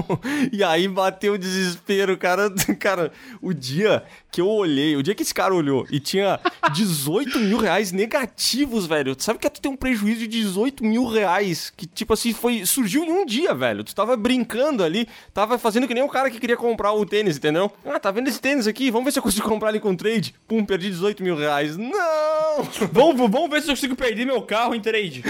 E 0.51 0.63
aí 0.63 0.87
bateu 0.87 1.33
o 1.33 1.37
desespero, 1.37 2.17
cara. 2.17 2.51
Cara, 2.79 3.11
o 3.41 3.53
dia 3.53 4.03
que 4.35 4.41
eu 4.41 4.49
olhei, 4.49 4.97
o 4.97 5.01
dia 5.01 5.15
que 5.15 5.23
esse 5.23 5.33
cara 5.33 5.55
olhou 5.55 5.87
e 5.89 5.97
tinha 5.97 6.37
18 6.75 7.39
mil 7.39 7.57
reais 7.57 7.93
negativos, 7.93 8.85
velho. 8.85 9.15
Sabe 9.17 9.39
que 9.39 9.49
tu 9.49 9.61
tem 9.61 9.71
um 9.71 9.77
prejuízo 9.77 10.19
de 10.19 10.27
18 10.27 10.83
mil 10.83 11.07
reais? 11.07 11.71
Que, 11.73 11.87
tipo 11.87 12.11
assim, 12.11 12.33
foi. 12.33 12.65
Surgiu 12.65 13.05
em 13.05 13.11
um 13.11 13.25
dia, 13.25 13.53
velho. 13.53 13.81
Tu 13.81 13.95
tava 13.95 14.17
brincando 14.17 14.83
ali, 14.83 15.07
tava 15.33 15.57
fazendo 15.57 15.87
que 15.87 15.93
nem 15.93 16.03
o 16.03 16.09
cara 16.09 16.29
que 16.29 16.37
queria 16.37 16.57
comprar 16.57 16.91
o 16.91 17.05
tênis, 17.05 17.37
entendeu? 17.37 17.71
Ah, 17.85 17.97
tá 17.97 18.11
vendo 18.11 18.27
esse 18.27 18.41
tênis 18.41 18.67
aqui? 18.67 18.91
Vamos 18.91 19.05
ver 19.05 19.11
se 19.13 19.19
eu 19.19 19.23
consigo 19.23 19.47
comprar 19.47 19.69
ali 19.69 19.79
com 19.79 19.95
trade. 19.95 20.35
Pum, 20.45 20.65
perdi 20.65 20.89
18 20.89 21.23
mil 21.23 21.37
reais. 21.37 21.77
Não! 21.77 22.63
vamos, 22.91 23.31
vamos 23.31 23.49
ver 23.49 23.61
se 23.61 23.69
eu 23.69 23.73
consigo 23.73 23.95
perder 23.95 24.25
meu 24.25 24.41
carro 24.41 24.75
em 24.75 24.81
trade. 24.81 25.23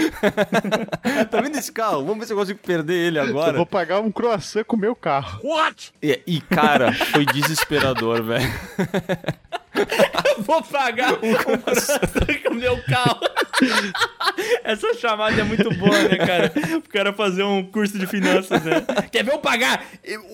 tá 1.30 1.40
vendo 1.40 1.56
esse 1.56 1.70
carro? 1.70 2.04
Vamos 2.04 2.18
ver 2.18 2.26
se 2.26 2.32
eu 2.32 2.36
consigo 2.36 2.58
perder 2.58 3.06
ele 3.06 3.18
Eu 3.20 3.22
agora. 3.22 3.56
vou 3.56 3.66
pagar 3.66 4.00
um 4.00 4.10
croissant 4.10 4.64
com 4.64 4.74
o 4.74 4.80
meu 4.80 4.96
carro. 4.96 5.38
What? 5.44 5.92
E, 6.02 6.20
e, 6.26 6.40
cara, 6.40 6.92
foi 6.92 7.24
desesperador, 7.24 8.24
velho. 8.24 8.52
Vou 10.38 10.62
pagar 10.62 11.14
um 11.14 11.34
croissant 11.34 12.42
com 12.42 12.50
o 12.50 12.54
meu 12.54 12.82
carro. 12.84 13.20
Essa 14.64 14.94
chamada 14.94 15.40
é 15.40 15.44
muito 15.44 15.70
boa, 15.76 15.98
né, 16.02 16.16
cara? 16.16 16.52
O 16.76 16.88
cara 16.88 17.12
fazer 17.12 17.42
um 17.42 17.64
curso 17.64 17.98
de 17.98 18.06
finanças, 18.06 18.62
né? 18.64 18.84
Quer 19.10 19.24
ver 19.24 19.32
eu 19.32 19.38
pagar 19.38 19.84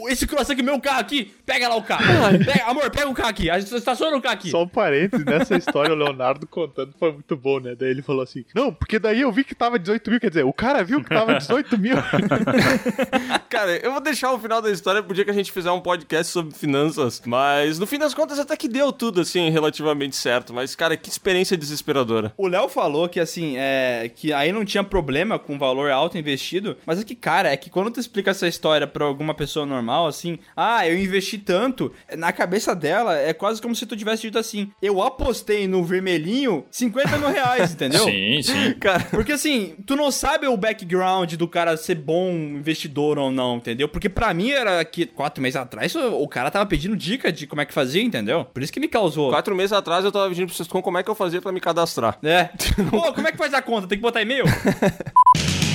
esse 0.08 0.26
croissant 0.26 0.58
o 0.58 0.64
meu 0.64 0.80
carro 0.80 1.00
aqui? 1.00 1.32
Pega 1.44 1.68
lá 1.68 1.76
o 1.76 1.82
carro. 1.82 2.04
Pega, 2.44 2.64
amor, 2.66 2.90
pega 2.90 3.08
o 3.08 3.14
carro 3.14 3.28
aqui. 3.28 3.50
A 3.50 3.58
gente 3.58 3.74
estaciona 3.74 4.16
o 4.16 4.22
carro 4.22 4.34
aqui. 4.34 4.50
Só 4.50 4.62
um 4.62 4.68
parênteses, 4.68 5.24
nessa 5.24 5.56
história 5.56 5.92
o 5.94 5.96
Leonardo 5.96 6.46
contando 6.46 6.92
foi 6.98 7.12
muito 7.12 7.36
bom, 7.36 7.60
né? 7.60 7.74
Daí 7.78 7.90
ele 7.90 8.02
falou 8.02 8.22
assim: 8.22 8.44
Não, 8.54 8.72
porque 8.72 8.98
daí 8.98 9.20
eu 9.20 9.32
vi 9.32 9.44
que 9.44 9.54
tava 9.54 9.78
18 9.78 10.10
mil, 10.10 10.20
quer 10.20 10.28
dizer, 10.28 10.44
o 10.44 10.52
cara 10.52 10.82
viu 10.82 11.02
que 11.02 11.08
tava 11.08 11.34
18 11.34 11.78
mil. 11.78 11.96
Cara, 13.48 13.76
eu 13.76 13.92
vou 13.92 14.00
deixar 14.00 14.32
o 14.32 14.38
final 14.38 14.62
da 14.62 14.70
história 14.70 15.02
pro 15.02 15.14
dia 15.14 15.24
que 15.26 15.30
a 15.30 15.34
gente 15.34 15.52
fizer 15.52 15.70
um 15.70 15.80
podcast 15.80 16.32
sobre 16.32 16.54
finanças. 16.54 17.20
Mas 17.26 17.78
no 17.78 17.86
fim 17.86 17.98
das 17.98 18.14
contas 18.14 18.38
até 18.38 18.56
que 18.56 18.66
deu 18.66 18.90
tudo, 18.90 19.20
assim, 19.20 19.50
relativamente 19.50 20.16
certo. 20.16 20.54
Mas, 20.54 20.74
cara, 20.74 20.96
que 20.96 21.10
experiência 21.10 21.56
desesperadora. 21.56 22.32
O 22.36 22.46
Léo 22.46 22.68
falou 22.68 23.08
que 23.12 23.20
assim, 23.20 23.54
é, 23.56 24.10
que 24.14 24.32
aí 24.32 24.50
não 24.50 24.64
tinha 24.64 24.82
problema 24.82 25.38
com 25.38 25.58
valor 25.58 25.90
alto 25.90 26.16
investido, 26.18 26.76
mas 26.86 26.98
é 27.00 27.04
que, 27.04 27.14
cara, 27.14 27.52
é 27.52 27.56
que 27.56 27.70
quando 27.70 27.90
tu 27.90 28.00
explica 28.00 28.30
essa 28.30 28.48
história 28.48 28.86
pra 28.86 29.04
alguma 29.04 29.34
pessoa 29.34 29.66
normal, 29.66 30.06
assim, 30.06 30.38
ah, 30.56 30.88
eu 30.88 30.98
investi 30.98 31.36
tanto, 31.38 31.92
na 32.16 32.32
cabeça 32.32 32.74
dela 32.74 33.16
é 33.16 33.32
quase 33.32 33.60
como 33.60 33.74
se 33.76 33.84
tu 33.86 33.96
tivesse 33.96 34.22
dito 34.22 34.38
assim, 34.38 34.70
eu 34.80 35.02
apostei 35.02 35.68
no 35.68 35.84
vermelhinho 35.84 36.64
50 36.70 37.18
mil 37.18 37.28
reais, 37.28 37.72
entendeu? 37.74 38.04
Sim, 38.04 38.42
sim. 38.42 38.72
Cara, 38.80 39.04
Porque 39.10 39.32
assim, 39.32 39.74
tu 39.86 39.94
não 39.94 40.10
sabe 40.10 40.46
o 40.46 40.56
background 40.56 41.34
do 41.34 41.46
cara 41.46 41.76
ser 41.76 41.96
bom 41.96 42.30
investidor 42.30 43.18
ou 43.18 43.30
não, 43.30 43.56
entendeu? 43.56 43.88
Porque 43.88 44.08
pra 44.08 44.32
mim 44.32 44.50
era 44.50 44.82
que 44.84 45.06
quatro 45.06 45.42
meses 45.42 45.56
atrás 45.56 45.94
o 45.94 46.26
cara 46.26 46.50
tava 46.50 46.64
pedindo 46.66 46.96
dica 46.96 47.30
de 47.30 47.46
como 47.46 47.60
é 47.60 47.66
que 47.66 47.74
fazia, 47.74 48.02
entendeu? 48.02 48.44
Por 48.46 48.62
isso 48.62 48.72
que 48.72 48.80
me 48.80 48.88
causou. 48.88 49.30
quatro 49.30 49.54
meses 49.54 49.72
atrás 49.72 50.04
eu 50.04 50.12
tava 50.12 50.28
pedindo 50.28 50.46
pro 50.46 50.54
vocês 50.54 50.68
como 50.68 50.98
é 50.98 51.02
que 51.02 51.10
eu 51.10 51.14
fazia 51.14 51.40
pra 51.40 51.52
me 51.52 51.60
cadastrar. 51.60 52.18
É. 52.22 52.44
Pô, 52.90 53.01
como 53.12 53.26
é 53.26 53.32
que 53.32 53.38
faz 53.38 53.52
a 53.54 53.62
conta? 53.62 53.88
Tem 53.88 53.98
que 53.98 54.02
botar 54.02 54.22
e-mail? 54.22 54.44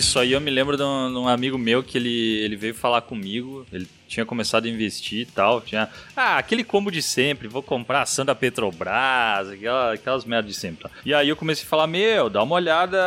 Isso 0.00 0.18
aí 0.18 0.32
eu 0.32 0.40
me 0.40 0.50
lembro 0.50 0.78
de 0.78 0.82
um, 0.82 1.12
de 1.12 1.18
um 1.18 1.28
amigo 1.28 1.58
meu 1.58 1.82
que 1.82 1.98
ele, 1.98 2.38
ele 2.42 2.56
veio 2.56 2.74
falar 2.74 3.02
comigo. 3.02 3.66
Ele 3.70 3.86
tinha 4.08 4.24
começado 4.24 4.64
a 4.64 4.68
investir 4.68 5.20
e 5.20 5.26
tal. 5.26 5.60
Tinha. 5.60 5.90
Ah, 6.16 6.38
aquele 6.38 6.64
combo 6.64 6.90
de 6.90 7.02
sempre. 7.02 7.46
Vou 7.48 7.62
comprar 7.62 8.00
ação 8.00 8.24
da 8.24 8.34
Petrobras, 8.34 9.50
aquela- 9.50 9.92
aquelas 9.92 10.24
merdas 10.24 10.54
de 10.54 10.58
sempre. 10.58 10.84
tá? 10.84 10.90
E 11.04 11.12
aí 11.12 11.28
eu 11.28 11.36
comecei 11.36 11.66
a 11.66 11.68
falar: 11.68 11.86
Meu, 11.86 12.30
dá 12.30 12.42
uma 12.42 12.54
olhada, 12.54 12.98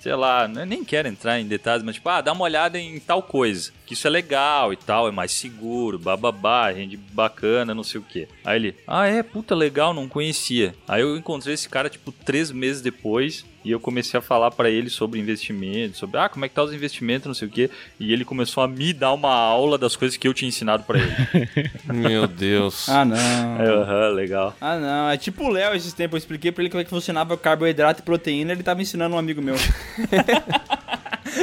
sei 0.00 0.14
lá, 0.14 0.50
eu 0.52 0.64
nem 0.64 0.82
quero 0.82 1.06
entrar 1.06 1.38
em 1.38 1.46
detalhes, 1.46 1.82
mas 1.84 1.96
tipo, 1.96 2.08
ah, 2.08 2.22
dá 2.22 2.32
uma 2.32 2.44
olhada 2.44 2.78
em 2.78 2.98
tal 2.98 3.22
coisa. 3.22 3.70
Que 3.84 3.92
isso 3.92 4.06
é 4.06 4.10
legal 4.10 4.72
e 4.72 4.76
tal, 4.76 5.06
é 5.06 5.10
mais 5.10 5.32
seguro, 5.32 5.98
bababá, 5.98 6.70
rende 6.70 6.96
bacana, 6.96 7.74
não 7.74 7.84
sei 7.84 8.00
o 8.00 8.04
que. 8.04 8.26
Aí 8.42 8.56
ele: 8.56 8.74
Ah, 8.86 9.06
é, 9.06 9.22
puta 9.22 9.54
legal, 9.54 9.92
não 9.92 10.08
conhecia. 10.08 10.74
Aí 10.88 11.02
eu 11.02 11.14
encontrei 11.14 11.52
esse 11.52 11.68
cara, 11.68 11.90
tipo, 11.90 12.10
três 12.10 12.50
meses 12.50 12.80
depois. 12.80 13.44
E 13.64 13.70
eu 13.70 13.80
comecei 13.80 14.18
a 14.18 14.22
falar 14.22 14.50
pra 14.50 14.70
ele 14.70 14.90
sobre 14.90 15.20
investimento, 15.20 15.96
sobre 15.96 16.18
ah, 16.18 16.28
como 16.28 16.44
é 16.44 16.48
que 16.48 16.54
tá 16.54 16.62
os 16.62 16.72
investimentos, 16.72 17.26
não 17.26 17.34
sei 17.34 17.48
o 17.48 17.50
quê. 17.50 17.70
E 17.98 18.12
ele 18.12 18.24
começou 18.24 18.62
a 18.62 18.68
me 18.68 18.92
dar 18.92 19.12
uma 19.12 19.32
aula 19.32 19.78
das 19.78 19.94
coisas 19.96 20.16
que 20.16 20.26
eu 20.26 20.34
tinha 20.34 20.48
ensinado 20.48 20.84
pra 20.84 20.98
ele. 20.98 21.70
Meu 21.86 22.26
Deus. 22.26 22.88
Ah, 22.88 23.04
não. 23.04 23.16
Aham, 23.16 24.08
legal. 24.14 24.56
Ah, 24.60 24.78
não. 24.78 25.10
É 25.10 25.16
tipo 25.16 25.44
o 25.44 25.48
Léo 25.48 25.74
esses 25.74 25.92
tempos. 25.92 26.14
Eu 26.14 26.18
expliquei 26.18 26.50
pra 26.50 26.62
ele 26.62 26.70
como 26.70 26.80
é 26.80 26.84
que 26.84 26.90
funcionava 26.90 27.36
carboidrato 27.36 28.00
e 28.00 28.04
proteína. 28.04 28.52
Ele 28.52 28.62
tava 28.62 28.82
ensinando 28.82 29.14
um 29.14 29.18
amigo 29.18 29.40
meu. 29.40 29.54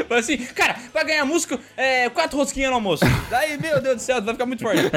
Falei 0.08 0.20
assim, 0.20 0.38
cara, 0.38 0.76
vai 0.94 1.06
ganhar 1.06 1.26
músculo, 1.26 1.60
é, 1.76 2.10
quatro 2.10 2.38
rosquinhas 2.38 2.70
no 2.70 2.76
almoço. 2.76 3.04
Daí, 3.30 3.58
meu 3.60 3.82
Deus 3.82 3.98
do 3.98 4.02
céu, 4.02 4.22
vai 4.22 4.34
ficar 4.34 4.46
muito 4.46 4.62
forte. 4.62 4.80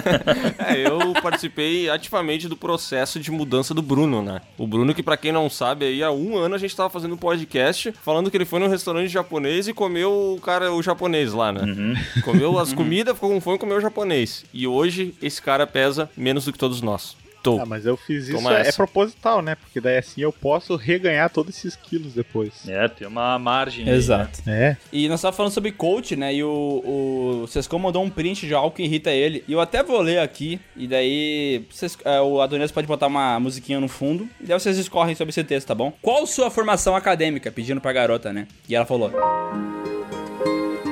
É, 0.59 0.87
eu 0.87 1.13
participei 1.21 1.91
ativamente 1.91 2.49
do 2.49 2.57
processo 2.57 3.19
de 3.19 3.31
mudança 3.31 3.75
do 3.75 3.83
Bruno, 3.83 4.23
né? 4.23 4.41
O 4.57 4.67
Bruno, 4.67 4.95
que 4.95 5.03
pra 5.03 5.17
quem 5.17 5.33
não 5.33 5.51
sabe, 5.51 5.87
aí 5.87 6.03
há 6.03 6.11
um 6.11 6.37
ano 6.37 6.55
a 6.55 6.59
gente 6.59 6.75
tava 6.75 6.89
fazendo 6.91 7.15
um 7.15 7.19
podcast 7.19 7.93
falando 8.03 8.31
que 8.31 8.37
ele 8.37 8.45
foi 8.45 8.61
num 8.61 8.69
restaurante 8.69 9.09
japonês 9.09 9.67
e 9.69 9.73
comeu 9.75 10.35
o 10.37 10.41
cara, 10.41 10.73
o 10.73 10.83
japonês 10.83 11.33
lá, 11.33 11.53
né? 11.53 11.97
Comeu 12.25 12.59
as 12.59 12.73
comidas, 12.75 13.15
ficou 13.15 13.31
com 13.31 13.41
fome 13.41 13.57
e 13.57 13.59
comeu 13.59 13.79
o 13.79 13.81
japonês. 13.81 14.45
E 14.53 14.67
hoje 14.67 15.15
esse 15.23 15.41
cara 15.43 15.67
pesa 15.67 16.11
menos 16.17 16.45
do 16.45 16.53
que 16.53 16.59
todos 16.59 16.81
nós. 16.81 17.17
Tô. 17.43 17.59
Ah, 17.61 17.67
mas 17.67 17.85
eu 17.85 17.97
fiz 17.97 18.29
isso, 18.29 18.49
é, 18.51 18.69
é 18.69 18.73
proposital, 18.73 19.43
né? 19.43 19.57
Porque 19.57 19.81
daí 19.81 19.99
assim 19.99 20.21
eu 20.21 20.33
posso 20.33 20.77
reganhar 20.77 21.29
todos 21.29 21.57
esses 21.57 21.75
quilos 21.75 22.13
depois. 22.15 22.69
É, 22.69 22.87
tem 22.89 23.07
uma 23.07 23.39
margem. 23.39 23.89
aí, 23.89 23.95
Exato. 23.97 24.41
É. 24.47 24.77
E 24.93 25.09
nós 25.09 25.21
tava 25.21 25.35
falando 25.37 25.53
sobre 25.53 25.73
coach, 25.73 26.15
né? 26.15 26.33
E 26.35 26.45
o, 26.45 27.43
o 27.43 27.47
Sescom 27.49 27.79
mandou 27.81 28.03
um 28.05 28.09
print 28.11 28.47
de 28.47 28.55
algo 28.55 28.71
que 28.77 28.83
irrita 28.85 29.11
ele. 29.11 29.43
E 29.49 29.53
eu 29.53 29.61
até 29.61 29.83
vou 29.83 30.01
ler 30.01 30.21
aqui. 30.21 30.61
E 30.77 30.87
daí 30.87 31.65
vocês- 31.71 31.99
é, 32.05 32.21
o 32.21 32.41
Adonias 32.41 32.71
pode 32.71 32.87
botar 32.87 33.09
uma 33.09 33.41
musiquinha 33.41 33.81
no 33.81 33.89
fundo. 33.89 34.29
E 34.41 34.47
daí 34.47 34.59
vocês 34.59 34.79
escorrem 34.79 35.15
sobre 35.17 35.31
esse 35.31 35.43
texto, 35.43 35.67
tá 35.67 35.75
bom? 35.75 35.93
Qual 36.01 36.25
sua 36.27 36.51
formação 36.51 36.95
acadêmica? 36.95 37.51
Pedindo 37.51 37.81
pra 37.81 37.93
garota, 37.93 38.33
né? 38.33 38.47
E 38.69 38.75
ela 38.77 38.87
falou: 38.87 39.11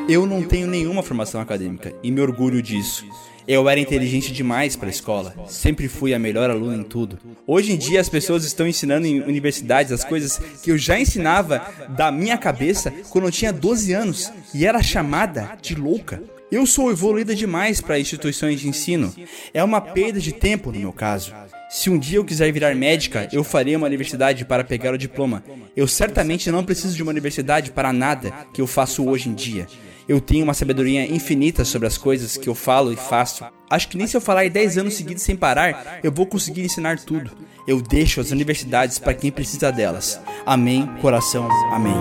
Eu 0.09 0.27
não 0.27 0.43
tenho 0.43 0.67
nenhuma 0.67 1.03
formação 1.03 1.41
acadêmica. 1.41 1.95
E 2.03 2.11
me 2.11 2.21
orgulho 2.21 2.61
disso. 2.61 3.05
Eu 3.51 3.69
era 3.69 3.81
inteligente 3.81 4.33
demais 4.33 4.77
para 4.77 4.87
a 4.87 4.91
escola. 4.91 5.35
Sempre 5.49 5.89
fui 5.89 6.15
a 6.15 6.21
melhor 6.21 6.49
aluna 6.51 6.77
em 6.77 6.85
tudo. 6.85 7.19
Hoje 7.45 7.73
em 7.73 7.77
dia 7.77 8.01
as 8.01 8.09
pessoas 8.09 8.45
estão 8.45 8.65
ensinando 8.65 9.09
em 9.09 9.23
universidades 9.23 9.91
as 9.91 10.05
coisas 10.05 10.39
que 10.63 10.71
eu 10.71 10.79
já 10.79 11.01
ensinava 11.01 11.61
da 11.89 12.13
minha 12.13 12.39
cabeça 12.39 12.95
quando 13.09 13.25
eu 13.25 13.33
tinha 13.33 13.53
12 13.53 13.93
anos 13.93 14.33
e 14.55 14.65
era 14.65 14.81
chamada 14.85 15.59
de 15.61 15.75
louca. 15.75 16.23
Eu 16.49 16.65
sou 16.65 16.93
evoluída 16.93 17.35
demais 17.35 17.81
para 17.81 17.99
instituições 17.99 18.61
de 18.61 18.69
ensino. 18.69 19.13
É 19.53 19.65
uma 19.65 19.81
perda 19.81 20.21
de 20.21 20.31
tempo 20.31 20.71
no 20.71 20.79
meu 20.79 20.93
caso. 20.93 21.35
Se 21.73 21.89
um 21.89 21.97
dia 21.97 22.19
eu 22.19 22.25
quiser 22.25 22.53
virar 22.53 22.75
médica, 22.75 23.29
eu 23.33 23.45
farei 23.45 23.77
uma 23.77 23.87
universidade 23.87 24.45
para 24.45 24.65
pegar 24.65 24.93
o 24.93 24.99
diploma. 24.99 25.41
Eu 25.77 25.87
certamente 25.87 26.51
não 26.51 26.65
preciso 26.65 26.97
de 26.97 27.03
uma 27.05 27.11
universidade 27.13 27.71
para 27.71 27.93
nada 27.93 28.33
que 28.53 28.61
eu 28.61 28.67
faço 28.67 29.09
hoje 29.09 29.29
em 29.29 29.35
dia. 29.35 29.69
Eu 30.09 30.21
tenho 30.21 30.43
uma 30.43 30.53
sabedoria 30.53 31.07
infinita 31.07 31.65
sobre 31.65 31.87
as 31.87 31.97
coisas 31.97 32.37
que 32.37 32.49
eu 32.49 32.57
falo 32.57 32.93
e 32.93 32.97
faço. 32.97 33.45
Acho 33.71 33.87
que 33.87 33.97
nem 33.97 34.09
se 34.09 34.17
eu 34.17 34.21
falar 34.21 34.51
10 34.51 34.79
anos 34.79 34.95
seguidos 34.95 35.23
sem 35.23 35.37
parar, 35.37 36.01
eu 36.03 36.11
vou 36.11 36.27
conseguir 36.27 36.65
ensinar 36.65 36.99
tudo. 36.99 37.31
Eu 37.69 37.81
deixo 37.81 38.21
as 38.21 38.33
universidades 38.33 38.99
para 38.99 39.15
quem 39.15 39.31
precisa 39.31 39.71
delas. 39.71 40.21
Amém, 40.45 40.89
coração, 41.01 41.49
amém. 41.73 41.95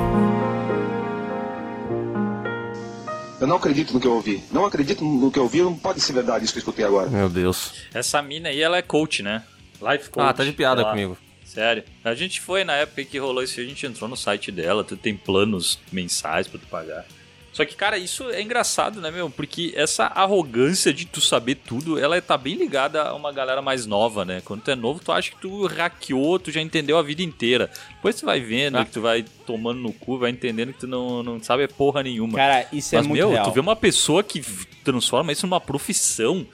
Eu 3.40 3.46
não 3.46 3.58
acredito 3.58 3.94
no 3.94 4.00
que 4.00 4.08
eu 4.08 4.14
ouvi. 4.14 4.44
Não 4.52 4.66
acredito 4.66 5.06
no 5.06 5.30
que 5.30 5.38
eu 5.38 5.44
ouvi. 5.44 5.62
Não 5.62 5.76
pode 5.76 6.02
ser 6.02 6.12
verdade 6.12 6.44
isso 6.44 6.54
que 6.54 6.58
eu 6.58 6.62
escutei 6.62 6.84
agora. 6.84 7.08
Meu 7.08 7.30
Deus. 7.30 7.74
Essa 7.94 8.20
mina 8.20 8.50
aí, 8.50 8.60
ela 8.60 8.78
é 8.78 8.82
coach, 8.82 9.22
né? 9.22 9.44
Life 9.82 10.10
coach. 10.10 10.26
Ah, 10.28 10.34
tá 10.34 10.44
de 10.44 10.52
piada 10.52 10.84
comigo. 10.86 11.18
Sério. 11.46 11.84
A 12.04 12.14
gente 12.14 12.40
foi 12.42 12.64
na 12.64 12.74
época 12.74 13.04
que 13.04 13.18
rolou 13.18 13.42
isso, 13.44 13.60
a 13.60 13.64
gente 13.64 13.86
entrou 13.86 14.08
no 14.10 14.16
site 14.16 14.52
dela, 14.52 14.84
tu 14.84 14.96
tem 14.96 15.16
planos 15.16 15.80
mensais 15.92 16.48
pra 16.48 16.60
tu 16.60 16.68
pagar. 16.68 17.06
Só 17.52 17.66
que, 17.66 17.76
cara, 17.76 17.98
isso 17.98 18.30
é 18.30 18.42
engraçado, 18.44 19.02
né, 19.02 19.10
meu? 19.10 19.28
Porque 19.30 19.74
essa 19.76 20.06
arrogância 20.06 20.94
de 20.94 21.06
tu 21.06 21.20
saber 21.20 21.56
tudo, 21.56 21.98
ela 22.00 22.22
tá 22.22 22.38
bem 22.38 22.54
ligada 22.54 23.02
a 23.02 23.16
uma 23.16 23.32
galera 23.34 23.60
mais 23.62 23.88
nova, 23.88 24.24
né? 24.24 24.40
Quando 24.46 24.62
tu 24.62 24.70
é 24.70 24.76
novo, 24.76 25.02
tu 25.04 25.12
acha 25.12 25.32
que 25.32 25.38
tu 25.38 25.66
hackeou, 25.66 26.38
tu 26.38 26.52
já 26.52 26.62
entendeu 26.62 26.96
a 26.98 27.02
vida 27.02 27.24
inteira. 27.24 27.70
Depois 27.96 28.16
tu 28.16 28.26
vai 28.28 28.40
vendo 28.40 28.78
Ah. 28.78 28.86
que 28.86 28.92
tu 28.92 29.02
vai 29.02 29.26
tomando 29.48 29.80
no 29.82 29.92
cu, 29.92 30.20
vai 30.20 30.30
entendendo 30.30 30.72
que 30.72 30.82
tu 30.82 30.88
não, 30.88 31.24
não 31.24 31.42
sabe 31.44 31.68
porra 31.68 32.04
nenhuma. 32.04 32.38
Cara, 32.38 32.68
isso 32.72 32.94
é 32.94 33.00
Mas, 33.00 33.08
muito 33.08 33.20
meu, 33.20 33.32
real. 33.32 33.46
tu 33.46 33.52
vê 33.52 33.60
uma 33.60 33.76
pessoa 33.76 34.24
que 34.24 34.42
transforma 34.84 35.32
isso 35.32 35.48
numa 35.48 35.60
profissão, 35.60 36.46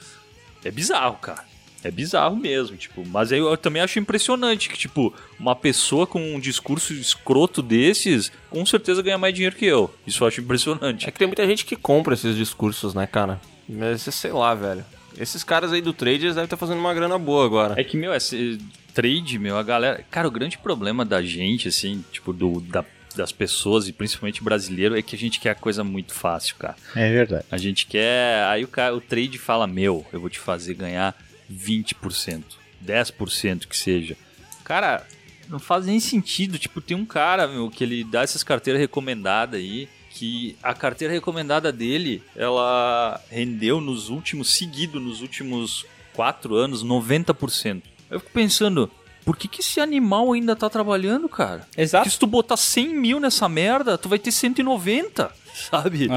é 0.63 0.71
bizarro, 0.71 1.17
cara. 1.17 1.43
É 1.87 1.91
bizarro 1.91 2.35
mesmo, 2.35 2.75
tipo, 2.75 3.05
mas 3.07 3.31
eu, 3.31 3.47
eu 3.49 3.55
também 3.57 3.81
acho 3.81 3.99
impressionante 3.99 4.69
que, 4.69 4.77
tipo, 4.77 5.13
uma 5.39 5.55
pessoa 5.55 6.07
com 6.07 6.33
um 6.35 6.39
discurso 6.39 6.93
escroto 6.93 7.61
desses, 7.61 8.31
com 8.49 8.65
certeza 8.65 9.01
ganha 9.03 9.17
mais 9.17 9.33
dinheiro 9.33 9.55
que 9.55 9.65
eu. 9.65 9.93
Isso 10.07 10.23
eu 10.23 10.27
acho 10.27 10.41
impressionante. 10.41 11.07
É 11.07 11.11
que 11.11 11.19
tem 11.19 11.27
muita 11.27 11.45
gente 11.45 11.63
que 11.65 11.75
compra 11.75 12.15
esses 12.15 12.35
discursos, 12.35 12.93
né, 12.95 13.05
cara? 13.05 13.39
Mas 13.69 14.01
sei 14.01 14.31
lá, 14.31 14.55
velho. 14.55 14.83
Esses 15.17 15.43
caras 15.43 15.71
aí 15.71 15.81
do 15.81 15.93
trade, 15.93 16.25
eles 16.25 16.35
devem 16.35 16.43
estar 16.45 16.57
fazendo 16.57 16.79
uma 16.79 16.93
grana 16.93 17.17
boa 17.19 17.45
agora. 17.45 17.79
É 17.79 17.83
que, 17.83 17.95
meu, 17.95 18.13
esse- 18.13 18.57
trade, 18.93 19.37
meu, 19.37 19.57
a 19.57 19.63
galera. 19.63 20.03
Cara, 20.09 20.27
o 20.27 20.31
grande 20.31 20.57
problema 20.57 21.05
da 21.05 21.21
gente, 21.21 21.67
assim, 21.67 22.03
tipo, 22.11 22.33
do, 22.33 22.61
da, 22.61 22.83
das 23.15 23.31
pessoas, 23.31 23.87
e 23.87 23.93
principalmente 23.93 24.43
brasileiro, 24.43 24.97
é 24.97 25.01
que 25.01 25.15
a 25.15 25.19
gente 25.19 25.39
quer 25.39 25.51
a 25.51 25.55
coisa 25.55 25.83
muito 25.83 26.13
fácil, 26.13 26.55
cara. 26.57 26.75
É 26.95 27.11
verdade. 27.11 27.45
A 27.51 27.57
gente 27.57 27.85
quer. 27.85 28.43
Aí 28.45 28.63
o, 28.63 28.67
cara, 28.67 28.95
o 28.95 28.99
trade 29.01 29.37
fala: 29.37 29.67
Meu, 29.67 30.05
eu 30.11 30.19
vou 30.19 30.29
te 30.29 30.39
fazer 30.39 30.73
ganhar 30.73 31.15
20%, 31.51 32.43
10% 32.85 33.67
que 33.67 33.77
seja. 33.77 34.17
Cara, 34.63 35.05
não 35.47 35.59
faz 35.59 35.85
nem 35.85 35.99
sentido. 35.99 36.57
Tipo, 36.57 36.81
tem 36.81 36.95
um 36.97 37.05
cara, 37.05 37.47
meu, 37.47 37.69
que 37.69 37.83
ele 37.83 38.03
dá 38.03 38.21
essas 38.21 38.43
carteiras 38.43 38.81
recomendadas 38.81 39.59
aí. 39.59 39.87
Que 40.11 40.55
a 40.63 40.73
carteira 40.73 41.13
recomendada 41.13 41.73
dele, 41.73 42.23
ela 42.35 43.21
rendeu 43.29 43.81
nos 43.81 44.07
últimos, 44.09 44.49
seguido 44.55 44.97
nos 44.97 45.21
últimos 45.21 45.85
4 46.13 46.55
anos, 46.55 46.85
90%. 46.85 47.83
Eu 48.09 48.19
fico 48.21 48.31
pensando, 48.31 48.89
por 49.25 49.35
que, 49.35 49.47
que 49.47 49.59
esse 49.59 49.81
animal 49.81 50.31
ainda 50.31 50.55
tá 50.55 50.69
trabalhando, 50.69 51.27
cara? 51.27 51.67
Exato. 51.75 52.03
Porque 52.03 52.13
se 52.13 52.19
tu 52.19 52.27
botar 52.27 52.55
100 52.55 52.95
mil 52.95 53.19
nessa 53.19 53.49
merda, 53.49 53.97
tu 53.97 54.07
vai 54.07 54.17
ter 54.17 54.31
190, 54.31 55.31
sabe? 55.71 56.07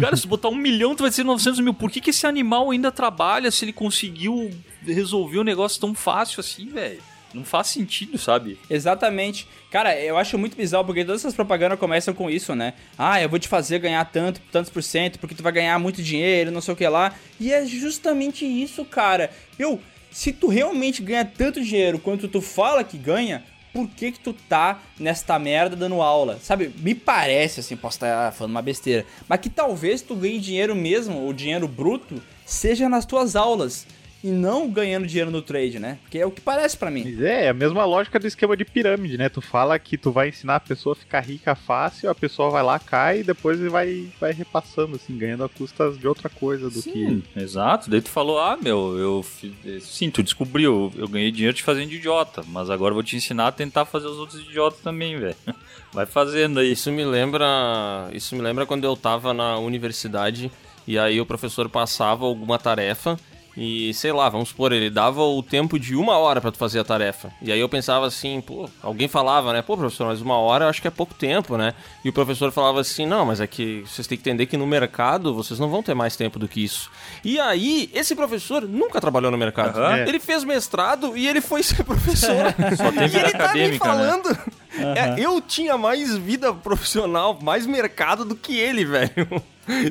Cara, 0.00 0.16
se 0.16 0.22
tu 0.22 0.28
botar 0.28 0.48
um 0.48 0.54
milhão, 0.54 0.94
tu 0.94 1.02
vai 1.02 1.10
ter 1.10 1.24
900 1.24 1.60
mil. 1.60 1.74
Por 1.74 1.90
que, 1.90 2.00
que 2.00 2.10
esse 2.10 2.26
animal 2.26 2.70
ainda 2.70 2.92
trabalha 2.92 3.50
se 3.50 3.64
ele 3.64 3.72
conseguiu 3.72 4.50
resolver 4.86 5.40
um 5.40 5.44
negócio 5.44 5.80
tão 5.80 5.94
fácil 5.94 6.40
assim, 6.40 6.66
velho? 6.68 7.00
Não 7.34 7.44
faz 7.44 7.66
sentido, 7.66 8.16
sabe? 8.16 8.56
Exatamente. 8.70 9.48
Cara, 9.68 10.00
eu 10.00 10.16
acho 10.16 10.38
muito 10.38 10.56
bizarro 10.56 10.84
porque 10.84 11.04
todas 11.04 11.20
essas 11.20 11.34
propagandas 11.34 11.80
começam 11.80 12.14
com 12.14 12.30
isso, 12.30 12.54
né? 12.54 12.74
Ah, 12.96 13.20
eu 13.20 13.28
vou 13.28 13.40
te 13.40 13.48
fazer 13.48 13.80
ganhar 13.80 14.04
tanto, 14.04 14.40
tantos 14.52 14.70
por 14.70 14.84
cento, 14.84 15.18
porque 15.18 15.34
tu 15.34 15.42
vai 15.42 15.50
ganhar 15.50 15.76
muito 15.80 16.00
dinheiro, 16.00 16.52
não 16.52 16.60
sei 16.60 16.74
o 16.74 16.76
que 16.76 16.86
lá. 16.86 17.12
E 17.40 17.52
é 17.52 17.66
justamente 17.66 18.46
isso, 18.46 18.84
cara. 18.84 19.32
Eu, 19.58 19.80
se 20.12 20.32
tu 20.32 20.46
realmente 20.46 21.02
ganha 21.02 21.24
tanto 21.24 21.60
dinheiro 21.60 21.98
quanto 21.98 22.28
tu 22.28 22.40
fala 22.40 22.84
que 22.84 22.96
ganha, 22.96 23.42
por 23.74 23.88
que 23.88 24.12
que 24.12 24.20
tu 24.20 24.32
tá 24.32 24.80
nesta 24.98 25.36
merda 25.36 25.74
dando 25.74 26.00
aula? 26.00 26.38
Sabe, 26.40 26.72
me 26.78 26.94
parece, 26.94 27.58
assim, 27.58 27.76
posso 27.76 27.96
estar 27.96 28.32
falando 28.32 28.52
uma 28.52 28.62
besteira, 28.62 29.04
mas 29.28 29.40
que 29.40 29.50
talvez 29.50 30.00
tu 30.00 30.14
ganhe 30.14 30.38
dinheiro 30.38 30.76
mesmo, 30.76 31.28
o 31.28 31.34
dinheiro 31.34 31.66
bruto, 31.66 32.22
seja 32.46 32.88
nas 32.88 33.04
tuas 33.04 33.34
aulas. 33.34 33.84
E 34.24 34.30
não 34.30 34.70
ganhando 34.70 35.06
dinheiro 35.06 35.30
no 35.30 35.42
trade, 35.42 35.78
né? 35.78 35.98
Porque 36.00 36.18
é 36.18 36.24
o 36.24 36.30
que 36.30 36.40
parece 36.40 36.78
pra 36.78 36.90
mim. 36.90 37.02
Mas 37.04 37.20
é, 37.20 37.44
é 37.44 37.48
a 37.50 37.52
mesma 37.52 37.84
lógica 37.84 38.18
do 38.18 38.26
esquema 38.26 38.56
de 38.56 38.64
pirâmide, 38.64 39.18
né? 39.18 39.28
Tu 39.28 39.42
fala 39.42 39.78
que 39.78 39.98
tu 39.98 40.10
vai 40.10 40.30
ensinar 40.30 40.56
a 40.56 40.60
pessoa 40.60 40.94
a 40.94 40.96
ficar 40.96 41.20
rica 41.20 41.54
fácil, 41.54 42.08
a 42.08 42.14
pessoa 42.14 42.48
vai 42.48 42.62
lá, 42.62 42.78
cai 42.78 43.20
e 43.20 43.22
depois 43.22 43.60
vai, 43.60 44.08
vai 44.18 44.32
repassando, 44.32 44.96
assim, 44.96 45.18
ganhando 45.18 45.44
a 45.44 45.48
custas 45.50 45.98
de 45.98 46.08
outra 46.08 46.30
coisa 46.30 46.70
do 46.70 46.80
Sim, 46.80 47.22
que. 47.34 47.38
exato. 47.38 47.90
Daí 47.90 48.00
tu 48.00 48.08
falou, 48.08 48.38
ah, 48.38 48.56
meu, 48.56 48.96
eu 48.96 49.22
fiz... 49.22 49.52
Sim, 49.84 50.08
tu 50.08 50.22
descobriu, 50.22 50.90
eu 50.96 51.06
ganhei 51.06 51.30
dinheiro 51.30 51.54
te 51.54 51.62
fazendo 51.62 51.90
de 51.90 51.96
idiota, 51.96 52.42
mas 52.48 52.70
agora 52.70 52.92
eu 52.92 52.94
vou 52.94 53.04
te 53.04 53.16
ensinar 53.16 53.48
a 53.48 53.52
tentar 53.52 53.84
fazer 53.84 54.06
os 54.06 54.16
outros 54.16 54.40
idiotas 54.40 54.80
também, 54.80 55.18
velho. 55.18 55.36
Vai 55.92 56.06
fazendo 56.06 56.60
aí. 56.60 56.72
Isso 56.72 56.90
me 56.90 57.04
lembra. 57.04 58.08
Isso 58.10 58.34
me 58.34 58.40
lembra 58.40 58.64
quando 58.64 58.84
eu 58.84 58.96
tava 58.96 59.34
na 59.34 59.58
universidade 59.58 60.50
e 60.88 60.98
aí 60.98 61.20
o 61.20 61.26
professor 61.26 61.68
passava 61.68 62.24
alguma 62.24 62.58
tarefa 62.58 63.18
e, 63.56 63.94
sei 63.94 64.12
lá, 64.12 64.28
vamos 64.28 64.48
supor, 64.48 64.72
ele 64.72 64.90
dava 64.90 65.22
o 65.22 65.42
tempo 65.42 65.78
de 65.78 65.94
uma 65.94 66.18
hora 66.18 66.40
pra 66.40 66.50
tu 66.50 66.58
fazer 66.58 66.80
a 66.80 66.84
tarefa. 66.84 67.32
E 67.40 67.52
aí 67.52 67.60
eu 67.60 67.68
pensava 67.68 68.06
assim, 68.06 68.40
pô, 68.40 68.68
alguém 68.82 69.06
falava, 69.06 69.52
né? 69.52 69.62
Pô, 69.62 69.76
professor, 69.76 70.08
mas 70.08 70.20
uma 70.20 70.36
hora 70.36 70.64
eu 70.64 70.68
acho 70.68 70.82
que 70.82 70.88
é 70.88 70.90
pouco 70.90 71.14
tempo, 71.14 71.56
né? 71.56 71.72
E 72.04 72.08
o 72.08 72.12
professor 72.12 72.50
falava 72.50 72.80
assim, 72.80 73.06
não, 73.06 73.24
mas 73.26 73.40
é 73.40 73.46
que 73.46 73.84
vocês 73.86 74.06
têm 74.06 74.18
que 74.18 74.22
entender 74.22 74.46
que 74.46 74.56
no 74.56 74.66
mercado 74.66 75.34
vocês 75.34 75.60
não 75.60 75.68
vão 75.68 75.82
ter 75.82 75.94
mais 75.94 76.16
tempo 76.16 76.38
do 76.38 76.48
que 76.48 76.64
isso. 76.64 76.90
E 77.24 77.38
aí, 77.38 77.88
esse 77.94 78.16
professor 78.16 78.66
nunca 78.66 79.00
trabalhou 79.00 79.30
no 79.30 79.38
mercado. 79.38 79.78
Aham. 79.78 79.98
Ele 79.98 80.18
fez 80.18 80.42
mestrado 80.42 81.16
e 81.16 81.28
ele 81.28 81.40
foi 81.40 81.62
ser 81.62 81.82
professor. 81.84 82.54
Só 82.76 82.90
tem 82.90 83.08
e 83.08 83.16
ele 83.16 83.30
tá 83.32 83.52
me 83.52 83.68
né? 83.68 83.78
falando. 83.78 84.36
É, 84.76 85.20
eu 85.20 85.40
tinha 85.40 85.78
mais 85.78 86.16
vida 86.16 86.52
profissional, 86.52 87.38
mais 87.40 87.66
mercado 87.66 88.24
do 88.24 88.34
que 88.34 88.58
ele, 88.58 88.84
velho. 88.84 89.42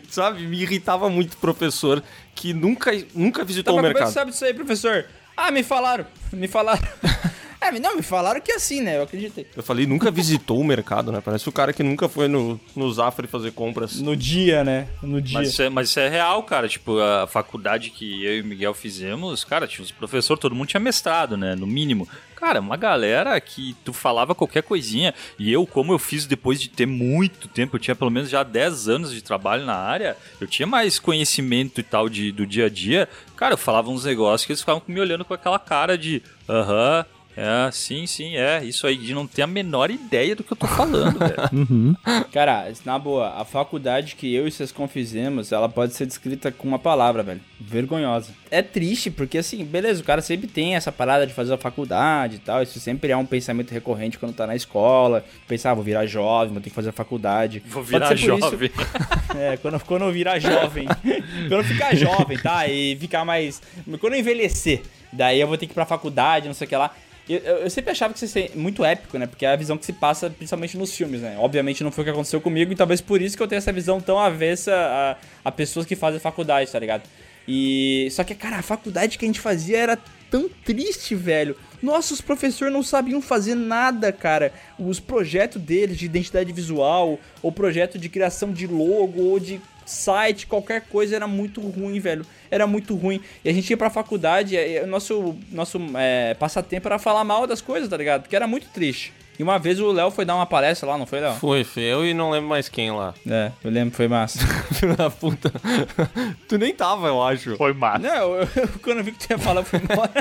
Sabe? 0.09 0.45
Me 0.45 0.61
irritava 0.61 1.09
muito 1.09 1.34
o 1.34 1.38
professor 1.38 2.03
que 2.36 2.53
nunca, 2.53 2.91
nunca 3.13 3.43
visitou 3.43 3.73
Tá, 3.75 3.79
o 3.79 3.84
mas 3.84 3.84
como 3.84 3.88
é 3.88 3.93
que 3.93 3.93
mercado. 3.99 4.07
você 4.13 4.19
sabe 4.19 4.31
disso 4.31 4.45
aí, 4.45 4.53
professor? 4.53 5.05
Ah, 5.36 5.51
me 5.51 5.63
falaram. 5.63 6.05
Me 6.31 6.47
falaram. 6.47 6.81
é, 7.68 7.80
não, 7.80 7.95
me 7.95 8.03
falaram 8.03 8.41
que 8.41 8.51
é 8.51 8.55
assim, 8.55 8.82
né? 8.82 8.97
Eu 8.97 9.03
acreditei. 9.03 9.47
Eu 9.55 9.64
falei, 9.64 9.86
nunca 9.86 10.11
visitou 10.11 10.59
o 10.59 10.64
mercado, 10.64 11.11
né? 11.11 11.22
Parece 11.24 11.47
o 11.47 11.51
cara 11.51 11.74
que 11.74 11.84
nunca 11.84 12.07
foi 12.09 12.28
no, 12.28 12.59
no 12.76 12.91
Zafari 12.91 13.28
fazer 13.28 13.51
compras. 13.51 13.99
No 13.99 14.16
dia, 14.16 14.64
né? 14.64 14.88
No 15.01 15.22
dia. 15.22 15.39
Mas 15.39 15.49
isso, 15.49 15.61
é, 15.61 15.70
mas 15.70 15.89
isso 15.89 15.99
é 15.99 16.09
real, 16.09 16.43
cara. 16.43 16.68
Tipo, 16.68 16.99
a 16.99 17.28
faculdade 17.28 17.89
que 17.89 18.24
eu 18.26 18.38
e 18.38 18.41
o 18.41 18.45
Miguel 18.45 18.74
fizemos, 18.74 19.43
cara, 19.43 19.68
tinha 19.68 19.84
os 19.84 19.91
professores, 19.91 20.39
todo 20.39 20.55
mundo 20.55 20.68
tinha 20.68 20.80
mestrado, 20.80 21.38
né? 21.38 21.55
No 21.55 21.68
mínimo. 21.68 22.07
Cara, 22.43 22.59
uma 22.59 22.76
galera 22.76 23.39
que 23.39 23.74
tu 23.86 23.93
falava 23.93 24.36
qualquer 24.36 24.64
coisinha. 24.64 25.14
E 25.39 25.49
eu, 25.49 25.66
como 25.66 25.93
eu 25.93 25.97
fiz 25.97 26.26
depois 26.26 26.59
de 26.59 26.68
ter 26.68 26.86
muito 26.86 27.47
tempo, 27.47 27.78
eu 27.78 27.80
tinha 27.80 27.95
pelo 27.95 28.11
menos 28.11 28.30
já 28.30 28.43
10 28.43 28.89
anos 28.89 29.14
de 29.14 29.22
trabalho 29.22 29.66
na 29.66 29.76
área, 29.76 30.18
eu 30.41 30.45
tinha 30.45 30.68
mais 30.68 30.99
conhecimento 30.99 31.80
e 31.80 31.84
tal 31.84 32.09
de, 32.09 32.34
do 32.34 32.45
dia 32.45 32.66
a 32.66 32.70
dia. 32.70 33.07
Cara, 33.38 33.53
eu 33.53 33.57
falava 33.57 33.89
uns 33.89 34.03
negócios 34.03 34.45
que 34.45 34.51
eles 34.51 34.59
ficavam 34.59 34.84
me 34.86 34.99
olhando 34.99 35.24
com 35.24 35.34
aquela 35.34 35.57
cara 35.57 35.97
de 35.97 36.22
aham. 36.49 37.05
É, 37.36 37.69
sim, 37.71 38.05
sim, 38.05 38.36
é. 38.36 38.63
Isso 38.63 38.86
aí 38.86 38.95
de 38.97 39.13
não 39.13 39.25
ter 39.25 39.41
a 39.41 39.47
menor 39.47 39.89
ideia 39.89 40.36
do 40.36 40.43
que 40.43 40.53
eu 40.53 40.57
tô 40.57 40.67
falando, 40.67 41.17
velho. 41.19 41.34
Uhum. 41.53 41.95
Cara, 42.31 42.71
na 42.86 42.97
boa, 42.97 43.29
a 43.39 43.45
faculdade 43.45 44.15
que 44.15 44.34
eu 44.34 44.47
e 44.47 44.51
vocês 44.51 44.73
fizemos, 44.89 45.51
ela 45.51 45.69
pode 45.69 45.93
ser 45.93 46.05
descrita 46.05 46.51
com 46.51 46.67
uma 46.67 46.79
palavra, 46.79 47.23
velho. 47.23 47.41
Vergonhosa. 47.59 48.31
É 48.51 48.61
triste, 48.61 49.09
porque 49.09 49.38
assim, 49.38 49.63
beleza, 49.63 50.01
o 50.01 50.03
cara 50.03 50.21
sempre 50.21 50.47
tem 50.47 50.75
essa 50.75 50.91
parada 50.91 51.25
de 51.25 51.34
fazer 51.34 51.53
a 51.53 51.57
faculdade 51.57 52.36
e 52.36 52.39
tal. 52.39 52.61
Isso 52.61 52.79
sempre 52.79 53.11
é 53.11 53.17
um 53.17 53.25
pensamento 53.25 53.71
recorrente 53.71 54.17
quando 54.19 54.34
tá 54.34 54.45
na 54.45 54.55
escola. 54.55 55.23
Pensar, 55.47 55.71
ah, 55.71 55.73
vou 55.73 55.84
virar 55.84 56.05
jovem, 56.05 56.53
vou 56.53 56.61
ter 56.61 56.69
que 56.69 56.75
fazer 56.75 56.89
a 56.89 56.93
faculdade. 56.93 57.61
Vou 57.65 57.84
Pode 57.84 57.89
virar 57.91 58.07
por 58.07 58.15
isso- 58.17 58.25
jovem. 58.25 58.71
É, 59.36 59.57
quando, 59.57 59.79
quando 59.79 60.03
eu 60.03 60.11
virar 60.11 60.38
jovem. 60.38 60.86
quando 61.49 61.51
eu 61.53 61.63
ficar 61.63 61.95
jovem, 61.95 62.38
tá? 62.38 62.67
E 62.67 62.95
ficar 62.97 63.25
mais. 63.25 63.59
Quando 63.99 64.13
eu 64.13 64.19
envelhecer, 64.19 64.84
daí 65.11 65.39
eu 65.39 65.47
vou 65.47 65.57
ter 65.57 65.65
que 65.65 65.71
ir 65.71 65.73
pra 65.73 65.86
faculdade, 65.88 66.47
não 66.47 66.53
sei 66.53 66.65
o 66.65 66.69
que 66.69 66.75
lá. 66.75 66.91
Eu, 67.28 67.39
eu- 67.39 67.69
sempre 67.69 67.91
achava 67.91 68.13
que 68.13 68.24
isso 68.24 68.28
ser 68.34 68.51
muito 68.55 68.84
épico, 68.84 69.17
né? 69.17 69.26
Porque 69.28 69.45
é 69.45 69.49
a 69.53 69.55
visão 69.55 69.78
que 69.78 69.86
se 69.86 69.93
passa 69.93 70.30
principalmente 70.30 70.78
nos 70.78 70.93
filmes, 70.95 71.21
né? 71.21 71.36
Obviamente 71.39 71.84
não 71.84 71.91
foi 71.91 72.01
o 72.01 72.05
que 72.05 72.11
aconteceu 72.11 72.41
comigo, 72.41 72.71
e 72.71 72.76
talvez 72.76 72.99
por 73.01 73.21
isso 73.21 73.38
que 73.38 73.43
eu 73.43 73.47
tenho 73.47 73.57
essa 73.59 73.71
visão 73.71 74.01
tão 74.01 74.19
avessa 74.19 74.74
a, 74.76 75.15
a 75.47 75.51
pessoas 75.51 75.86
que 75.86 75.95
fazem 75.95 76.19
faculdade, 76.19 76.69
tá 76.71 76.80
ligado? 76.80 77.03
E. 77.47 78.07
Só 78.11 78.24
que, 78.24 78.36
cara, 78.36 78.57
a 78.57 78.61
faculdade 78.61 79.17
que 79.17 79.26
a 79.26 79.28
gente 79.28 79.39
fazia 79.39 79.78
era 79.78 79.97
tão 80.30 80.49
triste, 80.65 81.13
velho. 81.15 81.55
Nossa, 81.82 82.13
os 82.13 82.21
professores 82.21 82.74
não 82.74 82.82
sabiam 82.84 83.21
fazer 83.21 83.55
nada, 83.55 84.11
cara. 84.11 84.53
Os 84.80 84.99
projetos 84.99 85.61
deles 85.61 85.97
de 85.97 86.05
identidade 86.05 86.51
visual, 86.53 87.19
ou 87.41 87.51
projeto 87.51 87.97
de 87.99 88.07
criação 88.09 88.51
de 88.53 88.65
logo, 88.65 89.21
ou 89.21 89.39
de 89.39 89.59
site, 89.86 90.47
qualquer 90.47 90.82
coisa 90.84 91.15
era 91.17 91.28
muito 91.28 91.59
ruim, 91.59 91.99
velho. 91.99 92.26
Era 92.54 92.68
muito 92.68 92.95
ruim. 92.95 93.20
E 93.43 93.49
a 93.49 93.54
gente 93.54 93.70
ia 93.70 93.78
pra 93.78 93.89
faculdade, 93.89 94.56
e 94.56 94.80
o 94.82 94.88
nosso, 94.88 95.36
nosso 95.51 95.80
é, 95.95 96.34
passatempo 96.36 96.88
era 96.88 96.99
falar 96.99 97.24
mal 97.24 97.47
das 97.47 97.62
coisas, 97.62 97.89
tá 97.89 97.97
ligado? 97.97 98.22
Porque 98.24 98.36
era 98.36 98.45
muito 98.47 98.68
triste. 98.70 99.12
E 99.39 99.41
uma 99.41 99.58
vez 99.58 99.80
o 99.80 99.91
Léo 99.91 100.12
foi 100.12 100.26
dar 100.26 100.36
uma 100.36 100.45
palestra 100.45 100.88
lá, 100.88 100.95
não 100.95 101.08
foi, 101.08 101.20
Léo? 101.20 101.34
Foi, 101.34 101.64
foi 101.64 101.82
eu 101.82 102.06
e 102.06 102.14
não 102.14 102.30
lembro 102.30 102.47
mais 102.49 102.70
quem 102.70 102.91
lá. 102.91 103.16
É, 103.28 103.51
eu 103.64 103.72
lembro, 103.72 103.95
foi 103.95 104.08
massa. 104.08 104.38
Filho 104.74 104.95
da 104.95 105.10
puta. 105.10 105.51
tu 106.47 106.58
nem 106.60 106.74
tava, 106.76 107.08
eu 107.08 107.22
acho. 107.24 107.58
Foi 107.58 107.74
massa. 107.74 107.99
Não, 107.99 108.36
eu, 108.36 108.47
eu- 108.56 108.70
quando 108.84 108.99
eu 108.99 109.04
vi 109.04 109.12
que 109.12 109.26
tu 109.28 109.32
ia 109.32 109.39
falar, 109.39 109.62
eu 109.62 109.66
fui 109.66 109.80
embora. 109.80 110.12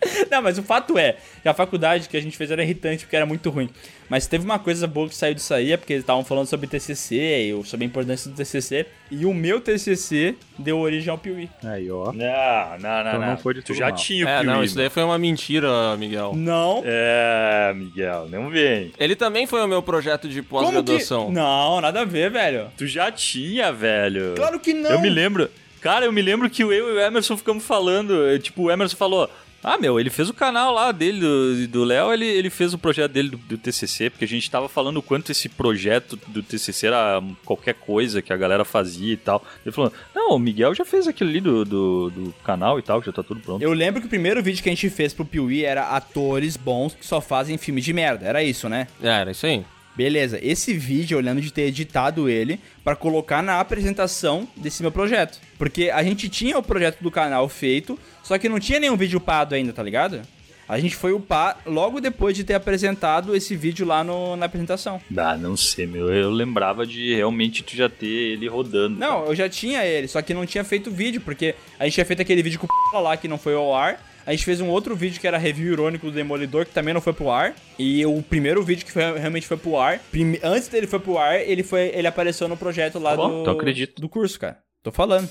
Não, 0.30 0.42
mas 0.42 0.58
o 0.58 0.62
fato 0.62 0.96
é 0.96 1.16
que 1.42 1.48
a 1.48 1.54
faculdade 1.54 2.08
que 2.08 2.16
a 2.16 2.20
gente 2.20 2.36
fez 2.36 2.50
era 2.50 2.62
irritante 2.62 3.04
porque 3.04 3.16
era 3.16 3.26
muito 3.26 3.50
ruim. 3.50 3.68
Mas 4.08 4.26
teve 4.26 4.44
uma 4.44 4.58
coisa 4.58 4.86
boa 4.86 5.08
que 5.08 5.14
saiu 5.14 5.34
disso 5.34 5.52
aí, 5.52 5.72
é 5.72 5.76
porque 5.76 5.92
eles 5.92 6.02
estavam 6.02 6.24
falando 6.24 6.46
sobre 6.46 6.66
TCC, 6.66 7.16
e 7.16 7.64
sobre 7.66 7.84
a 7.84 7.86
importância 7.88 8.30
do 8.30 8.36
TCC. 8.36 8.86
E 9.10 9.26
o 9.26 9.34
meu 9.34 9.60
TCC 9.60 10.34
deu 10.58 10.78
origem 10.78 11.10
ao 11.10 11.18
Piuí. 11.18 11.50
Aí, 11.62 11.90
ó. 11.90 12.12
Não, 12.12 12.14
não, 12.14 12.78
não, 12.78 13.00
Então 13.08 13.20
não. 13.20 13.26
não 13.28 13.36
foi 13.36 13.54
de 13.54 13.60
tu 13.60 13.66
tudo 13.66 13.76
já 13.76 13.88
mal. 13.88 13.96
tinha 13.96 14.24
o 14.24 14.28
É, 14.28 14.42
não, 14.42 14.54
Piuí, 14.54 14.66
isso 14.66 14.76
daí 14.76 14.88
foi 14.88 15.02
uma 15.02 15.18
mentira, 15.18 15.96
Miguel. 15.98 16.32
Não. 16.34 16.82
É, 16.86 17.72
Miguel, 17.76 18.28
não 18.30 18.48
vem. 18.48 18.92
Ele 18.98 19.14
também 19.14 19.46
foi 19.46 19.60
o 19.62 19.68
meu 19.68 19.82
projeto 19.82 20.26
de 20.28 20.42
Como 20.42 20.60
que... 20.60 20.72
pós-graduação. 20.72 21.30
Não, 21.30 21.80
nada 21.80 22.00
a 22.00 22.04
ver, 22.04 22.30
velho. 22.30 22.68
Tu 22.78 22.86
já 22.86 23.12
tinha, 23.12 23.72
velho. 23.72 24.34
Claro 24.36 24.58
que 24.58 24.72
não. 24.72 24.90
Eu 24.90 25.00
me 25.00 25.10
lembro. 25.10 25.50
Cara, 25.80 26.06
eu 26.06 26.12
me 26.12 26.22
lembro 26.22 26.48
que 26.50 26.62
eu 26.64 26.72
e 26.72 26.80
o 26.80 26.98
Emerson 26.98 27.36
ficamos 27.36 27.64
falando. 27.64 28.38
Tipo, 28.38 28.64
o 28.64 28.70
Emerson 28.70 28.96
falou. 28.96 29.30
Ah, 29.62 29.76
meu, 29.76 29.98
ele 29.98 30.08
fez 30.08 30.28
o 30.30 30.34
canal 30.34 30.72
lá 30.72 30.92
dele, 30.92 31.66
do- 31.66 31.84
Léo, 31.84 32.12
ele, 32.12 32.24
ele 32.26 32.48
fez 32.50 32.72
o 32.72 32.78
projeto 32.78 33.10
dele 33.12 33.30
do, 33.30 33.36
do 33.38 33.58
TCC, 33.58 34.08
porque 34.08 34.24
a 34.24 34.28
gente 34.28 34.48
tava 34.50 34.68
falando 34.68 34.98
o 34.98 35.02
quanto 35.02 35.32
esse 35.32 35.48
projeto 35.48 36.18
do 36.28 36.42
TCC 36.42 36.86
era 36.86 37.22
qualquer 37.44 37.74
coisa 37.74 38.22
que 38.22 38.32
a 38.32 38.36
galera 38.36 38.64
fazia 38.64 39.12
e 39.12 39.16
tal. 39.16 39.44
Ele 39.66 39.74
falou, 39.74 39.92
não, 40.14 40.30
o 40.36 40.38
Miguel 40.38 40.74
já 40.74 40.84
fez 40.84 41.08
aquilo 41.08 41.30
ali 41.30 41.40
do, 41.40 41.64
do, 41.64 42.10
do 42.10 42.34
canal 42.44 42.78
e 42.78 42.82
tal, 42.82 43.00
que 43.00 43.06
já 43.06 43.12
tá 43.12 43.22
tudo 43.22 43.40
pronto. 43.40 43.60
Eu 43.62 43.72
lembro 43.72 44.00
que 44.00 44.06
o 44.06 44.10
primeiro 44.10 44.42
vídeo 44.42 44.62
que 44.62 44.68
a 44.68 44.72
gente 44.72 44.88
fez 44.90 45.12
pro 45.12 45.24
Piuí 45.24 45.64
era 45.64 45.88
atores 45.88 46.56
bons 46.56 46.94
que 46.94 47.04
só 47.04 47.20
fazem 47.20 47.58
filme 47.58 47.80
de 47.80 47.92
merda. 47.92 48.26
Era 48.26 48.42
isso, 48.44 48.68
né? 48.68 48.86
É, 49.02 49.08
era 49.08 49.30
isso 49.32 49.44
aí. 49.46 49.64
Beleza, 49.96 50.38
esse 50.40 50.72
vídeo 50.74 51.18
eu 51.18 51.20
lembro 51.20 51.42
de 51.42 51.52
ter 51.52 51.62
editado 51.62 52.28
ele 52.28 52.60
pra 52.84 52.94
colocar 52.94 53.42
na 53.42 53.58
apresentação 53.58 54.46
desse 54.56 54.80
meu 54.80 54.92
projeto. 54.92 55.40
Porque 55.58 55.90
a 55.90 56.04
gente 56.04 56.28
tinha 56.28 56.56
o 56.56 56.62
projeto 56.62 57.00
do 57.02 57.10
canal 57.10 57.48
feito, 57.48 57.98
só 58.28 58.38
que 58.38 58.48
não 58.48 58.60
tinha 58.60 58.78
nenhum 58.78 58.96
vídeo 58.96 59.16
upado 59.18 59.54
ainda, 59.54 59.72
tá 59.72 59.82
ligado? 59.82 60.20
A 60.68 60.78
gente 60.78 60.94
foi 60.94 61.12
upar 61.14 61.58
logo 61.64 61.98
depois 61.98 62.36
de 62.36 62.44
ter 62.44 62.52
apresentado 62.52 63.34
esse 63.34 63.56
vídeo 63.56 63.86
lá 63.86 64.04
no, 64.04 64.36
na 64.36 64.44
apresentação. 64.44 65.00
Ah, 65.16 65.34
não 65.34 65.56
sei, 65.56 65.86
meu. 65.86 66.12
Eu 66.12 66.30
lembrava 66.30 66.86
de 66.86 67.14
realmente 67.14 67.62
tu 67.62 67.74
já 67.74 67.88
ter 67.88 68.06
ele 68.06 68.46
rodando. 68.46 68.98
Não, 68.98 69.24
eu 69.24 69.34
já 69.34 69.48
tinha 69.48 69.82
ele, 69.86 70.06
só 70.06 70.20
que 70.20 70.34
não 70.34 70.44
tinha 70.44 70.62
feito 70.62 70.90
vídeo, 70.90 71.22
porque 71.22 71.54
a 71.80 71.84
gente 71.84 71.94
tinha 71.94 72.04
feito 72.04 72.20
aquele 72.20 72.42
vídeo 72.42 72.60
com 72.60 72.66
o 72.94 73.00
lá 73.00 73.16
que 73.16 73.26
não 73.26 73.38
foi 73.38 73.54
ao 73.54 73.74
ar. 73.74 73.98
A 74.26 74.30
gente 74.32 74.44
fez 74.44 74.60
um 74.60 74.68
outro 74.68 74.94
vídeo 74.94 75.18
que 75.18 75.26
era 75.26 75.38
review 75.38 75.72
irônico 75.72 76.04
do 76.04 76.12
Demolidor, 76.12 76.66
que 76.66 76.72
também 76.72 76.92
não 76.92 77.00
foi 77.00 77.14
pro 77.14 77.30
ar. 77.30 77.54
E 77.78 78.04
o 78.04 78.20
primeiro 78.20 78.62
vídeo 78.62 78.84
que 78.84 78.92
foi- 78.92 79.18
realmente 79.18 79.46
foi 79.46 79.56
pro 79.56 79.78
ar, 79.78 79.98
prime- 80.12 80.38
antes 80.42 80.68
dele 80.68 80.86
foi 80.86 80.98
pro 81.00 81.16
ar, 81.16 81.40
ele, 81.40 81.62
foi, 81.62 81.90
ele 81.94 82.06
apareceu 82.06 82.46
no 82.46 82.58
projeto 82.58 82.98
lá 82.98 83.12
Tá 83.12 83.16
bom, 83.16 83.30
do, 83.36 83.40
então 83.40 83.54
acredito. 83.54 84.02
do 84.02 84.06
curso, 84.08 84.38
cara. 84.38 84.58
Tô 84.82 84.92
falando. 84.92 85.30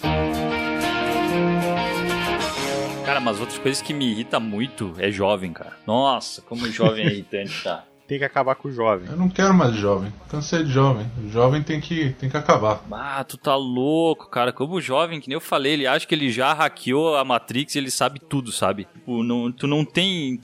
Cara, 3.18 3.26
mas 3.26 3.40
outras 3.40 3.58
coisas 3.58 3.82
que 3.82 3.96
me 3.96 4.12
irrita 4.12 4.40
muito 4.40 4.94
é 5.00 5.10
jovem, 5.10 5.52
cara. 5.52 5.76
Nossa, 5.88 6.40
como 6.44 6.70
jovem 6.72 7.04
é 7.04 7.10
irritante, 7.14 7.64
tá? 7.64 7.84
Tem 8.08 8.20
que 8.20 8.24
acabar 8.24 8.54
com 8.54 8.68
o 8.68 8.72
jovem. 8.72 9.10
Eu 9.10 9.18
não 9.18 9.28
quero 9.28 9.56
mais 9.56 9.76
jovem. 9.76 10.14
Cansei 10.30 10.64
de 10.64 10.70
jovem. 10.72 11.10
O 11.26 11.28
jovem 11.28 11.64
tem 11.64 11.82
que, 11.82 12.12
tem 12.12 12.30
que 12.30 12.38
acabar. 12.38 12.80
Ah, 12.92 13.24
tu 13.24 13.36
tá 13.36 13.56
louco, 13.56 14.30
cara. 14.30 14.54
Como 14.54 14.80
jovem, 14.80 15.20
que 15.20 15.28
nem 15.30 15.34
eu 15.34 15.42
falei, 15.42 15.74
ele 15.74 15.88
acha 15.88 16.06
que 16.06 16.14
ele 16.14 16.32
já 16.32 16.54
hackeou 16.54 17.18
a 17.18 17.26
Matrix 17.26 17.74
e 17.74 17.80
ele 17.80 17.90
sabe 17.90 18.20
tudo, 18.20 18.52
sabe? 18.52 18.86
Tipo, 18.86 19.24
não, 19.24 19.52
tu 19.52 19.66
não 19.66 19.84
tem. 19.84 20.40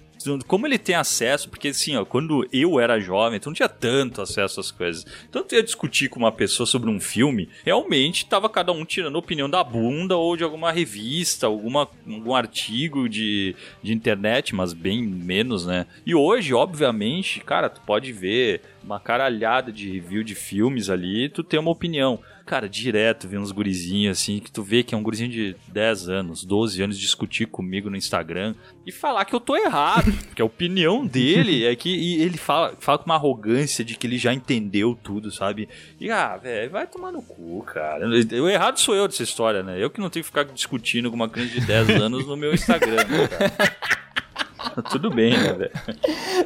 Como 0.47 0.67
ele 0.67 0.77
tem 0.77 0.95
acesso, 0.95 1.49
porque 1.49 1.69
assim, 1.69 1.95
ó, 1.95 2.05
quando 2.05 2.47
eu 2.51 2.79
era 2.79 2.99
jovem, 2.99 3.39
tu 3.39 3.47
não 3.49 3.53
tinha 3.53 3.69
tanto 3.69 4.21
acesso 4.21 4.59
às 4.59 4.71
coisas. 4.71 5.05
Então 5.29 5.43
tu 5.43 5.55
ia 5.55 5.63
discutir 5.63 6.09
com 6.09 6.19
uma 6.19 6.31
pessoa 6.31 6.65
sobre 6.65 6.89
um 6.89 6.99
filme, 6.99 7.49
realmente 7.63 8.25
tava 8.25 8.49
cada 8.49 8.71
um 8.71 8.85
tirando 8.85 9.15
opinião 9.15 9.49
da 9.49 9.63
bunda 9.63 10.15
ou 10.15 10.35
de 10.37 10.43
alguma 10.43 10.71
revista, 10.71 11.47
alguma, 11.47 11.87
algum 12.07 12.35
artigo 12.35 13.07
de, 13.07 13.55
de 13.81 13.93
internet, 13.93 14.55
mas 14.55 14.73
bem 14.73 15.03
menos, 15.03 15.65
né? 15.65 15.85
E 16.05 16.15
hoje, 16.15 16.53
obviamente, 16.53 17.39
cara, 17.41 17.69
tu 17.69 17.81
pode 17.81 18.11
ver 18.11 18.61
uma 18.83 18.99
caralhada 18.99 19.71
de 19.71 19.89
review 19.89 20.23
de 20.23 20.35
filmes 20.35 20.89
ali, 20.89 21.29
tu 21.29 21.43
tem 21.43 21.59
uma 21.59 21.71
opinião. 21.71 22.19
Cara, 22.45 22.67
direto 22.67 23.25
vê 23.25 23.37
uns 23.37 23.53
gurizinhos 23.53 24.19
assim, 24.19 24.39
que 24.39 24.51
tu 24.51 24.61
vê 24.61 24.83
que 24.83 24.93
é 24.93 24.97
um 24.97 25.01
gurizinho 25.01 25.29
de 25.29 25.55
10 25.69 26.09
anos, 26.09 26.43
12 26.43 26.83
anos 26.83 26.99
discutir 26.99 27.45
comigo 27.45 27.89
no 27.89 27.95
Instagram 27.95 28.53
e 28.85 28.91
falar 28.91 29.23
que 29.23 29.33
eu 29.33 29.39
tô 29.39 29.55
errado. 29.55 30.11
Porque 30.27 30.41
a 30.41 30.45
opinião 30.45 31.05
dele 31.05 31.65
é 31.65 31.73
que 31.73 31.89
e 31.89 32.21
ele 32.21 32.37
fala, 32.37 32.75
fala 32.79 32.97
com 32.97 33.05
uma 33.05 33.15
arrogância 33.15 33.83
de 33.85 33.95
que 33.95 34.05
ele 34.05 34.17
já 34.17 34.33
entendeu 34.33 34.97
tudo, 35.01 35.31
sabe? 35.31 35.69
E 35.99 36.11
ah, 36.11 36.35
velho, 36.35 36.69
vai 36.69 36.85
tomar 36.85 37.13
no 37.13 37.21
cu, 37.21 37.63
cara. 37.63 38.05
O 38.07 38.49
errado 38.49 38.77
sou 38.77 38.93
eu 38.93 39.07
dessa 39.07 39.23
história, 39.23 39.63
né? 39.63 39.81
Eu 39.81 39.89
que 39.89 40.01
não 40.01 40.09
tenho 40.09 40.23
que 40.23 40.29
ficar 40.29 40.43
discutindo 40.43 41.09
com 41.09 41.15
uma 41.15 41.29
criança 41.29 41.53
de 41.53 41.65
10 41.65 41.89
anos 42.01 42.27
no 42.27 42.35
meu 42.35 42.53
Instagram, 42.53 43.05
né, 43.05 43.27
cara? 43.29 44.83
Tudo 44.91 45.09
bem, 45.09 45.31
né, 45.31 45.53
velho? 45.53 45.71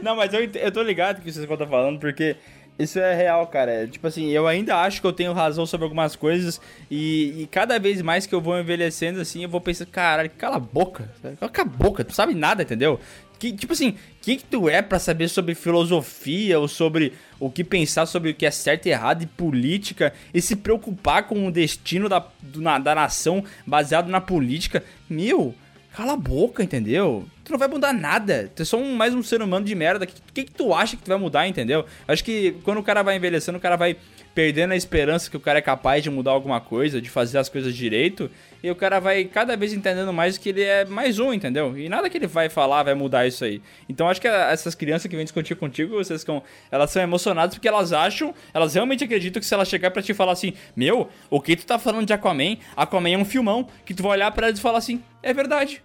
Não, 0.04 0.16
mas 0.16 0.34
eu, 0.34 0.42
eu 0.44 0.72
tô 0.72 0.82
ligado 0.82 1.22
que 1.22 1.32
vocês 1.32 1.50
estão 1.50 1.68
falando, 1.68 2.00
porque 2.00 2.36
isso 2.80 3.00
é 3.00 3.16
real, 3.16 3.46
cara. 3.48 3.72
É, 3.72 3.88
Tipo 3.88 4.08
assim, 4.08 4.30
eu 4.30 4.48
ainda 4.48 4.76
acho 4.78 5.02
que 5.02 5.08
eu 5.08 5.14
tenho 5.14 5.34
razão 5.34 5.66
sobre 5.66 5.84
algumas 5.86 6.16
coisas 6.16 6.60
e, 6.92 7.34
e 7.44 7.48
cada 7.48 7.80
vez 7.80 8.02
mais 8.02 8.26
que 8.26 8.36
eu 8.36 8.42
vou 8.42 8.60
envelhecendo, 8.60 9.20
assim, 9.22 9.44
eu 9.44 9.50
vou 9.50 9.60
pensando, 9.62 9.88
caralho, 9.90 10.30
cala 10.38 10.58
a 10.58 10.60
boca. 10.60 11.10
Cala 11.40 11.52
a 11.58 11.66
boca, 11.66 12.04
tu 12.04 12.14
sabe 12.14 12.34
nada, 12.34 12.64
entendeu? 12.64 13.00
Que, 13.40 13.52
tipo 13.54 13.74
assim, 13.74 13.96
quem 14.22 14.36
que 14.38 14.44
tu 14.44 14.68
é 14.68 14.82
pra 14.82 14.98
saber 14.98 15.28
sobre 15.28 15.54
filosofia 15.54 16.60
ou 16.60 16.68
sobre 16.68 17.14
o 17.40 17.50
que 17.52 17.64
pensar 17.64 18.06
sobre 18.08 18.32
o 18.32 18.34
que 18.34 18.46
é 18.48 18.52
certo 18.52 18.88
e 18.88 18.90
errado 18.90 19.22
e 19.22 19.28
política 19.28 20.12
e 20.34 20.42
se 20.42 20.56
preocupar 20.56 21.24
com 21.28 21.48
o 21.48 21.52
destino 21.52 22.10
da, 22.10 22.26
do- 22.42 22.62
na- 22.62 22.80
da 22.80 22.96
nação 22.96 23.44
baseado 23.66 24.08
na 24.10 24.20
política? 24.22 24.84
Meu, 25.10 25.54
Cala 25.96 26.14
a 26.14 26.18
boca, 26.18 26.62
entendeu? 26.64 27.26
Tu 27.48 27.52
não 27.54 27.58
vai 27.58 27.70
mudar 27.70 27.94
nada. 27.94 28.52
Tu 28.54 28.62
é 28.62 28.66
só 28.66 28.78
um- 28.78 28.94
mais 28.94 29.14
um 29.16 29.24
ser 29.24 29.42
humano 29.42 29.66
de 29.66 29.74
merda. 29.74 30.04
O 30.04 30.08
que, 30.08 30.16
que, 30.34 30.44
que 30.44 30.52
tu 30.52 30.74
acha 30.74 30.98
que 30.98 31.04
tu 31.04 31.08
vai 31.08 31.18
mudar, 31.18 31.48
entendeu? 31.48 31.86
Acho 32.06 32.22
que 32.22 32.52
quando 32.66 32.80
o 32.80 32.84
cara 32.84 33.02
vai 33.02 33.16
envelhecendo, 33.16 33.58
o 33.58 33.62
cara 33.62 33.78
vai 33.78 33.96
perdendo 34.36 34.74
a 34.74 34.76
esperança 34.76 35.32
que 35.32 35.38
o 35.38 35.40
cara 35.40 35.58
é 35.60 35.62
capaz 35.62 36.04
de 36.04 36.10
mudar 36.10 36.32
alguma 36.32 36.60
coisa, 36.60 37.00
de 37.02 37.10
fazer 37.10 37.38
as 37.38 37.48
coisas 37.48 37.74
direito. 37.74 38.30
E 38.62 38.70
o 38.70 38.76
cara 38.76 39.00
vai 39.00 39.24
cada 39.24 39.56
vez 39.56 39.72
entendendo 39.72 40.12
mais 40.12 40.38
que 40.38 40.50
ele 40.50 40.62
é 40.62 40.84
mais 40.84 41.20
um, 41.20 41.34
entendeu? 41.34 41.78
E 41.78 41.88
nada 41.88 42.10
que 42.10 42.18
ele 42.18 42.28
vai 42.28 42.50
falar 42.50 42.84
vai 42.84 42.94
mudar 42.94 43.26
isso 43.26 43.46
aí. 43.46 43.62
Então 43.88 44.10
acho 44.10 44.20
que 44.20 44.28
essas 44.28 44.76
crianças 44.76 45.10
que 45.10 45.16
vêm 45.16 45.24
discutir 45.24 45.56
contigo, 45.56 45.96
vocês 45.96 46.20
ficam, 46.20 46.44
elas 46.70 46.92
são 46.92 47.02
emocionadas 47.02 47.56
porque 47.56 47.68
elas 47.70 47.94
acham, 47.94 48.34
elas 48.54 48.74
realmente 48.74 49.06
acreditam 49.06 49.40
que 49.40 49.46
se 49.46 49.54
ela 49.54 49.64
chegar 49.64 49.90
pra 49.90 50.02
te 50.02 50.14
falar 50.14 50.34
assim, 50.34 50.54
meu, 50.76 51.08
o 51.30 51.40
que 51.40 51.56
tu 51.56 51.66
tá 51.66 51.80
falando 51.80 52.06
de 52.06 52.12
Aquaman? 52.12 52.58
Aquaman 52.76 53.12
é 53.12 53.18
um 53.18 53.24
filmão, 53.26 53.70
que 53.86 53.94
tu 53.94 54.04
vai 54.04 54.12
olhar 54.12 54.32
pra 54.32 54.48
elas 54.48 54.60
e 54.60 54.62
falar 54.62 54.80
assim, 54.80 55.02
é 55.24 55.34
verdade, 55.34 55.82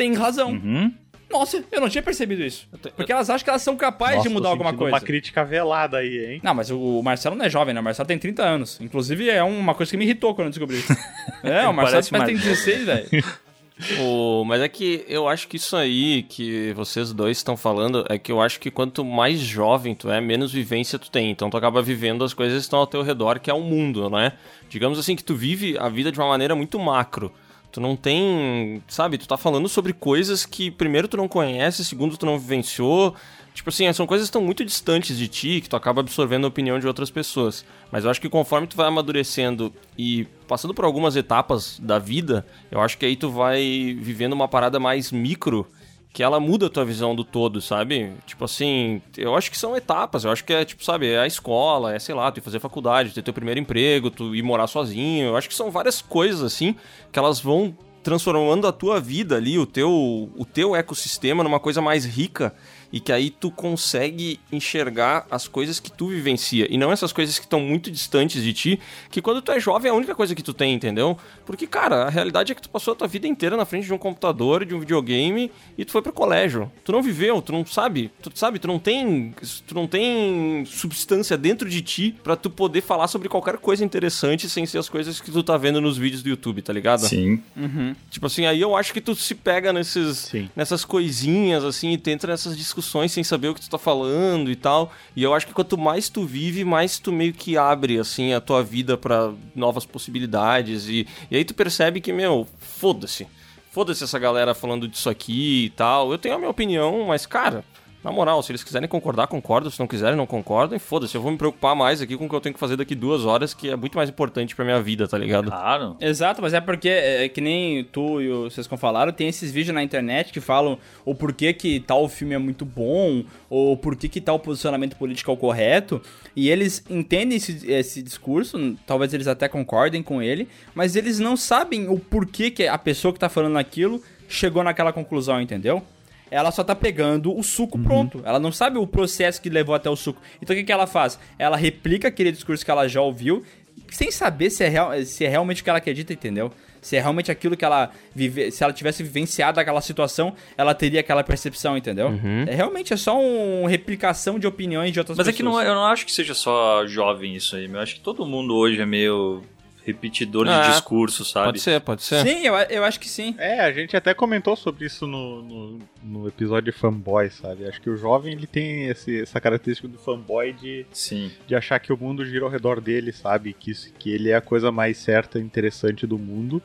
tem 0.00 0.14
razão. 0.14 0.52
Uhum. 0.52 0.94
Nossa, 1.30 1.62
eu 1.70 1.80
não 1.80 1.90
tinha 1.90 2.02
percebido 2.02 2.42
isso. 2.42 2.66
Porque 2.96 3.12
elas 3.12 3.28
acham 3.28 3.44
que 3.44 3.50
elas 3.50 3.60
são 3.60 3.76
capazes 3.76 4.16
Nossa, 4.16 4.28
de 4.28 4.34
mudar 4.34 4.48
tô 4.48 4.52
alguma 4.52 4.72
coisa. 4.72 4.94
uma 4.96 5.00
crítica 5.00 5.44
velada 5.44 5.98
aí, 5.98 6.32
hein? 6.32 6.40
Não, 6.42 6.54
mas 6.54 6.70
o 6.70 7.02
Marcelo 7.02 7.36
não 7.36 7.44
é 7.44 7.50
jovem, 7.50 7.74
né? 7.74 7.80
O 7.80 7.84
Marcelo 7.84 8.08
tem 8.08 8.18
30 8.18 8.42
anos. 8.42 8.80
Inclusive, 8.80 9.28
é 9.28 9.42
uma 9.42 9.74
coisa 9.74 9.90
que 9.90 9.96
me 9.98 10.04
irritou 10.04 10.34
quando 10.34 10.46
eu 10.46 10.50
descobri 10.50 10.78
isso. 10.78 10.92
é, 11.44 11.68
o 11.68 11.74
Marcelo 11.74 12.02
parece 12.10 12.10
tem 12.10 12.34
mais- 12.34 12.42
16, 12.42 12.84
velho. 12.84 13.08
O, 13.98 14.44
mas 14.44 14.60
é 14.60 14.68
que 14.68 15.06
eu 15.08 15.26
acho 15.26 15.48
que 15.48 15.56
isso 15.56 15.74
aí 15.74 16.22
que 16.24 16.70
vocês 16.74 17.14
dois 17.14 17.38
estão 17.38 17.56
falando 17.56 18.04
é 18.10 18.18
que 18.18 18.30
eu 18.30 18.38
acho 18.38 18.60
que 18.60 18.70
quanto 18.70 19.02
mais 19.02 19.38
jovem 19.40 19.94
tu 19.94 20.10
é, 20.10 20.20
menos 20.20 20.52
vivência 20.52 20.98
tu 20.98 21.10
tem. 21.10 21.30
Então 21.30 21.48
tu 21.48 21.56
acaba 21.56 21.80
vivendo 21.80 22.22
as 22.22 22.34
coisas 22.34 22.58
que 22.58 22.60
estão 22.64 22.78
ao 22.78 22.86
teu 22.86 23.00
redor, 23.00 23.40
que 23.40 23.50
é 23.50 23.54
o 23.54 23.62
mundo, 23.62 24.10
né? 24.10 24.34
Digamos 24.68 24.98
assim 24.98 25.16
que 25.16 25.24
tu 25.24 25.34
vive 25.34 25.78
a 25.78 25.88
vida 25.88 26.12
de 26.12 26.18
uma 26.18 26.28
maneira 26.28 26.54
muito 26.54 26.78
macro. 26.78 27.32
Tu 27.72 27.80
não 27.80 27.94
tem, 27.94 28.82
sabe, 28.88 29.16
tu 29.16 29.28
tá 29.28 29.36
falando 29.36 29.68
sobre 29.68 29.92
coisas 29.92 30.44
que 30.44 30.70
primeiro 30.70 31.06
tu 31.06 31.16
não 31.16 31.28
conhece, 31.28 31.84
segundo 31.84 32.16
tu 32.16 32.26
não 32.26 32.38
vivenciou. 32.38 33.14
Tipo 33.54 33.70
assim, 33.70 33.92
são 33.92 34.06
coisas 34.06 34.26
que 34.26 34.30
estão 34.30 34.42
muito 34.42 34.64
distantes 34.64 35.16
de 35.16 35.28
ti, 35.28 35.60
que 35.60 35.68
tu 35.68 35.76
acaba 35.76 36.00
absorvendo 36.00 36.44
a 36.44 36.48
opinião 36.48 36.78
de 36.78 36.86
outras 36.86 37.10
pessoas. 37.10 37.64
Mas 37.90 38.04
eu 38.04 38.10
acho 38.10 38.20
que 38.20 38.28
conforme 38.28 38.66
tu 38.66 38.76
vai 38.76 38.86
amadurecendo 38.86 39.72
e 39.98 40.26
passando 40.48 40.72
por 40.72 40.84
algumas 40.84 41.16
etapas 41.16 41.78
da 41.80 41.98
vida, 41.98 42.46
eu 42.70 42.80
acho 42.80 42.96
que 42.96 43.06
aí 43.06 43.16
tu 43.16 43.30
vai 43.30 43.96
vivendo 44.00 44.32
uma 44.32 44.48
parada 44.48 44.80
mais 44.80 45.12
micro, 45.12 45.66
que 46.12 46.22
ela 46.22 46.40
muda 46.40 46.66
a 46.66 46.70
tua 46.70 46.84
visão 46.84 47.14
do 47.14 47.22
todo, 47.22 47.60
sabe? 47.60 48.12
Tipo 48.26 48.44
assim, 48.44 49.00
eu 49.16 49.36
acho 49.36 49.50
que 49.50 49.56
são 49.56 49.76
etapas, 49.76 50.24
eu 50.24 50.30
acho 50.30 50.44
que 50.44 50.52
é, 50.52 50.64
tipo, 50.64 50.84
sabe, 50.84 51.08
é 51.08 51.20
a 51.20 51.26
escola, 51.26 51.94
é, 51.94 51.98
sei 51.98 52.14
lá, 52.14 52.30
tu 52.32 52.38
ir 52.38 52.42
fazer 52.42 52.58
faculdade, 52.58 53.12
ter 53.12 53.22
teu 53.22 53.32
primeiro 53.32 53.60
emprego, 53.60 54.10
tu 54.10 54.34
ir 54.34 54.42
morar 54.42 54.66
sozinho, 54.66 55.28
eu 55.28 55.36
acho 55.36 55.48
que 55.48 55.54
são 55.54 55.70
várias 55.70 56.02
coisas, 56.02 56.42
assim, 56.42 56.74
que 57.12 57.18
elas 57.18 57.40
vão 57.40 57.76
transformando 58.02 58.66
a 58.66 58.72
tua 58.72 58.98
vida 58.98 59.36
ali, 59.36 59.58
o 59.58 59.66
teu, 59.66 59.90
o 60.36 60.44
teu 60.44 60.74
ecossistema 60.74 61.44
numa 61.44 61.60
coisa 61.60 61.80
mais 61.80 62.04
rica 62.04 62.54
e 62.92 63.00
que 63.00 63.12
aí 63.12 63.30
tu 63.30 63.50
consegue 63.50 64.40
enxergar 64.50 65.26
as 65.30 65.46
coisas 65.46 65.78
que 65.78 65.90
tu 65.90 66.08
vivencia 66.08 66.66
e 66.70 66.76
não 66.76 66.92
essas 66.92 67.12
coisas 67.12 67.38
que 67.38 67.44
estão 67.44 67.60
muito 67.60 67.90
distantes 67.90 68.42
de 68.42 68.52
ti, 68.52 68.80
que 69.10 69.22
quando 69.22 69.40
tu 69.40 69.52
é 69.52 69.60
jovem 69.60 69.88
é 69.88 69.92
a 69.92 69.96
única 69.96 70.14
coisa 70.14 70.34
que 70.34 70.42
tu 70.42 70.52
tem, 70.52 70.74
entendeu? 70.74 71.16
Porque, 71.46 71.66
cara, 71.66 72.04
a 72.04 72.10
realidade 72.10 72.52
é 72.52 72.54
que 72.54 72.62
tu 72.62 72.68
passou 72.68 72.92
a 72.92 72.96
tua 72.96 73.08
vida 73.08 73.26
inteira 73.26 73.56
na 73.56 73.64
frente 73.64 73.86
de 73.86 73.92
um 73.92 73.98
computador, 73.98 74.64
de 74.64 74.74
um 74.74 74.80
videogame 74.80 75.50
e 75.78 75.84
tu 75.84 75.92
foi 75.92 76.02
pro 76.02 76.12
colégio. 76.12 76.70
Tu 76.84 76.92
não 76.92 77.02
viveu, 77.02 77.40
tu 77.40 77.52
não 77.52 77.64
sabe, 77.64 78.10
tu 78.22 78.30
sabe, 78.34 78.58
tu 78.58 78.66
não 78.66 78.78
tem, 78.78 79.34
tu 79.66 79.74
não 79.74 79.86
tem 79.86 80.64
substância 80.66 81.36
dentro 81.36 81.68
de 81.68 81.82
ti 81.82 82.16
pra 82.22 82.36
tu 82.36 82.50
poder 82.50 82.80
falar 82.80 83.08
sobre 83.08 83.28
qualquer 83.28 83.58
coisa 83.58 83.84
interessante 83.84 84.48
sem 84.48 84.66
ser 84.66 84.78
as 84.78 84.88
coisas 84.88 85.20
que 85.20 85.30
tu 85.30 85.42
tá 85.42 85.56
vendo 85.56 85.80
nos 85.80 85.96
vídeos 85.96 86.22
do 86.22 86.28
YouTube, 86.28 86.62
tá 86.62 86.72
ligado? 86.72 87.06
Sim. 87.06 87.42
Uhum. 87.56 87.94
Tipo 88.10 88.26
assim, 88.26 88.46
aí 88.46 88.60
eu 88.60 88.76
acho 88.76 88.92
que 88.92 89.00
tu 89.00 89.14
se 89.14 89.34
pega 89.34 89.72
nesses, 89.72 90.32
nessas 90.56 90.84
coisinhas, 90.84 91.64
assim, 91.64 91.92
e 91.92 91.98
tu 91.98 92.10
entra 92.10 92.32
nessas 92.32 92.56
discussões 92.56 92.79
sem 93.08 93.22
saber 93.24 93.48
o 93.48 93.54
que 93.54 93.60
tu 93.60 93.70
tá 93.70 93.78
falando 93.78 94.50
e 94.50 94.56
tal. 94.56 94.92
E 95.14 95.22
eu 95.22 95.34
acho 95.34 95.46
que 95.46 95.52
quanto 95.52 95.76
mais 95.78 96.08
tu 96.08 96.24
vive, 96.24 96.64
mais 96.64 96.98
tu 96.98 97.12
meio 97.12 97.32
que 97.32 97.56
abre, 97.56 97.98
assim, 97.98 98.32
a 98.32 98.40
tua 98.40 98.62
vida 98.62 98.96
pra 98.96 99.32
novas 99.54 99.84
possibilidades. 99.84 100.88
E, 100.88 101.06
e 101.30 101.36
aí 101.36 101.44
tu 101.44 101.54
percebe 101.54 102.00
que, 102.00 102.12
meu, 102.12 102.46
foda-se. 102.58 103.26
Foda-se 103.70 104.02
essa 104.02 104.18
galera 104.18 104.54
falando 104.54 104.88
disso 104.88 105.08
aqui 105.08 105.66
e 105.66 105.70
tal. 105.70 106.10
Eu 106.10 106.18
tenho 106.18 106.34
a 106.34 106.38
minha 106.38 106.50
opinião, 106.50 107.06
mas, 107.06 107.24
cara, 107.24 107.64
na 108.02 108.10
moral, 108.10 108.42
se 108.42 108.50
eles 108.50 108.64
quiserem 108.64 108.88
concordar, 108.88 109.26
concordam. 109.26 109.70
Se 109.70 109.78
não 109.78 109.86
quiserem, 109.86 110.16
não 110.16 110.26
concordam. 110.26 110.76
E 110.76 110.78
foda-se, 110.78 111.14
eu 111.14 111.20
vou 111.20 111.30
me 111.30 111.36
preocupar 111.36 111.76
mais 111.76 112.00
aqui 112.00 112.16
com 112.16 112.26
o 112.26 112.28
que 112.28 112.34
eu 112.34 112.40
tenho 112.40 112.54
que 112.54 112.60
fazer 112.60 112.76
daqui 112.76 112.94
duas 112.94 113.24
horas, 113.24 113.52
que 113.52 113.68
é 113.68 113.76
muito 113.76 113.96
mais 113.96 114.08
importante 114.08 114.56
pra 114.56 114.64
minha 114.64 114.80
vida, 114.80 115.06
tá 115.06 115.18
ligado? 115.18 115.50
Claro. 115.50 115.96
Exato, 116.00 116.40
mas 116.40 116.54
é 116.54 116.60
porque, 116.60 116.88
é, 116.88 117.28
que 117.28 117.40
nem 117.40 117.84
tu 117.84 118.20
e 118.20 118.30
o 118.30 118.48
Sescon 118.48 118.76
falaram, 118.76 119.12
tem 119.12 119.28
esses 119.28 119.52
vídeos 119.52 119.74
na 119.74 119.82
internet 119.82 120.32
que 120.32 120.40
falam 120.40 120.78
o 121.04 121.14
porquê 121.14 121.52
que 121.52 121.80
tal 121.80 122.08
filme 122.08 122.34
é 122.34 122.38
muito 122.38 122.64
bom, 122.64 123.22
ou 123.50 123.76
porquê 123.76 124.08
que 124.08 124.20
tal 124.20 124.38
posicionamento 124.38 124.96
político 124.96 125.30
é 125.30 125.34
o 125.34 125.36
correto, 125.36 126.00
e 126.34 126.48
eles 126.48 126.82
entendem 126.88 127.36
esse, 127.36 127.70
esse 127.70 128.02
discurso, 128.02 128.76
talvez 128.86 129.12
eles 129.12 129.26
até 129.26 129.48
concordem 129.48 130.02
com 130.02 130.22
ele, 130.22 130.48
mas 130.74 130.96
eles 130.96 131.18
não 131.18 131.36
sabem 131.36 131.88
o 131.88 131.98
porquê 131.98 132.50
que 132.50 132.66
a 132.66 132.78
pessoa 132.78 133.12
que 133.12 133.20
tá 133.20 133.28
falando 133.28 133.58
aquilo 133.58 134.02
chegou 134.28 134.62
naquela 134.62 134.92
conclusão, 134.92 135.40
entendeu? 135.40 135.82
Ela 136.30 136.50
só 136.50 136.62
tá 136.62 136.74
pegando 136.74 137.36
o 137.36 137.42
suco 137.42 137.78
pronto. 137.78 138.22
Ela 138.24 138.38
não 138.38 138.52
sabe 138.52 138.78
o 138.78 138.86
processo 138.86 139.40
que 139.42 139.50
levou 139.50 139.74
até 139.74 139.90
o 139.90 139.96
suco. 139.96 140.20
Então 140.40 140.54
o 140.54 140.58
que, 140.58 140.64
que 140.64 140.72
ela 140.72 140.86
faz? 140.86 141.18
Ela 141.38 141.56
replica 141.56 142.08
aquele 142.08 142.30
discurso 142.30 142.64
que 142.64 142.70
ela 142.70 142.86
já 142.88 143.00
ouviu, 143.00 143.42
sem 143.90 144.10
saber 144.10 144.50
se 144.50 144.62
é, 144.64 144.68
real, 144.68 144.92
se 145.04 145.24
é 145.24 145.28
realmente 145.28 145.60
o 145.60 145.64
que 145.64 145.70
ela 145.70 145.78
acredita, 145.78 146.12
entendeu? 146.12 146.52
Se 146.80 146.96
é 146.96 147.00
realmente 147.00 147.30
aquilo 147.30 147.56
que 147.56 147.64
ela 147.64 147.90
vive, 148.14 148.50
se 148.50 148.64
ela 148.64 148.72
tivesse 148.72 149.02
vivenciado 149.02 149.60
aquela 149.60 149.82
situação, 149.82 150.34
ela 150.56 150.72
teria 150.74 151.00
aquela 151.00 151.22
percepção, 151.22 151.76
entendeu? 151.76 152.08
Uhum. 152.08 152.44
É 152.46 152.54
realmente 152.54 152.92
é 152.94 152.96
só 152.96 153.20
uma 153.20 153.68
replicação 153.68 154.38
de 154.38 154.46
opiniões 154.46 154.92
de 154.92 154.98
outras 154.98 155.18
Mas 155.18 155.28
é 155.28 155.32
pessoas. 155.32 155.50
que 155.50 155.58
não, 155.58 155.62
eu 155.62 155.74
não 155.74 155.84
acho 155.84 156.06
que 156.06 156.12
seja 156.12 156.32
só 156.32 156.86
jovem 156.86 157.36
isso 157.36 157.54
aí, 157.56 157.68
meu. 157.68 157.76
Eu 157.76 157.82
acho 157.82 157.96
que 157.96 158.00
todo 158.00 158.24
mundo 158.24 158.54
hoje 158.54 158.80
é 158.80 158.86
meio 158.86 159.42
repetidor 159.84 160.46
Ah, 160.48 160.62
de 160.62 160.68
discurso, 160.70 161.24
sabe? 161.24 161.46
Pode 161.48 161.60
ser, 161.60 161.80
pode 161.80 162.02
ser. 162.02 162.22
Sim, 162.26 162.46
eu, 162.46 162.54
eu 162.54 162.84
acho 162.84 162.98
que 163.00 163.08
sim. 163.08 163.34
É, 163.38 163.60
a 163.60 163.72
gente 163.72 163.96
até 163.96 164.12
comentou 164.14 164.54
sobre 164.56 164.86
isso 164.86 165.06
no, 165.06 165.42
no, 165.42 165.78
no 166.02 166.28
episódio 166.28 166.72
de 166.72 166.78
fanboy, 166.78 167.30
sabe? 167.30 167.66
Acho 167.66 167.80
que 167.80 167.90
o 167.90 167.96
jovem 167.96 168.32
ele 168.34 168.46
tem 168.46 168.86
esse- 168.88 169.20
essa 169.22 169.40
característica 169.40 169.88
do 169.88 169.98
fanboy 169.98 170.52
de, 170.52 170.86
Sim. 170.92 171.30
de 171.46 171.54
achar 171.54 171.78
que 171.78 171.92
o 171.92 171.96
mundo 171.96 172.24
gira 172.24 172.44
ao 172.44 172.50
redor 172.50 172.80
dele, 172.80 173.12
sabe? 173.12 173.52
Que, 173.58 173.70
isso- 173.70 173.92
que 173.98 174.10
ele 174.10 174.30
é 174.30 174.36
a 174.36 174.40
coisa 174.40 174.70
mais 174.72 174.98
certa 174.98 175.38
e 175.38 175.42
interessante 175.42 176.06
do 176.06 176.18
mundo, 176.18 176.62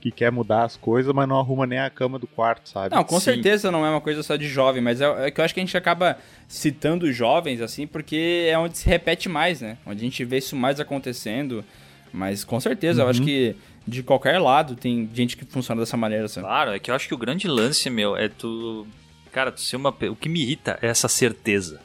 que 0.00 0.10
quer 0.10 0.32
mudar 0.32 0.64
as 0.64 0.76
coisas, 0.76 1.12
mas 1.14 1.28
não 1.28 1.38
arruma 1.38 1.64
nem 1.64 1.78
a 1.78 1.88
cama 1.88 2.18
do 2.18 2.26
quarto, 2.26 2.68
sabe? 2.68 2.92
Não, 2.92 3.04
com 3.04 3.20
certeza 3.20 3.70
não 3.70 3.86
é 3.86 3.90
uma 3.90 4.00
coisa 4.00 4.20
só 4.24 4.34
de 4.34 4.48
jovem, 4.48 4.82
mas 4.82 5.00
é, 5.00 5.26
é 5.28 5.30
que 5.30 5.40
eu 5.40 5.44
acho 5.44 5.54
que 5.54 5.60
a 5.60 5.62
gente 5.62 5.76
acaba 5.76 6.18
citando 6.48 7.06
os 7.06 7.14
jovens, 7.14 7.60
assim, 7.60 7.86
porque 7.86 8.48
é 8.50 8.58
onde 8.58 8.76
se 8.78 8.88
repete 8.88 9.28
mais, 9.28 9.60
né? 9.60 9.78
Onde 9.86 10.00
a 10.00 10.04
gente 10.04 10.24
vê 10.24 10.38
isso 10.38 10.56
mais 10.56 10.80
acontecendo. 10.80 11.64
Mas 12.12 12.44
com 12.44 12.60
certeza, 12.60 13.00
eu 13.00 13.04
Uhum. 13.04 13.10
acho 13.10 13.22
que 13.22 13.56
de 13.86 14.02
qualquer 14.02 14.38
lado 14.38 14.76
tem 14.76 15.08
gente 15.14 15.36
que 15.36 15.44
funciona 15.44 15.80
dessa 15.80 15.96
maneira, 15.96 16.26
assim. 16.26 16.40
Claro, 16.40 16.72
é 16.72 16.78
que 16.78 16.90
eu 16.90 16.94
acho 16.94 17.08
que 17.08 17.14
o 17.14 17.18
grande 17.18 17.48
lance, 17.48 17.88
meu, 17.90 18.16
é 18.16 18.28
tu. 18.28 18.86
Cara, 19.32 19.50
tu 19.50 19.60
ser 19.60 19.76
uma. 19.76 19.88
O 20.10 20.14
que 20.16 20.28
me 20.28 20.42
irrita 20.42 20.78
é 20.82 20.88
essa 20.88 21.08
certeza. 21.08 21.80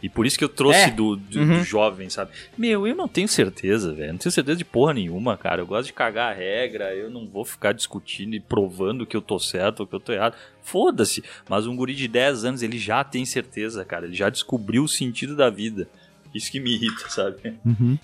E 0.00 0.08
por 0.08 0.26
isso 0.26 0.36
que 0.36 0.42
eu 0.42 0.48
trouxe 0.48 0.80
É. 0.80 0.90
do, 0.90 1.14
do, 1.14 1.38
Uhum. 1.38 1.58
do 1.58 1.64
jovem, 1.64 2.10
sabe? 2.10 2.32
Meu, 2.58 2.88
eu 2.88 2.94
não 2.94 3.06
tenho 3.06 3.28
certeza, 3.28 3.92
velho. 3.94 4.10
Não 4.12 4.18
tenho 4.18 4.32
certeza 4.32 4.56
de 4.58 4.64
porra 4.64 4.92
nenhuma, 4.94 5.36
cara. 5.36 5.62
Eu 5.62 5.66
gosto 5.66 5.86
de 5.86 5.92
cagar 5.92 6.32
a 6.32 6.34
regra, 6.34 6.92
eu 6.92 7.08
não 7.08 7.24
vou 7.28 7.44
ficar 7.44 7.72
discutindo 7.72 8.34
e 8.34 8.40
provando 8.40 9.06
que 9.06 9.16
eu 9.16 9.22
tô 9.22 9.38
certo 9.38 9.80
ou 9.80 9.86
que 9.86 9.94
eu 9.94 10.00
tô 10.00 10.12
errado. 10.12 10.34
Foda-se. 10.60 11.22
Mas 11.48 11.68
um 11.68 11.76
guri 11.76 11.94
de 11.94 12.08
10 12.08 12.44
anos, 12.44 12.62
ele 12.64 12.78
já 12.78 13.04
tem 13.04 13.24
certeza, 13.24 13.84
cara. 13.84 14.06
Ele 14.06 14.14
já 14.14 14.28
descobriu 14.28 14.82
o 14.82 14.88
sentido 14.88 15.36
da 15.36 15.48
vida. 15.50 15.88
Isso 16.34 16.50
que 16.50 16.60
me 16.60 16.74
irrita, 16.74 17.08
sabe? 17.08 17.54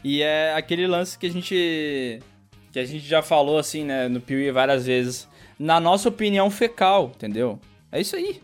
E 0.04 0.22
é 0.22 0.54
aquele 0.54 0.86
lance 0.86 1.18
que 1.18 1.26
a 1.26 1.30
gente. 1.30 2.20
que 2.72 2.78
a 2.78 2.84
gente 2.84 3.06
já 3.06 3.22
falou, 3.22 3.58
assim, 3.58 3.84
né, 3.84 4.08
no 4.08 4.20
Piuí 4.20 4.50
várias 4.50 4.86
vezes. 4.86 5.28
Na 5.58 5.80
nossa 5.80 6.08
opinião 6.08 6.50
fecal, 6.50 7.12
entendeu? 7.14 7.58
É 7.90 8.00
isso 8.00 8.14
aí. 8.14 8.40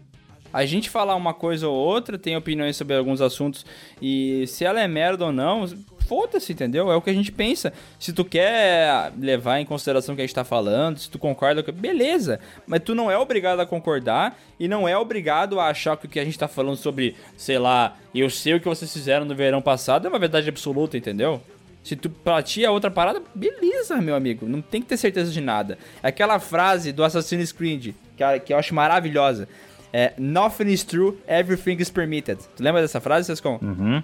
A 0.53 0.65
gente 0.65 0.89
falar 0.89 1.17
uma 1.17 1.35
coisa 1.35 1.69
ou 1.69 1.75
outra, 1.75 2.17
tem 2.17 2.37
opiniões 2.37 2.77
sobre 2.77 2.97
alguns 2.97 3.21
assuntos, 3.21 3.67
e 4.01 4.47
se 4.47 4.65
ela 4.65 4.81
é 4.81 4.87
merda 4.87 5.27
ou 5.27 5.33
não, 5.33 5.67
foda-se, 6.07 6.53
entendeu? 6.53 6.91
É 6.91 6.97
o 6.97 7.03
que 7.03 7.11
a 7.11 7.15
gente 7.15 7.33
pensa. 7.33 7.73
Se 7.99 8.13
tu 8.13 8.25
quer 8.25 9.13
levar 9.19 9.61
em 9.61 9.65
consideração 9.67 10.13
o 10.13 10.17
que 10.17 10.23
a 10.23 10.27
gente 10.27 10.35
tá 10.35 10.45
falando, 10.45 10.99
se 10.99 11.11
tu 11.11 11.19
concorda. 11.19 11.63
Beleza! 11.73 12.41
Mas 12.67 12.81
tu 12.85 12.95
não 12.95 13.11
é 13.11 13.19
obrigado 13.19 13.61
a 13.61 13.67
concordar 13.67 14.39
e 14.59 14.69
não 14.69 14.89
é 14.89 14.97
obrigado 14.97 15.59
a 15.59 15.69
achar 15.69 15.97
que 15.97 16.07
o 16.07 16.09
que 16.09 16.21
a 16.21 16.25
gente 16.25 16.39
tá 16.39 16.49
falando 16.49 16.77
sobre, 16.77 17.17
sei 17.37 17.59
lá, 17.59 17.97
eu 18.15 18.31
sei 18.31 18.55
o 18.55 18.61
que 18.61 18.69
vocês 18.69 18.93
fizeram 18.93 19.25
no 19.25 19.35
verão 19.35 19.61
passado 19.61 20.07
é 20.07 20.09
uma 20.09 20.19
verdade 20.19 20.49
absoluta, 20.49 20.97
entendeu? 20.97 21.43
Se 21.83 21.95
tu 21.95 22.09
pra 22.09 22.43
ti 22.43 22.65
é 22.65 22.71
outra 22.71 22.91
parada, 22.91 23.21
beleza, 23.35 23.97
meu 24.01 24.15
amigo. 24.15 24.47
Não 24.49 24.63
tem 24.63 24.81
que 24.81 24.89
ter 24.89 24.97
certeza 24.97 25.31
de 25.31 25.41
nada. 25.41 25.77
Aquela 26.03 26.39
frase 26.39 26.93
do 26.93 27.05
Assassin's 27.05 27.53
Creed, 27.53 27.95
que, 28.17 28.41
que 28.41 28.53
eu 28.55 28.59
acho 28.59 28.75
maravilhosa. 28.75 29.47
É, 29.93 30.13
Nothing 30.19 30.73
is 30.73 30.83
true, 30.83 31.19
everything 31.29 31.77
is 31.79 31.91
permitted. 31.91 32.39
Tu 32.57 32.63
lembra 32.63 32.81
dessa 32.81 33.01
frase, 33.01 33.27
Sescon? 33.27 33.61
Uhum. 33.63 34.03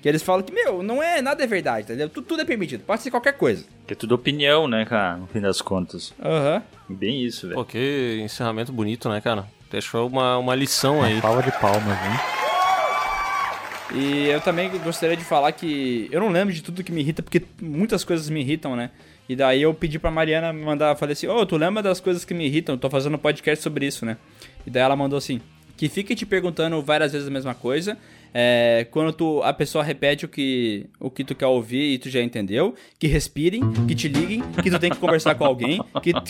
Que 0.00 0.08
eles 0.08 0.22
falam 0.22 0.42
que, 0.42 0.52
meu, 0.52 0.82
não 0.82 1.02
é 1.02 1.20
nada 1.20 1.44
é 1.44 1.46
verdade, 1.46 1.84
entendeu? 1.84 2.08
Tudo, 2.08 2.26
tudo 2.26 2.42
é 2.42 2.44
permitido. 2.44 2.82
Pode 2.84 3.02
ser 3.02 3.10
qualquer 3.10 3.34
coisa. 3.34 3.64
Que 3.86 3.92
é 3.92 3.96
tudo 3.96 4.14
opinião, 4.14 4.66
né, 4.66 4.84
cara? 4.86 5.18
No 5.18 5.26
fim 5.26 5.40
das 5.40 5.60
contas. 5.60 6.14
Aham. 6.22 6.62
Bem 6.88 7.22
isso, 7.22 7.46
velho. 7.46 7.58
Pô, 7.58 7.64
que 7.64 8.20
encerramento 8.22 8.72
bonito, 8.72 9.08
né, 9.10 9.20
cara? 9.20 9.46
Deixou 9.70 10.08
uma, 10.08 10.38
uma 10.38 10.54
lição 10.54 11.02
aí. 11.02 11.20
Salva 11.20 11.42
de 11.42 11.52
palmas, 11.52 11.98
hein? 12.04 12.40
E 13.92 14.28
eu 14.28 14.40
também 14.40 14.70
gostaria 14.78 15.16
de 15.16 15.24
falar 15.24 15.52
que 15.52 16.08
eu 16.10 16.20
não 16.20 16.28
lembro 16.30 16.54
de 16.54 16.62
tudo 16.62 16.82
que 16.82 16.92
me 16.92 17.00
irrita, 17.00 17.22
porque 17.22 17.42
muitas 17.60 18.04
coisas 18.04 18.30
me 18.30 18.40
irritam, 18.40 18.76
né? 18.76 18.90
E 19.28 19.36
daí 19.36 19.62
eu 19.62 19.74
pedi 19.74 19.98
pra 19.98 20.10
Mariana 20.10 20.52
me 20.52 20.64
mandar, 20.64 20.96
falei 20.96 21.12
assim, 21.12 21.26
ô, 21.26 21.44
tu 21.44 21.56
lembra 21.56 21.82
das 21.82 22.00
coisas 22.00 22.24
que 22.24 22.32
me 22.32 22.46
irritam? 22.46 22.74
Eu 22.74 22.78
tô 22.78 22.88
fazendo 22.88 23.14
um 23.14 23.18
podcast 23.18 23.62
sobre 23.62 23.86
isso, 23.86 24.06
né? 24.06 24.16
E 24.66 24.70
daí 24.70 24.82
ela 24.82 24.96
mandou 24.96 25.16
assim, 25.16 25.40
que 25.76 25.88
fique 25.88 26.14
te 26.14 26.24
perguntando 26.24 26.80
várias 26.82 27.12
vezes 27.12 27.26
a 27.26 27.30
mesma 27.30 27.54
coisa, 27.54 27.96
é, 28.34 28.86
quando 28.90 29.12
tu, 29.12 29.42
a 29.42 29.52
pessoa 29.52 29.82
repete 29.82 30.24
o 30.24 30.28
que, 30.28 30.86
o 30.98 31.10
que 31.10 31.24
tu 31.24 31.34
quer 31.34 31.46
ouvir 31.46 31.94
e 31.94 31.98
tu 31.98 32.08
já 32.08 32.20
entendeu, 32.20 32.74
que 32.98 33.06
respirem, 33.06 33.62
que 33.86 33.94
te 33.94 34.08
liguem, 34.08 34.42
que 34.62 34.70
tu 34.70 34.78
tem 34.78 34.90
que 34.90 34.98
conversar 34.98 35.34
com 35.34 35.44
alguém, 35.44 35.82
que... 36.02 36.12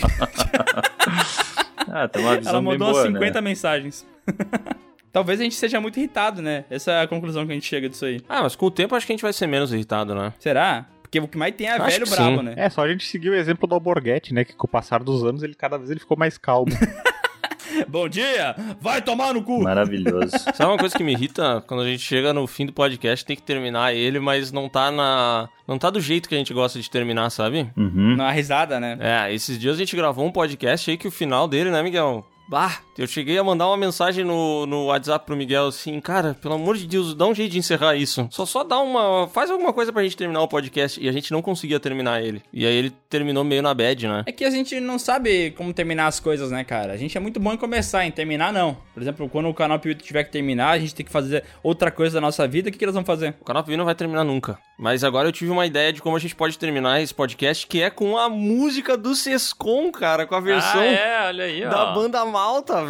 Ah, 1.93 2.06
tem 2.06 2.22
uma 2.22 2.36
visão 2.36 2.52
Ela 2.52 2.60
bem 2.60 2.70
mandou 2.70 2.93
boa, 2.93 3.02
umas 3.02 3.12
50 3.12 3.40
né? 3.40 3.40
mensagens. 3.40 4.06
Talvez 5.12 5.40
a 5.40 5.43
gente 5.43 5.56
seja 5.56 5.81
muito 5.81 5.98
irritado, 5.98 6.40
né? 6.40 6.64
Essa 6.70 6.93
é 6.93 7.02
a 7.02 7.09
conclusão 7.09 7.44
que 7.44 7.51
a 7.51 7.55
gente 7.55 7.66
chega 7.66 7.89
disso 7.89 8.05
aí. 8.05 8.20
Ah, 8.28 8.43
mas 8.43 8.55
com 8.55 8.66
o 8.66 8.70
tempo 8.70 8.94
acho 8.94 9.05
que 9.05 9.12
a 9.12 9.14
gente 9.14 9.22
vai 9.22 9.32
ser 9.32 9.48
menos 9.48 9.72
irritado, 9.72 10.14
né? 10.14 10.32
Será? 10.39 10.86
Porque 11.02 11.18
o 11.18 11.27
que 11.27 11.36
mais 11.36 11.52
tem 11.56 11.66
é 11.66 11.72
Acho 11.72 11.85
velho 11.86 12.09
brabo, 12.09 12.39
sim. 12.39 12.43
né? 12.44 12.55
É, 12.56 12.70
só 12.70 12.85
a 12.85 12.89
gente 12.89 13.05
seguir 13.05 13.31
o 13.31 13.35
exemplo 13.35 13.66
do 13.66 13.74
Alborguete, 13.74 14.32
né? 14.32 14.44
Que 14.44 14.55
com 14.55 14.68
o 14.68 14.70
passar 14.70 15.02
dos 15.02 15.24
anos, 15.24 15.43
ele 15.43 15.55
cada 15.55 15.77
vez 15.77 15.90
ele 15.90 15.98
ficou 15.98 16.16
mais 16.16 16.39
calmo. 16.39 16.70
Bom 17.89 18.09
dia! 18.09 18.55
Vai 18.81 19.03
tomar 19.03 19.35
no 19.35 19.43
cu! 19.43 19.62
Maravilhoso. 19.62 20.31
Sabe 20.55 20.71
uma 20.71 20.79
coisa 20.79 20.97
que 20.97 21.05
me 21.05 21.12
irrita? 21.12 21.62
Quando 21.67 21.83
a 21.83 21.87
gente 21.87 22.03
chega 22.03 22.33
no 22.33 22.47
fim 22.47 22.67
do 22.67 22.73
podcast, 22.73 23.25
tem 23.25 23.37
que 23.37 23.43
terminar 23.43 23.95
ele, 23.95 24.19
mas 24.19 24.53
não 24.53 24.69
tá 24.69 24.91
na. 24.91 25.49
Não 25.67 25.79
tá 25.79 25.91
do 25.91 26.01
jeito 26.01 26.29
que 26.29 26.35
a 26.35 26.39
gente 26.39 26.53
gosta 26.53 26.81
de 26.81 26.91
terminar, 26.91 27.31
sabe? 27.31 27.71
Uhum. 27.77 28.17
Na 28.17 28.31
risada, 28.31 28.81
né? 28.81 28.99
É, 29.01 29.33
esses 29.33 29.59
dias 29.59 29.77
a 29.77 29.79
gente 29.79 29.95
gravou 29.95 30.27
um 30.27 30.33
podcast 30.33 30.91
aí 30.91 30.97
que 30.97 31.09
o 31.09 31.12
final 31.12 31.47
dele, 31.47 31.71
né, 31.71 31.83
Miguel? 31.83 32.27
Bah, 32.49 32.81
eu 33.01 33.06
cheguei 33.06 33.39
a 33.39 33.44
mandar 33.44 33.66
uma 33.66 33.77
mensagem 33.77 34.24
no, 34.24 34.66
no 34.66 34.86
WhatsApp 34.86 35.24
pro 35.27 35.36
Miguel 35.36 35.66
assim, 35.68 36.01
cara, 36.01 36.36
pelo 36.40 36.55
amor 36.55 36.77
de 36.77 36.86
Deus, 36.86 37.14
dá 37.14 37.27
um 37.27 37.35
jeito 37.35 37.52
de 37.52 37.59
encerrar 37.59 37.97
isso. 37.97 38.28
Só 38.31 38.44
só 38.44 38.62
dá 38.62 38.78
uma. 38.78 39.27
Faz 39.28 39.51
alguma 39.51 39.72
coisa 39.72 39.93
pra 39.93 40.02
gente 40.02 40.16
terminar 40.16 40.43
o 40.43 40.48
podcast. 40.48 41.01
E 41.02 41.09
a 41.09 41.12
gente 41.12 41.32
não 41.32 41.40
conseguia 41.40 41.81
terminar 41.81 42.22
ele. 42.22 42.43
E 42.52 42.66
aí 42.66 42.74
ele 42.74 42.90
terminou 43.09 43.43
meio 43.44 43.62
na 43.62 43.72
bad, 43.72 44.06
né? 44.06 44.22
É 44.27 44.32
que 44.32 44.44
a 44.44 44.51
gente 44.51 44.78
não 44.81 44.98
sabe 44.98 45.52
como 45.52 45.72
terminar 45.72 46.06
as 46.06 46.20
coisas, 46.20 46.51
né, 46.51 46.62
cara? 46.64 46.93
A 46.93 46.97
gente 46.97 47.16
é 47.16 47.20
muito 47.20 47.40
bom 47.40 47.52
em 47.52 47.56
começar, 47.56 48.05
em 48.05 48.10
terminar, 48.10 48.52
não. 48.52 48.77
Por 48.93 49.02
exemplo, 49.02 49.28
quando 49.28 49.48
o 49.48 49.55
canal 49.55 49.78
Piuí 49.78 49.94
tiver 49.94 50.24
que 50.24 50.31
terminar, 50.32 50.70
a 50.70 50.78
gente 50.78 50.94
tem 50.94 51.06
que 51.06 51.12
fazer 51.12 51.44
outra 51.62 51.90
coisa 51.90 52.14
da 52.14 52.20
nossa 52.20 52.47
vida, 52.47 52.68
o 52.68 52.72
que, 52.72 52.78
que 52.78 52.85
eles 52.85 52.94
vão 52.94 53.05
fazer? 53.05 53.35
O 53.40 53.44
canal 53.44 53.64
Piuí 53.64 53.77
não 53.77 53.85
vai 53.85 53.94
terminar 53.94 54.24
nunca. 54.24 54.59
Mas 54.78 55.05
agora 55.05 55.28
eu 55.28 55.32
tive 55.32 55.51
uma 55.51 55.66
ideia 55.66 55.93
de 55.93 56.01
como 56.01 56.16
a 56.16 56.18
gente 56.18 56.35
pode 56.35 56.59
terminar 56.59 57.01
esse 57.02 57.12
podcast, 57.14 57.66
que 57.66 57.82
é 57.82 57.90
com 57.90 58.16
a 58.16 58.28
música 58.28 58.97
do 58.97 59.14
Sescom, 59.14 59.90
cara, 59.93 60.27
com 60.27 60.35
a 60.35 60.40
versão 60.40 60.81
Ah, 60.81 60.85
é, 60.86 61.27
olha 61.28 61.44
aí, 61.44 61.64
ó. 61.64 61.70
da 61.70 61.86
banda 61.93 62.24
Malta, 62.24 62.85
velho. 62.85 62.90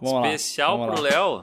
Vamos 0.00 0.12
lá, 0.22 0.34
Especial 0.34 0.78
vamos 0.78 0.94
pro 0.94 1.02
lá. 1.02 1.10
Léo. 1.10 1.42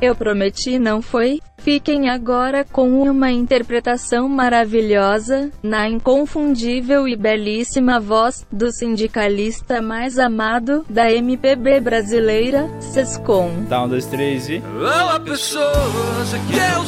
Eu 0.00 0.14
prometi, 0.14 0.78
não 0.78 1.02
foi? 1.02 1.40
Fiquem 1.58 2.08
agora 2.08 2.64
com 2.64 3.02
uma 3.02 3.30
interpretação 3.30 4.26
maravilhosa, 4.30 5.50
na 5.62 5.86
inconfundível 5.90 7.06
e 7.06 7.14
belíssima 7.14 8.00
voz 8.00 8.46
do 8.50 8.72
sindicalista 8.72 9.82
mais 9.82 10.18
amado 10.18 10.86
da 10.88 11.12
MPB 11.12 11.80
brasileira, 11.80 12.66
Sescom. 12.80 13.66
Tá, 13.68 13.82
um, 13.82 13.88
dois, 13.90 14.06
três 14.06 14.48
e. 14.48 14.62
Olá 14.74 15.20
pessoas, 15.20 16.32
aqui 16.32 16.58
é 16.58 16.78
o 16.78 16.86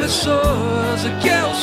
pessoas, 0.00 1.04
aqui 1.04 1.28
é 1.28 1.44
o 1.44 1.54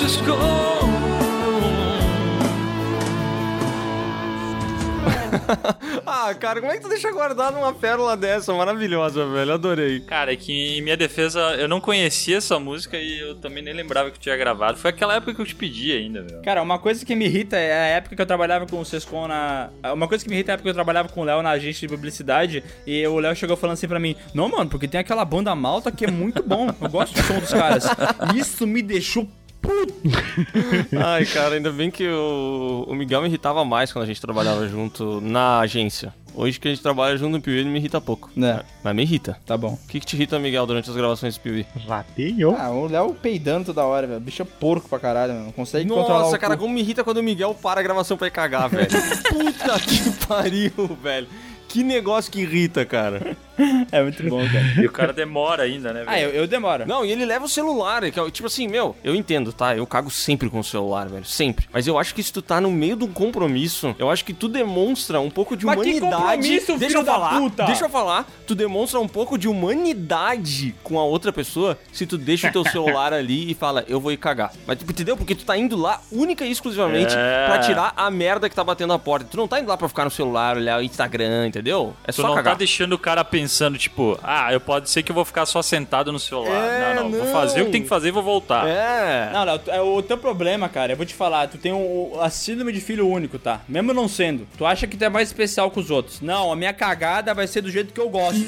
ah, 6.06 6.34
cara, 6.36 6.60
como 6.60 6.72
é 6.72 6.78
que 6.78 6.84
tu 6.84 6.90
deixa 6.90 7.12
guardado 7.12 7.58
uma 7.58 7.74
pérola 7.74 8.16
dessa? 8.16 8.54
Maravilhosa, 8.54 9.26
velho. 9.26 9.54
Adorei. 9.54 10.00
Cara, 10.02 10.34
é 10.34 10.36
que 10.36 10.78
em 10.78 10.82
minha 10.82 10.98
defesa, 10.98 11.40
eu 11.58 11.68
não 11.68 11.80
conhecia 11.80 12.38
essa 12.38 12.60
música 12.60 12.98
e 12.98 13.20
eu 13.20 13.36
também 13.36 13.64
nem 13.64 13.74
lembrava 13.74 14.10
que 14.10 14.18
eu 14.18 14.22
tinha 14.22 14.38
gravado. 14.38 14.78
Foi 14.78 14.90
aquela 14.90 15.16
época 15.16 15.34
que 15.34 15.42
eu 15.42 15.46
te 15.46 15.56
pedi 15.56 15.92
ainda, 15.92 16.22
meu. 16.24 16.42
Cara, 16.42 16.62
uma 16.62 16.80
coisa 16.80 17.06
que 17.06 17.16
me 17.16 17.26
irrita 17.26 17.58
é 17.58 17.74
a 17.74 17.86
época 17.98 18.16
que 18.16 18.22
eu 18.22 18.26
trabalhava 18.26 18.66
com 18.66 18.80
o 18.80 18.86
Sescom 18.86 19.28
na. 19.28 19.70
Uma 19.94 20.08
coisa 20.08 20.24
que 20.24 20.30
me 20.30 20.36
irrita 20.36 20.52
é 20.52 20.54
a 20.54 20.56
época 20.56 20.64
que 20.64 20.70
eu 20.70 20.76
trabalhava 20.76 21.10
com 21.10 21.22
o 21.22 21.24
Léo 21.24 21.42
na 21.42 21.52
agência 21.52 21.88
de 21.88 21.94
publicidade. 21.94 22.64
E 22.86 23.06
o 23.08 23.20
Léo 23.20 23.36
chegou 23.36 23.58
falando 23.58 23.74
assim 23.74 23.88
pra 23.88 24.00
mim: 24.00 24.16
Não, 24.34 24.50
mano, 24.50 24.70
porque 24.70 24.88
tem 24.88 25.00
aquela 25.00 25.26
banda 25.26 25.54
malta 25.56 25.92
que 25.92 26.06
é 26.06 26.12
muito 26.12 26.44
bom. 26.44 26.68
Eu 26.82 26.90
gosto 26.90 27.14
do 27.14 27.24
som 27.24 27.40
dos 27.40 27.52
caras. 27.52 27.86
Isso 28.36 28.66
me 28.66 28.82
deixou. 28.82 29.28
Ai, 31.04 31.26
cara, 31.26 31.56
ainda 31.56 31.72
bem 31.72 31.90
que 31.92 32.08
o, 32.08 32.86
o 32.88 32.96
Miguel 32.96 33.22
me 33.22 33.28
irritava 33.28 33.64
mais 33.66 33.92
quando 33.92 34.04
a 34.04 34.08
gente 34.08 34.22
trabalhava 34.22 34.68
junto 34.68 35.20
na 35.22 35.60
agência. 35.60 36.14
Hoje 36.36 36.60
que 36.60 36.68
a 36.68 36.72
gente 36.72 36.84
trabalha 36.84 37.18
junto 37.18 37.32
no 37.32 37.42
Piuí, 37.42 37.58
ele 37.58 37.70
me 37.70 37.80
irrita 37.80 38.00
pouco. 38.00 38.30
É. 38.40 38.64
Mas 38.84 38.96
me 38.96 39.02
irrita. 39.02 39.40
Tá 39.44 39.58
bom. 39.58 39.74
O 39.74 39.88
que, 39.88 40.00
que 40.00 40.06
te 40.06 40.16
irrita, 40.16 40.38
Miguel, 40.38 40.68
durante 40.68 40.88
as 40.88 40.96
gravações 40.96 41.36
do 41.36 41.42
Piuí? 41.42 41.66
Rateio? 41.88 42.56
Ah, 42.56 42.70
o 42.70 42.88
Léo 42.88 43.16
peidando 43.16 43.66
toda 43.66 43.84
hora, 43.84 44.06
velho. 44.06 44.20
O 44.20 44.22
bicho 44.22 44.44
é 44.44 44.46
porco 44.46 44.88
pra 44.88 45.00
caralho, 45.00 45.34
mano. 45.34 45.46
Não 45.46 45.52
consegue 45.52 45.90
controlar 45.90 46.20
Nossa, 46.20 46.36
o 46.36 46.40
cara, 46.40 46.56
cu. 46.56 46.62
como 46.62 46.76
me 46.76 46.82
irrita 46.82 47.04
quando 47.04 47.18
o 47.18 47.24
Miguel 47.24 47.56
para 47.56 47.80
a 47.80 47.84
gravação 47.84 48.16
pra 48.18 48.28
ir 48.28 48.32
cagar, 48.32 48.70
velho. 48.70 48.88
Puta 49.30 49.80
que 49.80 50.28
pariu, 50.28 50.98
velho. 51.02 51.28
Que 51.68 51.84
negócio 51.84 52.32
que 52.32 52.42
irrita, 52.42 52.86
cara. 52.86 53.36
É 53.92 54.02
muito 54.02 54.22
bom, 54.30 54.40
cara. 54.48 54.82
E 54.82 54.86
o 54.86 54.92
cara 54.92 55.14
demora 55.14 55.64
ainda, 55.64 55.92
né? 55.94 56.04
Ah, 56.06 56.12
velho? 56.12 56.30
eu, 56.30 56.42
eu 56.42 56.48
demoro. 56.48 56.86
Não, 56.88 57.04
e 57.06 57.12
ele 57.12 57.26
leva 57.26 57.46
o 57.46 57.50
celular, 57.50 58.02
que 58.12 58.20
é, 58.20 58.32
tipo 58.32 58.48
assim, 58.48 58.68
meu, 58.68 58.96
eu 59.04 59.16
entendo, 59.16 59.52
tá? 59.54 59.76
Eu 59.76 59.86
cago 59.88 60.10
sempre 60.12 60.50
com 60.50 60.60
o 60.60 60.64
celular, 60.64 61.08
velho, 61.08 61.26
sempre. 61.26 61.68
Mas 61.72 61.88
eu 61.88 61.98
acho 61.98 62.14
que 62.14 62.22
se 62.22 62.32
tu 62.32 62.42
tá 62.42 62.60
no 62.62 62.70
meio 62.72 62.96
de 62.96 63.04
um 63.06 63.12
compromisso, 63.12 63.96
eu 63.98 64.10
acho 64.12 64.24
que 64.26 64.34
tu 64.34 64.48
demonstra 64.48 65.20
um 65.20 65.30
pouco 65.30 65.56
de 65.56 65.66
Mas 65.66 65.76
que 65.82 65.82
humanidade. 65.82 66.16
compromisso, 66.24 66.78
deixa 66.78 66.88
filho 66.88 67.00
eu 67.00 67.04
da 67.04 67.12
falar, 67.14 67.40
puta? 67.40 67.66
deixa 67.66 67.86
eu 67.86 67.90
falar. 67.90 68.28
Tu 68.46 68.54
demonstra 68.56 69.00
um 69.00 69.08
pouco 69.08 69.38
de 69.38 69.48
humanidade 69.48 70.76
com 70.84 71.00
a 71.00 71.04
outra 71.04 71.32
pessoa 71.34 71.78
se 71.92 72.06
tu 72.06 72.18
deixa 72.18 72.50
o 72.50 72.52
teu 72.52 72.64
celular 72.70 73.14
ali 73.14 73.52
e 73.52 73.54
fala, 73.54 73.84
eu 73.88 74.00
vou 74.00 74.12
ir 74.12 74.18
cagar. 74.18 74.52
Mas, 74.66 74.78
entendeu? 74.82 75.18
Porque 75.18 75.34
tu 75.36 75.46
tá 75.46 75.58
indo 75.58 75.76
lá 75.76 76.02
única 76.12 76.46
e 76.46 76.52
exclusivamente 76.52 77.14
É. 77.18 77.46
pra 77.48 77.60
tirar 77.60 77.94
a 77.96 78.10
merda 78.12 78.50
que 78.50 78.56
tá 78.56 78.64
batendo 78.64 78.94
a 78.94 79.00
porta. 79.00 79.28
Tu 79.30 79.38
não 79.38 79.48
tá 79.48 79.60
indo 79.60 79.68
lá 79.68 79.78
pra 79.78 79.88
ficar 79.88 80.06
no 80.06 80.12
celular, 80.12 80.58
olhar 80.58 80.80
o 80.80 80.84
Instagram, 80.84 81.48
entendeu? 81.48 81.94
É 82.04 82.12
Tu 82.12 82.16
só 82.22 82.28
não 82.28 82.36
cagar. 82.36 82.54
tá 82.54 82.58
deixando 82.60 82.94
o 82.94 83.00
cara 83.00 83.24
pensando, 83.48 83.78
tipo, 83.78 84.20
ah, 84.22 84.52
eu 84.52 84.60
pode 84.60 84.90
ser 84.90 85.02
que 85.02 85.10
eu 85.10 85.16
vou 85.16 85.24
ficar 85.24 85.46
só 85.46 85.62
sentado 85.62 86.12
no 86.12 86.20
celular. 86.20 86.52
É, 86.52 86.94
não, 86.96 87.04
não, 87.06 87.12
Vou 87.12 87.26
não. 87.26 87.32
fazer 87.32 87.62
o 87.62 87.66
que 87.66 87.72
tem 87.72 87.82
que 87.82 87.88
fazer 87.88 88.10
e 88.10 88.12
vou 88.12 88.22
voltar. 88.22 88.68
É. 88.68 89.32
Não, 89.32 89.46
Léo, 89.46 89.62
é 89.68 89.82
o 89.82 90.02
teu 90.02 90.18
problema, 90.18 90.68
cara. 90.68 90.92
Eu 90.92 90.98
vou 90.98 91.06
te 91.06 91.14
falar, 91.14 91.48
tu 91.48 91.58
tem 91.58 91.72
o, 91.72 92.18
a 92.20 92.30
síndrome 92.30 92.74
de 92.74 92.82
filho 92.82 93.08
único, 93.08 93.40
tá? 93.40 93.62
Mesmo 93.68 93.94
não 93.94 94.10
sendo. 94.10 94.46
Tu 94.58 94.66
acha 94.66 94.86
que 94.86 94.98
tu 94.98 95.06
é 95.06 95.10
mais 95.10 95.30
especial 95.30 95.72
que 95.72 95.80
os 95.80 95.90
outros. 95.90 96.20
Não, 96.20 96.52
a 96.52 96.56
minha 96.58 96.74
cagada 96.74 97.34
vai 97.34 97.48
ser 97.48 97.62
do 97.62 97.72
jeito 97.72 97.94
que 97.94 98.02
eu 98.02 98.10
gosto. 98.10 98.46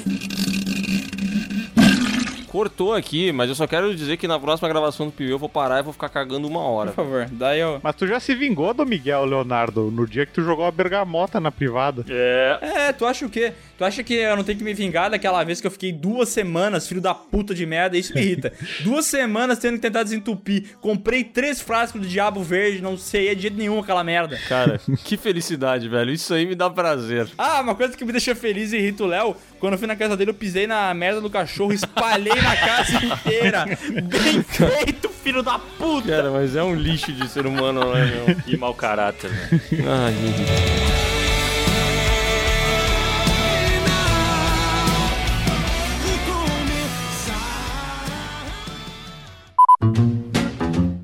Cortou 2.50 2.92
aqui, 2.92 3.30
mas 3.30 3.48
eu 3.48 3.54
só 3.54 3.64
quero 3.64 3.94
dizer 3.94 4.16
que 4.16 4.26
na 4.26 4.36
próxima 4.36 4.68
gravação 4.68 5.06
do 5.06 5.12
Piu 5.12 5.28
eu 5.28 5.38
vou 5.38 5.48
parar 5.48 5.78
e 5.78 5.82
vou 5.84 5.92
ficar 5.92 6.08
cagando 6.08 6.48
uma 6.48 6.58
hora. 6.58 6.90
Por 6.90 7.04
favor, 7.04 7.28
daí 7.30 7.60
eu. 7.60 7.78
Mas 7.80 7.94
tu 7.94 8.08
já 8.08 8.18
se 8.18 8.34
vingou 8.34 8.74
do 8.74 8.84
Miguel 8.84 9.24
Leonardo 9.24 9.88
no 9.88 10.04
dia 10.04 10.26
que 10.26 10.32
tu 10.32 10.42
jogou 10.42 10.64
a 10.64 10.70
bergamota 10.72 11.38
na 11.38 11.52
privada. 11.52 12.04
É. 12.08 12.58
É, 12.60 12.92
tu 12.92 13.06
acha 13.06 13.24
o 13.24 13.30
quê? 13.30 13.52
Tu 13.78 13.84
acha 13.84 14.02
que 14.02 14.14
eu 14.14 14.36
não 14.36 14.42
tenho 14.42 14.58
que 14.58 14.64
me 14.64 14.74
vingar 14.74 15.08
daquela 15.10 15.44
vez 15.44 15.60
que 15.60 15.66
eu 15.68 15.70
fiquei 15.70 15.92
duas 15.92 16.28
semanas, 16.28 16.88
filho 16.88 17.00
da 17.00 17.14
puta 17.14 17.54
de 17.54 17.64
merda? 17.64 17.96
Isso 17.96 18.12
me 18.12 18.20
irrita. 18.20 18.52
duas 18.82 19.06
semanas 19.06 19.60
tendo 19.60 19.76
que 19.76 19.82
tentar 19.82 20.02
desentupir. 20.02 20.76
Comprei 20.80 21.22
três 21.22 21.60
frascos 21.60 22.02
de 22.02 22.08
diabo 22.08 22.42
verde, 22.42 22.82
não 22.82 22.98
sei 22.98 23.32
de 23.32 23.42
jeito 23.42 23.56
nenhum 23.56 23.78
aquela 23.78 24.02
merda. 24.02 24.36
Cara, 24.48 24.80
que 25.04 25.16
felicidade, 25.16 25.88
velho. 25.88 26.12
Isso 26.12 26.34
aí 26.34 26.46
me 26.46 26.56
dá 26.56 26.68
prazer. 26.68 27.28
Ah, 27.38 27.60
uma 27.60 27.76
coisa 27.76 27.96
que 27.96 28.04
me 28.04 28.10
deixa 28.10 28.34
feliz 28.34 28.72
e 28.72 28.76
irrita 28.76 29.04
o 29.04 29.06
Léo, 29.06 29.36
quando 29.60 29.74
eu 29.74 29.78
fui 29.78 29.86
na 29.86 29.94
casa 29.94 30.16
dele, 30.16 30.30
eu 30.30 30.34
pisei 30.34 30.66
na 30.66 30.92
merda 30.92 31.20
do 31.20 31.30
cachorro, 31.30 31.72
espalhei 31.72 32.39
na 32.42 32.56
casa 32.56 33.04
inteira. 33.04 33.64
Bem 34.04 34.42
feito, 34.42 35.08
filho 35.08 35.42
da 35.42 35.58
puta! 35.58 36.08
Cara, 36.08 36.30
mas 36.30 36.56
é 36.56 36.62
um 36.62 36.74
lixo 36.74 37.12
de 37.12 37.28
ser 37.28 37.46
humano, 37.46 37.92
né, 37.92 38.06
meu? 38.06 38.36
E 38.46 38.56
mau 38.56 38.74
caráter, 38.74 39.30
né? 39.30 39.48
Ai, 39.72 40.12
meu 40.12 40.32
Deus. 40.32 41.10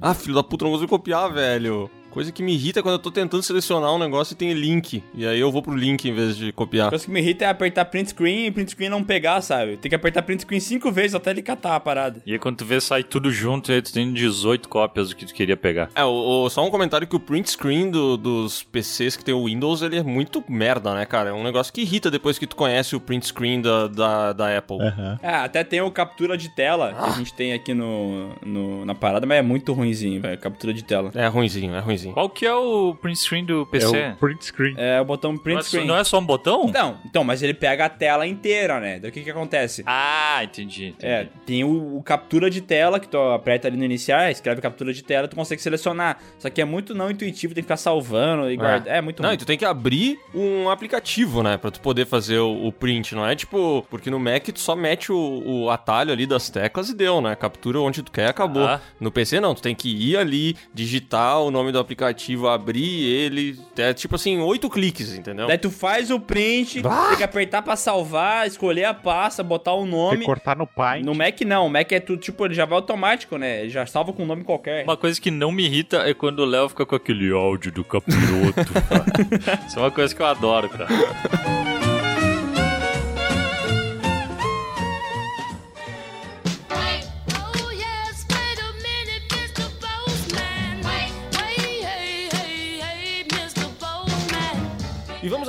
Ah, 0.01 0.15
filho 0.15 0.35
da 0.37 0.43
puta, 0.43 0.65
não 0.65 0.71
consigo 0.71 0.89
copiar, 0.89 1.33
velho. 1.33 1.91
Coisa 2.17 2.33
que 2.33 2.43
me 2.43 2.55
irrita 2.55 2.81
é 2.81 2.83
quando 2.83 2.95
eu 2.95 2.99
tô 2.99 3.11
tentando 3.11 3.43
selecionar 3.43 3.93
um 3.95 3.99
negócio 3.99 4.33
e 4.33 4.37
tem 4.39 4.51
link. 4.55 5.05
E 5.15 5.27
aí 5.27 5.39
eu 5.39 5.53
vou 5.53 5.61
pro 5.61 5.77
link 5.77 6.03
em 6.09 6.15
vez 6.15 6.35
de 6.35 6.51
copiar. 6.51 6.87
A 6.87 6.89
coisa 6.89 7.05
que 7.05 7.11
me 7.11 7.21
irrita 7.21 7.45
é 7.45 7.49
apertar 7.49 7.85
print 7.85 8.09
screen 8.09 8.47
e 8.47 8.51
print 8.51 8.71
screen 8.71 8.89
não 8.89 9.05
pegar, 9.05 9.43
sabe? 9.43 9.77
Tem 9.77 9.91
que 9.91 9.95
apertar 9.95 10.23
print 10.23 10.41
screen 10.41 10.59
cinco 10.59 10.91
vezes 10.91 11.15
até 11.15 11.31
ele 11.31 11.43
catar 11.43 11.77
a 11.77 11.81
parada. 11.81 12.23
E 12.25 12.33
aí 12.33 12.39
quando 12.39 12.57
tu 12.57 12.65
vê 12.65 12.81
sai 12.81 13.03
tudo 13.05 13.31
junto, 13.31 13.71
aí 13.71 13.83
tu 13.83 13.93
tem 13.93 14.11
18 14.15 14.67
cópias 14.67 15.11
do 15.11 15.15
que 15.17 15.27
tu 15.27 15.35
queria 15.35 15.59
pegar. 15.59 15.91
É, 15.95 16.03
o, 16.05 16.45
o- 16.47 16.49
só 16.49 16.67
um 16.67 16.71
comentário 16.71 17.07
que 17.07 17.15
o 17.15 17.21
print 17.21 17.51
screen 17.51 17.91
do- 17.91 18.17
dos 18.17 18.63
PCs 18.63 19.15
que 19.15 19.23
tem 19.23 19.35
o 19.35 19.45
Windows, 19.45 19.83
ele 19.83 19.99
é 19.99 20.03
muito 20.03 20.43
merda, 20.49 20.95
né, 20.95 21.05
cara? 21.05 21.29
É 21.29 21.33
um 21.35 21.45
negócio 21.45 21.71
que 21.71 21.83
irrita 21.83 22.11
depois 22.11 22.39
que 22.39 22.47
tu 22.47 22.57
conhece 22.57 22.97
o 22.97 23.01
print 23.01 23.27
screen 23.27 23.61
da, 23.61 23.89
da, 23.89 24.33
da 24.33 24.57
Apple. 24.57 24.79
É, 25.23 25.35
até 25.35 25.63
tem 25.63 25.83
o 25.83 25.91
captura 25.91 26.39
de 26.39 26.49
tela 26.49 26.95
que 26.95 27.11
a 27.11 27.13
gente 27.19 27.35
tem 27.35 27.53
aqui 27.53 27.75
no, 27.75 28.31
no- 28.43 28.87
na 28.87 28.95
parada, 28.95 29.27
mas 29.27 29.37
é 29.37 29.43
muito 29.43 29.75
ruinzinho, 29.75 30.23
velho. 30.23 30.39
Captura 30.39 30.73
de 30.73 30.83
tela. 30.83 31.11
É 31.15 31.27
ruinzinho, 31.27 31.75
é 31.75 31.79
ruinzinho. 31.81 32.06
Qual 32.12 32.28
que 32.28 32.47
é 32.47 32.55
o 32.55 32.95
print 32.95 33.19
screen 33.19 33.45
do 33.45 33.66
PC? 33.66 33.97
É 33.97 34.11
o 34.12 34.16
print 34.16 34.45
screen. 34.45 34.74
É 34.77 35.01
o 35.01 35.05
botão 35.05 35.37
print 35.37 35.55
não, 35.55 35.61
é 35.61 35.62
só, 35.62 35.69
screen. 35.69 35.87
não 35.87 35.97
é 35.97 36.05
só 36.05 36.19
um 36.19 36.24
botão? 36.27 36.66
Não, 36.73 36.99
então, 37.05 37.24
mas 37.24 37.43
ele 37.43 37.55
pega 37.55 37.87
a 37.87 37.89
tela 37.89 38.27
inteira, 38.27 38.81
né? 38.81 38.99
Daí 38.99 39.11
o 39.11 39.12
que 39.12 39.23
que 39.23 39.31
acontece? 39.31 39.83
Ah, 39.87 40.41
entendi. 40.43 40.89
entendi. 40.89 41.07
É, 41.07 41.28
tem 41.45 41.65
o, 41.65 41.97
o 41.97 42.03
captura 42.03 42.51
de 42.51 42.61
tela, 42.61 42.99
que 43.01 43.09
tu 43.09 43.19
aperta 43.19 43.69
ali 43.69 43.77
no 43.77 43.85
iniciar, 43.85 44.31
escreve 44.31 44.61
captura 44.61 44.93
de 44.93 45.03
tela, 45.03 45.28
tu 45.28 45.37
consegue 45.37 45.61
selecionar. 45.61 46.19
Só 46.39 46.51
que 46.51 46.61
é 46.61 46.65
muito 46.65 46.95
não 46.95 47.11
intuitivo, 47.11 47.55
tem 47.55 47.62
que 47.62 47.66
ficar 47.66 47.77
salvando 47.77 48.51
e 48.51 48.57
guardar. 48.57 48.95
É, 48.95 49.01
muito 49.01 49.23
Não, 49.23 49.31
ruim. 49.31 49.35
e 49.35 49.39
tu 49.39 49.47
tem 49.47 49.59
que 49.59 49.65
abrir 49.65 50.19
um 50.35 50.69
aplicativo, 50.70 51.43
né? 51.43 51.57
Pra 51.57 51.70
tu 51.70 51.81
poder 51.81 52.07
fazer 52.07 52.39
o, 52.39 52.66
o 52.66 52.73
print, 52.73 53.15
não 53.15 53.27
é 53.27 53.35
tipo... 53.35 53.87
Porque 53.91 54.11
no 54.11 54.19
Mac 54.19 54.45
tu 54.47 54.61
só 54.61 54.74
mete 54.77 55.12
o, 55.12 55.43
o 55.45 55.70
atalho 55.70 56.12
ali 56.12 56.27
das 56.27 56.49
teclas 56.51 56.89
e 56.91 56.95
deu, 56.95 57.20
né? 57.20 57.35
Captura 57.35 57.81
onde 57.81 58.03
tu 58.03 58.11
quer, 58.12 58.28
acabou. 58.28 58.65
Ah. 58.65 58.81
No 59.01 59.11
PC 59.11 59.41
não, 59.41 59.55
tu 59.55 59.62
tem 59.62 59.74
que 59.74 59.89
ir 59.89 60.16
ali, 60.16 60.57
digitar 60.73 61.41
o 61.41 61.51
nome 61.51 61.73
do 61.73 61.78
aplicativo, 61.78 61.95
abrir 62.05 63.05
ele... 63.05 63.59
É 63.77 63.93
tipo 63.94 64.16
assim, 64.16 64.39
oito 64.39 64.68
cliques, 64.68 65.14
entendeu? 65.14 65.47
Daí 65.47 65.59
tu 65.59 65.70
faz 65.70 66.10
o 66.10 66.18
print, 66.18 66.82
tem 66.82 67.16
que 67.16 67.23
apertar 67.23 67.62
pra 67.62 67.77
salvar, 67.77 68.47
escolher 68.47 68.85
a 68.85 68.94
pasta, 68.94 69.43
botar 69.43 69.74
o 69.74 69.82
Tem 69.82 69.90
nome. 69.90 70.18
que 70.18 70.24
cortar 70.24 70.56
no 70.56 70.66
Paint. 70.66 71.05
No 71.05 71.14
Mac 71.14 71.40
não, 71.43 71.66
o 71.66 71.70
Mac 71.70 71.90
é 71.93 72.01
tudo, 72.01 72.20
tipo, 72.20 72.44
ele 72.44 72.55
já 72.55 72.64
vai 72.64 72.77
automático, 72.77 73.36
né? 73.36 73.62
Ele 73.62 73.70
já 73.70 73.86
salva 73.86 74.12
com 74.12 74.23
um 74.23 74.27
nome 74.27 74.44
qualquer. 74.44 74.85
Uma 74.85 74.97
coisa 74.97 75.20
que 75.20 75.31
não 75.31 75.52
me 75.52 75.64
irrita 75.64 75.98
é 75.98 76.14
quando 76.14 76.40
o 76.40 76.44
Léo 76.44 76.68
fica 76.68 76.85
com 76.85 76.97
aquele 76.97 77.32
áudio 77.32 77.73
do 77.73 77.85
capiroto. 77.85 78.64
cara. 78.89 79.66
Isso 79.66 79.78
é 79.78 79.82
uma 79.82 79.90
coisa 79.90 80.14
que 80.14 80.20
eu 80.20 80.27
adoro, 80.27 80.68
cara. 80.68 81.86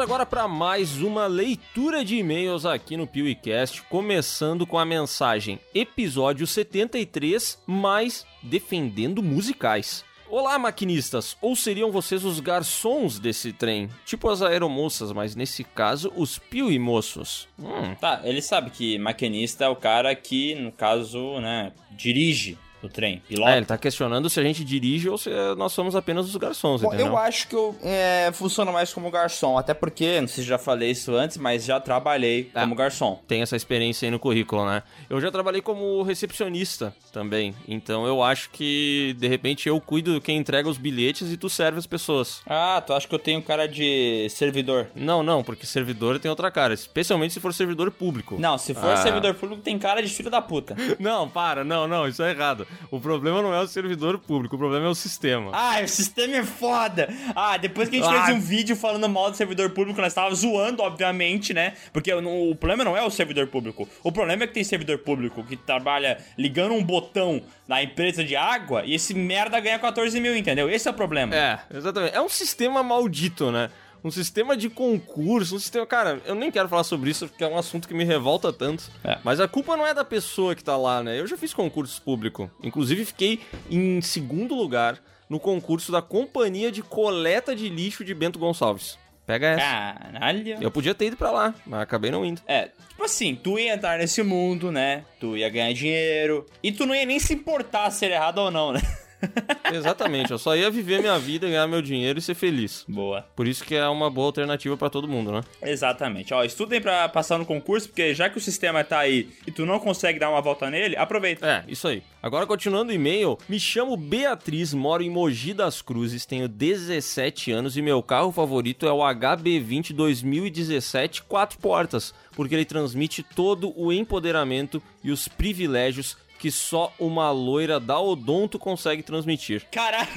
Agora 0.07 0.25
para 0.25 0.47
mais 0.47 1.01
uma 1.01 1.27
leitura 1.27 2.03
de 2.05 2.15
e-mails 2.15 2.65
aqui 2.65 2.95
no 2.95 3.05
PeeWeeCast, 3.05 3.81
começando 3.89 4.65
com 4.65 4.79
a 4.79 4.85
mensagem 4.85 5.59
episódio 5.75 6.47
73, 6.47 7.61
mais 7.67 8.25
defendendo 8.41 9.21
musicais. 9.21 10.05
Olá, 10.29 10.57
maquinistas! 10.57 11.35
Ou 11.41 11.57
seriam 11.57 11.91
vocês 11.91 12.23
os 12.23 12.39
garçons 12.39 13.19
desse 13.19 13.51
trem? 13.51 13.89
Tipo 14.05 14.29
as 14.29 14.41
aeromoças, 14.41 15.11
mas 15.11 15.35
nesse 15.35 15.65
caso, 15.65 16.09
os 16.15 16.39
piuimoços. 16.39 17.49
Hum, 17.59 17.93
Tá, 17.99 18.21
ele 18.23 18.41
sabe 18.41 18.69
que 18.69 18.97
maquinista 18.97 19.65
é 19.65 19.69
o 19.69 19.75
cara 19.75 20.15
que, 20.15 20.55
no 20.55 20.71
caso, 20.71 21.41
né, 21.41 21.73
dirige 21.91 22.57
o 22.83 22.87
trem, 22.89 23.21
pilota. 23.27 23.51
É, 23.51 23.57
ele 23.57 23.65
tá 23.65 23.77
questionando 23.77 24.29
se 24.29 24.39
a 24.39 24.43
gente 24.43 24.63
dirige 24.63 25.09
ou 25.09 25.17
se 25.17 25.29
eh, 25.31 25.55
nós 25.55 25.71
somos 25.73 25.95
apenas 25.95 26.27
os 26.27 26.35
garçons, 26.35 26.81
Bom, 26.81 26.87
entendeu? 26.89 27.07
eu 27.07 27.17
acho 27.17 27.47
que 27.47 27.55
eu 27.55 27.75
é, 27.83 28.29
funciona 28.33 28.71
mais 28.71 28.93
como 28.93 29.09
garçom, 29.09 29.57
até 29.57 29.73
porque, 29.73 30.21
não 30.21 30.27
sei 30.27 30.43
se 30.43 30.49
já 30.49 30.57
falei 30.57 30.91
isso 30.91 31.13
antes, 31.15 31.37
mas 31.37 31.65
já 31.65 31.79
trabalhei 31.79 32.51
Ah. 32.53 32.61
como 32.61 32.75
garçom. 32.75 33.19
Tem 33.27 33.41
essa 33.41 33.55
experiência 33.55 34.05
aí 34.05 34.11
no 34.11 34.19
currículo, 34.19 34.65
né? 34.65 34.83
Eu 35.09 35.19
já 35.19 35.31
trabalhei 35.31 35.61
como 35.61 36.03
recepcionista 36.03 36.93
também, 37.11 37.55
então 37.67 38.05
eu 38.05 38.21
acho 38.21 38.49
que, 38.51 39.15
de 39.19 39.27
repente, 39.27 39.67
eu 39.67 39.79
cuido 39.81 40.21
quem 40.21 40.37
entrega 40.37 40.69
os 40.69 40.77
bilhetes 40.77 41.31
e 41.31 41.37
tu 41.37 41.49
serve 41.49 41.79
as 41.79 41.87
pessoas. 41.87 42.41
Ah, 42.45 42.81
tu 42.85 42.93
acha 42.93 43.07
que 43.07 43.15
eu 43.15 43.19
tenho 43.19 43.41
cara 43.41 43.67
de 43.67 44.27
servidor? 44.29 44.87
Não, 44.95 45.23
não, 45.23 45.43
porque 45.43 45.65
servidor 45.65 46.19
tem 46.19 46.29
outra 46.29 46.51
cara, 46.51 46.73
especialmente 46.73 47.33
se 47.33 47.39
for 47.39 47.53
servidor 47.53 47.89
público. 47.91 48.35
Não, 48.39 48.57
se 48.57 48.73
for 48.73 48.91
Ah. 48.91 48.97
servidor 48.97 49.33
público, 49.33 49.61
tem 49.61 49.79
cara 49.79 50.01
de 50.01 50.09
filho 50.09 50.29
da 50.29 50.41
puta. 50.41 50.75
Não, 50.99 51.27
para, 51.29 51.63
não, 51.63 51.87
não, 51.87 52.07
isso 52.07 52.21
é 52.23 52.31
errado. 52.31 52.66
O 52.91 52.99
problema 52.99 53.41
não 53.41 53.53
é 53.53 53.59
o 53.61 53.67
servidor 53.67 54.17
público, 54.19 54.55
o 54.55 54.59
problema 54.59 54.85
é 54.85 54.89
o 54.89 54.95
sistema. 54.95 55.51
Ah, 55.53 55.81
o 55.83 55.87
sistema 55.87 56.37
é 56.37 56.43
foda. 56.43 57.07
Ah, 57.35 57.57
depois 57.57 57.89
que 57.89 57.97
a 57.97 58.01
gente 58.03 58.15
Ah. 58.15 58.25
fez 58.25 58.37
um 58.37 58.39
vídeo 58.41 58.75
falando 58.75 59.07
mal 59.09 59.29
do 59.31 59.37
servidor 59.37 59.69
público, 59.71 59.99
nós 60.01 60.13
tava 60.13 60.33
zoando, 60.33 60.81
obviamente, 60.83 61.53
né? 61.53 61.73
Porque 61.91 62.13
o, 62.13 62.51
o 62.51 62.55
problema 62.55 62.83
não 62.83 62.95
é 62.95 63.03
o 63.03 63.09
servidor 63.09 63.47
público. 63.47 63.87
O 64.03 64.11
problema 64.11 64.43
é 64.43 64.47
que 64.47 64.53
tem 64.53 64.63
servidor 64.63 64.99
público 64.99 65.43
que 65.43 65.55
trabalha 65.55 66.17
ligando 66.37 66.73
um 66.73 66.83
botão 66.83 67.41
na 67.67 67.83
empresa 67.83 68.23
de 68.23 68.35
água 68.35 68.83
e 68.85 68.93
esse 68.93 69.13
merda 69.13 69.59
ganha 69.59 69.77
14 69.77 70.19
mil, 70.21 70.35
entendeu? 70.35 70.69
Esse 70.69 70.87
é 70.87 70.91
o 70.91 70.93
problema. 70.93 71.35
É, 71.35 71.59
exatamente. 71.73 72.15
É 72.15 72.21
um 72.21 72.29
sistema 72.29 72.81
maldito, 72.81 73.51
né? 73.51 73.69
Um 74.03 74.11
sistema 74.11 74.55
de 74.55 74.69
concurso, 74.69 75.55
um 75.55 75.59
sistema. 75.59 75.85
Cara, 75.85 76.21
eu 76.25 76.35
nem 76.35 76.51
quero 76.51 76.69
falar 76.69 76.83
sobre 76.83 77.09
isso 77.09 77.27
porque 77.27 77.43
é 77.43 77.47
um 77.47 77.57
assunto 77.57 77.87
que 77.87 77.93
me 77.93 78.03
revolta 78.03 78.53
tanto. 78.53 78.91
É. 79.03 79.17
Mas 79.23 79.39
a 79.39 79.47
culpa 79.47 79.75
não 79.75 79.85
é 79.85 79.93
da 79.93 80.05
pessoa 80.05 80.55
que 80.55 80.63
tá 80.63 80.77
lá, 80.77 81.03
né? 81.03 81.19
Eu 81.19 81.27
já 81.27 81.37
fiz 81.37 81.53
concurso 81.53 82.01
público. 82.01 82.49
Inclusive, 82.63 83.05
fiquei 83.05 83.39
em 83.69 84.01
segundo 84.01 84.55
lugar 84.55 84.99
no 85.29 85.39
concurso 85.39 85.91
da 85.91 86.01
Companhia 86.01 86.71
de 86.71 86.81
Coleta 86.81 87.55
de 87.55 87.69
Lixo 87.69 88.03
de 88.03 88.13
Bento 88.13 88.39
Gonçalves. 88.39 88.97
Pega 89.25 89.47
essa. 89.47 89.59
Caralho. 89.59 90.57
Eu 90.61 90.71
podia 90.71 90.95
ter 90.95 91.07
ido 91.07 91.17
pra 91.17 91.29
lá, 91.31 91.53
mas 91.65 91.81
acabei 91.81 92.09
não 92.09 92.23
indo. 92.25 92.41
É, 92.47 92.69
tipo 92.87 93.03
assim, 93.03 93.35
tu 93.35 93.59
ia 93.59 93.73
entrar 93.73 93.97
nesse 93.99 94.23
mundo, 94.23 94.71
né? 94.71 95.03
Tu 95.19 95.35
ia 95.35 95.49
ganhar 95.49 95.73
dinheiro. 95.73 96.45
E 96.63 96.71
tu 96.71 96.85
não 96.85 96.95
ia 96.95 97.05
nem 97.05 97.19
se 97.19 97.33
importar 97.33 97.91
se 97.91 98.05
era 98.05 98.15
errado 98.15 98.37
ou 98.37 98.49
não, 98.49 98.71
né? 98.71 98.81
Exatamente, 99.73 100.31
eu 100.31 100.37
só 100.37 100.55
ia 100.55 100.69
viver 100.69 100.99
minha 101.01 101.17
vida, 101.17 101.47
ganhar 101.47 101.67
meu 101.67 101.81
dinheiro 101.81 102.19
e 102.19 102.21
ser 102.21 102.35
feliz. 102.35 102.85
Boa. 102.87 103.25
Por 103.35 103.47
isso 103.47 103.63
que 103.63 103.75
é 103.75 103.87
uma 103.87 104.09
boa 104.09 104.27
alternativa 104.27 104.77
pra 104.77 104.89
todo 104.89 105.07
mundo, 105.07 105.31
né? 105.31 105.41
Exatamente. 105.61 106.33
Ó, 106.33 106.43
estudem 106.43 106.81
pra 106.81 107.09
passar 107.09 107.37
no 107.37 107.45
concurso, 107.45 107.87
porque 107.87 108.13
já 108.13 108.29
que 108.29 108.37
o 108.37 108.41
sistema 108.41 108.83
tá 108.83 108.99
aí 108.99 109.29
e 109.45 109.51
tu 109.51 109.65
não 109.65 109.79
consegue 109.79 110.19
dar 110.19 110.29
uma 110.29 110.41
volta 110.41 110.69
nele, 110.69 110.95
aproveita. 110.95 111.45
É, 111.45 111.63
isso 111.67 111.87
aí. 111.87 112.03
Agora, 112.21 112.45
continuando 112.45 112.91
o 112.91 112.95
e-mail, 112.95 113.37
me 113.47 113.59
chamo 113.59 113.95
Beatriz, 113.95 114.73
moro 114.73 115.03
em 115.03 115.09
Mogi 115.09 115.53
das 115.53 115.81
Cruzes, 115.81 116.25
tenho 116.25 116.47
17 116.47 117.51
anos 117.51 117.77
e 117.77 117.81
meu 117.81 118.01
carro 118.03 118.31
favorito 118.31 118.85
é 118.85 118.91
o 118.91 118.99
HB20 118.99 119.93
2017 119.93 121.23
quatro 121.23 121.57
portas, 121.59 122.13
porque 122.35 122.53
ele 122.55 122.65
transmite 122.65 123.23
todo 123.23 123.73
o 123.79 123.91
empoderamento 123.91 124.81
e 125.03 125.11
os 125.11 125.27
privilégios 125.27 126.17
que 126.39 126.51
só 126.51 126.93
uma 126.99 127.31
loira 127.31 127.79
da 127.79 127.99
Odonto 127.99 128.59
consegue 128.59 129.03
transmitir. 129.03 129.65
Caralho. 129.71 130.09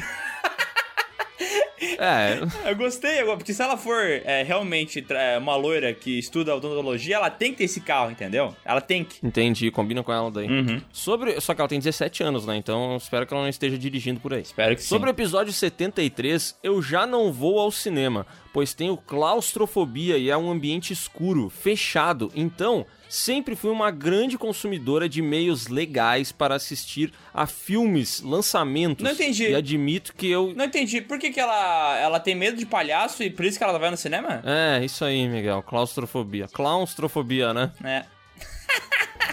É, 1.98 2.40
Eu 2.68 2.76
gostei, 2.76 3.20
agora, 3.20 3.36
porque 3.38 3.54
se 3.54 3.62
ela 3.62 3.76
for 3.76 4.02
é, 4.04 4.42
realmente 4.42 5.04
é, 5.10 5.38
uma 5.38 5.56
loira 5.56 5.92
que 5.94 6.18
estuda 6.18 6.54
odontologia, 6.54 7.16
ela 7.16 7.30
tem 7.30 7.52
que 7.52 7.58
ter 7.58 7.64
esse 7.64 7.80
carro, 7.80 8.10
entendeu? 8.10 8.54
Ela 8.64 8.80
tem 8.80 9.04
que. 9.04 9.24
entendi, 9.26 9.70
combina 9.70 10.02
com 10.02 10.12
ela 10.12 10.30
daí. 10.30 10.48
Uhum. 10.48 10.80
Sobre, 10.92 11.40
só 11.40 11.54
que 11.54 11.60
ela 11.60 11.68
tem 11.68 11.78
17 11.78 12.22
anos, 12.22 12.46
né? 12.46 12.56
Então 12.56 12.96
espero 12.96 13.26
que 13.26 13.32
ela 13.32 13.42
não 13.42 13.48
esteja 13.48 13.78
dirigindo 13.78 14.20
por 14.20 14.34
aí. 14.34 14.42
Espero 14.42 14.74
que 14.74 14.82
sim. 14.82 14.88
Sobre 14.88 15.08
o 15.08 15.12
episódio 15.12 15.52
73, 15.52 16.58
eu 16.62 16.82
já 16.82 17.06
não 17.06 17.32
vou 17.32 17.58
ao 17.58 17.70
cinema, 17.70 18.26
pois 18.52 18.74
tenho 18.74 18.96
claustrofobia 18.96 20.18
e 20.18 20.30
é 20.30 20.36
um 20.36 20.50
ambiente 20.50 20.92
escuro, 20.92 21.48
fechado. 21.48 22.30
Então, 22.34 22.86
sempre 23.10 23.56
fui 23.56 23.70
uma 23.70 23.90
grande 23.90 24.38
consumidora 24.38 25.08
de 25.08 25.20
meios 25.20 25.66
legais 25.66 26.32
para 26.32 26.54
assistir 26.54 27.12
a 27.34 27.46
filmes, 27.46 28.22
lançamentos. 28.22 29.04
Não 29.04 29.12
entendi. 29.12 29.50
E 29.50 29.54
admito 29.54 30.14
que 30.14 30.30
eu. 30.30 30.54
Não 30.54 30.64
entendi. 30.64 31.00
Por 31.00 31.18
que, 31.18 31.30
que 31.30 31.40
ela, 31.40 31.98
ela 31.98 32.20
tem 32.20 32.34
medo 32.34 32.56
de 32.56 32.64
palhaço 32.64 33.22
e 33.22 33.28
por 33.28 33.44
isso 33.44 33.58
que 33.58 33.64
ela 33.64 33.78
vai 33.78 33.90
no 33.90 33.96
cinema? 33.96 34.42
É, 34.44 34.84
isso 34.84 35.04
aí, 35.04 35.28
Miguel. 35.28 35.62
Claustrofobia. 35.62 36.46
Claustrofobia, 36.48 37.52
né? 37.52 37.72
É. 37.84 38.04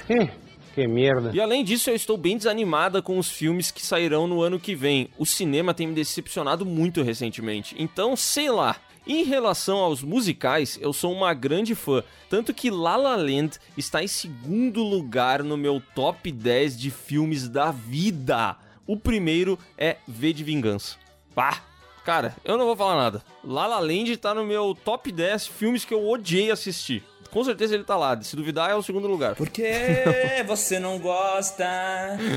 Que 0.78 0.86
merda. 0.86 1.32
E 1.34 1.42
além 1.42 1.64
disso, 1.64 1.90
eu 1.90 1.96
estou 1.96 2.16
bem 2.16 2.38
desanimada 2.38 3.02
com 3.02 3.18
os 3.18 3.32
filmes 3.32 3.72
que 3.72 3.84
sairão 3.84 4.28
no 4.28 4.44
ano 4.44 4.60
que 4.60 4.76
vem. 4.76 5.10
O 5.18 5.26
cinema 5.26 5.74
tem 5.74 5.88
me 5.88 5.96
decepcionado 5.96 6.68
muito 6.68 7.02
recentemente. 7.02 7.76
Então, 7.80 8.16
sei 8.16 8.52
lá. 8.52 8.76
Em 9.10 9.24
relação 9.24 9.78
aos 9.78 10.04
musicais, 10.04 10.78
eu 10.82 10.92
sou 10.92 11.14
uma 11.14 11.34
grande 11.34 11.74
fã, 11.74 12.04
tanto 12.30 12.54
que 12.54 12.70
La 12.70 12.98
La 12.98 13.16
Land 13.16 13.58
está 13.78 14.04
em 14.04 14.08
segundo 14.08 14.84
lugar 14.84 15.42
no 15.44 15.56
meu 15.56 15.82
top 15.96 16.30
10 16.30 16.78
de 16.78 16.92
filmes 16.92 17.48
da 17.48 17.72
vida. 17.72 18.58
O 18.86 18.98
primeiro 18.98 19.58
é 19.78 19.96
V 20.06 20.34
de 20.34 20.44
Vingança. 20.44 20.98
Pá! 21.34 21.64
Cara, 22.04 22.36
eu 22.44 22.58
não 22.58 22.66
vou 22.66 22.76
falar 22.76 22.98
nada. 22.98 23.24
La 23.46 23.66
La 23.66 23.80
Land 23.80 24.18
tá 24.18 24.34
no 24.34 24.46
meu 24.46 24.76
top 24.76 25.10
10 25.10 25.48
filmes 25.48 25.86
que 25.86 25.94
eu 25.94 26.06
odiei 26.06 26.52
assistir. 26.52 27.02
Com 27.32 27.44
certeza 27.44 27.76
ele 27.76 27.84
tá 27.84 27.96
lá. 27.96 28.20
Se 28.22 28.36
duvidar, 28.36 28.70
é 28.70 28.76
o 28.76 28.84
segundo 28.84 29.08
lugar. 29.08 29.36
Por 29.36 29.50
que 29.50 29.64
você 30.46 30.80
não 30.80 31.00
gosta 31.00 31.66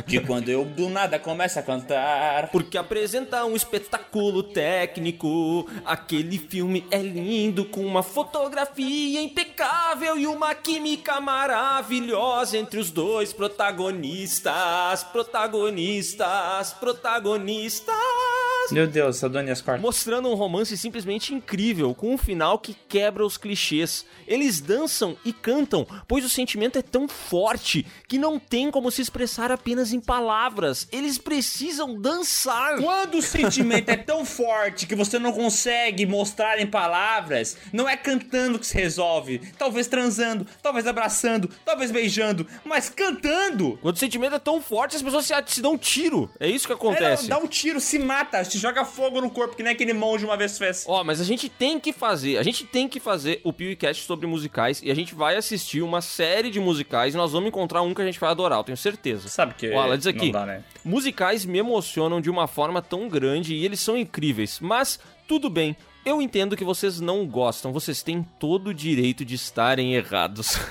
de 0.06 0.20
quando 0.20 0.48
eu 0.48 0.64
do 0.64 0.88
nada 0.88 1.18
começo 1.18 1.58
a 1.58 1.62
cantar? 1.62 2.48
Porque 2.50 2.76
apresenta 2.76 3.44
um 3.44 3.56
espetáculo 3.56 4.42
técnico. 4.42 5.68
Aquele 5.84 6.38
filme 6.38 6.86
é 6.90 6.98
lindo, 6.98 7.64
com 7.64 7.84
uma 7.84 8.02
fotografia 8.02 9.20
impecável 9.20 10.16
e 10.18 10.26
uma 10.26 10.54
química 10.54 11.20
maravilhosa 11.20 12.56
entre 12.58 12.78
os 12.78 12.90
dois 12.90 13.32
protagonistas. 13.32 15.04
Protagonistas, 15.04 16.72
protagonistas. 16.74 18.30
Meu 18.70 18.86
Deus, 18.86 19.22
Adonias 19.24 19.60
Corta. 19.60 19.80
Mostrando 19.80 20.28
um 20.28 20.34
romance 20.34 20.76
simplesmente 20.76 21.34
incrível, 21.34 21.94
com 21.94 22.14
um 22.14 22.18
final 22.18 22.58
que 22.58 22.76
quebra 22.88 23.24
os 23.26 23.36
clichês. 23.36 24.04
Eles 24.28 24.60
dançam 24.60 25.16
e 25.24 25.32
cantam, 25.32 25.86
pois 26.06 26.24
o 26.24 26.28
sentimento 26.28 26.78
é 26.78 26.82
tão 26.82 27.08
forte 27.08 27.84
que 28.06 28.18
não 28.18 28.38
tem 28.38 28.70
como 28.70 28.90
se 28.90 29.02
expressar 29.02 29.50
apenas 29.50 29.92
em 29.92 30.00
palavras. 30.00 30.86
Eles 30.92 31.18
precisam 31.18 32.00
dançar. 32.00 32.76
Quando 32.78 33.18
o 33.18 33.22
sentimento 33.22 33.88
é 33.88 33.96
tão 33.96 34.24
forte 34.24 34.86
que 34.86 34.94
você 34.94 35.18
não 35.18 35.32
consegue 35.32 36.06
mostrar 36.06 36.60
em 36.60 36.66
palavras, 36.66 37.56
não 37.72 37.88
é 37.88 37.96
cantando 37.96 38.58
que 38.58 38.66
se 38.66 38.74
resolve. 38.74 39.40
Talvez 39.58 39.86
transando, 39.88 40.46
talvez 40.62 40.86
abraçando, 40.86 41.50
talvez 41.64 41.90
beijando, 41.90 42.46
mas 42.64 42.88
cantando. 42.88 43.78
Quando 43.82 43.96
o 43.96 43.98
sentimento 43.98 44.36
é 44.36 44.38
tão 44.38 44.60
forte, 44.62 44.94
as 44.96 45.02
pessoas 45.02 45.26
se, 45.26 45.34
se 45.46 45.60
dão 45.62 45.72
um 45.72 45.78
tiro. 45.78 46.30
É 46.38 46.48
isso 46.48 46.66
que 46.66 46.72
É, 46.72 46.76
acontece. 46.76 47.22
não, 47.28 47.38
dá 47.38 47.44
um 47.44 47.48
tiro, 47.48 47.80
se 47.80 47.98
mata, 47.98 48.38
se 48.51 48.59
joga 48.59 48.85
fogo 48.85 49.20
no 49.20 49.31
corpo, 49.31 49.56
que 49.56 49.62
nem 49.62 49.72
aquele 49.72 49.93
monge 49.93 50.24
uma 50.24 50.36
vez 50.36 50.59
fez. 50.59 50.85
Ó, 50.86 51.02
mas 51.05 51.20
a 51.20 51.24
gente 51.24 51.48
tem 51.48 51.78
que 51.78 51.93
fazer, 51.93 52.39
a 52.39 52.43
gente 52.43 52.64
tem 52.64 52.89
que 52.89 53.01
fazer 53.01 53.40
o 53.44 53.52
PewCast 53.52 54.05
sobre 54.05 54.27
musicais 54.27 54.81
e 54.82 54.90
a 54.90 54.94
gente 54.94 55.14
vai 55.14 55.36
assistir 55.36 55.82
uma 55.82 56.01
série 56.01 56.51
de 56.51 56.60
musicais 56.60 57.14
e 57.14 57.16
nós 57.16 57.32
vamos 57.32 57.48
encontrar 57.48 57.82
um 57.82 57.94
que 57.94 58.02
a 58.02 58.06
gente 58.06 58.20
vai 58.20 58.31
adorar, 58.31 58.59
eu 58.59 58.64
tenho 58.64 58.77
certeza. 58.77 59.28
Sabe 59.28 59.55
que 59.55 59.70
Olha, 59.70 59.97
diz 59.97 60.06
aqui, 60.06 60.32
dá, 60.32 60.47
né? 60.47 60.62
musicais 60.85 61.44
me 61.44 61.59
emocionam 61.59 62.20
de 62.20 62.31
uma 62.31 62.47
forma 62.47 62.82
tão 62.82 63.09
grande 63.09 63.55
e 63.55 63.64
eles 63.64 63.81
são 63.81 63.97
incríveis, 63.97 64.59
mas 64.60 64.98
tudo 65.27 65.48
bem. 65.48 65.77
Eu 66.05 66.22
entendo 66.22 66.56
que 66.56 66.64
vocês 66.64 66.98
não 66.98 67.27
gostam, 67.27 67.74
vocês 67.74 68.02
têm 68.02 68.27
todo 68.39 68.68
o 68.68 68.74
direito 68.74 69.22
de 69.22 69.35
estarem 69.35 69.94
errados. 69.94 70.59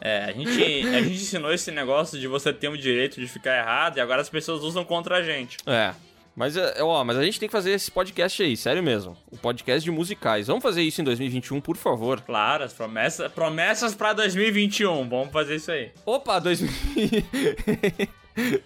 É, 0.00 0.24
a 0.24 0.32
gente, 0.32 0.86
a 0.88 1.02
gente 1.02 1.14
ensinou 1.14 1.50
esse 1.50 1.70
negócio 1.70 2.20
de 2.20 2.28
você 2.28 2.52
ter 2.52 2.68
o 2.68 2.76
direito 2.76 3.18
de 3.18 3.26
ficar 3.26 3.56
errado 3.56 3.96
e 3.96 4.00
agora 4.02 4.20
as 4.20 4.28
pessoas 4.28 4.62
usam 4.62 4.84
contra 4.84 5.16
a 5.16 5.22
gente. 5.22 5.56
É. 5.66 5.94
Mas, 6.36 6.56
é, 6.56 6.82
ó, 6.82 7.04
mas 7.04 7.16
a 7.16 7.22
gente 7.24 7.38
tem 7.38 7.48
que 7.48 7.52
fazer 7.52 7.70
esse 7.70 7.90
podcast 7.90 8.42
aí, 8.42 8.56
sério 8.56 8.82
mesmo. 8.82 9.16
O 9.30 9.36
podcast 9.36 9.84
de 9.84 9.90
musicais. 9.90 10.48
Vamos 10.48 10.62
fazer 10.62 10.82
isso 10.82 11.00
em 11.00 11.04
2021, 11.04 11.60
por 11.60 11.76
favor. 11.76 12.20
Claro, 12.22 12.64
as 12.64 12.72
promessas, 12.72 13.30
promessas 13.30 13.94
pra 13.94 14.12
2021. 14.12 15.08
Vamos 15.08 15.32
fazer 15.32 15.56
isso 15.56 15.70
aí. 15.70 15.92
Opa, 16.04 16.40
2000. 16.40 16.70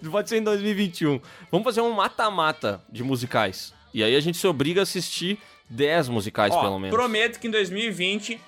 Pode 0.10 0.30
ser 0.30 0.38
em 0.38 0.42
2021. 0.42 1.20
Vamos 1.50 1.64
fazer 1.64 1.82
um 1.82 1.92
mata-mata 1.92 2.80
de 2.90 3.04
musicais. 3.04 3.74
E 3.92 4.02
aí 4.02 4.16
a 4.16 4.20
gente 4.20 4.38
se 4.38 4.46
obriga 4.46 4.80
a 4.80 4.84
assistir 4.84 5.38
10 5.68 6.08
musicais, 6.08 6.54
Ó, 6.54 6.60
pelo 6.62 6.78
menos. 6.78 6.96
prometo 6.96 7.38
que 7.38 7.48
em 7.48 7.50
2020 7.50 8.40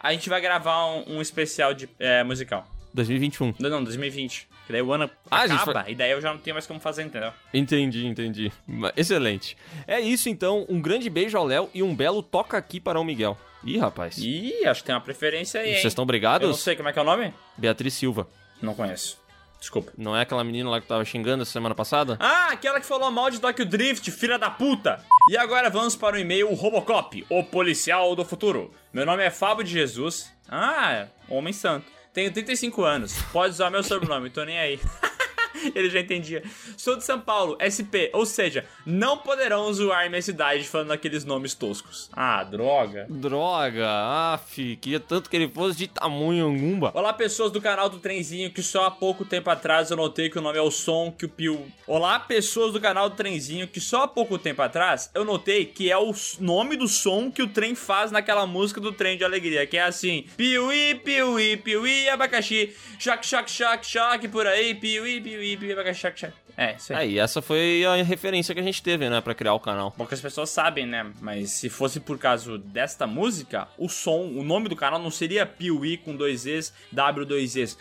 a 0.00 0.12
gente 0.12 0.28
vai 0.28 0.40
gravar 0.40 0.86
um, 0.86 1.18
um 1.18 1.22
especial 1.22 1.72
de 1.72 1.88
é, 2.00 2.24
musical. 2.24 2.66
2021. 2.96 3.54
Não, 3.60 3.70
não, 3.70 3.84
2020. 3.84 4.48
Que 4.66 4.72
daí 4.72 4.82
o 4.82 4.92
ano 4.92 5.08
Ah, 5.30 5.42
acaba 5.44 5.72
vai- 5.74 5.92
e 5.92 5.94
daí 5.94 6.10
eu 6.10 6.20
já 6.20 6.32
não 6.32 6.40
tenho 6.40 6.54
mais 6.54 6.66
como 6.66 6.80
fazer, 6.80 7.04
entendeu? 7.04 7.32
Entendi, 7.54 8.04
entendi. 8.06 8.50
Excelente. 8.96 9.56
É 9.86 10.00
isso 10.00 10.28
então. 10.28 10.66
Um 10.68 10.80
grande 10.80 11.08
beijo 11.08 11.36
ao 11.38 11.44
Léo 11.44 11.70
e 11.72 11.82
um 11.82 11.94
belo 11.94 12.22
toca 12.22 12.56
aqui 12.56 12.80
para 12.80 12.98
o 12.98 13.04
Miguel. 13.04 13.38
Ih, 13.62 13.78
rapaz. 13.78 14.16
Ih, 14.18 14.64
acho 14.66 14.80
que 14.80 14.86
tem 14.86 14.94
uma 14.94 15.00
preferência 15.00 15.60
aí, 15.60 15.68
hein? 15.68 15.74
Vocês 15.74 15.86
estão 15.86 16.06
brigados? 16.06 16.42
Eu 16.44 16.48
não 16.50 16.56
sei 16.56 16.74
como 16.74 16.88
é 16.88 16.92
que 16.92 16.98
é 16.98 17.02
o 17.02 17.04
nome. 17.04 17.32
Beatriz 17.56 17.94
Silva. 17.94 18.26
Não 18.60 18.74
conheço. 18.74 19.18
Desculpa. 19.60 19.92
Não 19.96 20.16
é 20.16 20.20
aquela 20.22 20.44
menina 20.44 20.68
lá 20.68 20.80
que 20.80 20.86
tava 20.86 21.04
xingando 21.04 21.42
essa 21.42 21.50
semana 21.52 21.74
passada? 21.74 22.16
Ah, 22.20 22.48
aquela 22.52 22.78
que 22.78 22.86
falou 22.86 23.10
mal 23.10 23.30
de 23.30 23.40
Tokyo 23.40 23.64
Drift, 23.64 24.10
filha 24.10 24.38
da 24.38 24.50
puta! 24.50 25.02
E 25.30 25.36
agora 25.36 25.70
vamos 25.70 25.96
para 25.96 26.14
o 26.16 26.18
e-mail 26.18 26.52
Robocop, 26.54 27.24
o 27.30 27.42
policial 27.42 28.14
do 28.14 28.24
futuro. 28.24 28.72
Meu 28.92 29.04
nome 29.06 29.24
é 29.24 29.30
Fábio 29.30 29.64
de 29.64 29.72
Jesus. 29.72 30.30
Ah, 30.48 31.06
homem 31.28 31.52
santo. 31.52 31.86
Tenho 32.16 32.32
35 32.32 32.82
anos. 32.82 33.12
Pode 33.30 33.52
usar 33.52 33.68
meu 33.70 33.82
sobrenome, 33.82 34.30
tô 34.30 34.42
nem 34.42 34.58
aí. 34.58 34.80
Ele 35.74 35.90
já 35.90 36.00
entendia. 36.00 36.42
Sou 36.76 36.96
de 36.96 37.04
São 37.04 37.20
Paulo, 37.20 37.56
SP, 37.60 38.10
ou 38.12 38.26
seja, 38.26 38.64
não 38.84 39.18
poderão 39.18 39.72
zoar 39.72 40.08
minha 40.08 40.22
cidade 40.22 40.64
falando 40.64 40.92
aqueles 40.92 41.24
nomes 41.24 41.54
toscos. 41.54 42.10
Ah, 42.12 42.42
droga. 42.44 43.06
Droga, 43.08 43.88
af, 44.34 44.76
queria 44.76 45.00
tanto 45.00 45.28
que 45.30 45.36
ele 45.36 45.48
fosse 45.48 45.78
de 45.78 45.88
tamanho. 45.88 46.46
Olá, 46.94 47.12
pessoas 47.12 47.50
do 47.52 47.60
canal 47.60 47.88
do 47.88 47.98
Trenzinho, 47.98 48.50
que 48.50 48.62
só 48.62 48.86
há 48.86 48.90
pouco 48.90 49.24
tempo 49.24 49.50
atrás 49.50 49.90
eu 49.90 49.96
notei 49.96 50.28
que 50.28 50.38
o 50.38 50.42
nome 50.42 50.58
é 50.58 50.62
o 50.62 50.70
som 50.70 51.12
que 51.12 51.26
o 51.26 51.28
Pio. 51.28 51.66
Olá, 51.86 52.18
pessoas 52.18 52.72
do 52.72 52.80
canal 52.80 53.08
do 53.08 53.16
Trenzinho, 53.16 53.68
que 53.68 53.80
só 53.80 54.02
há 54.02 54.08
pouco 54.08 54.38
tempo 54.38 54.62
atrás 54.62 55.10
eu 55.14 55.24
notei 55.24 55.64
que 55.64 55.90
é 55.90 55.96
o 55.96 56.12
nome 56.40 56.76
do 56.76 56.88
som 56.88 57.30
que 57.30 57.42
o 57.42 57.48
trem 57.48 57.74
faz 57.74 58.10
naquela 58.10 58.46
música 58.46 58.80
do 58.80 58.92
Trem 58.92 59.16
de 59.16 59.24
Alegria, 59.24 59.66
que 59.66 59.76
é 59.76 59.82
assim: 59.82 60.26
Piuí, 60.36 60.94
piuí, 60.96 61.56
piuí, 61.56 62.08
abacaxi, 62.08 62.74
choque, 62.98 63.26
choque, 63.26 63.50
choque, 63.50 63.86
choque, 63.86 64.28
por 64.28 64.46
aí, 64.46 64.74
piuí, 64.74 65.20
piuí, 65.20 65.45
É, 66.56 66.74
isso 66.74 66.92
aí. 66.92 66.98
Aí, 66.98 67.18
essa 67.18 67.40
foi 67.42 67.84
a 67.84 68.02
referência 68.02 68.54
que 68.54 68.60
a 68.60 68.64
gente 68.64 68.82
teve, 68.82 69.08
né, 69.08 69.20
pra 69.20 69.34
criar 69.34 69.54
o 69.54 69.60
canal. 69.60 69.92
Poucas 69.92 70.20
pessoas 70.20 70.50
sabem, 70.50 70.86
né? 70.86 71.12
Mas 71.20 71.50
se 71.50 71.68
fosse 71.68 72.00
por 72.00 72.18
causa 72.18 72.58
desta 72.58 73.06
música, 73.06 73.68
o 73.78 73.88
som, 73.88 74.22
o 74.22 74.42
nome 74.42 74.68
do 74.68 74.76
canal 74.76 74.98
não 74.98 75.10
seria 75.10 75.46
Piuí 75.46 75.96
com 75.96 76.16
dois 76.16 76.46
Es, 76.46 76.72
W 76.92 77.26
dois 77.26 77.56
Es. 77.56 77.78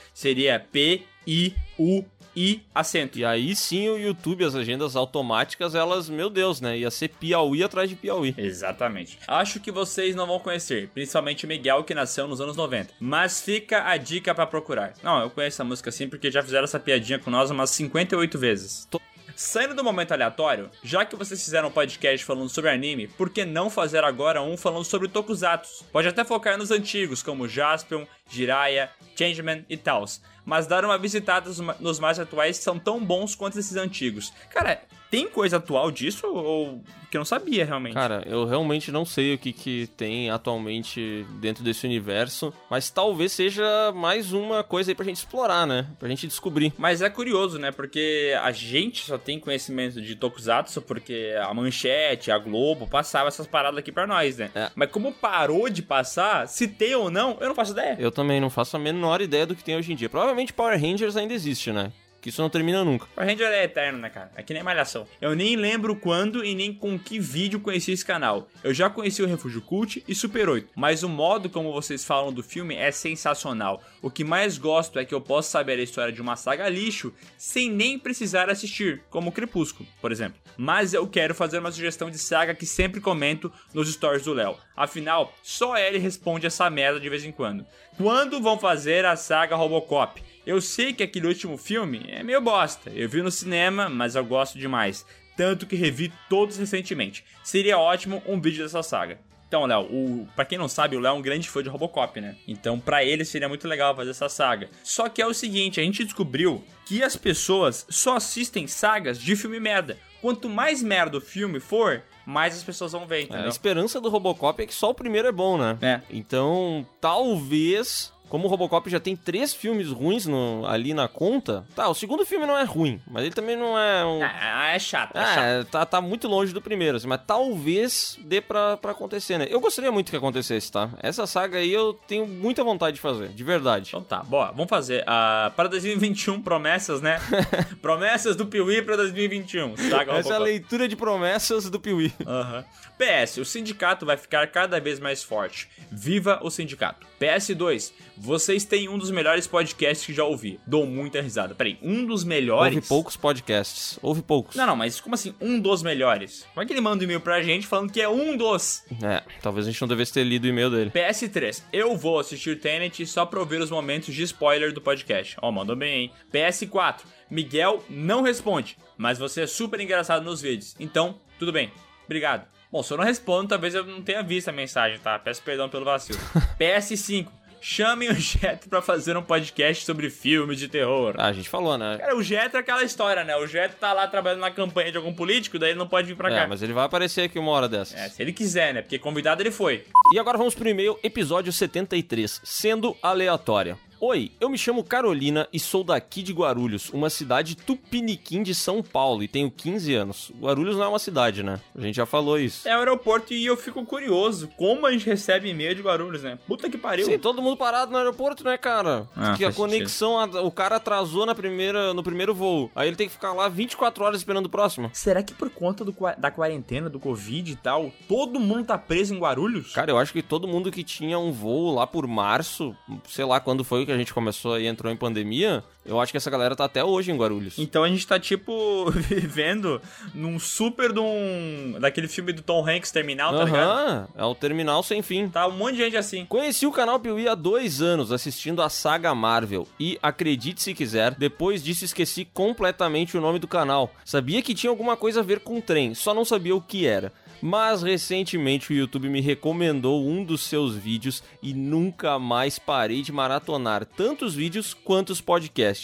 P-I-U-I 2.36 2.62
acento. 2.74 3.18
E 3.18 3.26
aí 3.26 3.56
sim 3.56 3.90
o 3.90 3.98
YouTube, 3.98 4.44
as 4.44 4.54
agendas 4.54 4.96
automáticas, 4.96 5.74
elas, 5.74 6.10
meu 6.10 6.30
Deus, 6.30 6.60
né? 6.62 6.78
Ia 6.78 6.92
ser 6.92 7.08
Piauí 7.10 7.64
atrás 7.64 7.90
de 7.90 7.96
Piauí. 7.96 8.36
Exatamente. 8.38 9.18
Acho 9.28 9.60
que 9.60 9.72
vocês 9.72 10.16
não 10.16 10.28
vão 10.28 10.40
conhecer, 10.40 10.90
principalmente 10.90 11.46
o 11.46 11.48
Miguel 11.48 11.84
que 11.84 11.96
nasceu 11.96 12.28
nos 12.28 12.42
anos 12.42 12.58
90. 12.58 12.94
Mas 13.00 13.42
fica 13.42 13.88
a 13.90 13.98
dica 13.98 14.36
pra 14.36 14.46
procurar. 14.46 14.94
Não, 15.02 15.22
eu 15.22 15.30
conheço 15.30 15.56
essa 15.56 15.64
música 15.64 15.92
sim 15.92 16.10
porque 16.10 16.30
já 16.30 16.44
fizeram 16.44 16.66
essa 16.66 16.80
piadinha 16.80 17.18
com 17.18 17.32
nós 17.32 17.50
umas 17.50 17.70
58 17.72 18.38
vezes. 18.38 18.88
Saindo 19.36 19.76
do 19.76 19.84
momento 19.84 20.14
aleatório, 20.14 20.70
já 20.82 21.04
que 21.04 21.16
vocês 21.16 21.44
fizeram 21.44 21.68
um 21.68 21.72
podcast 21.72 22.26
falando 22.26 22.48
sobre 22.48 22.70
anime, 22.70 23.08
por 23.08 23.30
que 23.30 23.44
não 23.44 23.70
fazer 23.70 24.02
agora 24.02 24.42
um 24.42 24.56
falando 24.56 24.86
sobre 24.86 25.10
tokusatsu? 25.10 25.84
Pode 25.92 26.08
até 26.08 26.24
focar 26.24 26.58
nos 26.58 26.72
antigos, 26.72 27.22
como 27.22 27.46
Jaspion, 27.46 28.06
Jiraiya, 28.30 28.90
Changeman 29.14 29.66
e 29.70 29.76
tals, 29.76 30.22
mas 30.46 30.68
dar 30.68 30.86
uma 30.86 30.98
visitada 30.98 31.48
nos 31.50 31.60
ma- 31.60 31.76
nos 31.80 32.00
mais 32.00 32.20
atuais 32.20 32.58
que 32.58 32.64
são 32.64 32.78
tão 32.80 33.04
bons 33.04 33.34
quanto 33.36 33.58
esses 33.60 33.76
antigos. 33.76 34.32
Cara, 34.50 34.82
tem 35.16 35.30
coisa 35.30 35.56
atual 35.56 35.90
disso 35.92 36.28
ou 36.28 36.84
que 37.10 37.16
eu 37.16 37.22
não 37.22 37.26
sabia 37.26 37.64
realmente? 37.64 37.94
Cara, 37.94 38.22
eu 38.26 38.44
realmente 38.44 38.92
não 38.92 39.06
sei 39.06 39.36
o 39.36 39.38
que, 39.38 39.54
que 39.54 39.88
tem 39.96 40.30
atualmente 40.30 41.26
dentro 41.40 41.64
desse 41.64 41.86
universo, 41.86 42.54
mas 42.70 42.90
talvez 42.90 43.32
seja 43.32 43.94
mais 43.96 44.34
uma 44.34 44.62
coisa 44.62 44.92
aí 44.92 44.96
pra 44.96 45.06
gente 45.06 45.16
explorar, 45.16 45.66
né? 45.66 45.88
Pra 45.98 46.10
gente 46.10 46.28
descobrir. 46.28 46.74
Mas 46.78 47.02
é 47.02 47.10
curioso, 47.10 47.58
né? 47.58 47.72
Porque 47.72 48.36
a 48.42 48.52
gente 48.52 49.06
só 49.06 49.18
tem 49.18 49.40
conhecimento 49.40 50.02
de 50.02 50.18
Tokusatsu 50.18 50.82
porque 50.82 51.34
a 51.42 51.54
Manchete, 51.54 52.30
a 52.30 52.38
Globo 52.38 52.86
passava 52.86 53.30
essas 53.30 53.48
paradas 53.48 53.78
aqui 53.78 53.94
pra 53.94 54.06
nós, 54.06 54.38
né? 54.38 54.52
É. 54.54 54.70
Mas 54.76 54.92
como 54.92 55.14
parou 55.14 55.70
de 55.70 55.82
passar, 55.82 56.46
se 56.50 56.68
tem 56.68 56.94
ou 56.94 57.10
não, 57.10 57.38
eu 57.40 57.48
não 57.48 57.56
faço 57.56 57.72
ideia. 57.72 57.96
Eu 57.98 58.12
também 58.12 58.42
não 58.42 58.50
faço 58.50 58.76
a 58.76 58.80
menor 58.80 59.22
ideia 59.22 59.46
do 59.46 59.56
que 59.56 59.64
tem 59.64 59.78
hoje 59.78 59.94
em 59.94 59.96
dia. 59.96 60.10
Provavelmente 60.10 60.52
Power 60.52 60.78
Rangers 60.78 61.16
ainda 61.16 61.34
existe, 61.34 61.72
né? 61.72 61.94
Que 62.26 62.30
isso 62.30 62.42
não 62.42 62.50
termina 62.50 62.84
nunca. 62.84 63.06
Power 63.14 63.30
Ranger 63.30 63.50
é 63.50 63.66
eterno, 63.66 64.00
né, 64.00 64.10
cara? 64.10 64.32
É 64.36 64.42
que 64.42 64.52
nem 64.52 64.64
Malhação. 64.64 65.06
Eu 65.22 65.36
nem 65.36 65.56
lembro 65.56 65.96
quando 65.96 66.44
e 66.44 66.56
nem 66.56 66.74
com 66.74 66.98
que 66.98 67.20
vídeo 67.20 67.60
conheci 67.60 67.92
esse 67.92 68.04
canal. 68.04 68.48
Eu 68.64 68.74
já 68.74 68.90
conheci 68.90 69.22
o 69.22 69.28
Refúgio 69.28 69.62
Cult 69.62 70.04
e 70.08 70.16
Super 70.16 70.50
8, 70.50 70.72
mas 70.76 71.04
o 71.04 71.08
modo 71.08 71.52
como 71.52 71.72
vocês 71.72 72.04
falam 72.04 72.34
do 72.34 72.42
filme 72.42 72.74
é 72.74 72.90
sensacional. 72.90 73.80
O 74.02 74.10
que 74.10 74.24
mais 74.24 74.58
gosto 74.58 74.98
é 74.98 75.06
que 75.06 75.14
eu 75.14 75.22
posso 75.22 75.52
saber 75.52 75.78
a 75.78 75.84
história 75.84 76.12
de 76.12 76.20
uma 76.20 76.36
saga 76.36 76.68
lixo 76.68 77.14
sem 77.38 77.70
nem 77.70 78.00
precisar 78.00 78.50
assistir, 78.50 79.04
como 79.12 79.32
Crepúsculo, 79.32 79.88
por 80.02 80.12
exemplo. 80.12 80.42
Mas 80.58 80.96
eu 80.96 81.08
quero 81.08 81.36
fazer 81.36 81.60
uma 81.60 81.72
sugestão 81.72 82.10
de 82.10 82.18
saga 82.18 82.56
que 82.56 82.66
sempre 82.66 83.00
comento 83.00 83.54
nos 83.72 83.94
stories 83.94 84.24
do 84.24 84.34
Léo. 84.34 84.58
Afinal, 84.76 85.32
só 85.44 85.78
ele 85.78 86.00
responde 86.00 86.48
essa 86.48 86.68
merda 86.72 87.00
de 87.00 87.08
vez 87.08 87.24
em 87.24 87.32
quando. 87.32 87.68
Quando 87.96 88.42
vão 88.42 88.58
fazer 88.58 89.06
a 89.06 89.16
saga 89.16 89.56
Robocop? 89.56 90.24
Eu 90.46 90.62
sei 90.62 90.94
que 90.94 91.04
aquele 91.04 91.28
último 91.28 91.58
filme 91.58 92.06
é 92.10 92.22
meio 92.24 92.40
bosta. 92.42 92.90
Eu 92.92 93.10
vi 93.10 93.22
no 93.22 93.32
cinema, 93.32 93.90
mas 93.90 94.16
eu 94.16 94.24
gosto 94.24 94.58
demais. 94.60 95.06
Tanto 95.36 95.66
que 95.66 95.76
revi 95.76 96.14
todos 96.30 96.58
recentemente. 96.58 97.26
Seria 97.44 97.78
ótimo 97.78 98.22
um 98.26 98.40
vídeo 98.40 98.64
dessa 98.64 98.82
saga. 98.84 99.20
Então, 99.48 99.66
Léo, 99.66 99.82
o... 99.84 100.28
pra 100.36 100.44
quem 100.46 100.58
não 100.58 100.68
sabe, 100.68 100.96
o 100.96 101.00
Léo 101.00 101.12
é 101.12 101.14
um 101.14 101.22
grande 101.22 101.48
fã 101.50 101.62
de 101.62 101.70
Robocop, 101.70 102.20
né? 102.20 102.36
Então, 102.48 102.80
pra 102.80 103.04
ele 103.04 103.24
seria 103.24 103.48
muito 103.48 103.68
legal 103.68 103.96
fazer 103.96 104.10
essa 104.12 104.28
saga. 104.30 104.70
Só 104.84 105.08
que 105.08 105.22
é 105.22 105.28
o 105.28 105.34
seguinte, 105.34 105.80
a 105.80 105.84
gente 105.84 106.04
descobriu 106.04 106.64
que 106.86 107.04
as 107.04 107.16
pessoas 107.16 107.86
só 107.90 108.16
assistem 108.18 108.66
sagas 108.68 109.20
de 109.20 109.36
filme 109.36 109.60
merda. 109.60 109.98
Quanto 110.22 110.50
mais 110.50 110.82
merda 110.82 111.18
o 111.18 111.22
filme 111.22 111.60
for, 111.60 112.02
mais 112.26 112.56
as 112.56 112.64
pessoas 112.64 112.94
vão 112.94 113.06
ver, 113.06 113.18
É, 113.18 113.20
a 113.20 113.24
entendeu? 113.26 113.50
esperança 113.50 114.02
do 114.02 114.10
Robocop 114.10 114.62
é 114.62 114.66
que 114.66 114.74
só 114.74 114.90
o 114.90 114.96
primeiro 114.96 115.28
é 115.28 115.32
bom, 115.32 115.58
né? 115.58 115.78
É. 115.82 116.02
Então, 116.10 116.86
talvez. 117.00 118.12
Como 118.30 118.46
o 118.46 118.50
Robocop 118.50 118.90
já 118.90 119.00
tem 119.00 119.16
três 119.16 119.54
filmes 119.54 119.90
ruins 119.90 120.26
no- 120.26 120.66
ali 120.68 120.94
na 120.94 121.08
conta, 121.08 121.66
tá, 121.76 121.88
o 121.88 121.94
segundo 121.94 122.26
filme 122.26 122.46
não 122.46 122.58
é 122.58 122.64
ruim, 122.64 123.00
mas 123.10 123.24
ele 123.24 123.34
também 123.34 123.56
não 123.56 123.78
é 123.78 124.06
um. 124.06 124.20
Ah, 124.24 124.72
é 124.74 124.80
chato, 124.80 125.16
é 125.16 125.24
chato. 125.26 125.40
É, 125.44 125.64
tá, 125.64 125.86
tá 125.86 126.02
muito 126.02 126.28
longe 126.28 126.54
do 126.54 126.62
primeiro, 126.62 126.98
assim, 126.98 127.08
mas 127.08 127.22
talvez 127.26 128.18
dê 128.22 128.42
pra, 128.42 128.78
pra 128.78 128.92
acontecer, 128.92 129.38
né? 129.38 129.48
Eu 129.50 129.60
gostaria 129.60 129.92
muito 129.92 130.10
que 130.10 130.18
acontecesse, 130.18 130.72
tá? 130.72 130.90
Essa 131.02 131.26
saga 131.28 131.60
aí 131.60 131.72
eu 131.72 131.94
tenho 132.08 132.28
muita 132.28 132.64
vontade 132.64 132.96
de 132.96 133.02
fazer, 133.02 133.30
de 133.30 133.44
verdade. 133.44 133.90
Então 133.90 134.04
tá, 134.04 134.24
bom, 134.24 134.46
vamos 134.48 134.70
fazer. 134.70 135.04
ah, 135.08 135.52
para 135.56 135.70
2021, 135.70 136.42
promessas, 136.42 137.02
né? 137.02 137.20
promessas 137.82 138.36
do 138.36 138.46
Piuí 138.46 138.82
pra 138.82 138.96
2021. 138.96 139.78
Saga 139.78 140.14
Essa 140.14 140.34
é 140.34 140.36
a 140.36 140.40
leitura 140.40 140.88
de 140.88 140.96
promessas 140.96 141.70
do 141.70 141.80
Piuí. 141.80 142.14
Aham. 142.26 142.66
PS, 142.98 143.38
o 143.40 143.46
sindicato 143.46 144.06
vai 144.06 144.16
ficar 144.18 144.48
cada 144.48 144.80
vez 144.80 145.00
mais 145.00 145.22
forte. 145.22 145.70
Viva 145.92 146.40
o 146.42 146.50
sindicato. 146.50 147.06
PS2, 147.20 147.92
vocês 148.18 148.66
têm 148.66 148.90
um 148.90 148.98
dos 148.98 149.12
melhores 149.12 149.48
podcasts 149.48 150.06
que 150.06 150.14
já 150.14 150.24
ouvi. 150.24 150.60
Dou 150.66 150.86
muita 150.86 151.22
risada. 151.22 151.56
Peraí, 151.56 151.78
um 151.82 152.06
dos 152.06 152.24
melhores? 152.24 152.76
Houve 152.76 152.88
poucos 152.88 153.18
podcasts. 153.18 154.00
Houve 154.02 154.22
poucos. 154.22 154.56
Não, 154.56 154.66
não, 154.66 154.76
mas 154.76 155.00
como 155.00 155.16
assim, 155.16 155.34
um 155.40 155.60
dos 155.60 155.82
melhores? 155.84 156.46
Como 156.54 156.64
é 156.64 156.66
que 156.66 156.74
ele 156.74 156.82
manda 156.82 157.02
um 157.02 157.06
e-mail 157.06 157.22
pra 157.22 157.42
gente 157.42 157.68
falando 157.68 157.92
que 157.92 158.02
é 158.02 158.10
um 158.10 158.36
dos? 158.38 158.84
É, 159.02 159.24
talvez 159.42 159.68
a 159.68 159.72
gente 159.72 159.82
não 159.82 159.88
devesse 159.88 160.14
ter 160.14 160.24
lido 160.24 160.46
o 160.46 160.48
e-mail 160.48 160.70
dele. 160.70 160.92
PS3, 160.92 161.64
eu 161.72 161.96
vou 161.96 162.20
assistir 162.20 162.60
Tenet 162.60 163.06
só 163.06 163.26
pra 163.26 163.40
ouvir 163.40 163.62
os 163.62 163.70
momentos 163.70 164.14
de 164.14 164.24
spoiler 164.24 164.74
do 164.74 164.82
podcast. 164.82 165.38
Ó, 165.42 165.52
mandou 165.52 165.76
bem, 165.76 166.04
hein? 166.04 166.12
PS4, 166.34 167.02
Miguel 167.30 167.84
não 167.90 168.22
responde, 168.22 168.78
mas 168.98 169.18
você 169.18 169.42
é 169.42 169.48
super 169.48 169.80
engraçado 169.80 170.24
nos 170.24 170.42
vídeos. 170.42 170.76
Então, 170.80 171.20
tudo 171.40 171.52
bem. 171.52 171.72
Obrigado. 172.06 172.48
Bom, 172.72 172.84
se 172.84 172.92
eu 172.92 172.98
não 172.98 173.04
respondo, 173.06 173.50
talvez 173.50 173.74
eu 173.76 173.86
não 173.86 174.02
tenha 174.02 174.22
visto 174.24 174.50
a 174.50 174.52
mensagem, 174.52 175.00
tá? 175.00 175.18
Peço 175.20 175.42
perdão 175.42 175.70
pelo 175.70 175.86
vacilo. 175.86 176.20
PS5, 176.60 177.28
chamem 177.62 178.10
o 178.10 178.14
Jetro 178.16 178.70
pra 178.70 178.82
fazer 178.82 179.16
um 179.16 179.22
podcast 179.24 179.86
sobre 179.86 180.10
filmes 180.10 180.60
de 180.60 180.68
terror. 180.68 181.16
Ah, 181.18 181.28
a 181.28 181.34
gente 181.34 181.48
falou, 181.48 181.78
né? 181.78 181.98
Cara, 181.98 182.16
o 182.16 182.22
Jetro 182.22 182.58
é 182.58 182.60
aquela 182.60 182.84
história, 182.84 183.24
né? 183.24 183.36
O 183.38 183.48
Jetro 183.48 183.78
tá 183.80 183.94
lá 183.94 184.08
trabalhando 184.08 184.42
na 184.42 184.52
campanha 184.52 184.92
de 184.92 184.98
algum 184.98 185.14
político, 185.14 185.58
daí 185.58 185.70
ele 185.72 185.80
não 185.80 185.88
pode 185.88 186.08
vir 186.08 186.16
pra 186.18 186.30
É, 186.32 186.42
cá. 186.42 186.48
mas 186.48 186.62
ele 186.62 186.74
vai 186.74 186.86
aparecer 186.86 187.22
aqui 187.22 187.40
uma 187.40 187.52
hora 187.52 187.70
dessas. 187.70 187.98
É, 187.98 188.10
se 188.10 188.22
ele 188.22 188.34
quiser, 188.34 188.74
né? 188.74 188.82
Porque 188.82 189.00
convidado 189.00 189.42
ele 189.42 189.52
foi. 189.52 189.86
E 190.14 190.20
agora 190.20 190.38
vamos 190.38 190.54
pro 190.54 190.68
e-mail, 190.68 191.00
episódio 191.02 191.54
73, 191.54 192.42
sendo 192.44 192.96
aleatória. 193.02 193.78
Oi, 194.00 194.30
eu 194.42 194.50
me 194.50 194.58
chamo 194.58 194.84
Carolina 194.84 195.48
e 195.54 195.60
sou 195.60 195.82
daqui 195.84 196.22
de 196.22 196.34
Guarulhos, 196.34 196.90
uma 196.94 197.10
cidade 197.10 197.56
tupiniquim 197.56 198.44
de 198.44 198.54
São 198.54 198.84
Paulo 198.84 199.24
e 199.24 199.28
tenho 199.28 199.50
15 199.50 199.96
anos. 199.96 200.32
Guarulhos 200.40 200.76
não 200.76 200.84
é 200.84 200.88
uma 200.90 201.00
cidade, 201.00 201.42
né? 201.42 201.62
A 201.74 201.80
gente 201.82 201.96
já 201.96 202.06
falou 202.06 202.38
isso. 202.38 202.68
É 202.68 202.76
o 202.76 202.80
aeroporto 202.80 203.34
e 203.34 203.46
eu 203.46 203.56
fico 203.56 203.86
curioso 203.86 204.50
como 204.58 204.86
a 204.86 204.92
gente 204.92 205.06
recebe 205.06 205.50
e-mail 205.50 205.74
de 205.74 205.82
Guarulhos, 205.82 206.22
né? 206.24 206.38
Puta 206.46 206.70
que 206.70 206.78
pariu. 206.78 207.06
Sim, 207.06 207.18
todo 207.18 207.42
mundo 207.42 207.56
parado 207.56 207.90
no 207.92 207.98
aeroporto, 207.98 208.44
né, 208.44 208.58
cara? 208.58 209.08
Ah, 209.16 209.34
que 209.38 209.46
a 209.46 209.52
conexão, 209.54 210.20
a- 210.20 210.42
o 210.42 210.52
cara 210.52 210.76
atrasou 210.76 211.26
na 211.26 211.34
primeira, 211.34 211.94
no 211.94 212.04
primeiro 212.04 212.36
voo. 212.36 212.70
Aí 212.76 212.90
ele 212.90 212.98
tem 212.98 213.08
que 213.08 213.14
ficar 213.14 213.32
lá 213.32 213.48
24 213.48 214.04
horas 214.04 214.20
esperando 214.20 214.48
o 214.48 214.50
próximo. 214.50 214.90
Será 214.94 215.24
que 215.24 215.34
por 215.34 215.50
conta 215.50 215.86
do 215.86 215.96
da 216.18 216.30
quarentena, 216.30 216.90
do 216.90 217.00
Covid 217.00 217.50
e 217.50 217.56
tal, 217.56 217.92
todo 218.10 218.40
mundo 218.42 218.66
tá 218.66 218.78
preso 218.78 219.16
em 219.16 219.20
Guarulhos? 219.20 219.72
Cara, 219.74 219.90
eu 219.90 219.98
acho 219.98 220.12
que 220.12 220.22
todo 220.22 220.48
mundo 220.48 220.70
que 220.70 220.84
tinha 220.84 221.18
um 221.18 221.32
voo 221.32 221.74
lá 221.74 221.88
por 221.88 222.06
março, 222.06 222.76
sei 223.08 223.24
lá 223.24 223.40
quando 223.40 223.64
foi 223.64 223.85
que 223.86 223.92
a 223.92 223.98
gente 223.98 224.14
começou 224.14 224.60
e 224.60 224.68
entrou 224.68 224.92
em 224.92 224.96
pandemia, 224.96 225.64
eu 225.86 226.00
acho 226.00 226.12
que 226.12 226.18
essa 226.18 226.30
galera 226.30 226.56
tá 226.56 226.66
até 226.66 226.84
hoje 226.84 227.12
em 227.12 227.18
Guarulhos. 227.18 227.60
Então 227.60 227.84
a 227.84 227.88
gente 227.88 228.06
tá, 228.06 228.20
tipo, 228.20 228.90
vivendo 228.92 229.82
num 230.14 230.40
super 230.40 230.92
de 230.92 231.00
um. 231.00 231.78
daquele 231.80 232.08
filme 232.08 232.34
do 232.34 232.42
Tom 232.42 232.68
Hanks 232.68 232.92
Terminal, 232.92 233.36
tá 233.36 233.44
ligado? 233.44 234.10
É 234.16 234.24
o 234.24 234.36
terminal 234.36 234.82
sem 234.84 235.02
fim. 235.02 235.30
Tá 235.30 235.48
um 235.48 235.52
monte 235.52 235.76
de 235.76 235.84
gente 235.84 235.98
assim. 235.98 236.26
Conheci 236.26 236.66
o 236.66 236.72
canal 236.72 237.00
Piuí 237.00 237.28
há 237.28 237.36
dois 237.36 237.82
anos 237.82 238.12
assistindo 238.12 238.62
a 238.62 238.70
saga 238.70 239.14
Marvel 239.14 239.68
e, 239.80 240.00
acredite 240.02 240.62
se 240.62 240.74
quiser, 240.74 241.14
depois 241.16 241.64
disso 241.64 241.86
esqueci 241.86 242.26
completamente 242.26 243.18
o 243.18 243.22
nome 243.22 243.40
do 243.40 243.48
canal. 243.48 243.92
Sabia 244.04 244.42
que 244.42 244.56
tinha 244.56 244.70
alguma 244.70 244.98
coisa 244.98 245.20
a 245.20 245.24
ver 245.24 245.40
com 245.40 245.62
trem, 245.62 245.94
só 245.94 246.14
não 246.14 246.26
sabia 246.26 246.56
o 246.56 246.62
que 246.62 246.86
era. 246.86 247.12
Mas 247.42 247.84
recentemente 247.84 248.72
o 248.72 248.76
YouTube 248.76 249.10
me 249.10 249.22
recomendou 249.22 250.04
um 250.04 250.24
dos 250.24 250.42
seus 250.42 250.76
vídeos 250.76 251.22
e 251.44 251.54
nunca 251.54 252.18
mais 252.18 252.58
parei 252.58 253.02
de 253.02 253.12
maratonar 253.12 253.86
tanto 253.86 254.26
os 254.26 254.34
vídeos 254.34 254.74
quanto 254.74 255.12
os 255.12 255.22
podcasts. 255.22 255.75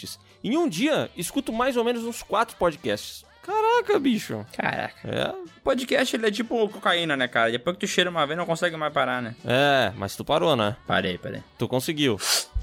Em 0.42 0.56
um 0.56 0.68
dia, 0.68 1.10
escuto 1.16 1.52
mais 1.52 1.76
ou 1.76 1.84
menos 1.84 2.04
uns 2.04 2.22
quatro 2.22 2.56
podcasts. 2.56 3.24
Caraca, 3.42 3.98
bicho. 3.98 4.46
Caraca. 4.56 4.94
É, 5.04 5.34
Podcast 5.64 6.14
ele 6.14 6.26
é 6.28 6.30
tipo 6.30 6.68
cocaína, 6.68 7.16
né, 7.16 7.26
cara? 7.26 7.50
Depois 7.50 7.76
que 7.76 7.86
tu 7.86 7.88
cheira 7.88 8.08
uma 8.08 8.24
vez, 8.24 8.38
não 8.38 8.46
consegue 8.46 8.76
mais 8.76 8.92
parar, 8.92 9.20
né? 9.20 9.34
é, 9.44 9.92
mas 9.96 10.14
tu 10.14 10.24
parou, 10.24 10.54
né? 10.54 10.76
Parei, 10.86 11.18
parei. 11.18 11.42
Tu 11.58 11.66
conseguiu. 11.66 12.18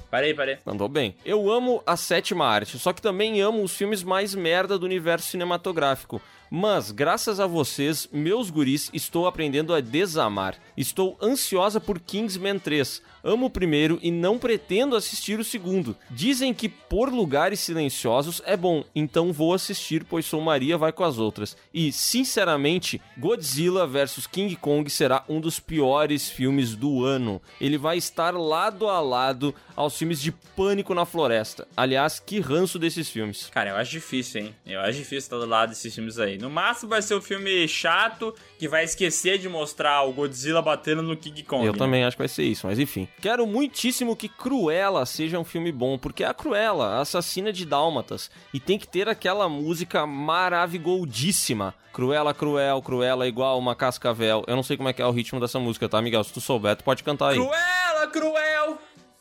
Parei, 0.10 0.34
parei. 0.34 0.57
Andou 0.65 0.88
bem. 0.88 1.15
Eu 1.23 1.51
amo 1.51 1.84
a 1.85 1.95
sétima 1.95 2.45
arte, 2.45 2.80
só 2.80 2.91
que 2.93 3.01
também 3.01 3.41
amo 3.41 3.61
os 3.61 3.76
filmes 3.76 4.03
mais 4.03 4.34
merda 4.34 4.77
do 4.80 4.85
universo 4.85 5.27
cinematográfico. 5.27 6.22
Mas, 6.49 6.89
graças 6.89 7.39
a 7.39 7.45
vocês, 7.45 8.10
meus 8.11 8.49
guris, 8.49 8.89
estou 8.91 9.27
aprendendo 9.27 9.72
a 9.72 9.81
desamar. 9.81 10.56
Estou 10.76 11.15
ansiosa 11.22 11.80
por 11.80 11.99
Kingsman 11.99 12.57
3. 12.57 13.03
Amo 13.23 13.47
o 13.47 13.49
primeiro 13.49 13.99
e 14.01 14.11
não 14.11 14.37
pretendo 14.37 14.95
assistir 14.95 15.39
o 15.39 15.43
segundo. 15.43 15.95
Dizem 16.09 16.53
que 16.53 16.69
por 16.69 17.11
lugares 17.11 17.59
silenciosos 17.59 18.41
é 18.45 18.55
bom, 18.55 18.83
então 18.95 19.33
vou 19.33 19.53
assistir, 19.53 20.03
pois 20.03 20.25
sou 20.25 20.41
Maria 20.41 20.77
vai 20.77 20.91
com 20.91 21.03
as 21.03 21.17
outras. 21.17 21.57
E, 21.73 21.91
sinceramente, 21.91 23.01
Godzilla 23.17 23.85
vs 23.85 24.25
King 24.27 24.55
Kong 24.55 24.89
será 24.89 25.23
um 25.27 25.41
dos 25.41 25.59
piores 25.59 26.29
filmes 26.29 26.75
do 26.75 27.03
ano. 27.03 27.41
Ele 27.59 27.77
vai 27.77 27.97
estar 27.97 28.33
lado 28.33 28.87
a 28.87 28.99
lado 28.99 29.53
aos 29.75 29.97
filmes 29.97 30.21
de 30.21 30.31
Pânico 30.31 30.93
na 30.93 31.05
Floresta. 31.05 31.67
Aliás, 31.75 32.19
que 32.19 32.39
ranço 32.39 32.79
desses 32.79 33.09
filmes. 33.09 33.49
Cara, 33.51 33.71
eu 33.71 33.75
acho 33.75 33.91
difícil, 33.91 34.41
hein? 34.41 34.55
Eu 34.65 34.79
acho 34.81 34.97
difícil 34.97 35.17
estar 35.19 35.37
do 35.37 35.45
lado 35.45 35.69
desses 35.69 35.93
filmes 35.93 36.19
aí. 36.19 36.37
No 36.37 36.49
máximo 36.49 36.89
vai 36.89 37.01
ser 37.01 37.15
um 37.15 37.21
filme 37.21 37.67
chato 37.67 38.33
que 38.57 38.67
vai 38.67 38.83
esquecer 38.83 39.37
de 39.37 39.49
mostrar 39.49 40.03
o 40.03 40.13
Godzilla 40.13 40.61
batendo 40.61 41.01
no 41.01 41.17
King 41.17 41.43
Kong. 41.43 41.65
Eu 41.65 41.73
né? 41.73 41.77
também 41.77 42.03
acho 42.03 42.15
que 42.15 42.21
vai 42.21 42.27
ser 42.27 42.43
isso, 42.43 42.65
mas 42.65 42.79
enfim. 42.79 43.07
Quero 43.22 43.45
muitíssimo 43.45 44.15
que 44.15 44.30
Cruella 44.30 45.06
seja 45.06 45.40
um 45.40 45.44
filme 45.44 45.72
bom, 45.72 45.98
porque 45.98 46.23
é 46.23 46.27
a 46.27 46.34
Cruella, 46.34 46.98
a 46.98 47.02
assassina 47.02 47.52
de 47.52 47.65
dálmatas, 47.65 48.30
e 48.53 48.60
tem 48.60 48.77
que 48.77 48.88
ter 48.88 49.10
aquela 49.10 49.49
música 49.49 50.06
maravigoldíssima. 50.06 51.73
Cruella, 51.91 52.34
cruel, 52.34 52.81
Cruella 52.81 53.27
igual 53.27 53.60
uma 53.60 53.76
cascavel. 53.76 54.44
Eu 54.48 54.56
não 54.56 54.64
sei 54.64 54.77
como 54.77 54.90
é 54.90 54.94
que 54.94 55.02
é 55.02 55.06
o 55.06 55.11
ritmo 55.11 55.40
dessa 55.40 55.60
música, 55.60 55.90
tá, 55.90 56.02
Miguel? 56.02 56.23
Se 56.23 56.31
tu 56.31 56.40
souber, 56.40 56.76
tu 56.76 56.84
pode 56.84 57.03
cantar 57.03 57.30
aí. 57.30 57.36
Cruela, 57.36 58.07
cruel! 58.07 58.77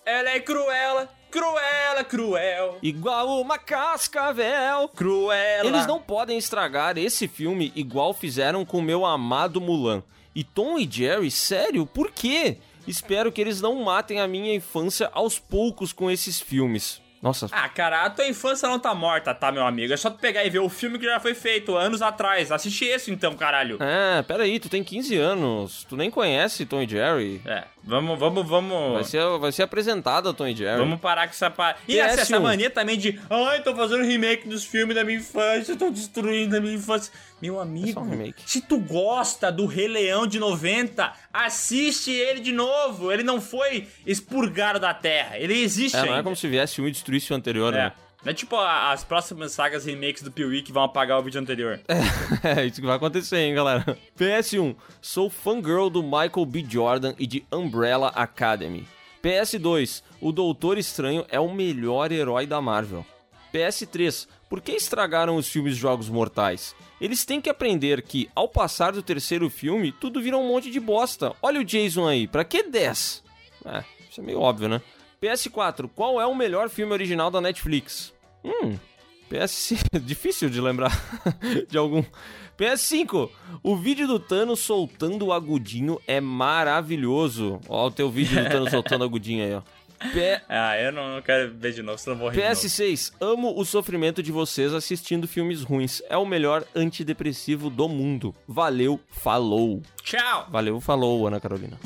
Ela 0.09 0.31
é 0.31 0.41
cruela, 0.41 1.09
cruela, 1.31 2.03
cruel. 2.03 2.79
Igual 2.83 3.41
uma 3.43 3.59
cascavel. 3.59 4.89
Cruela. 4.89 5.69
Eles 5.69 5.87
não 5.87 6.01
podem 6.01 6.39
estragar 6.39 6.97
esse 6.97 7.29
filme 7.29 7.71
igual 7.77 8.15
fizeram 8.15 8.65
com 8.65 8.81
meu 8.81 9.05
amado 9.05 9.61
Mulan. 9.61 10.03
E 10.35 10.43
Tom 10.43 10.79
e 10.79 10.89
Jerry, 10.91 11.31
sério, 11.31 11.85
por 11.85 12.11
quê? 12.11 12.57
Espero 12.89 13.31
que 13.31 13.41
eles 13.41 13.61
não 13.61 13.75
matem 13.85 14.21
a 14.21 14.27
minha 14.27 14.55
infância 14.55 15.11
aos 15.13 15.39
poucos 15.39 15.93
com 15.93 16.11
esses 16.11 16.41
filmes. 16.41 17.01
Nossa, 17.21 17.49
Ah, 17.51 17.69
cara, 17.69 18.05
a 18.05 18.11
tua 18.11 18.29
infância 18.29 18.69
não 18.69 18.79
tá 18.79 18.95
morta, 18.95 19.35
tá, 19.35 19.51
meu 19.51 19.67
amigo? 19.67 19.93
É 19.93 19.97
só 19.97 20.09
tu 20.09 20.19
pegar 20.19 20.45
e 20.45 20.51
ver 20.51 20.61
o 20.61 20.69
filme 20.69 21.01
que 21.01 21.05
já 21.05 21.19
foi 21.19 21.35
feito 21.35 21.75
anos 21.77 22.01
atrás. 22.01 22.53
Assiste 22.53 22.85
esse 22.85 23.11
então, 23.11 23.35
caralho. 23.35 23.77
É, 23.83 24.23
peraí, 24.23 24.61
tu 24.61 24.69
tem 24.69 24.85
15 24.85 25.17
anos. 25.17 25.85
Tu 25.89 25.97
nem 25.97 26.13
conhece 26.13 26.65
Tom 26.65 26.81
e 26.81 26.89
Jerry. 26.89 27.41
É, 27.45 27.65
vamos, 27.89 28.19
vamos, 28.19 28.47
vamos. 28.49 28.93
Vai 28.95 29.05
ser, 29.05 29.39
vai 29.39 29.51
ser 29.53 29.63
apresentado 29.63 30.29
a 30.29 30.35
Tom 30.35 30.47
e 30.47 30.55
Jerry. 30.55 30.79
Vamos 30.79 31.01
parar 31.01 31.27
com 31.27 31.33
essa 31.33 31.51
pa... 31.51 31.75
E 31.89 31.99
essa, 31.99 32.21
essa 32.21 32.37
PS1. 32.37 32.41
mania 32.43 32.71
também 32.71 32.97
de 32.99 33.19
Ai, 33.31 33.63
tô 33.63 33.75
fazendo 33.75 34.05
remake 34.05 34.47
dos 34.49 34.65
filmes 34.65 34.95
da 34.95 35.03
minha 35.03 35.19
infância, 35.19 35.75
tô 35.77 35.91
destruindo 35.91 36.57
a 36.57 36.61
minha 36.61 36.75
infância. 36.75 37.13
Meu 37.41 37.59
amigo, 37.61 38.01
um 38.01 38.11
remake. 38.11 38.43
se 38.47 38.61
tu 38.61 38.79
gosta 38.79 39.51
do 39.51 39.65
Rei 39.67 39.87
Leão 39.89 40.27
de 40.27 40.39
90, 40.39 41.13
assiste 41.33 42.11
ele 42.11 42.41
de 42.41 42.53
novo. 42.53 43.11
Ele 43.13 43.23
não 43.23 43.41
foi 43.41 43.87
expurgado 44.05 44.79
da 44.81 44.93
Terra. 44.93 45.39
Ele 45.39 45.55
existe 45.61 45.97
É, 45.97 46.01
não 46.01 46.07
é 46.07 46.11
ainda. 46.11 46.23
como 46.25 46.37
se 46.37 46.49
viesse 46.49 46.81
um 46.83 46.89
e 46.89 46.91
destruísse 46.91 47.33
o 47.33 47.37
anterior, 47.37 47.73
É. 47.75 47.77
né? 47.85 47.93
Não 48.25 48.31
é 48.33 48.35
tipo 48.35 48.57
a- 48.57 48.91
as 48.93 49.05
próximas 49.05 49.53
sagas 49.53 49.85
remakes 49.85 50.23
do 50.23 50.31
Pee-Wee 50.33 50.63
que 50.63 50.73
vão 50.73 50.83
apagar 50.83 51.19
o 51.19 51.23
vídeo 51.23 51.41
anterior. 51.41 51.81
É 52.43 52.67
isso 52.67 52.81
que 52.81 52.87
vai 52.87 52.97
acontecer, 52.97 53.39
hein, 53.39 53.55
galera. 53.55 53.97
PS1. 54.19 54.75
Sou 55.01 55.29
fangirl 55.31 55.89
do 55.89 56.03
Michael 56.03 56.47
B. 56.47 56.65
Jordan 56.69 57.15
e 57.19 57.27
de 57.27 57.45
Umbrella 57.53 58.09
Academy. 58.09 58.87
PS2. 59.23 60.03
O 60.21 60.33
Doutor 60.33 60.79
Estranho 60.79 61.25
é 61.29 61.39
o 61.41 61.53
melhor 61.53 62.11
herói 62.13 62.47
da 62.47 62.61
Marvel. 62.61 63.05
PS3. 63.53 64.29
Por 64.49 64.61
que 64.61 64.73
estragaram 64.73 65.37
os 65.37 65.49
filmes 65.49 65.77
Jogos 65.77 66.09
Mortais? 66.09 66.75
Eles 67.01 67.25
têm 67.25 67.41
que 67.41 67.51
aprender 67.51 68.03
que, 68.03 68.29
ao 68.35 68.49
passar 68.49 68.93
do 68.93 69.03
terceiro 69.03 69.49
filme, 69.51 69.93
tudo 69.93 70.21
vira 70.23 70.37
um 70.37 70.49
monte 70.49 70.71
de 70.71 70.81
bosta. 70.81 71.35
Olha 71.43 71.61
o 71.61 71.65
Jason 71.65 72.07
aí, 72.07 72.27
pra 72.27 72.45
que 72.45 72.63
10? 72.65 73.23
É, 73.65 73.85
isso 74.11 74.21
é 74.21 74.25
meio 74.25 74.41
óbvio, 74.41 74.69
né? 74.69 74.81
PS4. 75.23 75.89
Qual 75.95 76.21
é 76.21 76.27
o 76.27 76.35
melhor 76.35 76.69
filme 76.69 76.93
original 76.93 77.31
da 77.31 77.41
Netflix? 77.41 78.13
Hum, 78.45 78.77
PS5, 79.31 79.99
difícil 80.01 80.49
de 80.51 80.61
lembrar 80.61 80.93
de 81.69 81.77
algum. 81.79 82.03
PS5, 82.59 83.31
o 83.63 83.77
vídeo 83.77 84.07
do 84.09 84.19
Thanos 84.19 84.61
soltando 84.61 85.27
o 85.27 85.33
agudinho 85.33 86.01
é 86.07 86.21
maravilhoso. 86.21 87.61
Ó, 87.69 87.87
o 87.87 87.91
teu 87.91 88.11
vídeo 88.11 88.43
do 88.43 88.49
Thanos 88.51 88.71
soltando 88.71 89.03
o 89.03 89.05
agudinho 89.05 89.45
aí, 89.45 89.55
ó. 89.55 89.63
P- 90.13 90.41
Ah, 90.49 90.79
eu 90.79 90.93
não, 90.93 91.17
não 91.17 91.23
quero 91.23 91.53
ver 91.55 91.73
de 91.73 91.83
novo, 91.83 91.99
senão 91.99 92.17
vou 92.17 92.29
rir 92.29 92.37
de 92.37 92.43
novo. 92.49 92.53
PS6, 92.55 93.13
amo 93.21 93.59
o 93.59 93.65
sofrimento 93.65 94.23
de 94.23 94.31
vocês 94.31 94.73
assistindo 94.73 95.27
filmes 95.27 95.63
ruins. 95.63 96.01
É 96.09 96.17
o 96.17 96.25
melhor 96.25 96.65
antidepressivo 96.75 97.69
do 97.69 97.89
mundo. 97.89 98.33
Valeu, 98.47 99.01
falou. 99.09 99.83
Tchau! 100.05 100.47
Valeu, 100.51 100.81
falou, 100.81 101.27
Ana 101.27 101.41
Carolina. 101.41 101.77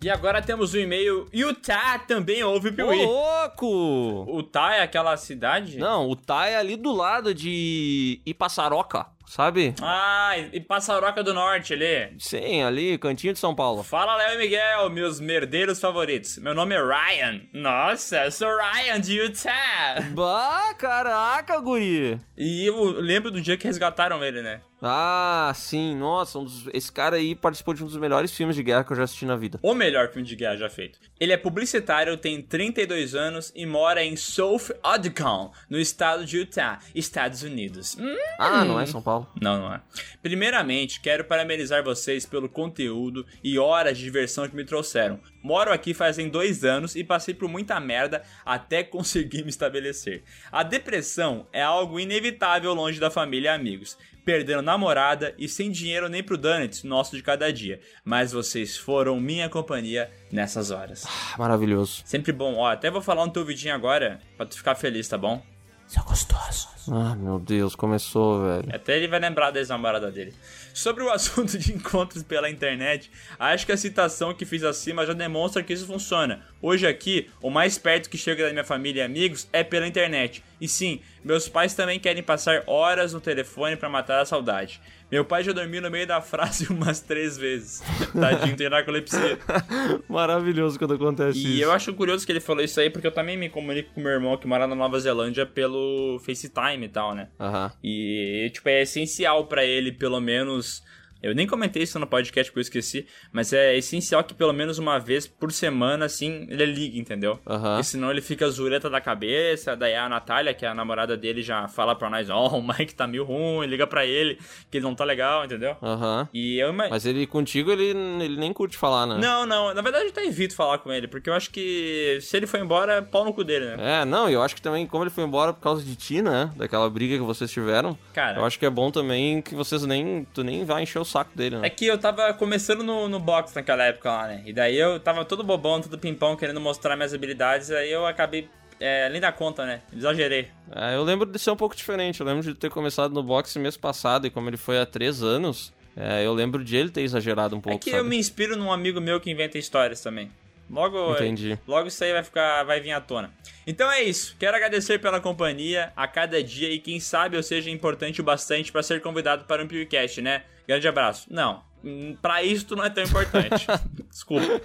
E 0.00 0.08
agora 0.08 0.40
temos 0.40 0.74
o 0.74 0.78
e-mail 0.78 1.26
Utah 1.32 1.98
também 1.98 2.44
ouve 2.44 2.68
o 2.68 2.86
Ô, 2.86 2.92
louco! 2.92 4.36
Utah 4.38 4.76
é 4.76 4.82
aquela 4.82 5.16
cidade? 5.16 5.76
Não, 5.76 6.08
o 6.08 6.14
Tai 6.14 6.52
é 6.52 6.56
ali 6.56 6.76
do 6.76 6.92
lado 6.92 7.34
de 7.34 8.20
Ipassaroca, 8.24 9.06
sabe? 9.26 9.74
Ah, 9.82 10.34
e 10.52 10.60
Passaroca 10.60 11.24
do 11.24 11.34
Norte 11.34 11.74
ali. 11.74 12.14
Sim, 12.20 12.62
ali, 12.62 12.96
cantinho 12.96 13.32
de 13.32 13.40
São 13.40 13.56
Paulo. 13.56 13.82
Fala, 13.82 14.14
Léo 14.14 14.34
e 14.34 14.38
Miguel, 14.38 14.88
meus 14.90 15.18
merdeiros 15.18 15.80
favoritos. 15.80 16.38
Meu 16.38 16.54
nome 16.54 16.76
é 16.76 16.80
Ryan. 16.80 17.40
Nossa, 17.52 18.24
eu 18.26 18.30
sou 18.30 18.48
Ryan 18.56 19.00
de 19.00 19.18
Utah. 19.18 20.00
Bah, 20.12 20.74
caraca, 20.74 21.58
guri! 21.58 22.20
E 22.36 22.64
eu 22.64 22.84
lembro 23.00 23.32
do 23.32 23.40
dia 23.40 23.56
que 23.56 23.66
resgataram 23.66 24.22
ele, 24.22 24.42
né? 24.42 24.60
Ah, 24.80 25.52
sim, 25.56 25.96
nossa, 25.96 26.38
um 26.38 26.44
dos- 26.44 26.68
esse 26.72 26.90
cara 26.92 27.16
aí 27.16 27.34
participou 27.34 27.74
de 27.74 27.82
um 27.82 27.86
dos 27.86 27.96
melhores 27.96 28.32
filmes 28.32 28.54
de 28.54 28.62
guerra 28.62 28.84
que 28.84 28.92
eu 28.92 28.96
já 28.96 29.02
assisti 29.04 29.24
na 29.26 29.34
vida. 29.36 29.58
O 29.62 29.74
melhor 29.74 30.08
filme 30.12 30.26
de 30.26 30.36
guerra 30.36 30.56
já 30.56 30.70
feito. 30.70 30.98
Ele 31.18 31.32
é 31.32 31.36
publicitário, 31.36 32.16
tem 32.16 32.40
32 32.40 33.14
anos 33.14 33.52
e 33.56 33.66
mora 33.66 34.04
em 34.04 34.14
South 34.16 34.70
Ogden, 34.84 35.50
no 35.68 35.78
estado 35.80 36.24
de 36.24 36.36
Utah, 36.38 36.78
Estados 36.94 37.42
Unidos. 37.42 37.96
Hum. 37.98 38.16
Ah, 38.38 38.64
não 38.64 38.78
é 38.78 38.86
São 38.86 39.02
Paulo? 39.02 39.28
Não, 39.40 39.58
não 39.62 39.74
é. 39.74 39.80
Primeiramente, 40.22 41.00
quero 41.00 41.24
parabenizar 41.24 41.82
vocês 41.82 42.24
pelo 42.24 42.48
conteúdo 42.48 43.26
e 43.42 43.58
horas 43.58 43.98
de 43.98 44.04
diversão 44.04 44.48
que 44.48 44.54
me 44.54 44.64
trouxeram. 44.64 45.18
Moro 45.42 45.72
aqui 45.72 45.94
fazem 45.94 46.28
dois 46.28 46.64
anos 46.64 46.94
e 46.94 47.02
passei 47.02 47.34
por 47.34 47.48
muita 47.48 47.80
merda 47.80 48.22
até 48.44 48.84
conseguir 48.84 49.42
me 49.42 49.48
estabelecer. 49.50 50.22
A 50.52 50.62
depressão 50.62 51.46
é 51.52 51.62
algo 51.62 51.98
inevitável 51.98 52.72
longe 52.74 53.00
da 53.00 53.10
família 53.10 53.48
e 53.50 53.54
amigos, 53.54 53.96
perdendo 54.28 54.60
namorada 54.60 55.34
e 55.38 55.48
sem 55.48 55.70
dinheiro 55.70 56.06
nem 56.06 56.22
pro 56.22 56.36
donuts 56.36 56.84
nosso 56.84 57.16
de 57.16 57.22
cada 57.22 57.50
dia. 57.50 57.80
Mas 58.04 58.30
vocês 58.30 58.76
foram 58.76 59.18
minha 59.18 59.48
companhia 59.48 60.10
nessas 60.30 60.70
horas. 60.70 61.06
Ah, 61.06 61.38
Maravilhoso. 61.38 62.02
Sempre 62.04 62.30
bom. 62.30 62.56
Ó, 62.56 62.66
até 62.66 62.90
vou 62.90 63.00
falar 63.00 63.24
no 63.24 63.32
teu 63.32 63.42
vidinho 63.42 63.74
agora 63.74 64.20
pra 64.36 64.44
tu 64.44 64.54
ficar 64.54 64.74
feliz, 64.74 65.08
tá 65.08 65.16
bom? 65.16 65.42
Seu 65.86 66.04
gostoso. 66.04 66.68
Ah, 66.92 67.16
meu 67.16 67.38
Deus, 67.38 67.74
começou, 67.74 68.42
velho. 68.42 68.68
Até 68.70 68.98
ele 68.98 69.08
vai 69.08 69.18
lembrar 69.18 69.50
da 69.50 69.60
ex-namorada 69.60 70.10
dele. 70.10 70.34
Sobre 70.74 71.02
o 71.02 71.08
assunto 71.10 71.56
de 71.56 71.72
encontros 71.72 72.22
pela 72.22 72.50
internet, 72.50 73.10
acho 73.38 73.64
que 73.64 73.72
a 73.72 73.78
citação 73.78 74.34
que 74.34 74.44
fiz 74.44 74.62
acima 74.62 75.06
já 75.06 75.14
demonstra 75.14 75.62
que 75.62 75.72
isso 75.72 75.86
funciona. 75.86 76.44
Hoje 76.60 76.86
aqui, 76.86 77.30
o 77.40 77.48
mais 77.48 77.78
perto 77.78 78.10
que 78.10 78.18
chega 78.18 78.44
da 78.44 78.52
minha 78.52 78.62
família 78.64 79.00
e 79.00 79.04
amigos 79.06 79.48
é 79.54 79.64
pela 79.64 79.86
internet. 79.86 80.44
E 80.60 80.66
sim, 80.68 81.00
meus 81.24 81.48
pais 81.48 81.74
também 81.74 82.00
querem 82.00 82.22
passar 82.22 82.62
horas 82.66 83.12
no 83.12 83.20
telefone 83.20 83.76
pra 83.76 83.88
matar 83.88 84.20
a 84.20 84.24
saudade. 84.24 84.80
Meu 85.10 85.24
pai 85.24 85.42
já 85.42 85.52
dormiu 85.52 85.80
no 85.80 85.90
meio 85.90 86.06
da 86.06 86.20
frase 86.20 86.66
umas 86.72 87.00
três 87.00 87.38
vezes. 87.38 87.82
Tadinho, 88.12 88.56
tem 88.56 88.68
narcolepsia. 88.68 89.38
Maravilhoso 90.08 90.78
quando 90.78 90.94
acontece 90.94 91.38
E 91.38 91.54
isso. 91.54 91.62
eu 91.64 91.72
acho 91.72 91.94
curioso 91.94 92.26
que 92.26 92.32
ele 92.32 92.40
falou 92.40 92.62
isso 92.62 92.78
aí, 92.80 92.90
porque 92.90 93.06
eu 93.06 93.12
também 93.12 93.36
me 93.36 93.48
comunico 93.48 93.90
com 93.94 94.00
meu 94.00 94.10
irmão 94.12 94.36
que 94.36 94.46
mora 94.46 94.66
na 94.66 94.74
Nova 94.74 94.98
Zelândia 95.00 95.46
pelo 95.46 96.18
FaceTime 96.24 96.84
e 96.86 96.88
tal, 96.88 97.14
né? 97.14 97.28
Aham. 97.40 97.72
E, 97.82 98.50
tipo, 98.52 98.68
é 98.68 98.82
essencial 98.82 99.46
pra 99.46 99.64
ele, 99.64 99.92
pelo 99.92 100.20
menos. 100.20 100.82
Eu 101.22 101.34
nem 101.34 101.46
comentei 101.46 101.82
isso 101.82 101.98
no 101.98 102.06
podcast 102.06 102.50
porque 102.50 102.58
eu 102.58 102.62
esqueci, 102.62 103.06
mas 103.32 103.52
é 103.52 103.76
essencial 103.76 104.22
que 104.22 104.34
pelo 104.34 104.52
menos 104.52 104.78
uma 104.78 104.98
vez 104.98 105.26
por 105.26 105.50
semana, 105.52 106.04
assim, 106.04 106.46
ele 106.48 106.66
ligue, 106.66 106.98
entendeu? 106.98 107.38
Aham. 107.46 107.74
Porque 107.74 107.84
senão 107.84 108.10
ele 108.10 108.20
fica 108.20 108.48
zureta 108.48 108.88
da 108.88 109.00
cabeça, 109.00 109.76
daí 109.76 109.94
a 109.94 110.08
Natália, 110.08 110.54
que 110.54 110.64
é 110.64 110.68
a 110.68 110.74
namorada 110.74 111.16
dele, 111.16 111.42
já 111.42 111.66
fala 111.68 111.94
pra 111.94 112.08
nós, 112.08 112.30
ó, 112.30 112.48
o 112.48 112.62
Mike 112.62 112.94
tá 112.94 113.06
meio 113.06 113.24
ruim, 113.24 113.66
liga 113.66 113.86
pra 113.86 114.06
ele, 114.06 114.38
que 114.70 114.78
ele 114.78 114.84
não 114.84 114.94
tá 114.94 115.04
legal, 115.04 115.44
entendeu? 115.44 115.76
Aham. 115.82 116.28
E 116.32 116.58
eu. 116.58 116.72
Mas 116.72 117.04
ele 117.06 117.26
contigo, 117.26 117.72
ele, 117.72 117.88
ele 118.22 118.36
nem 118.36 118.52
curte 118.52 118.76
falar, 118.76 119.06
né? 119.06 119.18
Não, 119.18 119.44
não, 119.44 119.74
na 119.74 119.82
verdade 119.82 120.04
eu 120.04 120.10
até 120.10 120.24
evito 120.24 120.54
falar 120.54 120.78
com 120.78 120.92
ele, 120.92 121.08
porque 121.08 121.28
eu 121.28 121.34
acho 121.34 121.50
que 121.50 122.18
se 122.20 122.36
ele 122.36 122.46
for 122.46 122.60
embora, 122.60 122.94
é 122.94 123.02
pau 123.02 123.24
no 123.24 123.32
cu 123.32 123.42
dele, 123.42 123.76
né? 123.76 124.02
É, 124.02 124.04
não, 124.04 124.28
eu 124.28 124.42
acho 124.42 124.54
que 124.54 124.62
também, 124.62 124.86
como 124.86 125.02
ele 125.02 125.10
foi 125.10 125.24
embora 125.24 125.52
por 125.52 125.60
causa 125.60 125.82
de 125.82 125.96
ti, 125.96 126.22
né? 126.22 126.50
Daquela 126.56 126.88
briga 126.88 127.16
que 127.16 127.22
vocês 127.22 127.50
tiveram. 127.50 127.98
Cara. 128.12 128.38
Eu 128.38 128.44
acho 128.44 128.58
que 128.58 128.66
é 128.66 128.70
bom 128.70 128.90
também 128.90 129.42
que 129.42 129.54
vocês 129.54 129.84
nem. 129.84 130.26
Tu 130.32 130.42
nem 130.44 130.64
vai 130.64 130.82
encher 130.82 130.98
o 130.98 131.04
saco 131.08 131.36
dele, 131.36 131.56
né? 131.56 131.66
É 131.66 131.70
que 131.70 131.86
eu 131.86 131.98
tava 131.98 132.32
começando 132.34 132.82
no, 132.82 133.08
no 133.08 133.18
box 133.18 133.54
naquela 133.54 133.84
época 133.84 134.10
lá, 134.10 134.28
né? 134.28 134.42
E 134.46 134.52
daí 134.52 134.76
eu 134.76 135.00
tava 135.00 135.24
todo 135.24 135.42
bobão, 135.42 135.80
todo 135.80 135.98
pimpão, 135.98 136.36
querendo 136.36 136.60
mostrar 136.60 136.96
minhas 136.96 137.12
habilidades, 137.12 137.70
aí 137.70 137.90
eu 137.90 138.06
acabei, 138.06 138.48
é, 138.78 139.06
além 139.06 139.20
da 139.20 139.32
conta, 139.32 139.66
né? 139.66 139.82
Exagerei. 139.94 140.48
É, 140.74 140.94
eu 140.94 141.02
lembro 141.02 141.26
de 141.26 141.38
ser 141.38 141.50
um 141.50 141.56
pouco 141.56 141.74
diferente. 141.74 142.20
Eu 142.20 142.26
lembro 142.26 142.42
de 142.42 142.54
ter 142.54 142.70
começado 142.70 143.12
no 143.12 143.22
boxe 143.22 143.58
mês 143.58 143.76
passado 143.76 144.26
e 144.26 144.30
como 144.30 144.48
ele 144.48 144.56
foi 144.56 144.78
há 144.78 144.86
três 144.86 145.22
anos, 145.22 145.72
é, 145.96 146.24
eu 146.24 146.32
lembro 146.32 146.62
de 146.62 146.76
ele 146.76 146.90
ter 146.90 147.02
exagerado 147.02 147.56
um 147.56 147.60
pouco. 147.60 147.76
é 147.76 147.80
que 147.80 147.90
sabe? 147.90 148.02
eu 148.02 148.04
me 148.04 148.16
inspiro 148.16 148.56
num 148.56 148.70
amigo 148.70 149.00
meu 149.00 149.20
que 149.20 149.30
inventa 149.30 149.58
histórias 149.58 150.00
também. 150.00 150.30
Logo, 150.70 151.12
Entendi. 151.12 151.58
logo 151.66 151.88
isso 151.88 152.04
aí 152.04 152.12
vai 152.12 152.22
ficar, 152.22 152.62
vai 152.64 152.80
vir 152.80 152.92
à 152.92 153.00
tona. 153.00 153.32
Então 153.66 153.90
é 153.90 154.02
isso. 154.02 154.36
Quero 154.38 154.56
agradecer 154.56 154.98
pela 154.98 155.20
companhia 155.20 155.92
a 155.96 156.06
cada 156.06 156.42
dia 156.42 156.70
e 156.70 156.78
quem 156.78 157.00
sabe 157.00 157.36
eu 157.36 157.42
seja 157.42 157.70
importante 157.70 158.20
o 158.20 158.24
bastante 158.24 158.70
pra 158.70 158.82
ser 158.82 159.00
convidado 159.00 159.44
para 159.44 159.62
um 159.62 159.66
PewCast, 159.66 160.20
né? 160.20 160.42
Grande 160.68 160.86
abraço. 160.86 161.26
Não, 161.30 161.62
hum, 161.82 162.14
pra 162.20 162.42
isso 162.42 162.66
tu 162.66 162.76
não 162.76 162.84
é 162.84 162.90
tão 162.90 163.02
importante. 163.02 163.66
Desculpa. 164.10 164.60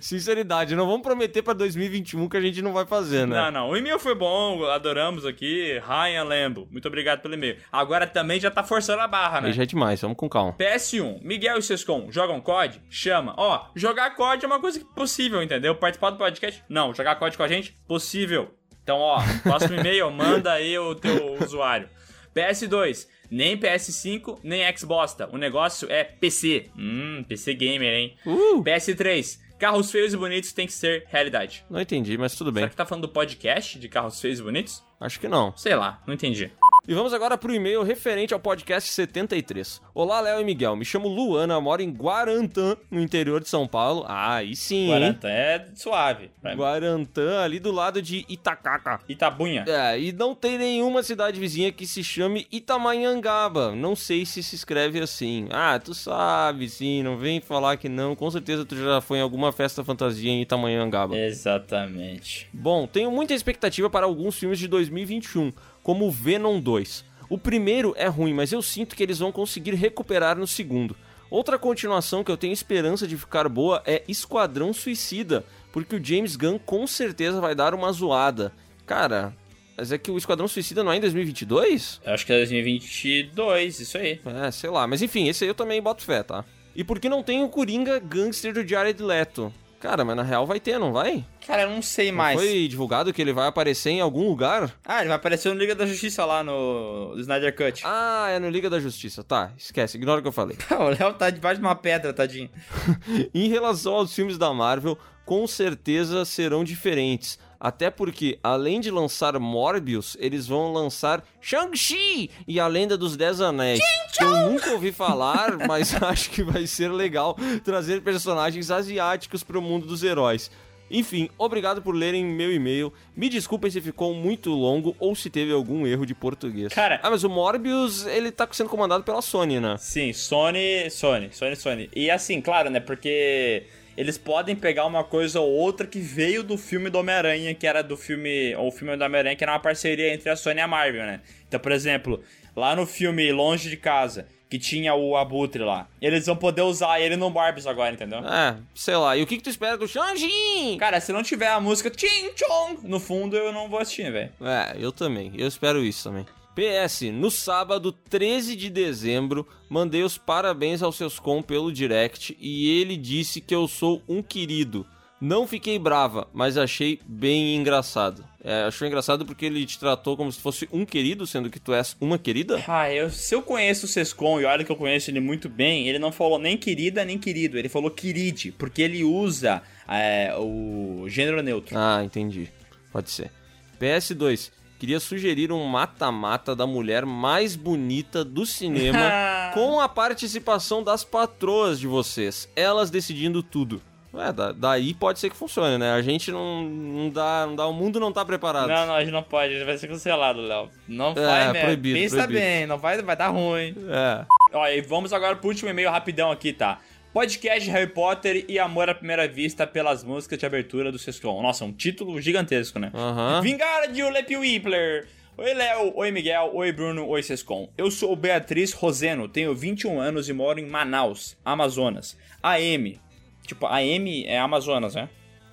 Sinceridade, 0.00 0.76
não 0.76 0.86
vamos 0.86 1.02
prometer 1.02 1.42
pra 1.42 1.52
2021 1.52 2.28
que 2.28 2.36
a 2.36 2.40
gente 2.40 2.62
não 2.62 2.72
vai 2.72 2.86
fazer, 2.86 3.26
né? 3.26 3.36
Não, 3.36 3.50
não. 3.50 3.70
O 3.70 3.76
e-mail 3.76 3.98
foi 3.98 4.14
bom, 4.14 4.64
adoramos 4.66 5.26
aqui. 5.26 5.80
Ryan 5.84 6.24
Lembo, 6.24 6.68
muito 6.70 6.86
obrigado 6.86 7.22
pelo 7.22 7.34
e-mail. 7.34 7.56
Agora 7.72 8.06
também 8.06 8.38
já 8.38 8.50
tá 8.50 8.62
forçando 8.62 9.02
a 9.02 9.08
barra, 9.08 9.40
né? 9.40 9.48
Aí 9.48 9.52
já 9.52 9.64
é 9.64 9.66
demais, 9.66 10.00
vamos 10.00 10.16
com 10.16 10.28
calma. 10.28 10.52
PS1, 10.52 11.20
Miguel 11.22 11.58
e 11.58 11.62
Sescom 11.62 12.08
jogam 12.10 12.40
COD? 12.40 12.80
Chama. 12.88 13.34
Ó, 13.36 13.66
jogar 13.74 14.14
COD 14.14 14.44
é 14.44 14.46
uma 14.46 14.60
coisa 14.60 14.78
possível, 14.94 15.42
entendeu? 15.42 15.74
Participar 15.74 16.10
do 16.10 16.18
podcast? 16.18 16.62
Não. 16.68 16.94
Jogar 16.94 17.16
COD 17.16 17.36
com 17.36 17.42
a 17.42 17.48
gente? 17.48 17.76
Possível. 17.88 18.54
Então, 18.82 18.98
ó, 18.98 19.20
próximo 19.42 19.80
e-mail, 19.80 20.08
manda 20.12 20.52
aí 20.52 20.78
o 20.78 20.94
teu 20.94 21.34
usuário. 21.42 21.88
PS2, 22.36 23.06
nem 23.30 23.56
PS5, 23.56 24.38
nem 24.42 24.76
Xbox. 24.76 25.16
O 25.32 25.38
negócio 25.38 25.90
é 25.90 26.04
PC. 26.04 26.66
Hum, 26.76 27.24
PC 27.26 27.54
gamer, 27.54 27.94
hein? 27.94 28.16
PS3, 28.62 29.38
carros 29.58 29.90
feios 29.90 30.12
e 30.12 30.16
bonitos 30.18 30.52
tem 30.52 30.66
que 30.66 30.72
ser 30.72 31.04
realidade. 31.08 31.64
Não 31.70 31.80
entendi, 31.80 32.18
mas 32.18 32.34
tudo 32.36 32.52
bem. 32.52 32.62
Será 32.62 32.70
que 32.70 32.76
tá 32.76 32.84
falando 32.84 33.06
do 33.06 33.12
podcast 33.12 33.78
de 33.78 33.88
carros 33.88 34.20
feios 34.20 34.38
e 34.38 34.42
bonitos? 34.42 34.84
Acho 35.00 35.18
que 35.18 35.28
não. 35.28 35.56
Sei 35.56 35.74
lá, 35.74 36.02
não 36.06 36.12
entendi. 36.12 36.52
E 36.88 36.94
vamos 36.94 37.12
agora 37.12 37.36
pro 37.36 37.52
e-mail 37.52 37.82
referente 37.82 38.32
ao 38.32 38.38
podcast 38.38 38.92
73. 38.92 39.82
Olá, 39.92 40.20
Léo 40.20 40.40
e 40.40 40.44
Miguel. 40.44 40.76
Me 40.76 40.84
chamo 40.84 41.08
Luana, 41.08 41.60
moro 41.60 41.82
em 41.82 41.90
Guarantã, 41.90 42.76
no 42.88 43.00
interior 43.00 43.40
de 43.40 43.48
São 43.48 43.66
Paulo. 43.66 44.04
Ah, 44.06 44.36
aí 44.36 44.54
sim. 44.54 44.90
Guarantã 44.90 45.28
é 45.28 45.66
suave. 45.74 46.30
Guarantã, 46.54 47.40
ali 47.40 47.58
do 47.58 47.72
lado 47.72 48.00
de 48.00 48.24
Itacaca. 48.28 49.00
Itabunha. 49.08 49.64
É, 49.66 49.98
e 49.98 50.12
não 50.12 50.32
tem 50.32 50.58
nenhuma 50.58 51.02
cidade 51.02 51.40
vizinha 51.40 51.72
que 51.72 51.88
se 51.88 52.04
chame 52.04 52.46
Itamanhangaba. 52.52 53.74
Não 53.74 53.96
sei 53.96 54.24
se 54.24 54.40
se 54.40 54.54
escreve 54.54 55.00
assim. 55.00 55.48
Ah, 55.50 55.80
tu 55.80 55.92
sabe, 55.92 56.68
sim, 56.68 57.02
não 57.02 57.18
vem 57.18 57.40
falar 57.40 57.78
que 57.78 57.88
não. 57.88 58.14
Com 58.14 58.30
certeza 58.30 58.64
tu 58.64 58.76
já 58.76 59.00
foi 59.00 59.18
em 59.18 59.22
alguma 59.22 59.50
festa 59.50 59.82
fantasia 59.82 60.30
em 60.30 60.42
Itamanhangaba. 60.42 61.18
Exatamente. 61.18 62.48
Bom, 62.52 62.86
tenho 62.86 63.10
muita 63.10 63.34
expectativa 63.34 63.90
para 63.90 64.06
alguns 64.06 64.38
filmes 64.38 64.60
de 64.60 64.68
2021, 64.68 65.52
como 65.86 66.10
Venom 66.10 66.58
2. 66.58 67.04
O 67.30 67.38
primeiro 67.38 67.94
é 67.96 68.08
ruim, 68.08 68.34
mas 68.34 68.50
eu 68.50 68.60
sinto 68.60 68.96
que 68.96 69.04
eles 69.04 69.20
vão 69.20 69.30
conseguir 69.30 69.72
recuperar 69.74 70.36
no 70.36 70.44
segundo. 70.44 70.96
Outra 71.30 71.60
continuação 71.60 72.24
que 72.24 72.30
eu 72.32 72.36
tenho 72.36 72.52
esperança 72.52 73.06
de 73.06 73.16
ficar 73.16 73.48
boa 73.48 73.80
é 73.86 74.02
Esquadrão 74.08 74.72
Suicida, 74.72 75.44
porque 75.70 75.94
o 75.94 76.04
James 76.04 76.34
Gunn 76.34 76.58
com 76.58 76.88
certeza 76.88 77.40
vai 77.40 77.54
dar 77.54 77.72
uma 77.72 77.92
zoada. 77.92 78.52
Cara, 78.84 79.32
mas 79.76 79.92
é 79.92 79.96
que 79.96 80.10
o 80.10 80.18
Esquadrão 80.18 80.48
Suicida 80.48 80.82
não 80.82 80.90
é 80.90 80.96
em 80.96 81.00
2022? 81.00 82.00
Eu 82.04 82.14
acho 82.14 82.26
que 82.26 82.32
é 82.32 82.38
2022, 82.38 83.78
isso 83.78 83.96
aí. 83.96 84.20
É, 84.44 84.50
sei 84.50 84.70
lá, 84.70 84.88
mas 84.88 85.02
enfim, 85.02 85.28
esse 85.28 85.44
aí 85.44 85.50
eu 85.50 85.54
também 85.54 85.80
boto 85.80 86.02
fé, 86.02 86.24
tá? 86.24 86.44
E 86.74 86.82
por 86.82 86.98
que 86.98 87.08
não 87.08 87.22
tem 87.22 87.44
o 87.44 87.48
Coringa 87.48 88.00
Gangster 88.00 88.52
do 88.52 88.66
Jared 88.66 89.00
Leto? 89.00 89.54
Cara, 89.80 90.04
mas 90.04 90.16
na 90.16 90.22
real 90.22 90.46
vai 90.46 90.58
ter, 90.58 90.78
não 90.78 90.92
vai? 90.92 91.24
Cara, 91.46 91.62
eu 91.62 91.70
não 91.70 91.82
sei 91.82 92.10
Não 92.10 92.18
mais. 92.18 92.40
Foi 92.40 92.66
divulgado 92.66 93.12
que 93.12 93.20
ele 93.20 93.32
vai 93.32 93.46
aparecer 93.46 93.90
em 93.90 94.00
algum 94.00 94.28
lugar? 94.28 94.74
Ah, 94.84 95.00
ele 95.00 95.08
vai 95.08 95.16
aparecer 95.16 95.48
no 95.52 95.58
Liga 95.58 95.74
da 95.74 95.86
Justiça 95.86 96.24
lá 96.24 96.42
no 96.42 97.14
Snyder 97.18 97.54
Cut. 97.54 97.82
Ah, 97.84 98.28
é 98.30 98.38
no 98.38 98.48
Liga 98.48 98.70
da 98.70 98.80
Justiça. 98.80 99.22
Tá, 99.22 99.52
esquece, 99.56 99.96
ignora 99.96 100.20
o 100.20 100.22
que 100.22 100.28
eu 100.28 100.32
falei. 100.32 100.56
o 100.78 100.88
Léo 100.88 101.14
tá 101.14 101.30
debaixo 101.30 101.60
de 101.60 101.66
uma 101.66 101.74
pedra, 101.76 102.12
tadinho. 102.12 102.50
em 103.34 103.48
relação 103.48 103.94
aos 103.94 104.14
filmes 104.14 104.38
da 104.38 104.52
Marvel, 104.52 104.98
com 105.24 105.46
certeza 105.46 106.24
serão 106.24 106.64
diferentes. 106.64 107.38
Até 107.58 107.90
porque, 107.90 108.38
além 108.42 108.80
de 108.80 108.90
lançar 108.90 109.38
Morbius, 109.38 110.16
eles 110.20 110.46
vão 110.46 110.72
lançar 110.72 111.24
Shang-Chi 111.40 112.30
e 112.46 112.60
a 112.60 112.66
Lenda 112.66 112.96
dos 112.96 113.16
Dez 113.16 113.40
Anéis. 113.40 113.80
Que 114.16 114.24
eu 114.24 114.50
nunca 114.50 114.70
ouvi 114.72 114.92
falar, 114.92 115.56
mas 115.66 115.94
acho 116.02 116.30
que 116.30 116.42
vai 116.42 116.66
ser 116.66 116.90
legal 116.90 117.36
trazer 117.64 118.02
personagens 118.02 118.70
asiáticos 118.70 119.42
para 119.42 119.58
o 119.58 119.62
mundo 119.62 119.86
dos 119.86 120.02
heróis. 120.02 120.50
Enfim, 120.88 121.28
obrigado 121.36 121.82
por 121.82 121.94
lerem 121.94 122.24
meu 122.24 122.52
e-mail. 122.52 122.92
Me 123.16 123.28
desculpem 123.28 123.68
se 123.70 123.80
ficou 123.80 124.14
muito 124.14 124.50
longo 124.50 124.94
ou 125.00 125.16
se 125.16 125.28
teve 125.28 125.52
algum 125.52 125.84
erro 125.84 126.06
de 126.06 126.14
português. 126.14 126.72
Cara- 126.72 127.00
ah, 127.02 127.10
mas 127.10 127.24
o 127.24 127.28
Morbius, 127.28 128.06
ele 128.06 128.30
tá 128.30 128.46
sendo 128.52 128.70
comandado 128.70 129.02
pela 129.02 129.20
Sony, 129.20 129.58
né? 129.58 129.76
Sim, 129.78 130.12
Sony, 130.12 130.88
Sony, 130.90 131.30
Sony, 131.32 131.56
Sony. 131.56 131.90
E 131.94 132.08
assim, 132.08 132.40
claro, 132.40 132.70
né, 132.70 132.78
porque 132.78 133.64
eles 133.96 134.18
podem 134.18 134.54
pegar 134.54 134.84
uma 134.86 135.02
coisa 135.02 135.40
ou 135.40 135.50
outra 135.50 135.86
que 135.86 135.98
veio 135.98 136.42
do 136.42 136.58
filme 136.58 136.90
do 136.90 136.98
Homem-Aranha, 136.98 137.54
que 137.54 137.66
era 137.66 137.82
do 137.82 137.96
filme, 137.96 138.54
ou 138.56 138.68
o 138.68 138.70
filme 138.72 138.96
do 138.96 139.04
Homem-Aranha, 139.04 139.36
que 139.36 139.44
era 139.44 139.52
uma 139.52 139.60
parceria 139.60 140.12
entre 140.12 140.28
a 140.28 140.36
Sony 140.36 140.58
e 140.58 140.60
a 140.60 140.68
Marvel, 140.68 141.04
né? 141.04 141.20
Então, 141.48 141.58
por 141.58 141.72
exemplo, 141.72 142.22
lá 142.54 142.76
no 142.76 142.86
filme 142.86 143.30
Longe 143.32 143.70
de 143.70 143.76
Casa, 143.76 144.26
que 144.48 144.58
tinha 144.58 144.94
o 144.94 145.16
Abutre 145.16 145.62
lá, 145.62 145.88
eles 146.00 146.26
vão 146.26 146.36
poder 146.36 146.62
usar 146.62 147.00
ele 147.00 147.16
no 147.16 147.30
Barbies 147.30 147.66
agora, 147.66 147.92
entendeu? 147.92 148.20
É, 148.20 148.56
sei 148.74 148.96
lá. 148.96 149.16
E 149.16 149.22
o 149.22 149.26
que, 149.26 149.36
que 149.36 149.42
tu 149.42 149.50
espera 149.50 149.76
do 149.76 149.88
Shang-Chi? 149.88 150.76
Cara, 150.78 151.00
se 151.00 151.12
não 151.12 151.22
tiver 151.22 151.48
a 151.48 151.58
música 151.58 151.90
Ching 151.94 152.30
Chong 152.36 152.86
no 152.86 153.00
fundo, 153.00 153.36
eu 153.36 153.52
não 153.52 153.68
vou 153.68 153.80
assistir, 153.80 154.10
velho. 154.12 154.30
É, 154.40 154.76
eu 154.78 154.92
também. 154.92 155.32
Eu 155.36 155.48
espero 155.48 155.84
isso 155.84 156.04
também. 156.04 156.24
PS, 156.56 157.02
no 157.12 157.30
sábado 157.30 157.92
13 157.92 158.56
de 158.56 158.70
dezembro, 158.70 159.46
mandei 159.68 160.02
os 160.02 160.16
parabéns 160.16 160.82
ao 160.82 160.90
seus 160.90 161.18
com 161.18 161.42
pelo 161.42 161.70
direct 161.70 162.34
e 162.40 162.80
ele 162.80 162.96
disse 162.96 163.42
que 163.42 163.54
eu 163.54 163.68
sou 163.68 164.02
um 164.08 164.22
querido. 164.22 164.86
Não 165.20 165.46
fiquei 165.46 165.78
brava, 165.78 166.26
mas 166.32 166.56
achei 166.56 166.98
bem 167.06 167.56
engraçado. 167.56 168.24
É, 168.42 168.62
achou 168.62 168.88
engraçado 168.88 169.26
porque 169.26 169.44
ele 169.44 169.66
te 169.66 169.78
tratou 169.78 170.16
como 170.16 170.32
se 170.32 170.40
fosse 170.40 170.66
um 170.72 170.86
querido, 170.86 171.26
sendo 171.26 171.50
que 171.50 171.60
tu 171.60 171.74
és 171.74 171.94
uma 172.00 172.18
querida? 172.18 172.64
Ah, 172.66 172.90
eu, 172.90 173.10
se 173.10 173.34
eu 173.34 173.42
conheço 173.42 173.84
o 173.84 173.88
Sescon 173.88 174.40
e 174.40 174.46
olha 174.46 174.64
que 174.64 174.72
eu 174.72 174.76
conheço 174.76 175.10
ele 175.10 175.20
muito 175.20 175.50
bem, 175.50 175.86
ele 175.86 175.98
não 175.98 176.10
falou 176.10 176.38
nem 176.38 176.56
querida 176.56 177.04
nem 177.04 177.18
querido, 177.18 177.58
ele 177.58 177.68
falou 177.68 177.90
queride, 177.90 178.50
porque 178.52 178.80
ele 178.80 179.04
usa 179.04 179.62
é, 179.86 180.34
o 180.38 181.04
gênero 181.06 181.42
neutro. 181.42 181.76
Ah, 181.76 182.02
entendi. 182.02 182.48
Pode 182.90 183.10
ser. 183.10 183.30
PS2, 183.78 184.50
queria 184.78 185.00
sugerir 185.00 185.50
um 185.52 185.64
mata-mata 185.64 186.54
da 186.54 186.66
mulher 186.66 187.04
mais 187.06 187.56
bonita 187.56 188.24
do 188.24 188.44
cinema 188.46 189.50
com 189.54 189.80
a 189.80 189.88
participação 189.88 190.82
das 190.82 191.04
patroas 191.04 191.78
de 191.80 191.86
vocês, 191.86 192.48
elas 192.56 192.90
decidindo 192.90 193.42
tudo. 193.42 193.80
É, 194.18 194.32
da- 194.32 194.50
daí 194.52 194.94
pode 194.94 195.18
ser 195.18 195.28
que 195.28 195.36
funcione, 195.36 195.76
né? 195.76 195.92
A 195.92 196.00
gente 196.00 196.30
não, 196.32 196.62
não 196.62 197.10
dá, 197.10 197.44
não 197.46 197.54
dá, 197.54 197.66
o 197.66 197.72
mundo 197.74 198.00
não 198.00 198.10
tá 198.10 198.24
preparado. 198.24 198.66
Não, 198.66 198.86
não, 198.86 198.94
a 198.94 199.00
gente 199.00 199.12
não 199.12 199.22
pode, 199.22 199.52
a 199.52 199.58
gente 199.58 199.66
vai 199.66 199.76
ser 199.76 199.88
cancelado, 199.88 200.40
Léo. 200.40 200.70
Não 200.88 201.10
É, 201.10 201.14
vai, 201.14 201.52
mesmo. 201.52 201.64
proibido, 201.66 201.98
Pensa 201.98 202.16
proibido. 202.16 202.38
bem, 202.40 202.66
não 202.66 202.78
vai, 202.78 203.02
vai 203.02 203.14
dar 203.16 203.28
ruim. 203.28 203.74
É. 203.90 204.24
Ó, 204.54 204.66
e 204.68 204.80
vamos 204.80 205.12
agora 205.12 205.36
pro 205.36 205.48
último 205.48 205.68
e-mail 205.68 205.90
rapidão 205.90 206.30
aqui, 206.30 206.50
tá? 206.54 206.78
Podcast 207.16 207.70
Harry 207.70 207.86
Potter 207.86 208.44
e 208.46 208.58
Amor 208.58 208.90
à 208.90 208.94
Primeira 208.94 209.26
Vista 209.26 209.66
pelas 209.66 210.04
músicas 210.04 210.38
de 210.38 210.44
abertura 210.44 210.92
do 210.92 210.98
Sescon. 210.98 211.40
Nossa, 211.40 211.64
um 211.64 211.72
título 211.72 212.20
gigantesco, 212.20 212.78
né? 212.78 212.90
Aham. 212.92 213.40
Vingardio 213.40 214.10
Lepi 214.10 214.36
Whippler. 214.36 215.08
Oi, 215.38 215.54
Léo. 215.54 215.94
Oi, 215.96 216.10
Miguel. 216.10 216.50
Oi, 216.52 216.70
Bruno. 216.72 217.08
Oi, 217.08 217.22
Sescom. 217.22 217.70
Eu 217.78 217.90
sou 217.90 218.14
Beatriz 218.14 218.74
Roseno, 218.74 219.28
tenho 219.28 219.54
21 219.54 219.98
anos 219.98 220.28
e 220.28 220.34
moro 220.34 220.60
em 220.60 220.66
Manaus, 220.66 221.38
Amazonas. 221.42 222.18
AM. 222.42 223.00
Tipo, 223.46 223.64
AM 223.64 224.26
é 224.26 224.38
Amazonas, 224.38 224.94
né? 224.94 225.08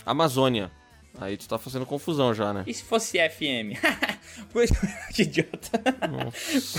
Amazônia. 0.06 0.70
Aí 1.20 1.38
tu 1.38 1.48
tá 1.48 1.60
fazendo 1.60 1.86
confusão 1.86 2.34
já, 2.34 2.52
né? 2.52 2.64
E 2.66 2.74
se 2.74 2.84
fosse 2.84 3.18
FM? 3.18 3.78
Conheci... 4.52 4.74
que 5.14 5.22
idiota. 5.22 5.80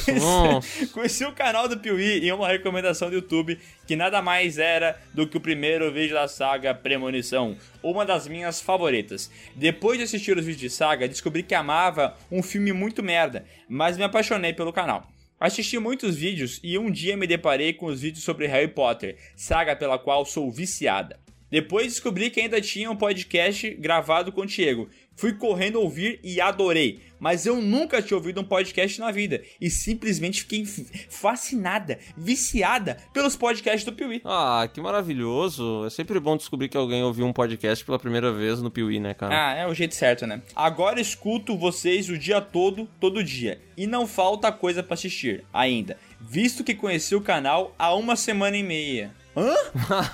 Conheci... 0.04 0.12
Nossa. 0.12 0.86
Conheci 0.88 1.24
o 1.24 1.32
canal 1.32 1.68
do 1.68 1.78
Piuí 1.78 2.26
em 2.26 2.32
uma 2.32 2.48
recomendação 2.48 3.08
do 3.08 3.16
YouTube 3.16 3.58
que 3.86 3.94
nada 3.94 4.20
mais 4.20 4.58
era 4.58 5.00
do 5.12 5.26
que 5.26 5.36
o 5.36 5.40
primeiro 5.40 5.92
vídeo 5.92 6.14
da 6.14 6.26
saga 6.26 6.74
Premonição, 6.74 7.56
uma 7.82 8.04
das 8.04 8.26
minhas 8.26 8.60
favoritas. 8.60 9.30
Depois 9.54 9.98
de 9.98 10.04
assistir 10.04 10.36
os 10.36 10.44
vídeos 10.44 10.60
de 10.60 10.70
saga, 10.70 11.06
descobri 11.06 11.42
que 11.42 11.54
amava 11.54 12.16
um 12.30 12.42
filme 12.42 12.72
muito 12.72 13.02
merda, 13.02 13.44
mas 13.68 13.96
me 13.96 14.02
apaixonei 14.02 14.52
pelo 14.52 14.72
canal. 14.72 15.08
Assisti 15.38 15.78
muitos 15.78 16.16
vídeos 16.16 16.58
e 16.62 16.78
um 16.78 16.90
dia 16.90 17.16
me 17.16 17.26
deparei 17.26 17.72
com 17.72 17.86
os 17.86 18.00
vídeos 18.00 18.24
sobre 18.24 18.46
Harry 18.46 18.68
Potter, 18.68 19.18
saga 19.36 19.76
pela 19.76 19.98
qual 19.98 20.24
sou 20.24 20.50
viciada. 20.50 21.23
Depois 21.54 21.86
descobri 21.86 22.30
que 22.30 22.40
ainda 22.40 22.60
tinha 22.60 22.90
um 22.90 22.96
podcast 22.96 23.70
gravado 23.74 24.32
contigo. 24.32 24.88
Fui 25.14 25.34
correndo 25.34 25.80
ouvir 25.80 26.18
e 26.24 26.40
adorei. 26.40 26.98
Mas 27.20 27.46
eu 27.46 27.62
nunca 27.62 28.02
tinha 28.02 28.16
ouvido 28.16 28.40
um 28.40 28.44
podcast 28.44 28.98
na 28.98 29.12
vida. 29.12 29.40
E 29.60 29.70
simplesmente 29.70 30.40
fiquei 30.40 30.66
fascinada, 31.08 32.00
viciada 32.16 32.96
pelos 33.12 33.36
podcasts 33.36 33.84
do 33.84 33.92
Piuí. 33.92 34.20
Ah, 34.24 34.68
que 34.74 34.80
maravilhoso. 34.80 35.84
É 35.86 35.90
sempre 35.90 36.18
bom 36.18 36.36
descobrir 36.36 36.68
que 36.68 36.76
alguém 36.76 37.04
ouviu 37.04 37.24
um 37.24 37.32
podcast 37.32 37.84
pela 37.84 38.00
primeira 38.00 38.32
vez 38.32 38.60
no 38.60 38.68
Piuí, 38.68 38.98
né, 38.98 39.14
cara? 39.14 39.52
Ah, 39.52 39.54
é 39.54 39.64
o 39.64 39.74
jeito 39.74 39.94
certo, 39.94 40.26
né? 40.26 40.42
Agora 40.56 41.00
escuto 41.00 41.56
vocês 41.56 42.08
o 42.08 42.18
dia 42.18 42.40
todo, 42.40 42.88
todo 42.98 43.22
dia. 43.22 43.62
E 43.76 43.86
não 43.86 44.08
falta 44.08 44.50
coisa 44.50 44.82
pra 44.82 44.94
assistir 44.94 45.44
ainda. 45.52 45.96
Visto 46.20 46.64
que 46.64 46.74
conheci 46.74 47.14
o 47.14 47.20
canal 47.20 47.72
há 47.78 47.94
uma 47.94 48.16
semana 48.16 48.56
e 48.56 48.62
meia. 48.64 49.14
Hã? 49.36 49.54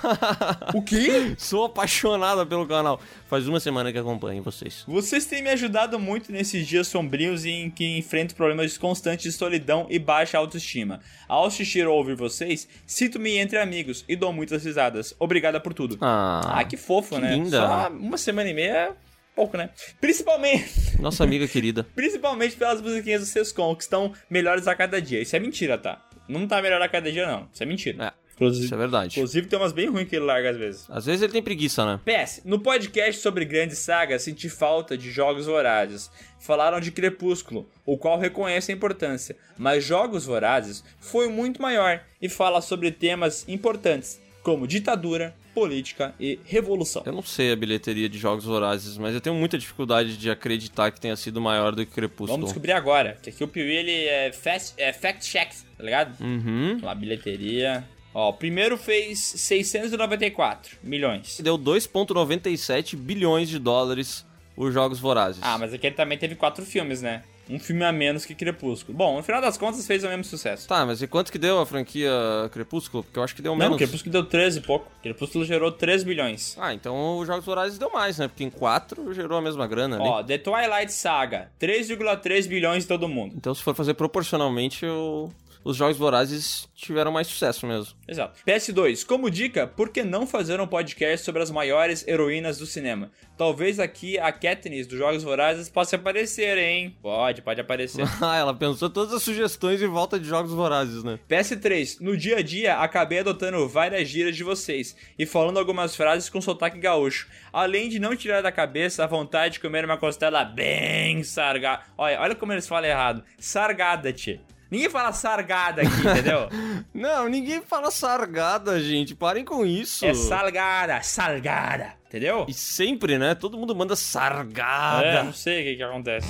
o 0.73 0.81
quê? 0.81 1.35
Sou 1.37 1.65
apaixonada 1.65 2.45
pelo 2.45 2.67
canal. 2.67 2.99
Faz 3.27 3.47
uma 3.47 3.59
semana 3.59 3.91
que 3.91 3.97
acompanho 3.97 4.41
vocês. 4.41 4.83
Vocês 4.87 5.25
têm 5.25 5.43
me 5.43 5.49
ajudado 5.49 5.99
muito 5.99 6.31
nesses 6.31 6.67
dias 6.67 6.87
sombrios 6.87 7.45
em 7.45 7.69
que 7.69 7.97
enfrento 7.97 8.35
problemas 8.35 8.77
constantes 8.77 9.31
de 9.31 9.31
solidão 9.31 9.85
e 9.89 9.99
baixa 9.99 10.37
autoestima. 10.37 10.99
Ao 11.27 11.45
assistir 11.45 11.87
ou 11.87 11.97
ouvir 11.97 12.15
vocês, 12.15 12.67
sinto-me 12.85 13.37
entre 13.37 13.57
amigos 13.59 14.03
e 14.07 14.15
dou 14.15 14.33
muitas 14.33 14.65
risadas. 14.65 15.13
Obrigada 15.19 15.59
por 15.59 15.73
tudo. 15.73 15.97
Ah, 16.01 16.63
que 16.67 16.77
fofo, 16.77 17.15
que 17.15 17.21
né? 17.21 17.35
linda. 17.35 17.57
Só 17.57 17.89
uma 17.89 18.17
semana 18.17 18.49
e 18.49 18.53
meia 18.53 18.71
é 18.71 18.91
pouco, 19.35 19.55
né? 19.57 19.69
Principalmente, 19.99 20.71
Nossa 20.99 21.23
amiga 21.23 21.47
querida. 21.47 21.85
principalmente 21.95 22.55
pelas 22.55 22.81
musiquinhas 22.81 23.21
do 23.21 23.27
Sescom, 23.27 23.75
que 23.75 23.83
estão 23.83 24.13
melhores 24.29 24.67
a 24.67 24.75
cada 24.75 25.01
dia. 25.01 25.21
Isso 25.21 25.35
é 25.35 25.39
mentira, 25.39 25.77
tá? 25.77 26.01
Não 26.27 26.47
tá 26.47 26.61
melhor 26.61 26.81
a 26.81 26.87
cada 26.87 27.11
dia, 27.11 27.27
não. 27.27 27.47
Isso 27.53 27.61
é 27.61 27.65
mentira. 27.65 28.13
Inclusive, 28.41 28.65
Isso 28.65 28.73
é 28.73 28.77
verdade. 28.77 29.19
inclusive 29.19 29.47
tem 29.47 29.59
umas 29.59 29.71
bem 29.71 29.87
ruins 29.87 30.07
que 30.07 30.15
ele 30.15 30.25
larga 30.25 30.49
às 30.49 30.57
vezes. 30.57 30.85
Às 30.89 31.05
vezes 31.05 31.21
ele 31.21 31.31
tem 31.31 31.43
preguiça, 31.43 31.85
né? 31.85 31.99
PS, 32.03 32.41
no 32.43 32.59
podcast 32.59 33.21
sobre 33.21 33.45
grandes 33.45 33.77
sagas, 33.77 34.23
senti 34.23 34.49
falta 34.49 34.97
de 34.97 35.11
jogos 35.11 35.45
vorazes. 35.45 36.09
Falaram 36.39 36.79
de 36.79 36.91
Crepúsculo, 36.91 37.69
o 37.85 37.99
qual 37.99 38.17
reconhece 38.17 38.71
a 38.71 38.75
importância, 38.75 39.35
mas 39.55 39.83
Jogos 39.83 40.25
Vorazes 40.25 40.83
foi 40.99 41.29
muito 41.29 41.61
maior 41.61 42.01
e 42.19 42.27
fala 42.27 42.61
sobre 42.61 42.89
temas 42.89 43.47
importantes, 43.47 44.19
como 44.41 44.65
ditadura, 44.65 45.35
política 45.53 46.15
e 46.19 46.39
revolução. 46.43 47.03
Eu 47.05 47.13
não 47.13 47.21
sei 47.21 47.51
a 47.51 47.55
bilheteria 47.55 48.09
de 48.09 48.17
Jogos 48.17 48.45
Vorazes, 48.45 48.97
mas 48.97 49.13
eu 49.13 49.21
tenho 49.21 49.35
muita 49.35 49.55
dificuldade 49.55 50.17
de 50.17 50.31
acreditar 50.31 50.89
que 50.89 50.99
tenha 50.99 51.15
sido 51.15 51.39
maior 51.39 51.75
do 51.75 51.85
que 51.85 51.91
Crepúsculo. 51.91 52.29
Vamos 52.29 52.45
descobrir 52.45 52.71
agora, 52.71 53.19
que 53.21 53.29
aqui 53.29 53.43
o 53.43 53.47
Piuí 53.47 53.75
ele 53.75 53.91
é, 53.91 54.31
é 54.77 54.93
fact 54.93 55.29
check, 55.29 55.51
tá 55.77 55.83
ligado? 55.83 56.19
Uhum. 56.19 56.79
Lá, 56.81 56.95
bilheteria. 56.95 57.87
Ó, 58.13 58.29
o 58.29 58.33
primeiro 58.33 58.77
fez 58.77 59.19
694 59.19 60.77
milhões. 60.83 61.39
Deu 61.41 61.57
2,97 61.57 62.95
bilhões 62.95 63.49
de 63.49 63.57
dólares 63.59 64.25
os 64.55 64.73
Jogos 64.73 64.99
Vorazes. 64.99 65.41
Ah, 65.43 65.57
mas 65.57 65.73
aqui 65.73 65.87
ele 65.87 65.95
também 65.95 66.17
teve 66.17 66.35
quatro 66.35 66.65
filmes, 66.65 67.01
né? 67.01 67.23
Um 67.49 67.59
filme 67.59 67.83
a 67.83 67.91
menos 67.91 68.23
que 68.23 68.33
Crepúsculo. 68.35 68.97
Bom, 68.97 69.17
no 69.17 69.23
final 69.23 69.41
das 69.41 69.57
contas 69.57 69.85
fez 69.85 70.03
o 70.03 70.07
mesmo 70.07 70.23
sucesso. 70.23 70.67
Tá, 70.67 70.85
mas 70.85 71.01
e 71.01 71.07
quanto 71.07 71.31
que 71.31 71.37
deu 71.37 71.59
a 71.59 71.65
franquia 71.65 72.09
Crepúsculo? 72.51 73.03
Porque 73.03 73.17
eu 73.19 73.23
acho 73.23 73.35
que 73.35 73.41
deu 73.41 73.53
Não, 73.53 73.59
menos. 73.59 73.77
Crepúsculo 73.77 74.11
deu 74.11 74.23
13 74.25 74.59
e 74.59 74.61
pouco. 74.61 74.89
Crepúsculo 75.01 75.43
gerou 75.43 75.71
3 75.71 76.03
bilhões. 76.03 76.55
Ah, 76.59 76.73
então 76.73 77.17
os 77.17 77.27
Jogos 77.27 77.43
Vorazes 77.43 77.77
deu 77.77 77.89
mais, 77.91 78.17
né? 78.19 78.27
Porque 78.27 78.43
em 78.43 78.49
4 78.49 79.13
gerou 79.13 79.37
a 79.37 79.41
mesma 79.41 79.67
grana 79.67 79.97
ali. 79.97 80.07
Ó, 80.07 80.23
The 80.23 80.37
Twilight 80.37 80.93
Saga, 80.93 81.51
3,3 81.59 82.47
bilhões 82.47 82.83
de 82.83 82.87
todo 82.87 83.07
mundo. 83.09 83.33
Então 83.35 83.53
se 83.53 83.61
for 83.63 83.75
fazer 83.75 83.95
proporcionalmente, 83.95 84.85
o- 84.85 85.29
os 85.63 85.77
Jogos 85.77 85.97
Vorazes 85.97 86.69
tiveram 86.75 87.11
mais 87.11 87.27
sucesso 87.27 87.65
mesmo. 87.67 87.95
Exato. 88.07 88.39
PS2, 88.45 89.05
como 89.05 89.29
dica, 89.29 89.67
por 89.67 89.89
que 89.89 90.03
não 90.03 90.25
fazer 90.25 90.59
um 90.59 90.67
podcast 90.67 91.25
sobre 91.25 91.41
as 91.41 91.51
maiores 91.51 92.07
heroínas 92.07 92.57
do 92.57 92.65
cinema? 92.65 93.11
Talvez 93.37 93.79
aqui 93.79 94.19
a 94.19 94.31
Katniss 94.31 94.87
dos 94.87 94.97
Jogos 94.97 95.23
Vorazes 95.23 95.69
possa 95.69 95.95
aparecer, 95.95 96.57
hein? 96.57 96.95
Pode, 97.01 97.41
pode 97.41 97.61
aparecer. 97.61 98.05
ah, 98.21 98.37
ela 98.37 98.53
pensou 98.53 98.89
todas 98.89 99.13
as 99.13 99.23
sugestões 99.23 99.81
em 99.81 99.87
volta 99.87 100.19
de 100.19 100.27
Jogos 100.27 100.51
Vorazes, 100.51 101.03
né? 101.03 101.19
PS3, 101.29 101.97
no 102.01 102.17
dia 102.17 102.37
a 102.37 102.41
dia 102.41 102.77
acabei 102.77 103.19
adotando 103.19 103.67
várias 103.67 104.07
gírias 104.07 104.35
de 104.35 104.43
vocês 104.43 104.95
e 105.17 105.25
falando 105.25 105.59
algumas 105.59 105.95
frases 105.95 106.29
com 106.29 106.41
sotaque 106.41 106.79
gaúcho, 106.79 107.27
além 107.51 107.89
de 107.89 107.99
não 107.99 108.15
tirar 108.15 108.41
da 108.41 108.51
cabeça 108.51 109.03
a 109.03 109.07
vontade 109.07 109.53
de 109.53 109.59
comer 109.59 109.85
uma 109.85 109.97
costela 109.97 110.43
bem 110.43 111.23
sargada. 111.23 111.83
Olha, 111.97 112.19
olha 112.19 112.35
como 112.35 112.51
eles 112.51 112.67
falam 112.67 112.89
errado. 112.89 113.23
Sargada, 113.39 114.11
tchê. 114.11 114.39
Ninguém 114.71 114.89
fala 114.89 115.11
sargada 115.11 115.81
aqui, 115.81 116.07
entendeu? 116.07 116.47
Não, 116.95 117.27
ninguém 117.27 117.61
fala 117.61 117.91
sargada, 117.91 118.79
gente. 118.79 119.13
Parem 119.13 119.43
com 119.43 119.65
isso. 119.65 120.05
É 120.05 120.13
salgada, 120.13 121.01
salgada, 121.03 121.93
entendeu? 122.07 122.45
E 122.47 122.53
sempre, 122.53 123.17
né? 123.17 123.35
Todo 123.35 123.57
mundo 123.57 123.75
manda 123.75 123.97
sargada. 123.97 125.05
É, 125.05 125.23
não 125.23 125.33
sei 125.33 125.61
o 125.61 125.63
que 125.65 125.75
que 125.75 125.83
acontece. 125.83 126.27